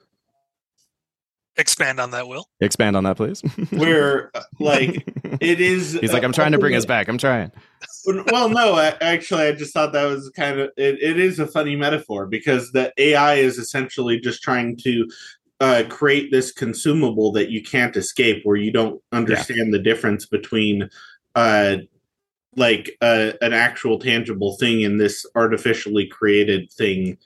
Expand 1.57 1.99
on 1.99 2.11
that, 2.11 2.27
Will. 2.27 2.47
Expand 2.61 2.95
on 2.95 3.03
that, 3.03 3.17
please. 3.17 3.41
where 3.71 4.31
like 4.59 5.03
it 5.41 5.59
is. 5.59 5.93
He's 6.01 6.13
like, 6.13 6.23
I'm 6.23 6.31
trying 6.31 6.53
to 6.53 6.59
bring 6.59 6.75
us 6.75 6.85
back. 6.85 7.07
I'm 7.07 7.17
trying. 7.17 7.51
Well, 8.31 8.49
no, 8.49 8.75
I, 8.75 8.95
actually, 9.01 9.43
I 9.43 9.51
just 9.51 9.73
thought 9.73 9.91
that 9.93 10.05
was 10.05 10.29
kind 10.35 10.59
of 10.59 10.69
it, 10.77 11.01
it 11.01 11.19
is 11.19 11.39
a 11.39 11.47
funny 11.47 11.75
metaphor 11.75 12.25
because 12.25 12.71
the 12.71 12.93
AI 12.97 13.35
is 13.35 13.57
essentially 13.57 14.19
just 14.19 14.41
trying 14.41 14.77
to 14.77 15.09
uh, 15.59 15.83
create 15.89 16.31
this 16.31 16.51
consumable 16.51 17.31
that 17.33 17.49
you 17.49 17.61
can't 17.61 17.97
escape, 17.97 18.41
where 18.43 18.57
you 18.57 18.71
don't 18.71 19.01
understand 19.11 19.67
yeah. 19.67 19.77
the 19.77 19.83
difference 19.83 20.25
between 20.25 20.89
uh, 21.35 21.77
like 22.55 22.97
uh, 23.01 23.33
an 23.41 23.53
actual 23.53 23.99
tangible 23.99 24.55
thing 24.57 24.83
and 24.85 24.99
this 24.99 25.25
artificially 25.35 26.07
created 26.07 26.71
thing 26.71 27.17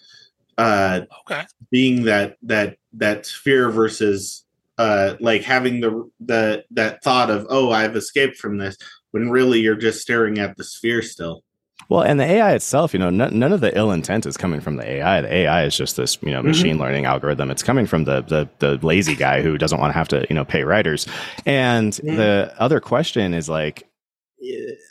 uh 0.57 1.01
okay 1.19 1.43
being 1.69 2.03
that 2.03 2.37
that 2.41 2.77
that 2.97 3.25
sphere 3.25 3.69
versus 3.69 4.45
uh 4.77 5.15
like 5.19 5.43
having 5.43 5.79
the 5.79 6.09
the 6.19 6.63
that 6.71 7.01
thought 7.03 7.29
of 7.29 7.47
oh 7.49 7.71
i've 7.71 7.95
escaped 7.95 8.37
from 8.37 8.57
this 8.57 8.77
when 9.11 9.29
really 9.29 9.59
you're 9.59 9.75
just 9.75 10.01
staring 10.01 10.37
at 10.39 10.57
the 10.57 10.63
sphere 10.63 11.01
still 11.01 11.43
well, 11.89 12.01
and 12.01 12.19
the 12.19 12.23
AI 12.23 12.53
itself, 12.53 12.93
you 12.93 12.99
know, 12.99 13.07
n- 13.07 13.37
none 13.37 13.51
of 13.51 13.61
the 13.61 13.75
ill 13.77 13.91
intent 13.91 14.25
is 14.25 14.37
coming 14.37 14.59
from 14.59 14.77
the 14.77 14.89
AI. 14.89 15.21
The 15.21 15.33
AI 15.33 15.65
is 15.65 15.77
just 15.77 15.97
this, 15.97 16.17
you 16.21 16.31
know, 16.31 16.41
machine 16.41 16.73
mm-hmm. 16.73 16.81
learning 16.81 17.05
algorithm. 17.05 17.51
It's 17.51 17.61
coming 17.61 17.85
from 17.85 18.05
the, 18.05 18.21
the 18.21 18.49
the 18.59 18.85
lazy 18.85 19.15
guy 19.15 19.41
who 19.41 19.57
doesn't 19.57 19.79
want 19.79 19.91
to 19.91 19.97
have 19.97 20.07
to, 20.09 20.25
you 20.29 20.35
know, 20.35 20.45
pay 20.45 20.63
writers. 20.63 21.05
And 21.45 21.93
mm-hmm. 21.93 22.15
the 22.15 22.53
other 22.57 22.79
question 22.79 23.33
is 23.33 23.49
like, 23.49 23.87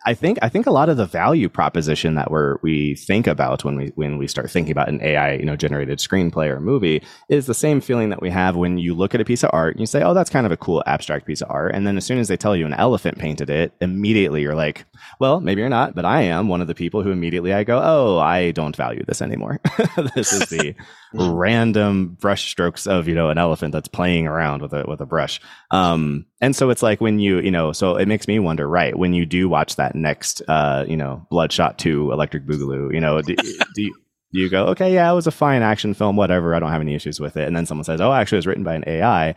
I 0.06 0.14
think 0.14 0.38
I 0.42 0.48
think 0.48 0.66
a 0.66 0.70
lot 0.70 0.88
of 0.88 0.96
the 0.96 1.06
value 1.06 1.48
proposition 1.48 2.14
that 2.14 2.30
we're 2.30 2.56
we 2.62 2.94
think 2.94 3.26
about 3.26 3.64
when 3.64 3.76
we 3.76 3.92
when 3.94 4.18
we 4.18 4.26
start 4.26 4.50
thinking 4.50 4.72
about 4.72 4.88
an 4.88 5.02
AI 5.02 5.34
you 5.34 5.44
know 5.44 5.56
generated 5.56 5.98
screenplay 5.98 6.48
or 6.48 6.60
movie 6.60 7.02
is 7.28 7.46
the 7.46 7.54
same 7.54 7.80
feeling 7.80 8.08
that 8.10 8.22
we 8.22 8.30
have 8.30 8.56
when 8.56 8.78
you 8.78 8.94
look 8.94 9.14
at 9.14 9.20
a 9.20 9.24
piece 9.24 9.42
of 9.42 9.50
art 9.52 9.74
and 9.74 9.80
you 9.80 9.86
say 9.86 10.02
oh 10.02 10.14
that's 10.14 10.30
kind 10.30 10.46
of 10.46 10.52
a 10.52 10.56
cool 10.56 10.82
abstract 10.86 11.26
piece 11.26 11.42
of 11.42 11.50
art. 11.50 11.74
And 11.74 11.86
then 11.86 11.96
as 11.96 12.04
soon 12.04 12.18
as 12.18 12.28
they 12.28 12.36
tell 12.36 12.56
you 12.56 12.66
an 12.66 12.74
elephant 12.74 13.18
painted 13.18 13.50
it 13.50 13.72
immediately 13.80 14.42
you're 14.42 14.54
like 14.54 14.86
well 15.20 15.40
maybe 15.40 15.60
you're 15.60 15.68
not 15.68 15.94
but 15.94 16.04
I 16.04 16.22
am 16.22 16.48
one 16.48 16.60
of 16.60 16.66
the 16.66 16.74
people 16.74 17.02
who 17.02 17.10
immediately 17.10 17.52
I 17.52 17.64
go 17.64 17.80
oh 17.82 18.18
I 18.18 18.50
don't 18.50 18.76
value 18.76 19.04
this 19.06 19.22
anymore 19.22 19.60
this 20.14 20.32
is 20.32 20.48
the 20.48 20.74
random 21.14 22.16
brush 22.20 22.50
strokes 22.50 22.86
of 22.86 23.06
you 23.08 23.14
know 23.14 23.30
an 23.30 23.38
elephant 23.38 23.72
that's 23.72 23.88
playing 23.88 24.26
around 24.26 24.62
with 24.62 24.72
a 24.72 24.84
with 24.86 25.00
a 25.00 25.06
brush. 25.06 25.40
Um 25.70 26.26
and 26.44 26.54
so 26.54 26.70
it's 26.70 26.82
like 26.82 27.00
when 27.00 27.18
you 27.18 27.40
you 27.40 27.50
know 27.50 27.72
so 27.72 27.96
it 27.96 28.06
makes 28.06 28.28
me 28.28 28.38
wonder 28.38 28.68
right 28.68 28.98
when 28.98 29.12
you 29.12 29.24
do 29.26 29.48
watch 29.48 29.76
that 29.76 29.94
next 29.94 30.42
uh 30.48 30.84
you 30.86 30.96
know 30.96 31.26
bloodshot 31.30 31.78
2 31.78 32.12
electric 32.12 32.44
boogaloo 32.46 32.92
you 32.92 33.00
know 33.00 33.20
do, 33.22 33.34
do 33.74 33.82
you 33.82 33.94
you 34.34 34.50
go, 34.50 34.66
okay, 34.66 34.92
yeah, 34.92 35.10
it 35.10 35.14
was 35.14 35.28
a 35.28 35.30
fine 35.30 35.62
action 35.62 35.94
film, 35.94 36.16
whatever. 36.16 36.56
I 36.56 36.58
don't 36.58 36.72
have 36.72 36.80
any 36.80 36.96
issues 36.96 37.20
with 37.20 37.36
it. 37.36 37.46
And 37.46 37.56
then 37.56 37.66
someone 37.66 37.84
says, 37.84 38.00
oh, 38.00 38.12
actually, 38.12 38.36
it 38.36 38.38
was 38.40 38.46
written 38.48 38.64
by 38.64 38.74
an 38.74 38.82
AI. 38.84 39.34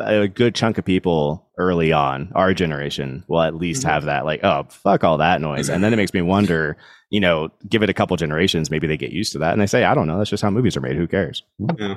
A 0.00 0.28
good 0.28 0.54
chunk 0.54 0.76
of 0.76 0.84
people 0.84 1.48
early 1.56 1.92
on, 1.92 2.30
our 2.34 2.52
generation, 2.52 3.24
will 3.26 3.40
at 3.40 3.54
least 3.54 3.80
mm-hmm. 3.80 3.90
have 3.90 4.04
that, 4.04 4.26
like, 4.26 4.44
oh, 4.44 4.66
fuck 4.68 5.02
all 5.02 5.16
that 5.16 5.40
noise. 5.40 5.70
And 5.70 5.82
then 5.82 5.94
it 5.94 5.96
makes 5.96 6.12
me 6.12 6.20
wonder, 6.20 6.76
you 7.08 7.20
know, 7.20 7.48
give 7.66 7.82
it 7.82 7.88
a 7.88 7.94
couple 7.94 8.18
generations, 8.18 8.70
maybe 8.70 8.86
they 8.86 8.98
get 8.98 9.12
used 9.12 9.32
to 9.32 9.38
that. 9.38 9.52
And 9.52 9.62
they 9.62 9.66
say, 9.66 9.84
I 9.84 9.94
don't 9.94 10.06
know, 10.06 10.18
that's 10.18 10.30
just 10.30 10.42
how 10.42 10.50
movies 10.50 10.76
are 10.76 10.82
made. 10.82 10.96
Who 10.96 11.06
cares? 11.06 11.42
Yeah. 11.78 11.96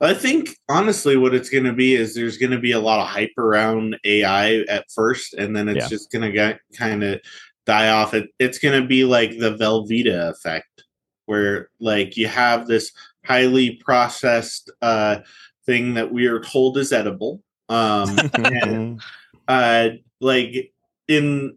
I 0.00 0.14
think 0.14 0.50
honestly, 0.68 1.16
what 1.16 1.34
it's 1.34 1.50
going 1.50 1.64
to 1.64 1.72
be 1.72 1.94
is 1.94 2.14
there's 2.14 2.36
going 2.36 2.52
to 2.52 2.58
be 2.58 2.72
a 2.72 2.80
lot 2.80 3.00
of 3.00 3.08
hype 3.08 3.36
around 3.38 3.98
AI 4.04 4.60
at 4.68 4.90
first, 4.90 5.34
and 5.34 5.54
then 5.54 5.68
it's 5.68 5.84
yeah. 5.84 5.88
just 5.88 6.10
going 6.10 6.22
to 6.22 6.32
get 6.32 6.60
kind 6.76 7.02
of 7.02 7.20
die 7.66 7.90
off. 7.90 8.14
It, 8.14 8.30
it's 8.38 8.58
going 8.58 8.80
to 8.80 8.86
be 8.86 9.04
like 9.04 9.38
the 9.38 9.56
Velveeta 9.56 10.30
effect 10.30 10.84
where 11.26 11.70
like 11.78 12.16
you 12.16 12.26
have 12.26 12.66
this 12.66 12.90
highly 13.24 13.76
processed 13.76 14.70
uh, 14.82 15.18
thing 15.66 15.94
that 15.94 16.12
we 16.12 16.26
are 16.26 16.40
told 16.40 16.76
is 16.76 16.92
edible. 16.92 17.42
Um, 17.68 18.18
and 18.34 19.00
uh, 19.46 19.90
like 20.20 20.72
in 21.06 21.56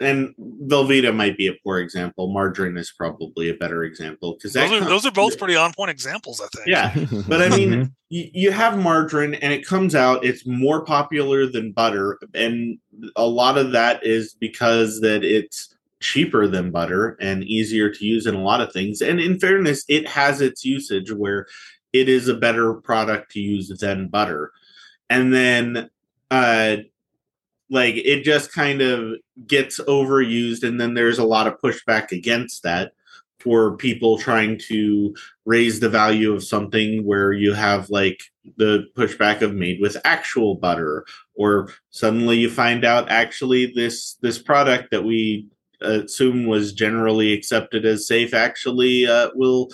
and 0.00 0.34
Velveeta 0.66 1.14
might 1.14 1.36
be 1.36 1.46
a 1.46 1.54
poor 1.64 1.78
example. 1.78 2.32
Margarine 2.32 2.76
is 2.76 2.92
probably 2.96 3.48
a 3.48 3.54
better 3.54 3.84
example 3.84 4.34
because 4.34 4.52
those, 4.52 4.72
are, 4.72 4.84
those 4.84 5.06
are 5.06 5.10
both 5.10 5.38
pretty 5.38 5.56
on 5.56 5.72
point 5.72 5.90
examples. 5.90 6.40
I 6.40 6.48
think. 6.54 6.66
Yeah, 6.66 7.22
but 7.28 7.42
I 7.42 7.48
mean, 7.48 7.70
mm-hmm. 7.70 7.84
you, 8.08 8.30
you 8.32 8.52
have 8.52 8.78
margarine, 8.78 9.34
and 9.34 9.52
it 9.52 9.66
comes 9.66 9.94
out. 9.94 10.24
It's 10.24 10.46
more 10.46 10.84
popular 10.84 11.46
than 11.46 11.72
butter, 11.72 12.18
and 12.34 12.78
a 13.16 13.26
lot 13.26 13.58
of 13.58 13.72
that 13.72 14.04
is 14.04 14.34
because 14.34 15.00
that 15.00 15.24
it's 15.24 15.74
cheaper 16.00 16.46
than 16.46 16.70
butter 16.70 17.16
and 17.20 17.42
easier 17.44 17.90
to 17.90 18.04
use 18.04 18.26
in 18.26 18.34
a 18.34 18.42
lot 18.42 18.60
of 18.60 18.72
things. 18.72 19.00
And 19.00 19.18
in 19.18 19.38
fairness, 19.40 19.84
it 19.88 20.06
has 20.08 20.40
its 20.40 20.64
usage 20.64 21.12
where 21.12 21.46
it 21.92 22.08
is 22.08 22.28
a 22.28 22.34
better 22.34 22.74
product 22.74 23.32
to 23.32 23.40
use 23.40 23.68
than 23.80 24.08
butter. 24.08 24.52
And 25.10 25.32
then 25.32 25.90
uh 26.30 26.76
like 27.70 27.94
it 27.96 28.22
just 28.22 28.52
kind 28.52 28.80
of 28.80 29.14
gets 29.46 29.78
overused 29.80 30.62
and 30.62 30.80
then 30.80 30.94
there's 30.94 31.18
a 31.18 31.24
lot 31.24 31.46
of 31.46 31.60
pushback 31.60 32.12
against 32.12 32.62
that 32.62 32.92
for 33.40 33.76
people 33.76 34.18
trying 34.18 34.58
to 34.58 35.14
raise 35.44 35.78
the 35.78 35.88
value 35.88 36.32
of 36.32 36.42
something 36.42 37.04
where 37.04 37.32
you 37.32 37.52
have 37.52 37.88
like 37.88 38.20
the 38.56 38.84
pushback 38.96 39.42
of 39.42 39.54
made 39.54 39.78
with 39.80 39.96
actual 40.04 40.54
butter 40.56 41.04
or 41.34 41.72
suddenly 41.90 42.36
you 42.36 42.50
find 42.50 42.84
out 42.84 43.08
actually 43.10 43.72
this 43.74 44.14
this 44.22 44.38
product 44.38 44.90
that 44.90 45.04
we 45.04 45.46
assume 45.80 46.46
was 46.46 46.72
generally 46.72 47.32
accepted 47.32 47.84
as 47.84 48.06
safe 48.06 48.34
actually 48.34 49.06
uh, 49.06 49.30
will 49.34 49.68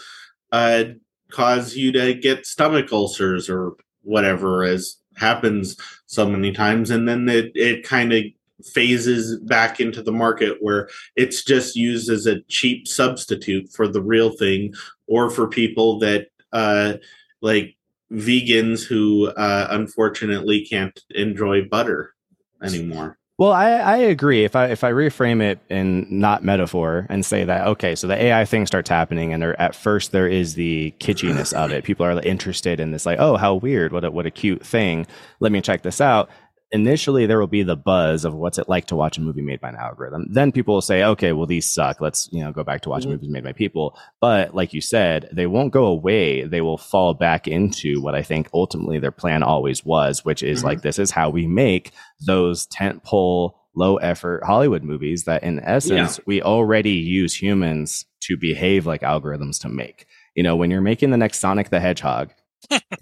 uh, 0.52 0.84
cause 1.30 1.74
you 1.74 1.90
to 1.92 2.14
get 2.14 2.46
stomach 2.46 2.92
ulcers 2.92 3.48
or 3.48 3.72
whatever, 4.02 4.62
as 4.62 4.96
happens 5.16 5.76
so 6.06 6.28
many 6.28 6.52
times. 6.52 6.90
And 6.90 7.08
then 7.08 7.28
it, 7.28 7.52
it 7.54 7.84
kind 7.84 8.12
of 8.12 8.24
phases 8.64 9.38
back 9.40 9.80
into 9.80 10.02
the 10.02 10.12
market 10.12 10.58
where 10.60 10.88
it's 11.16 11.44
just 11.44 11.76
used 11.76 12.10
as 12.10 12.26
a 12.26 12.40
cheap 12.42 12.88
substitute 12.88 13.70
for 13.70 13.88
the 13.88 14.02
real 14.02 14.30
thing 14.30 14.72
or 15.06 15.30
for 15.30 15.48
people 15.48 15.98
that 15.98 16.28
uh, 16.52 16.94
like 17.40 17.76
vegans 18.12 18.84
who 18.84 19.28
uh, 19.28 19.68
unfortunately 19.70 20.64
can't 20.64 21.00
enjoy 21.10 21.62
butter 21.64 22.14
anymore. 22.62 23.18
Well, 23.36 23.50
I, 23.50 23.70
I 23.72 23.96
agree. 23.96 24.44
If 24.44 24.54
I 24.54 24.66
if 24.66 24.84
I 24.84 24.92
reframe 24.92 25.42
it 25.42 25.58
in 25.68 26.06
not 26.08 26.44
metaphor 26.44 27.04
and 27.10 27.26
say 27.26 27.42
that 27.44 27.66
okay, 27.66 27.96
so 27.96 28.06
the 28.06 28.14
AI 28.14 28.44
thing 28.44 28.64
starts 28.64 28.88
happening, 28.88 29.32
and 29.32 29.42
there, 29.42 29.60
at 29.60 29.74
first 29.74 30.12
there 30.12 30.28
is 30.28 30.54
the 30.54 30.94
kitschiness 31.00 31.52
of 31.52 31.72
it. 31.72 31.82
People 31.82 32.06
are 32.06 32.20
interested 32.20 32.78
in 32.78 32.92
this, 32.92 33.04
like, 33.04 33.18
oh, 33.18 33.36
how 33.36 33.56
weird! 33.56 33.90
What 33.92 34.04
a 34.04 34.10
what 34.12 34.24
a 34.24 34.30
cute 34.30 34.64
thing. 34.64 35.04
Let 35.40 35.50
me 35.50 35.60
check 35.60 35.82
this 35.82 36.00
out 36.00 36.30
initially 36.74 37.24
there 37.24 37.38
will 37.38 37.46
be 37.46 37.62
the 37.62 37.76
buzz 37.76 38.24
of 38.24 38.34
what's 38.34 38.58
it 38.58 38.68
like 38.68 38.86
to 38.86 38.96
watch 38.96 39.16
a 39.16 39.20
movie 39.20 39.40
made 39.40 39.60
by 39.60 39.68
an 39.68 39.76
algorithm. 39.76 40.26
Then 40.28 40.50
people 40.50 40.74
will 40.74 40.82
say, 40.82 41.04
okay, 41.04 41.32
well 41.32 41.46
these 41.46 41.70
suck. 41.70 42.00
Let's 42.00 42.28
you 42.32 42.42
know 42.42 42.52
go 42.52 42.64
back 42.64 42.82
to 42.82 42.88
watching 42.90 43.10
mm-hmm. 43.10 43.14
movies 43.14 43.30
made 43.30 43.44
by 43.44 43.52
people. 43.52 43.96
But 44.20 44.54
like 44.54 44.74
you 44.74 44.80
said, 44.80 45.28
they 45.32 45.46
won't 45.46 45.72
go 45.72 45.86
away. 45.86 46.42
They 46.42 46.60
will 46.60 46.76
fall 46.76 47.14
back 47.14 47.46
into 47.46 48.02
what 48.02 48.16
I 48.16 48.22
think 48.22 48.48
ultimately 48.52 48.98
their 48.98 49.12
plan 49.12 49.44
always 49.44 49.84
was, 49.84 50.24
which 50.24 50.42
is 50.42 50.58
mm-hmm. 50.58 50.68
like 50.68 50.82
this 50.82 50.98
is 50.98 51.12
how 51.12 51.30
we 51.30 51.46
make 51.46 51.92
those 52.26 52.66
tentpole 52.66 53.52
low 53.76 53.96
effort 53.96 54.42
Hollywood 54.44 54.82
movies 54.82 55.24
that 55.24 55.44
in 55.44 55.60
essence 55.60 56.18
yeah. 56.18 56.24
we 56.26 56.42
already 56.42 56.92
use 56.92 57.40
humans 57.40 58.04
to 58.22 58.36
behave 58.36 58.84
like 58.84 59.02
algorithms 59.02 59.60
to 59.60 59.68
make. 59.68 60.06
You 60.34 60.42
know, 60.42 60.56
when 60.56 60.72
you're 60.72 60.80
making 60.80 61.10
the 61.10 61.16
next 61.16 61.38
Sonic 61.38 61.70
the 61.70 61.78
Hedgehog, 61.78 62.32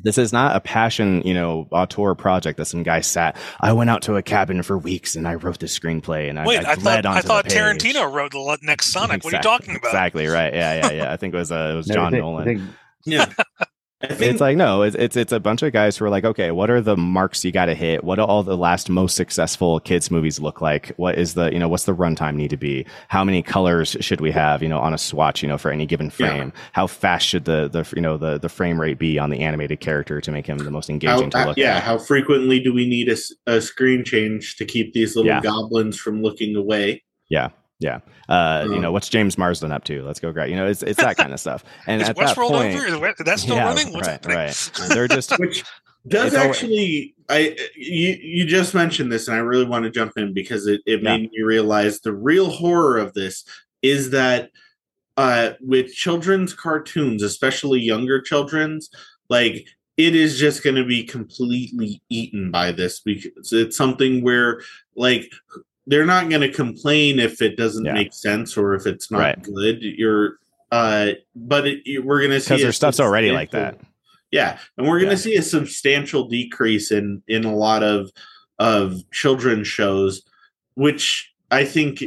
this 0.00 0.18
is 0.18 0.32
not 0.32 0.56
a 0.56 0.60
passion, 0.60 1.22
you 1.24 1.34
know, 1.34 1.68
auteur 1.72 2.14
project 2.14 2.58
that 2.58 2.66
some 2.66 2.82
guy 2.82 3.00
sat. 3.00 3.36
I 3.60 3.72
went 3.72 3.90
out 3.90 4.02
to 4.02 4.16
a 4.16 4.22
cabin 4.22 4.62
for 4.62 4.78
weeks 4.78 5.16
and 5.16 5.26
I 5.26 5.34
wrote 5.34 5.58
the 5.60 5.66
screenplay 5.66 6.28
and 6.28 6.44
Wait, 6.46 6.64
I, 6.64 6.70
I, 6.70 6.72
I 6.72 6.74
thought 6.76 7.06
I 7.06 7.20
thought 7.20 7.46
Tarantino 7.46 8.12
wrote 8.12 8.32
the 8.32 8.58
next 8.62 8.92
Sonic. 8.92 9.16
Exactly, 9.16 9.26
what 9.26 9.34
are 9.34 9.36
you 9.36 9.58
talking 9.58 9.76
about? 9.76 9.88
Exactly 9.88 10.26
right. 10.26 10.54
Yeah, 10.54 10.74
yeah, 10.74 10.92
yeah. 10.92 11.12
I 11.12 11.16
think 11.16 11.34
it 11.34 11.38
was 11.38 11.52
uh, 11.52 11.70
it 11.72 11.76
was 11.76 11.86
John 11.86 12.12
think, 12.12 12.22
Nolan. 12.22 12.44
Think, 12.44 12.62
yeah. 13.04 13.32
it's 14.02 14.40
like 14.40 14.56
no, 14.56 14.82
it's, 14.82 14.96
it's 14.96 15.16
it's 15.16 15.32
a 15.32 15.40
bunch 15.40 15.62
of 15.62 15.72
guys 15.72 15.96
who 15.96 16.04
are 16.04 16.10
like, 16.10 16.24
okay, 16.24 16.50
what 16.50 16.70
are 16.70 16.80
the 16.80 16.96
marks 16.96 17.44
you 17.44 17.52
got 17.52 17.66
to 17.66 17.74
hit? 17.74 18.04
What 18.04 18.16
do 18.16 18.22
all 18.22 18.42
the 18.42 18.56
last 18.56 18.90
most 18.90 19.16
successful 19.16 19.80
kids 19.80 20.10
movies 20.10 20.40
look 20.40 20.60
like? 20.60 20.88
What 20.96 21.16
is 21.16 21.34
the 21.34 21.52
you 21.52 21.58
know 21.58 21.68
what's 21.68 21.84
the 21.84 21.94
runtime 21.94 22.34
need 22.34 22.50
to 22.50 22.56
be? 22.56 22.86
How 23.08 23.24
many 23.24 23.42
colors 23.42 23.96
should 24.00 24.20
we 24.20 24.30
have 24.32 24.62
you 24.62 24.68
know 24.68 24.78
on 24.78 24.94
a 24.94 24.98
swatch 24.98 25.42
you 25.42 25.48
know 25.48 25.58
for 25.58 25.70
any 25.70 25.86
given 25.86 26.10
frame? 26.10 26.52
Yeah. 26.54 26.60
How 26.72 26.86
fast 26.86 27.26
should 27.26 27.44
the 27.44 27.68
the 27.68 27.90
you 27.94 28.02
know 28.02 28.16
the 28.16 28.38
the 28.38 28.48
frame 28.48 28.80
rate 28.80 28.98
be 28.98 29.18
on 29.18 29.30
the 29.30 29.40
animated 29.40 29.80
character 29.80 30.20
to 30.20 30.32
make 30.32 30.46
him 30.46 30.58
the 30.58 30.70
most 30.70 30.90
engaging 30.90 31.30
how, 31.30 31.30
to 31.30 31.38
uh, 31.38 31.46
look 31.46 31.56
yeah, 31.56 31.76
at? 31.76 31.82
how 31.82 31.98
frequently 31.98 32.60
do 32.60 32.72
we 32.72 32.88
need 32.88 33.08
a, 33.08 33.16
a 33.46 33.60
screen 33.60 34.04
change 34.04 34.56
to 34.56 34.64
keep 34.64 34.92
these 34.92 35.16
little 35.16 35.30
yeah. 35.30 35.40
goblins 35.40 35.98
from 35.98 36.22
looking 36.22 36.56
away? 36.56 37.02
Yeah. 37.28 37.50
Yeah. 37.82 37.98
Uh, 38.28 38.66
you 38.70 38.78
know, 38.78 38.92
what's 38.92 39.08
James 39.08 39.36
Marsden 39.36 39.72
up 39.72 39.84
to? 39.84 40.02
Let's 40.02 40.20
go 40.20 40.32
grab, 40.32 40.48
You 40.48 40.56
know, 40.56 40.66
it's, 40.66 40.82
it's 40.82 41.00
that 41.00 41.16
kind 41.16 41.32
of 41.32 41.40
stuff. 41.40 41.64
And 41.86 42.00
is 42.00 42.08
at 42.08 42.16
that 42.16 42.36
point, 42.36 42.76
over? 42.76 43.08
Is 43.08 43.14
that 43.18 43.40
still 43.40 43.56
yeah, 43.56 43.64
running? 43.64 43.92
What's 43.92 44.06
right, 44.06 44.24
right. 44.26 44.70
They're 44.88 45.08
just 45.08 45.32
which 45.38 45.64
does 46.06 46.34
actually. 46.34 47.14
I 47.28 47.56
you 47.76 48.16
you 48.22 48.46
just 48.46 48.74
mentioned 48.74 49.10
this, 49.10 49.26
and 49.26 49.36
I 49.36 49.40
really 49.40 49.64
want 49.64 49.84
to 49.84 49.90
jump 49.90 50.12
in 50.16 50.32
because 50.32 50.66
it, 50.66 50.80
it 50.86 51.02
yeah. 51.02 51.16
made 51.16 51.30
me 51.32 51.42
realize 51.42 52.00
the 52.00 52.12
real 52.12 52.50
horror 52.50 52.98
of 52.98 53.14
this 53.14 53.44
is 53.82 54.10
that 54.10 54.50
uh, 55.16 55.52
with 55.60 55.92
children's 55.92 56.54
cartoons, 56.54 57.22
especially 57.22 57.80
younger 57.80 58.20
children's, 58.20 58.90
like 59.28 59.66
it 59.96 60.14
is 60.14 60.38
just 60.38 60.62
going 60.62 60.76
to 60.76 60.84
be 60.84 61.04
completely 61.04 62.00
eaten 62.08 62.50
by 62.50 62.72
this 62.72 63.00
because 63.00 63.52
it's 63.52 63.76
something 63.76 64.22
where 64.22 64.60
like 64.96 65.30
they're 65.86 66.06
not 66.06 66.28
going 66.28 66.42
to 66.42 66.52
complain 66.52 67.18
if 67.18 67.42
it 67.42 67.56
doesn't 67.56 67.84
Yeah. 67.84 67.92
make 67.94 68.12
sense 68.12 68.56
or 68.56 68.74
if 68.74 68.86
it's 68.86 69.10
not 69.10 69.18
Right. 69.18 69.42
good. 69.42 69.82
You're, 69.82 70.38
uh, 70.70 71.12
but 71.34 71.66
it, 71.66 72.04
we're 72.04 72.20
going 72.20 72.30
to 72.30 72.40
see 72.40 72.50
because 72.54 72.62
their 72.62 72.72
stuff's 72.72 73.00
already 73.00 73.30
like 73.32 73.50
that. 73.50 73.80
Yeah, 74.30 74.58
and 74.78 74.86
we're 74.86 74.98
going 75.00 75.10
to 75.10 75.16
Yeah. 75.16 75.34
see 75.34 75.36
a 75.36 75.42
substantial 75.42 76.28
decrease 76.28 76.90
in 76.90 77.22
in 77.28 77.44
a 77.44 77.54
lot 77.54 77.82
of 77.82 78.10
of 78.58 79.02
children's 79.12 79.66
shows, 79.66 80.22
which 80.74 81.32
I 81.50 81.64
think, 81.64 82.02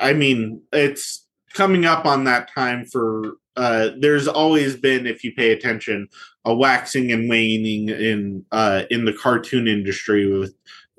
I 0.00 0.12
mean, 0.14 0.62
it's 0.72 1.26
coming 1.54 1.84
up 1.84 2.06
on 2.06 2.24
that 2.24 2.48
time 2.52 2.84
for. 2.86 3.34
Uh, 3.54 3.90
there's 3.98 4.26
always 4.26 4.76
been, 4.76 5.06
if 5.06 5.22
you 5.22 5.30
pay 5.34 5.52
attention, 5.52 6.08
a 6.46 6.54
waxing 6.54 7.12
and 7.12 7.28
waning 7.28 7.90
in 7.90 8.44
uh, 8.50 8.84
in 8.90 9.04
the 9.04 9.12
cartoon 9.12 9.68
industry 9.68 10.26
with 10.26 10.54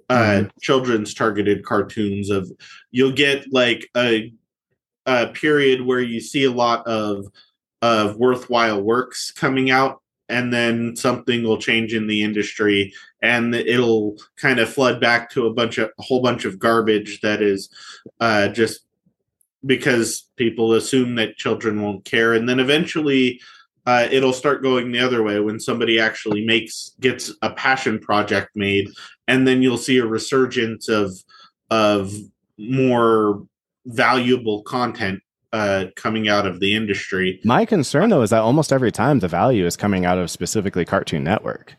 uh, 0.09 0.43
children's 0.61 1.13
targeted 1.13 1.65
cartoons. 1.65 2.29
Of 2.29 2.51
you'll 2.91 3.11
get 3.11 3.51
like 3.51 3.89
a 3.95 4.33
a 5.05 5.27
period 5.27 5.81
where 5.81 6.01
you 6.01 6.19
see 6.19 6.45
a 6.45 6.51
lot 6.51 6.85
of 6.87 7.25
of 7.81 8.15
worthwhile 8.17 8.81
works 8.81 9.31
coming 9.31 9.69
out 9.69 10.01
and 10.29 10.53
then 10.53 10.95
something 10.95 11.43
will 11.43 11.57
change 11.57 11.93
in 11.93 12.07
the 12.07 12.23
industry 12.23 12.93
and 13.21 13.53
it'll 13.53 14.15
kind 14.37 14.59
of 14.59 14.69
flood 14.69 15.01
back 15.01 15.29
to 15.29 15.45
a 15.47 15.53
bunch 15.53 15.77
of 15.77 15.91
a 15.99 16.01
whole 16.01 16.21
bunch 16.21 16.45
of 16.45 16.57
garbage 16.57 17.19
that 17.21 17.41
is 17.41 17.69
uh, 18.21 18.47
just 18.47 18.85
because 19.65 20.29
people 20.37 20.73
assume 20.73 21.15
that 21.15 21.37
children 21.37 21.81
won't 21.81 22.05
care 22.05 22.33
and 22.33 22.47
then 22.47 22.59
eventually 22.59 23.39
uh, 23.85 24.07
it'll 24.11 24.33
start 24.33 24.63
going 24.63 24.91
the 24.91 24.99
other 24.99 25.23
way 25.23 25.39
when 25.39 25.59
somebody 25.59 25.99
actually 25.99 26.45
makes 26.45 26.91
gets 26.99 27.31
a 27.41 27.49
passion 27.51 27.99
project 27.99 28.49
made 28.55 28.87
and 29.27 29.47
then 29.47 29.61
you'll 29.61 29.77
see 29.77 29.97
a 29.97 30.05
resurgence 30.05 30.87
of 30.89 31.11
of 31.69 32.13
more 32.57 33.43
valuable 33.85 34.61
content 34.63 35.19
uh, 35.51 35.85
coming 35.95 36.27
out 36.27 36.47
of 36.47 36.59
the 36.59 36.73
industry 36.73 37.39
My 37.43 37.65
concern 37.65 38.09
though 38.09 38.21
is 38.21 38.29
that 38.31 38.41
almost 38.41 38.73
every 38.73 38.91
time 38.91 39.19
the 39.19 39.27
value 39.27 39.65
is 39.65 39.75
coming 39.75 40.05
out 40.05 40.17
of 40.17 40.31
specifically 40.31 40.85
Cartoon 40.85 41.23
Network. 41.23 41.75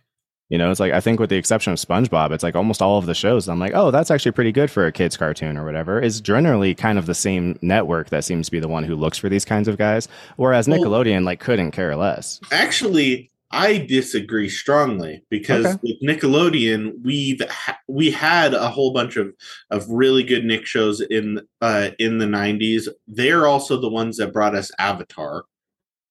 You 0.50 0.58
know, 0.58 0.70
it's 0.70 0.78
like 0.78 0.92
I 0.92 1.00
think 1.00 1.20
with 1.20 1.30
the 1.30 1.36
exception 1.36 1.72
of 1.72 1.78
SpongeBob, 1.78 2.30
it's 2.30 2.42
like 2.42 2.54
almost 2.54 2.82
all 2.82 2.98
of 2.98 3.06
the 3.06 3.14
shows. 3.14 3.48
I'm 3.48 3.58
like, 3.58 3.72
oh, 3.74 3.90
that's 3.90 4.10
actually 4.10 4.32
pretty 4.32 4.52
good 4.52 4.70
for 4.70 4.86
a 4.86 4.92
kids 4.92 5.16
cartoon 5.16 5.56
or 5.56 5.64
whatever. 5.64 5.98
Is 6.00 6.20
generally 6.20 6.74
kind 6.74 6.98
of 6.98 7.06
the 7.06 7.14
same 7.14 7.58
network 7.62 8.10
that 8.10 8.24
seems 8.24 8.46
to 8.46 8.52
be 8.52 8.60
the 8.60 8.68
one 8.68 8.84
who 8.84 8.94
looks 8.94 9.16
for 9.16 9.28
these 9.30 9.44
kinds 9.44 9.68
of 9.68 9.78
guys, 9.78 10.06
whereas 10.36 10.68
Well- 10.68 10.78
Nickelodeon 10.80 11.24
like 11.24 11.40
couldn't 11.40 11.70
care 11.70 11.96
less. 11.96 12.40
Actually, 12.52 13.30
I 13.52 13.78
disagree 13.78 14.48
strongly 14.50 15.22
because 15.30 15.64
Okay. 15.64 15.78
with 15.82 16.02
Nickelodeon, 16.02 17.02
we've 17.02 17.40
ha- 17.48 17.78
we 17.88 18.10
had 18.10 18.52
a 18.52 18.68
whole 18.68 18.92
bunch 18.92 19.16
of 19.16 19.32
of 19.70 19.88
really 19.88 20.24
good 20.24 20.44
Nick 20.44 20.66
shows 20.66 21.00
in 21.00 21.40
uh 21.62 21.90
in 21.98 22.18
the 22.18 22.26
'90s. 22.26 22.86
They're 23.08 23.46
also 23.46 23.80
the 23.80 23.88
ones 23.88 24.18
that 24.18 24.32
brought 24.34 24.54
us 24.54 24.70
Avatar, 24.78 25.44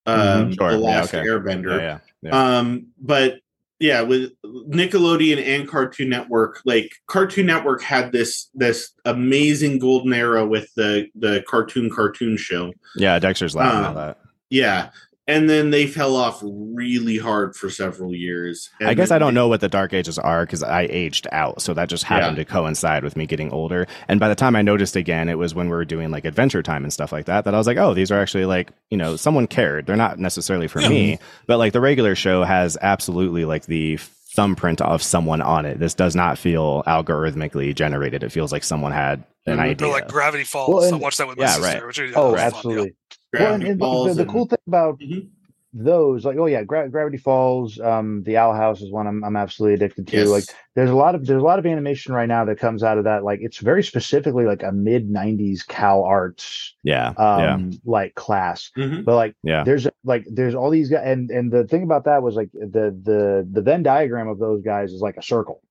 um, 0.08 0.52
Mhm. 0.52 0.56
Sure, 0.58 0.72
the 0.72 0.78
yeah, 0.80 0.84
Last 0.84 1.14
okay. 1.14 1.28
Airbender. 1.28 1.78
Yeah, 1.80 2.00
yeah, 2.24 2.30
yeah. 2.32 2.58
Um, 2.60 2.88
but 3.00 3.40
yeah, 3.84 4.00
with 4.00 4.32
Nickelodeon 4.46 5.46
and 5.46 5.68
Cartoon 5.68 6.08
Network, 6.08 6.62
like 6.64 6.90
Cartoon 7.08 7.46
Network 7.46 7.82
had 7.82 8.14
this 8.14 8.50
this 8.54 8.94
amazing 9.04 9.78
golden 9.78 10.14
era 10.14 10.48
with 10.48 10.74
the 10.76 11.08
the 11.16 11.44
cartoon 11.50 11.90
cartoon 11.94 12.38
show. 12.38 12.72
yeah, 12.96 13.20
Dexter's 13.20 13.58
Lab 13.58 13.76
and 13.76 13.86
all 13.86 13.90
um, 13.90 13.96
that. 13.96 14.20
Yeah. 14.50 14.90
And 15.26 15.50
then 15.50 15.70
they 15.70 15.88
fell 15.88 16.18
off 16.18 16.42
really 16.44 17.18
hard 17.18 17.56
for 17.56 17.70
several 17.70 18.14
years. 18.14 18.70
I 18.82 18.94
guess 18.94 19.10
I 19.10 19.20
don't 19.20 19.34
they- 19.34 19.40
know 19.40 19.48
what 19.48 19.62
the 19.62 19.70
dark 19.70 19.94
ages 19.94 20.20
are 20.20 20.46
because 20.46 20.64
I 20.64 20.82
aged 20.90 21.28
out, 21.32 21.62
so 21.62 21.74
that 21.76 21.88
just 21.88 22.04
happened 22.04 22.38
Yeah. 22.38 22.44
to 22.44 22.50
coincide 22.50 23.04
with 23.06 23.16
me 23.16 23.26
getting 23.26 23.50
older. 23.52 23.88
And 24.10 24.20
by 24.20 24.28
the 24.28 24.36
time 24.36 24.56
I 24.58 24.62
noticed 24.62 24.98
again, 24.98 25.30
it 25.30 25.38
was 25.38 25.56
when 25.56 25.68
we 25.68 25.76
were 25.76 25.86
doing 25.86 26.12
like 26.12 26.26
Adventure 26.26 26.62
Time 26.62 26.84
and 26.84 26.92
stuff 26.92 27.14
like 27.14 27.26
that. 27.26 27.46
That 27.46 27.56
I 27.56 27.58
was 27.58 27.68
like, 27.68 27.78
oh, 27.78 27.94
these 27.94 28.12
are 28.12 28.20
actually 28.20 28.46
like 28.46 28.72
you 28.92 28.98
know 28.98 29.16
someone 29.16 29.48
cared. 29.48 29.86
They're 29.86 29.96
not 29.96 30.20
necessarily 30.20 30.68
for 30.68 30.82
Yeah. 30.82 30.90
me, 30.90 31.20
but 31.48 31.58
like 31.58 31.72
the 31.72 31.80
regular 31.82 32.16
show 32.16 32.44
has 32.44 32.78
absolutely 32.82 33.46
like 33.46 33.66
the 33.68 33.98
thumbprint 34.36 34.82
of 34.82 35.02
someone 35.02 35.42
on 35.42 35.66
it. 35.66 35.80
This 35.80 35.94
does 35.94 36.16
not 36.18 36.38
feel 36.38 36.84
algorithmically 36.86 37.74
generated. 37.74 38.24
It 38.24 38.32
feels 38.34 38.52
like 38.52 38.64
someone 38.66 38.92
had 38.92 39.24
an. 39.46 39.60
Or 39.60 39.62
Or 39.62 39.66
idea. 39.68 39.88
like 39.88 40.08
Gravity 40.10 40.44
Falls. 40.44 40.70
Well, 40.84 40.94
I 40.96 40.98
watched 40.98 41.20
that 41.20 41.28
with 41.30 41.38
my 41.38 41.46
Yeah, 41.46 41.50
sister. 41.52 41.78
right. 41.80 41.88
Which 41.88 42.00
is 42.00 42.14
Oh, 42.16 42.32
fun, 42.32 42.40
yeah. 42.40 42.46
absolutely. 42.46 42.94
Well, 43.34 43.54
and, 43.56 43.64
and 43.64 43.80
the, 43.82 44.14
the, 44.14 44.22
and- 44.22 44.30
cool 44.32 44.46
thing 44.46 44.60
about 44.68 45.00
Mhm. 45.00 45.28
those, 45.74 46.24
like, 46.24 46.38
oh 46.38 46.46
yeah, 46.46 46.64
Gra- 46.64 46.88
Gravity 46.90 47.18
Falls, 47.18 47.80
um, 47.80 48.22
the 48.24 48.38
Owl 48.38 48.54
House 48.54 48.82
is 48.82 48.92
one 48.92 49.08
I'm, 49.08 49.24
I'm 49.24 49.36
absolutely 49.36 49.74
addicted 49.74 50.08
to. 50.10 50.18
Yes. 50.18 50.28
Like, 50.30 50.44
there's 50.76 50.92
a 50.92 50.96
lot 50.96 51.16
of 51.16 51.26
there's 51.26 51.42
a 51.42 51.46
lot 51.46 51.58
of 51.60 51.66
animation 51.66 52.14
right 52.14 52.28
now 52.28 52.46
that 52.46 52.60
comes 52.60 52.84
out 52.84 52.98
of 53.00 53.06
that. 53.06 53.24
Like, 53.24 53.40
it's 53.42 53.58
very 53.58 53.84
specifically 53.84 54.46
like 54.46 54.62
a 54.64 54.72
mid 54.72 55.10
'90s 55.10 55.66
Cal 55.68 56.04
Arts, 56.04 56.76
yeah, 56.84 57.10
um, 57.18 57.72
yeah, 57.72 57.78
like 57.86 58.14
class. 58.16 58.70
Mhm. 58.78 59.04
But 59.04 59.16
like, 59.16 59.36
yeah. 59.44 59.64
there's 59.64 59.88
like 60.04 60.26
there's 60.32 60.54
all 60.56 60.70
these 60.70 60.90
guys, 60.90 61.04
and 61.06 61.32
and 61.32 61.52
the 61.52 61.64
thing 61.66 61.82
about 61.84 62.06
that 62.06 62.22
was 62.22 62.36
like 62.36 62.52
the 62.52 62.96
the 63.04 63.48
the 63.52 63.62
Venn 63.62 63.82
diagram 63.84 64.28
of 64.28 64.38
those 64.40 64.62
guys 64.62 64.92
is 64.94 65.02
like 65.02 65.18
a 65.18 65.24
circle. 65.24 65.62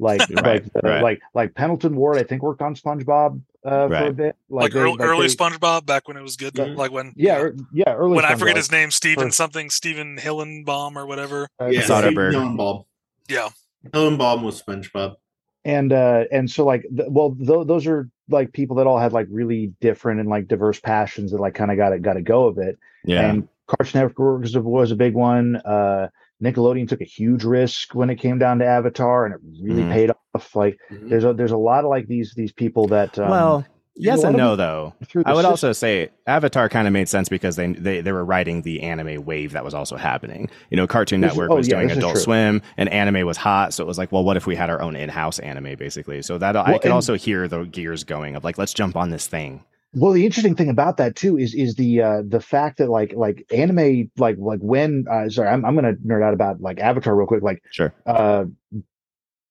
Like 0.00 0.20
Right, 0.30 0.44
like 0.44 0.64
uh, 0.74 0.80
right. 0.88 1.02
like 1.02 1.20
like 1.34 1.54
Pendleton 1.54 1.94
Ward, 1.94 2.18
I 2.18 2.24
think 2.24 2.42
worked 2.42 2.62
on 2.62 2.74
SpongeBob 2.74 3.40
uh, 3.64 3.88
for 3.88 3.94
a 4.06 4.12
bit. 4.12 4.36
Like, 4.48 4.72
they- 4.72 4.78
early, 4.80 4.96
early 5.00 5.26
they- 5.28 5.34
SpongeBob 5.34 5.86
back 5.86 6.08
when 6.08 6.16
it 6.16 6.22
was 6.22 6.36
good. 6.36 6.56
Like 6.58 6.90
when 6.92 7.12
yeah, 7.16 7.38
er- 7.40 7.56
yeah, 7.72 7.92
early. 7.94 8.16
when 8.16 8.24
I 8.24 8.34
forget 8.34 8.56
his 8.56 8.70
name, 8.72 8.90
Steven 8.90 9.26
First- 9.26 9.36
something, 9.36 9.70
Steven 9.70 10.16
Hillenbaum 10.18 10.96
or 10.96 11.06
whatever. 11.06 11.48
Uh, 11.60 11.66
Yeah, 11.66 11.82
Soderbergh. 11.82 12.30
Stephen 12.32 12.56
Hillenbaum. 12.56 12.84
Yeah. 13.28 13.48
Hillenbaum 13.90 14.42
was 14.42 14.62
SpongeBob. 14.62 15.16
and 15.64 15.92
uh 15.92 16.24
and 16.32 16.50
so 16.50 16.64
like 16.64 16.82
th- 16.96 17.08
well 17.08 17.36
th- 17.38 17.66
those 17.68 17.86
are 17.86 18.08
like 18.28 18.52
people 18.52 18.74
that 18.76 18.86
all 18.88 18.98
had 18.98 19.12
like 19.12 19.26
really 19.30 19.72
different 19.80 20.18
and 20.18 20.28
like 20.28 20.48
diverse 20.48 20.80
passions 20.80 21.30
that 21.30 21.38
like 21.40 21.54
kind 21.54 21.70
of 21.70 21.76
got 21.76 21.92
it 21.92 22.02
got 22.02 22.14
to 22.14 22.22
go 22.22 22.46
of 22.46 22.58
it 22.58 22.76
yeah. 23.04 23.28
and 23.30 23.46
cartoon 23.68 24.00
network 24.00 24.42
was 24.64 24.90
a 24.90 24.96
big 24.96 25.14
one 25.14 25.54
uh 25.64 26.08
nickelodeon 26.42 26.88
took 26.88 27.00
a 27.00 27.04
huge 27.04 27.44
risk 27.44 27.94
when 27.94 28.10
it 28.10 28.16
came 28.16 28.38
down 28.38 28.58
to 28.58 28.66
avatar 28.66 29.24
and 29.26 29.34
it 29.34 29.40
really 29.62 29.82
Mhm. 29.82 29.92
paid 29.92 30.10
off 30.34 30.56
like 30.56 30.78
Mhm. 30.90 31.08
there's 31.08 31.24
a 31.24 31.32
there's 31.32 31.52
a 31.52 31.56
lot 31.56 31.84
of 31.84 31.90
like 31.90 32.06
these 32.08 32.34
these 32.36 32.52
people 32.52 32.88
that 32.88 33.18
um, 33.18 33.30
well, 33.30 33.66
yes 33.94 34.18
a 34.18 34.22
lot 34.22 34.28
and 34.30 34.36
no, 34.38 34.56
though. 34.56 34.94
I 35.24 35.32
would 35.32 35.36
system- 35.36 35.46
also 35.46 35.72
say 35.72 36.08
Avatar 36.26 36.68
kind 36.68 36.86
of 36.86 36.92
made 36.94 37.08
sense 37.08 37.28
because 37.28 37.56
they, 37.56 37.72
they 37.72 38.00
they 38.00 38.10
were 38.12 38.24
riding 38.24 38.62
the 38.62 38.82
anime 38.82 39.24
wave 39.24 39.52
that 39.52 39.64
was 39.64 39.74
also 39.74 39.96
happening. 39.96 40.48
You 40.70 40.76
know, 40.78 40.86
Cartoon 40.86 41.20
This 41.20 41.32
is- 41.32 41.36
Network 41.36 41.50
oh, 41.52 41.56
was 41.56 41.68
yeah, 41.68 41.76
doing 41.76 41.90
Adult. 41.90 42.16
Swim, 42.18 42.62
and 42.78 42.88
anime 42.88 43.26
was 43.26 43.36
hot, 43.36 43.74
so 43.74 43.84
it 43.84 43.86
was 43.86 43.98
like, 43.98 44.10
well, 44.10 44.24
what 44.24 44.36
if 44.38 44.46
we 44.46 44.56
had 44.56 44.70
our 44.70 44.80
own 44.80 44.96
in-house 44.96 45.38
anime, 45.40 45.76
basically? 45.78 46.22
So 46.22 46.38
that 46.38 46.56
I 46.56 46.70
Well, 46.70 46.78
can 46.78 46.88
and- 46.88 46.94
also 46.94 47.14
hear 47.16 47.46
the 47.48 47.64
gears 47.64 48.02
going 48.04 48.34
of 48.34 48.44
like, 48.44 48.56
let's 48.56 48.72
jump 48.72 48.96
on 48.96 49.10
this 49.10 49.26
thing. 49.26 49.62
Well, 49.94 50.12
the 50.12 50.24
interesting 50.24 50.54
thing 50.56 50.70
about 50.70 50.96
that 50.98 51.16
too 51.16 51.36
is 51.38 51.54
is 51.54 51.74
the 51.74 52.00
uh 52.02 52.22
the 52.26 52.40
fact 52.40 52.78
that 52.78 52.88
like 52.88 53.12
like 53.14 53.44
anime 53.52 54.10
like 54.16 54.36
like 54.38 54.60
when 54.60 55.04
uh 55.10 55.28
sorry 55.28 55.48
I'm 55.48 55.64
I'm 55.64 55.74
gonna 55.74 55.94
nerd 55.94 56.22
out 56.24 56.34
about 56.34 56.60
like 56.62 56.80
Avatar 56.80 57.14
real 57.14 57.26
quick 57.26 57.42
like 57.42 57.62
Sure. 57.70 57.92
uh 58.06 58.44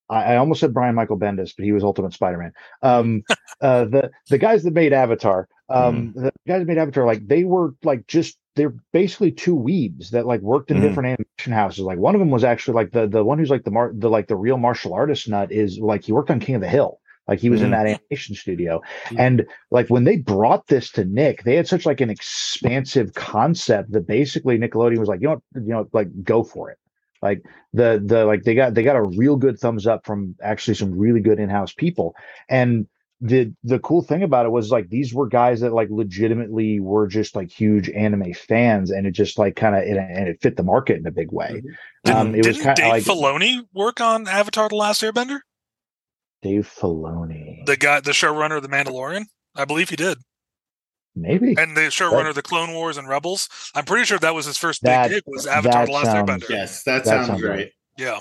I, 0.10 0.34
I 0.34 0.38
almost 0.38 0.60
said 0.60 0.74
Brian 0.74 0.96
Michael 0.96 1.20
Bendis 1.20 1.54
but 1.56 1.66
he 1.66 1.72
was 1.72 1.84
Ultimate 1.84 2.14
Spider-Man 2.14 2.54
um 2.82 3.24
uh 3.62 3.86
the 3.86 4.12
the 4.30 4.38
guys 4.38 4.64
that 4.64 4.74
made 4.74 4.94
Avatar 4.94 5.48
um 5.70 6.14
the 6.16 6.32
guys 6.48 6.62
that 6.62 6.68
made 6.68 6.78
Avatar 6.80 7.06
like 7.06 7.28
they 7.28 7.44
were 7.44 7.76
like 7.84 8.08
just 8.08 8.38
they're 8.56 8.76
basically 8.94 9.32
two 9.32 9.56
weebs 9.56 10.10
that 10.12 10.26
like 10.26 10.42
worked 10.42 10.72
in 10.72 10.78
Mhm. 10.78 10.82
different 10.82 11.08
animation 11.08 11.54
houses 11.54 11.82
like 11.86 12.00
one 12.00 12.16
of 12.16 12.20
them 12.20 12.32
was 12.32 12.44
actually 12.44 12.76
like 12.76 12.92
the 12.92 13.08
the 13.08 13.24
one 13.24 13.40
who's 13.40 13.50
like 13.52 13.64
the 13.64 13.72
mar 13.72 13.92
the 13.96 14.10
like 14.10 14.28
the 14.28 14.36
real 14.36 14.58
martial 14.58 14.94
artist 14.94 15.28
nut 15.30 15.52
is 15.52 15.80
like 15.80 16.04
he 16.06 16.14
worked 16.14 16.32
on 16.32 16.40
King 16.40 16.56
of 16.56 16.62
the 16.62 16.70
Hill 16.70 17.00
like 17.32 17.40
he 17.40 17.50
was 17.50 17.62
in 17.62 17.70
Mhm. 17.70 17.72
that 17.72 17.88
animation 17.88 18.36
studio 18.36 18.82
Mhm. 19.10 19.20
and 19.26 19.46
like 19.72 19.88
when 19.90 20.04
they 20.04 20.18
brought 20.18 20.68
this 20.68 20.92
to 20.92 21.06
Nick, 21.06 21.44
they 21.46 21.56
had 21.56 21.68
such 21.68 21.86
like 21.86 22.02
an 22.02 22.10
expansive 22.10 23.14
concept 23.14 23.92
that 23.94 24.06
basically 24.06 24.58
Nickelodeon 24.60 25.00
was 25.00 25.08
like, 25.10 25.22
you 25.22 25.30
know, 25.30 25.42
what, 25.54 25.64
you 25.64 25.70
know, 25.74 25.88
like 25.94 26.10
go 26.24 26.44
for 26.44 26.70
it. 26.70 26.78
Like 27.22 27.40
the 27.72 28.02
the 28.04 28.26
like 28.26 28.44
they 28.44 28.56
got 28.56 28.74
they 28.74 28.84
got 28.84 28.98
a 28.98 29.04
real 29.04 29.38
good 29.38 29.58
thumbs 29.60 29.88
up 29.88 30.06
from 30.06 30.36
actually 30.42 30.74
some 30.74 30.92
really 30.98 31.22
good 31.22 31.40
in-house 31.40 31.74
people. 31.74 32.16
And 32.50 32.88
the 33.22 33.54
the 33.64 33.78
cool 33.80 34.02
thing 34.02 34.24
about 34.24 34.48
it 34.48 34.52
was 34.52 34.72
like 34.72 34.90
these 34.90 35.14
were 35.14 35.28
guys 35.28 35.62
that 35.62 35.74
like 35.74 35.90
legitimately 35.92 36.80
were 36.80 37.08
just 37.08 37.36
like 37.36 37.52
huge 37.52 37.88
anime 37.92 38.34
fans, 38.34 38.90
and 38.90 39.06
it 39.06 39.12
just 39.12 39.38
like 39.38 39.56
kind 39.56 39.76
of 39.76 39.84
and 39.84 40.28
it 40.28 40.42
fit 40.42 40.58
the 40.58 40.64
market 40.64 40.98
in 40.98 41.06
a 41.06 41.12
big 41.12 41.32
way. 41.32 41.62
Didn't, 42.04 42.18
Um, 42.18 42.34
it 42.34 42.46
was 42.48 42.58
didn't 42.58 42.66
kind 42.66 42.78
Dave 42.78 42.86
of 42.88 42.92
like 42.92 43.04
Filoni 43.04 43.68
work 43.74 44.02
on 44.02 44.28
Avatar: 44.28 44.70
The 44.70 44.76
Last 44.76 45.04
Airbender? 45.04 45.42
Dave 46.42 46.72
Filoni, 46.80 47.66
The 47.66 47.78
guy, 47.78 48.00
the 48.00 48.12
showrunner 48.12 48.58
of 48.58 48.64
The 48.64 48.70
Mandalorian. 48.70 49.26
I 49.56 49.66
believe 49.66 49.90
he 49.90 49.96
did, 49.96 50.18
maybe. 51.16 51.56
and 51.58 51.76
the 51.76 51.82
showrunner 51.92 52.30
of 52.30 52.36
the 52.36 52.42
Clone 52.42 52.74
Wars 52.74 52.98
and 52.98 53.08
Rebels. 53.08 53.50
I'm 53.76 53.86
pretty 53.86 54.06
sure 54.06 54.18
that 54.20 54.34
was 54.34 54.46
his 54.46 54.58
first 54.58 54.82
big 54.82 55.10
gig. 55.10 55.24
Was 55.28 55.46
Avatar: 55.48 55.86
The 55.86 55.92
Last 55.92 56.06
sounds- 56.06 56.30
Airbender? 56.30 56.50
Yes, 56.50 56.84
that, 56.84 57.04
That 57.04 57.10
sounds, 57.10 57.28
sounds 57.28 57.42
right. 57.44 57.50
right. 57.50 57.72
Yeah. 57.98 58.20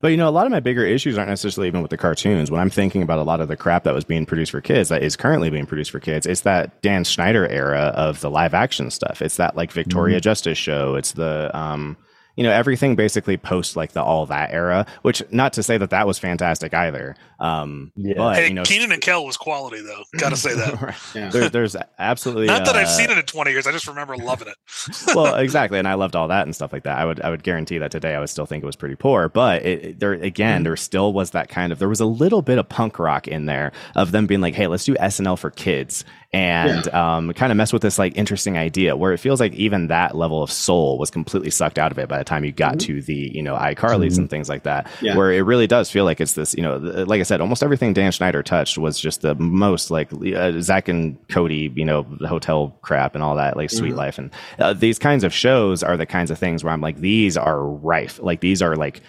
But 0.00 0.08
you 0.12 0.16
know, 0.16 0.28
a 0.28 0.30
lot 0.30 0.46
of 0.46 0.52
my 0.52 0.60
bigger 0.60 0.84
issues 0.86 1.18
aren't 1.18 1.28
necessarily 1.30 1.66
even 1.66 1.82
with 1.82 1.90
the 1.90 1.96
cartoons. 1.96 2.52
When 2.52 2.60
I'm 2.60 2.70
thinking 2.70 3.02
about 3.02 3.18
a 3.18 3.24
lot 3.24 3.40
of 3.40 3.48
the 3.48 3.56
crap 3.56 3.82
that 3.82 3.94
was 3.94 4.04
being 4.04 4.26
produced 4.26 4.52
for 4.52 4.60
kids, 4.60 4.90
that 4.90 5.02
is 5.02 5.16
currently 5.16 5.50
being 5.50 5.66
produced 5.66 5.90
for 5.90 5.98
kids, 5.98 6.24
it's 6.24 6.42
that 6.42 6.80
Dan 6.82 7.02
Schneider 7.02 7.48
era 7.48 7.92
of 7.96 8.20
the 8.20 8.30
live 8.30 8.54
action 8.54 8.92
stuff. 8.92 9.20
It's 9.20 9.36
that 9.38 9.56
like 9.56 9.72
Victoria 9.72 10.20
Justice 10.20 10.56
show. 10.56 10.94
It's 10.94 11.10
the 11.12 11.50
um, 11.52 11.96
you 12.38 12.44
know 12.44 12.52
everything 12.52 12.94
basically 12.94 13.36
post 13.36 13.74
like 13.74 13.92
the 13.92 14.02
all 14.02 14.24
that 14.26 14.52
era. 14.52 14.86
Which 15.02 15.22
not 15.32 15.52
to 15.54 15.62
say 15.64 15.76
that 15.76 15.90
that 15.90 16.06
was 16.06 16.18
fantastic 16.20 16.72
either. 16.72 17.16
Um, 17.40 17.92
Yeah. 17.96 18.14
but 18.16 18.36
hey, 18.36 18.48
you 18.48 18.54
know, 18.54 18.62
Kenan 18.62 18.92
and 18.92 19.02
Kel 19.02 19.24
was 19.26 19.36
quality 19.36 19.80
though. 19.82 20.04
Gotta 20.18 20.36
say 20.36 20.54
that. 20.54 20.96
Yeah. 21.14 21.28
there, 21.30 21.48
there's 21.48 21.76
absolutely 21.98 22.46
Not 22.46 22.64
that 22.64 22.76
I've 22.76 22.86
uh, 22.86 22.90
seen 22.90 23.10
it 23.10 23.18
in 23.18 23.24
20 23.24 23.50
years. 23.50 23.66
I 23.66 23.72
just 23.72 23.86
remember 23.88 24.16
loving 24.16 24.48
it. 24.48 24.56
well, 25.16 25.34
exactly, 25.36 25.78
and 25.80 25.88
I 25.88 25.94
loved 25.94 26.14
all 26.16 26.28
that 26.28 26.46
and 26.46 26.54
stuff 26.54 26.72
like 26.72 26.84
that. 26.84 26.96
I 26.98 27.04
would, 27.04 27.20
I 27.20 27.30
would 27.30 27.42
guarantee 27.42 27.78
that 27.78 27.90
today 27.90 28.14
I 28.14 28.20
would 28.20 28.30
still 28.30 28.46
think 28.46 28.62
it 28.62 28.66
was 28.66 28.76
pretty 28.76 28.94
poor, 28.96 29.28
but 29.28 29.62
it, 29.62 29.84
it- 29.84 29.98
there 30.00 30.12
again, 30.12 30.62
there 30.62 30.76
still 30.76 31.12
was 31.12 31.30
that 31.32 31.48
kind 31.48 31.72
of 31.72 31.78
there 31.80 31.88
was 31.88 32.00
a 32.00 32.06
little 32.06 32.42
bit 32.42 32.58
of 32.58 32.68
punk 32.68 32.98
rock 33.00 33.26
in 33.26 33.46
there 33.46 33.72
of 33.96 34.12
them 34.12 34.26
being 34.28 34.40
like, 34.40 34.54
hey, 34.54 34.66
let's 34.68 34.84
do 34.84 34.94
SNL 34.94 35.38
for 35.38 35.50
kids 35.50 36.04
and 36.32 36.86
um, 36.94 37.32
kind 37.32 37.50
of 37.50 37.56
mess 37.56 37.72
with 37.72 37.80
this 37.80 37.98
like 37.98 38.14
interesting 38.16 38.58
idea 38.58 38.94
where 38.94 39.12
it 39.14 39.18
feels 39.18 39.40
like 39.40 39.54
even 39.54 39.86
that 39.88 40.14
level 40.14 40.42
of 40.42 40.52
soul 40.52 40.98
was 40.98 41.10
completely 41.10 41.50
sucked 41.50 41.78
out 41.78 41.90
of 41.90 41.98
it 41.98 42.06
by 42.06 42.18
the 42.18 42.24
time 42.24 42.44
you 42.44 42.52
got 42.52 42.78
to 42.80 43.00
the 43.00 43.30
you 43.34 43.42
know 43.42 43.56
iCarly's 43.56 44.18
and 44.18 44.28
things 44.28 44.46
like 44.48 44.64
that, 44.64 44.90
Yeah. 45.00 45.16
where 45.16 45.32
it 45.32 45.40
really 45.40 45.66
does 45.66 45.90
feel 45.90 46.04
like 46.04 46.20
it's 46.20 46.34
this 46.34 46.54
you 46.54 46.62
know 46.62 46.76
like 46.76 47.20
I 47.20 47.22
said, 47.22 47.40
almost 47.40 47.62
everything 47.62 47.94
Dan 47.94 48.12
Schneider 48.12 48.42
touched 48.42 48.76
was 48.76 49.00
just 49.00 49.22
the 49.22 49.34
most 49.36 49.90
like 49.90 50.10
uh, 50.12 50.60
Zack 50.60 50.88
and 50.88 51.16
Cody, 51.28 51.72
you 51.74 51.84
know, 51.84 52.06
the 52.20 52.28
hotel 52.28 52.78
crap 52.82 53.14
and 53.14 53.24
all 53.24 53.36
that, 53.36 53.56
like 53.56 53.70
Suite 53.70 53.94
Mhm. 53.94 53.96
Life, 53.96 54.18
and 54.18 54.30
uh, 54.58 54.74
these 54.74 54.98
kinds 54.98 55.24
of 55.24 55.32
shows 55.32 55.82
are 55.82 55.96
the 55.96 56.04
kinds 56.06 56.30
of 56.30 56.38
things 56.38 56.62
where 56.62 56.72
I'm 56.74 56.82
like, 56.82 56.98
these 56.98 57.36
are 57.38 57.64
rife, 57.64 58.20
like 58.22 58.40
these 58.40 58.60
are 58.60 58.76
like 58.76 59.00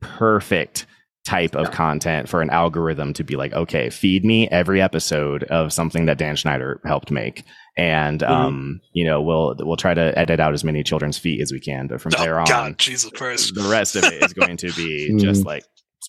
perfect 0.00 0.86
type 1.24 1.54
of 1.54 1.70
content 1.70 2.28
for 2.28 2.42
an 2.42 2.50
algorithm 2.50 3.12
to 3.14 3.24
be 3.24 3.34
like, 3.36 3.52
okay, 3.54 3.88
feed 3.90 4.24
me 4.24 4.46
every 4.48 4.82
episode 4.82 5.44
of 5.44 5.72
something 5.72 6.04
that 6.06 6.18
Dan 6.18 6.36
Schneider 6.36 6.80
helped 6.84 7.10
make. 7.10 7.44
And 7.76 8.22
um, 8.22 8.80
you 8.92 9.04
know, 9.04 9.20
we'll 9.22 9.56
we'll 9.58 9.76
try 9.76 9.94
to 9.94 10.16
edit 10.18 10.38
out 10.38 10.52
as 10.54 10.62
many 10.64 10.82
children's 10.84 11.18
feet 11.18 11.40
as 11.40 11.50
we 11.50 11.58
can, 11.60 11.86
but 11.88 12.00
from 12.00 12.12
Oh, 12.18 12.22
there 12.22 12.38
on, 12.38 12.44
God, 12.46 12.78
Jesus 12.78 13.10
Christ. 13.10 13.54
the 13.54 13.62
rest 13.68 13.96
of 13.96 14.04
it 14.04 14.22
is 14.22 14.32
going 14.32 14.56
to 14.58 14.72
be 14.74 15.10
Mhm. 15.12 15.20
just 15.20 15.44
like 15.44 15.64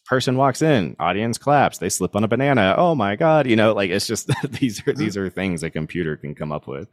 person 0.06 0.36
walks 0.36 0.62
in, 0.62 0.96
audience 1.00 1.38
claps, 1.40 1.78
they 1.80 1.90
slip 1.90 2.16
on 2.16 2.24
a 2.24 2.28
banana. 2.28 2.76
Oh 2.78 2.94
my 2.94 3.16
god, 3.16 3.48
you 3.48 3.56
know, 3.56 3.74
like 3.74 3.90
it's 3.90 4.06
just 4.06 4.30
these 4.60 4.86
are 4.88 4.94
these 4.94 5.18
are 5.18 5.30
things 5.30 5.64
a 5.64 5.70
computer 5.72 6.18
can 6.18 6.36
come 6.36 6.52
up 6.52 6.68
with. 6.68 6.88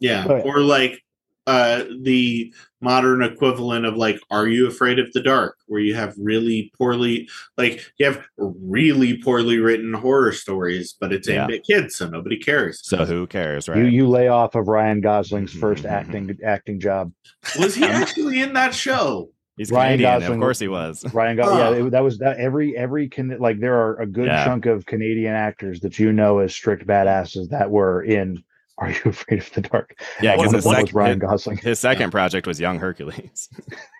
Yeah. 0.00 0.26
or 0.26 0.60
like 0.60 1.00
uh 1.46 1.84
the 2.02 2.52
modern 2.82 3.22
equivalent 3.22 3.84
of 3.84 3.94
like 3.96 4.18
Are 4.30 4.46
You 4.48 4.66
Afraid 4.66 4.98
of 4.98 5.12
the 5.12 5.22
Dark, 5.22 5.56
where 5.66 5.80
you 5.80 5.94
have 5.94 6.14
really 6.18 6.72
poorly 6.78 7.28
like 7.56 7.92
you 7.98 8.06
have 8.06 8.24
really 8.36 9.18
poorly 9.18 9.58
written 9.58 9.92
horror 9.92 10.32
stories, 10.32 10.94
but 11.00 11.12
it's 11.12 11.28
aimed 11.28 11.52
at 11.52 11.64
kids, 11.64 11.96
so 11.96 12.08
nobody 12.08 12.38
cares. 12.38 12.80
So 12.82 13.04
who 13.04 13.26
cares, 13.26 13.68
right? 13.68 13.78
You 13.78 13.84
you 13.84 14.08
lay 14.08 14.28
off 14.28 14.54
of 14.54 14.68
Ryan 14.68 15.00
Gosling's 15.00 15.52
first 15.64 15.84
acting 15.84 16.38
acting 16.44 16.80
job. 16.80 17.12
Was 17.58 17.74
he 17.74 17.84
actually 18.00 18.40
in 18.40 18.52
that 18.54 18.74
show? 18.74 19.30
He's 19.56 19.70
Ryan 19.70 19.98
Canadian, 19.98 20.32
of 20.32 20.38
course 20.38 20.58
he 20.58 20.68
was. 20.68 21.04
Ryan 21.12 21.36
Gosling, 21.36 21.58
Oh. 21.60 21.72
yeah, 21.80 21.86
it, 21.86 21.90
that 21.90 22.02
was 22.02 22.18
that 22.18 22.38
every 22.38 22.74
every 22.78 23.08
can 23.08 23.36
like 23.38 23.60
there 23.60 23.74
are 23.78 23.96
a 24.00 24.06
good 24.06 24.26
Yeah. 24.26 24.44
chunk 24.44 24.64
of 24.64 24.86
Canadian 24.86 25.34
actors 25.34 25.80
that 25.80 25.98
you 25.98 26.12
know 26.12 26.38
as 26.38 26.54
strict 26.54 26.86
badasses 26.86 27.50
that 27.50 27.70
were 27.70 28.02
in 28.02 28.42
Are 28.80 28.90
You 28.90 29.00
Afraid 29.04 29.40
of 29.40 29.52
the 29.52 29.60
Dark? 29.60 30.00
Yeah, 30.20 30.36
because 30.36 30.52
of 30.52 30.56
his, 30.56 30.64
one 30.64 30.74
sec- 30.76 30.84
was 30.86 30.94
Ryan 30.94 31.20
his, 31.20 31.28
Gosling. 31.30 31.56
his 31.58 31.78
second 31.78 32.10
project 32.10 32.46
was 32.46 32.58
Young 32.58 32.78
Hercules. 32.78 33.48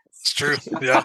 It's 0.08 0.32
true. 0.32 0.56
Yeah. 0.82 1.04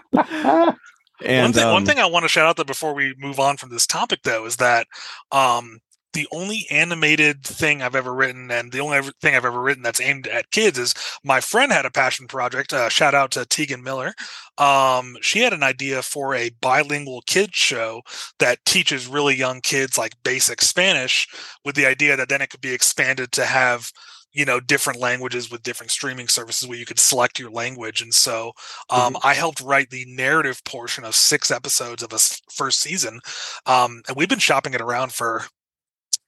And 1.23 1.43
one, 1.43 1.53
thing, 1.53 1.65
one 1.67 1.75
um, 1.77 1.85
thing 1.85 1.99
I 1.99 2.05
want 2.07 2.23
to 2.23 2.29
shout 2.29 2.45
out 2.45 2.57
that 2.57 2.67
before 2.67 2.93
we 2.93 3.15
move 3.17 3.39
on 3.39 3.55
from 3.55 3.69
this 3.69 3.87
topic, 3.87 4.19
though, 4.23 4.45
is 4.45 4.57
that 4.57 4.85
um, 5.31 5.79
the 6.15 6.27
only 6.31 6.65
animated 6.71 7.43
thing 7.43 7.81
I've 7.81 7.95
ever 7.95 8.13
written, 8.13 8.49
and 8.49 8.71
the 8.71 8.79
only 8.79 9.01
thing 9.21 9.35
I've 9.35 9.45
ever 9.45 9.61
written 9.61 9.83
that's 9.83 10.01
aimed 10.01 10.27
at 10.27 10.49
kids, 10.49 10.79
is 10.79 10.95
my 11.23 11.41
friend 11.41 11.71
had 11.71 11.85
a 11.85 11.91
passion 11.91 12.27
project. 12.27 12.73
Uh, 12.73 12.89
shout 12.89 13.13
out 13.13 13.31
to 13.31 13.45
Tegan 13.45 13.83
Miller. 13.83 14.13
Um, 14.57 15.17
she 15.21 15.41
had 15.41 15.53
an 15.53 15.61
idea 15.61 16.01
for 16.01 16.33
a 16.33 16.51
bilingual 16.61 17.21
kids 17.27 17.55
show 17.55 18.01
that 18.39 18.65
teaches 18.65 19.07
really 19.07 19.35
young 19.35 19.59
kids 19.61 19.97
like 19.97 20.13
basic 20.23 20.61
Spanish, 20.61 21.27
with 21.65 21.75
the 21.75 21.85
idea 21.85 22.15
that 22.15 22.29
then 22.29 22.41
it 22.41 22.49
could 22.49 22.61
be 22.61 22.73
expanded 22.73 23.31
to 23.33 23.45
have 23.45 23.91
you 24.31 24.45
know 24.45 24.59
different 24.59 24.99
languages 24.99 25.49
with 25.49 25.63
different 25.63 25.91
streaming 25.91 26.27
services 26.27 26.67
where 26.67 26.77
you 26.77 26.85
could 26.85 26.99
select 26.99 27.39
your 27.39 27.49
language 27.49 28.01
and 28.01 28.13
so 28.13 28.51
um, 28.89 29.15
i 29.23 29.33
helped 29.33 29.61
write 29.61 29.89
the 29.89 30.05
narrative 30.09 30.61
portion 30.65 31.05
of 31.05 31.15
six 31.15 31.49
episodes 31.51 32.03
of 32.03 32.11
a 32.11 32.19
first 32.53 32.81
season 32.81 33.21
um, 33.65 34.01
and 34.09 34.17
we've 34.17 34.27
been 34.27 34.37
shopping 34.37 34.73
it 34.73 34.81
around 34.81 35.13
for 35.13 35.45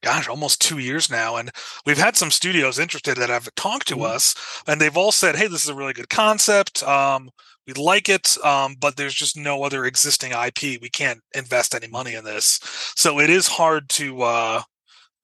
gosh 0.08 0.28
almost 0.30 0.62
two 0.62 0.78
years 0.80 1.10
now 1.10 1.36
and 1.36 1.52
we've 1.86 1.98
had 2.06 2.16
some 2.16 2.32
studios 2.32 2.80
interested 2.80 3.18
that 3.18 3.30
have 3.30 3.54
talked 3.56 3.88
to 3.88 3.98
Mhm. 3.98 4.06
us 4.16 4.36
and 4.68 4.80
they've 4.80 4.96
all 5.02 5.12
said 5.12 5.36
hey 5.36 5.48
this 5.48 5.64
is 5.64 5.70
a 5.70 5.76
really 5.82 5.94
good 5.94 6.10
concept 6.10 6.82
um, 6.84 7.30
we 7.68 7.74
like 7.74 8.08
it 8.08 8.38
um, 8.52 8.76
but 8.80 8.96
there's 8.96 9.14
just 9.24 9.36
no 9.36 9.64
other 9.64 9.84
existing 9.86 10.32
ip 10.32 10.62
we 10.82 10.90
can't 10.90 11.20
invest 11.36 11.76
any 11.76 11.88
money 11.88 12.14
in 12.16 12.24
this 12.24 12.60
so 12.96 13.20
it 13.20 13.30
is 13.30 13.48
hard 13.48 13.90
to 13.90 14.22
uh, 14.22 14.62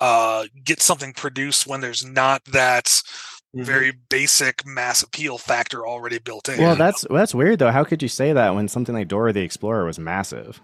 uh, 0.02 0.44
get 0.66 0.82
something 0.82 1.14
produced 1.14 1.66
when 1.68 1.80
there's 1.82 2.04
not 2.06 2.44
that 2.46 2.86
Mhm. 3.56 3.66
very 3.66 3.92
basic 4.10 4.66
mass 4.66 5.04
appeal 5.04 5.38
factor 5.38 5.86
already 5.88 6.18
built 6.20 6.50
in. 6.50 6.60
well, 6.60 6.76
that's 6.76 7.06
that's 7.10 7.36
weird 7.36 7.60
though. 7.60 7.72
How 7.72 7.84
could 7.84 8.02
you 8.02 8.10
say 8.10 8.34
that 8.34 8.56
when 8.56 8.68
something 8.68 8.96
like 8.96 9.08
Dora 9.08 9.32
the 9.32 9.42
Explorer 9.42 9.86
was 9.86 10.00
massive? 10.00 10.60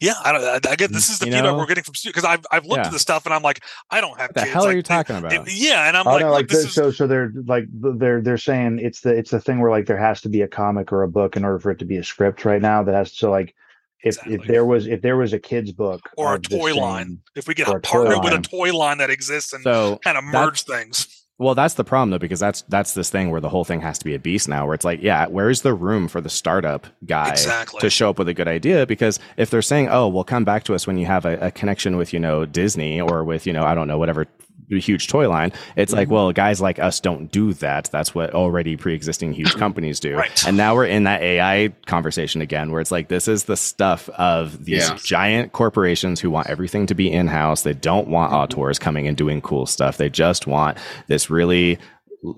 Yeah. 0.00 0.14
I 0.24 0.32
don't. 0.32 0.42
I, 0.66 0.70
I 0.70 0.76
get 0.76 0.90
this 0.92 1.08
is 1.08 1.18
the 1.18 1.26
You 1.26 1.32
feedback 1.32 1.52
know? 1.52 1.56
we're 1.58 1.66
getting 1.66 1.84
from 1.84 1.94
because 2.04 2.24
I've 2.24 2.44
I've 2.50 2.64
looked 2.66 2.80
Yeah. 2.80 2.86
at 2.86 2.92
this 2.92 3.02
stuff 3.02 3.24
and 3.26 3.34
I'm 3.34 3.42
like 3.42 3.62
I 3.90 4.00
don't 4.00 4.18
have 4.18 4.30
What 4.30 4.34
the 4.34 4.40
kids. 4.42 4.52
hell 4.52 4.64
are 4.64 4.68
like, 4.68 4.76
you 4.76 4.82
talking 4.82 5.16
about? 5.16 5.32
it- 5.32 5.52
yeah, 5.52 5.88
and 5.88 5.96
I'm 5.96 6.06
Oh 6.06 6.12
like, 6.12 6.20
no, 6.20 6.26
look, 6.28 6.34
like 6.34 6.48
this 6.48 6.62
the, 6.62 6.68
is 6.68 6.74
so 6.74 6.90
so 6.90 7.06
they're 7.06 7.32
like 7.46 7.64
they're 7.72 8.20
they're 8.20 8.38
saying 8.38 8.78
it's 8.80 9.00
the 9.00 9.10
it's 9.10 9.30
the 9.30 9.40
thing 9.40 9.60
where 9.60 9.70
like 9.70 9.86
there 9.86 9.96
has 9.98 10.20
to 10.22 10.28
be 10.28 10.42
a 10.42 10.48
comic 10.48 10.92
or 10.92 11.02
a 11.02 11.08
book 11.08 11.36
in 11.36 11.44
order 11.44 11.58
for 11.58 11.70
it 11.70 11.78
to 11.78 11.84
be 11.84 11.96
a 11.96 12.04
script 12.04 12.44
right 12.44 12.60
now 12.62 12.82
that 12.82 12.94
has 12.94 13.14
to 13.16 13.30
like 13.30 13.54
if 14.02 14.18
if 14.26 14.44
there 14.46 14.64
was 14.66 14.86
if 14.86 15.00
there 15.00 15.16
was 15.16 15.32
a 15.32 15.38
kids 15.38 15.72
book 15.72 16.10
or 16.18 16.34
a 16.34 16.38
toy 16.38 16.72
same- 16.72 16.82
line. 16.82 17.18
If 17.34 17.48
we 17.48 17.54
could 17.54 17.68
or 17.68 17.78
a 17.78 17.80
toy 17.80 18.04
partner 18.04 18.20
with 18.20 18.32
a 18.34 18.42
toy 18.42 18.76
line 18.76 18.98
that 18.98 19.08
exists 19.10 19.52
and 19.54 19.62
so 19.64 19.98
kind 20.04 20.18
of 20.18 20.24
merge 20.24 20.62
things. 20.64 21.23
Well, 21.36 21.56
that's 21.56 21.74
the 21.74 21.82
problem 21.84 22.10
though, 22.10 22.18
because 22.18 22.38
that's 22.38 22.62
that's 22.68 22.94
this 22.94 23.10
thing 23.10 23.30
where 23.30 23.40
the 23.40 23.48
whole 23.48 23.64
thing 23.64 23.80
has 23.80 23.98
to 23.98 24.04
be 24.04 24.14
a 24.14 24.18
beast 24.20 24.48
now. 24.48 24.66
Where 24.66 24.74
it's 24.74 24.84
like, 24.84 25.02
yeah, 25.02 25.26
where's 25.26 25.62
the 25.62 25.74
room 25.74 26.06
for 26.06 26.20
the 26.20 26.28
startup 26.28 26.86
guy 27.04 27.30
Exactly. 27.30 27.80
to 27.80 27.90
show 27.90 28.10
up 28.10 28.18
with 28.20 28.28
a 28.28 28.34
good 28.34 28.46
idea? 28.46 28.86
Because 28.86 29.18
if 29.36 29.50
they're 29.50 29.60
saying, 29.62 29.88
oh, 29.88 30.06
well, 30.06 30.22
come 30.22 30.44
back 30.44 30.62
to 30.64 30.74
us 30.74 30.86
when 30.86 30.96
you 30.96 31.06
have 31.06 31.24
a, 31.26 31.36
a 31.38 31.50
connection 31.50 31.96
with 31.96 32.12
you 32.12 32.20
know 32.20 32.46
Disney 32.46 33.00
or 33.00 33.24
with 33.24 33.46
you 33.48 33.52
know 33.52 33.64
I 33.64 33.74
don't 33.74 33.88
know 33.88 33.98
whatever 33.98 34.26
huge 34.70 35.08
toy 35.08 35.28
line, 35.28 35.52
it's 35.76 35.92
like, 35.92 36.06
Mm-hmm. 36.08 36.14
well, 36.14 36.32
guys 36.32 36.60
like 36.60 36.78
us 36.78 37.00
don't 37.00 37.30
do 37.32 37.52
that. 37.54 37.88
That's 37.92 38.14
what 38.14 38.34
already 38.34 38.76
pre-existing 38.76 39.32
huge 39.32 39.54
companies 39.56 40.00
do. 40.00 40.16
Right. 40.16 40.46
And 40.46 40.56
now 40.56 40.74
we're 40.74 40.86
in 40.86 41.04
that 41.04 41.22
AI 41.22 41.68
conversation 41.86 42.40
again, 42.40 42.70
where 42.72 42.80
it's 42.80 42.90
like 42.90 43.08
this 43.08 43.26
is 43.28 43.44
the 43.44 43.56
stuff 43.56 44.08
of 44.10 44.64
these 44.64 44.88
Yeah. 44.88 44.96
giant 45.04 45.52
corporations 45.52 46.20
who 46.20 46.30
want 46.30 46.48
everything 46.48 46.86
to 46.86 46.94
be 46.94 47.10
in-house. 47.12 47.62
They 47.62 47.74
don't 47.74 48.08
want 48.08 48.32
auteurs 48.32 48.78
coming 48.78 49.06
and 49.08 49.16
doing 49.16 49.40
cool 49.40 49.66
stuff. 49.66 49.96
They 49.96 50.08
just 50.10 50.46
want 50.46 50.78
this 51.06 51.30
really 51.30 51.78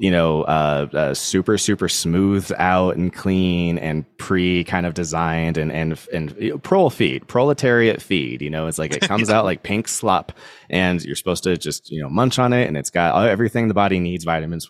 you 0.00 0.10
know, 0.10 0.42
uh, 0.42 0.88
uh, 0.92 1.14
super, 1.14 1.56
super 1.56 1.88
smooth 1.88 2.50
out 2.58 2.96
and 2.96 3.12
clean 3.12 3.78
and 3.78 4.04
pre 4.18 4.64
kind 4.64 4.84
of 4.84 4.94
designed 4.94 5.56
and, 5.56 5.70
and, 5.70 5.98
and 6.12 6.34
you 6.38 6.50
know, 6.50 6.58
prole 6.58 6.90
feed, 6.90 7.28
proletariat 7.28 8.02
feed, 8.02 8.42
you 8.42 8.50
know, 8.50 8.66
it's 8.66 8.78
like 8.78 8.94
it 8.94 9.02
comes 9.08 9.30
out 9.30 9.44
like 9.44 9.62
pink 9.62 9.86
slop 9.86 10.32
and 10.68 11.04
you're 11.04 11.14
supposed 11.14 11.44
to 11.44 11.56
just, 11.56 11.90
you 11.90 12.02
know, 12.02 12.08
munch 12.08 12.38
on 12.38 12.52
it 12.52 12.66
and 12.66 12.76
it's 12.76 12.90
got 12.90 13.28
everything 13.28 13.68
the 13.68 13.74
body 13.74 14.00
needs, 14.00 14.24
vitamins, 14.24 14.68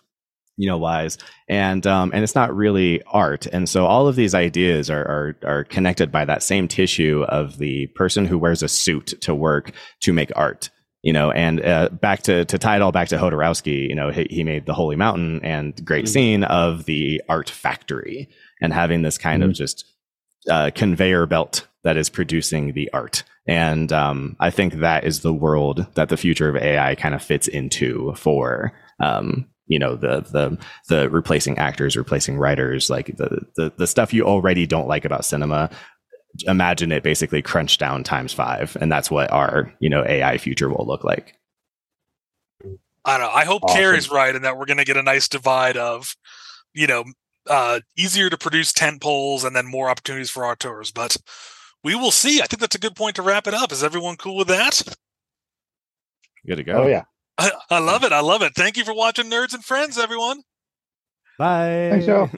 you 0.55 0.67
know, 0.67 0.77
wise. 0.77 1.17
And, 1.47 1.85
um, 1.87 2.11
and 2.13 2.23
it's 2.23 2.35
not 2.35 2.55
really 2.55 3.01
art. 3.07 3.47
And 3.47 3.67
so 3.67 3.85
all 3.85 4.07
of 4.07 4.15
these 4.15 4.35
ideas 4.35 4.89
are, 4.91 5.03
are, 5.03 5.35
are 5.43 5.63
connected 5.63 6.11
by 6.11 6.25
that 6.25 6.43
same 6.43 6.67
tissue 6.67 7.25
of 7.27 7.57
the 7.57 7.87
person 7.87 8.25
who 8.25 8.37
wears 8.37 8.61
a 8.61 8.67
suit 8.67 9.19
to 9.21 9.33
work 9.33 9.71
to 10.01 10.13
make 10.13 10.31
art 10.35 10.69
you 11.07 11.13
know, 11.13 11.31
and 11.31 11.63
uh, 11.63 11.87
back 11.89 12.23
to 12.23 12.43
to 12.43 12.57
tie 12.57 12.75
it 12.75 12.81
all 12.81 12.91
back 12.91 13.07
to 13.07 13.17
Jodorowsky, 13.17 13.87
you 13.87 13.95
know, 13.95 14.09
he, 14.11 14.27
he 14.29 14.43
made 14.43 14.65
the 14.65 14.73
Holy 14.73 14.97
Mountain 14.97 15.39
and 15.41 15.73
great 15.85 16.03
Mhm. 16.03 16.09
scene 16.09 16.43
of 16.43 16.83
the 16.83 17.21
art 17.29 17.49
factory 17.49 18.27
and 18.61 18.73
having 18.73 19.03
this 19.03 19.17
kind 19.17 19.41
of 19.41 19.53
just 19.53 19.85
uh, 20.51 20.69
conveyor 20.75 21.25
belt 21.25 21.65
that 21.85 21.95
is 21.95 22.09
producing 22.09 22.73
the 22.73 22.89
art. 22.91 23.23
And 23.47 23.89
um, 23.93 24.35
I 24.41 24.49
think 24.49 24.73
that 24.81 25.05
is 25.05 25.21
the 25.21 25.33
world 25.33 25.87
that 25.95 26.09
the 26.09 26.17
future 26.17 26.49
of 26.49 26.57
AI 26.57 26.95
kind 26.95 27.15
of 27.15 27.23
fits 27.23 27.47
into 27.47 28.13
for 28.15 28.73
um, 28.99 29.45
you 29.67 29.79
know 29.79 29.95
the 29.95 30.21
the 30.29 30.57
the 30.89 31.09
replacing 31.09 31.57
actors, 31.57 31.95
replacing 31.95 32.37
writers, 32.37 32.89
like 32.89 33.15
the 33.15 33.45
the 33.55 33.71
the 33.77 33.87
stuff 33.87 34.13
you 34.13 34.25
already 34.25 34.65
don't 34.67 34.89
like 34.89 35.05
about 35.05 35.23
cinema 35.23 35.69
imagine 36.45 36.91
it 36.91 37.03
basically 37.03 37.41
crunched 37.41 37.79
down 37.79 38.03
times 38.03 38.33
five 38.33 38.77
and 38.79 38.91
that's 38.91 39.09
what 39.09 39.31
our 39.31 39.73
you 39.79 39.89
know 39.89 40.03
ai 40.05 40.37
future 40.37 40.69
will 40.69 40.85
look 40.85 41.03
like 41.03 41.37
I 43.07 43.17
don't 43.17 43.27
know. 43.27 43.33
I 43.33 43.45
hope 43.45 43.63
Awesome. 43.63 43.77
Carrie's 43.77 44.11
right 44.11 44.35
and 44.35 44.43
that 44.43 44.57
we're 44.57 44.65
going 44.65 44.77
to 44.77 44.83
get 44.83 44.97
a 44.97 45.01
nice 45.01 45.29
divide 45.29 45.77
of, 45.77 46.13
you 46.73 46.87
know, 46.87 47.05
uh, 47.49 47.79
easier 47.97 48.29
to 48.29 48.37
produce 48.37 48.73
tent 48.73 49.01
poles 49.01 49.45
and 49.45 49.55
then 49.55 49.65
more 49.65 49.89
opportunities 49.89 50.29
for 50.29 50.45
auteurs. 50.45 50.91
But 50.91 51.15
we 51.85 51.95
will 51.95 52.11
see. 52.11 52.41
I 52.41 52.47
think 52.47 52.59
that's 52.59 52.75
a 52.75 52.79
good 52.79 52.97
point 52.97 53.15
to 53.15 53.21
wrap 53.21 53.47
it 53.47 53.53
up. 53.53 53.71
Is 53.71 53.81
everyone 53.81 54.17
cool 54.17 54.35
with 54.35 54.49
that? 54.49 54.81
good 56.45 56.57
to 56.57 56.63
go 56.63 56.83
Oh 56.83 56.87
yeah. 56.87 57.05
I, 57.37 57.51
I 57.69 57.79
love 57.79 58.03
it. 58.03 58.11
I 58.11 58.19
love 58.19 58.41
it. 58.41 58.53
Thank 58.55 58.75
you 58.75 58.83
for 58.83 58.93
watching 58.93 59.29
Nerds 59.31 59.53
and 59.53 59.63
Friends, 59.63 59.97
everyone. 59.97 60.41
bye 61.39 61.87
Thanks, 61.91 62.05
Joe. 62.05 62.29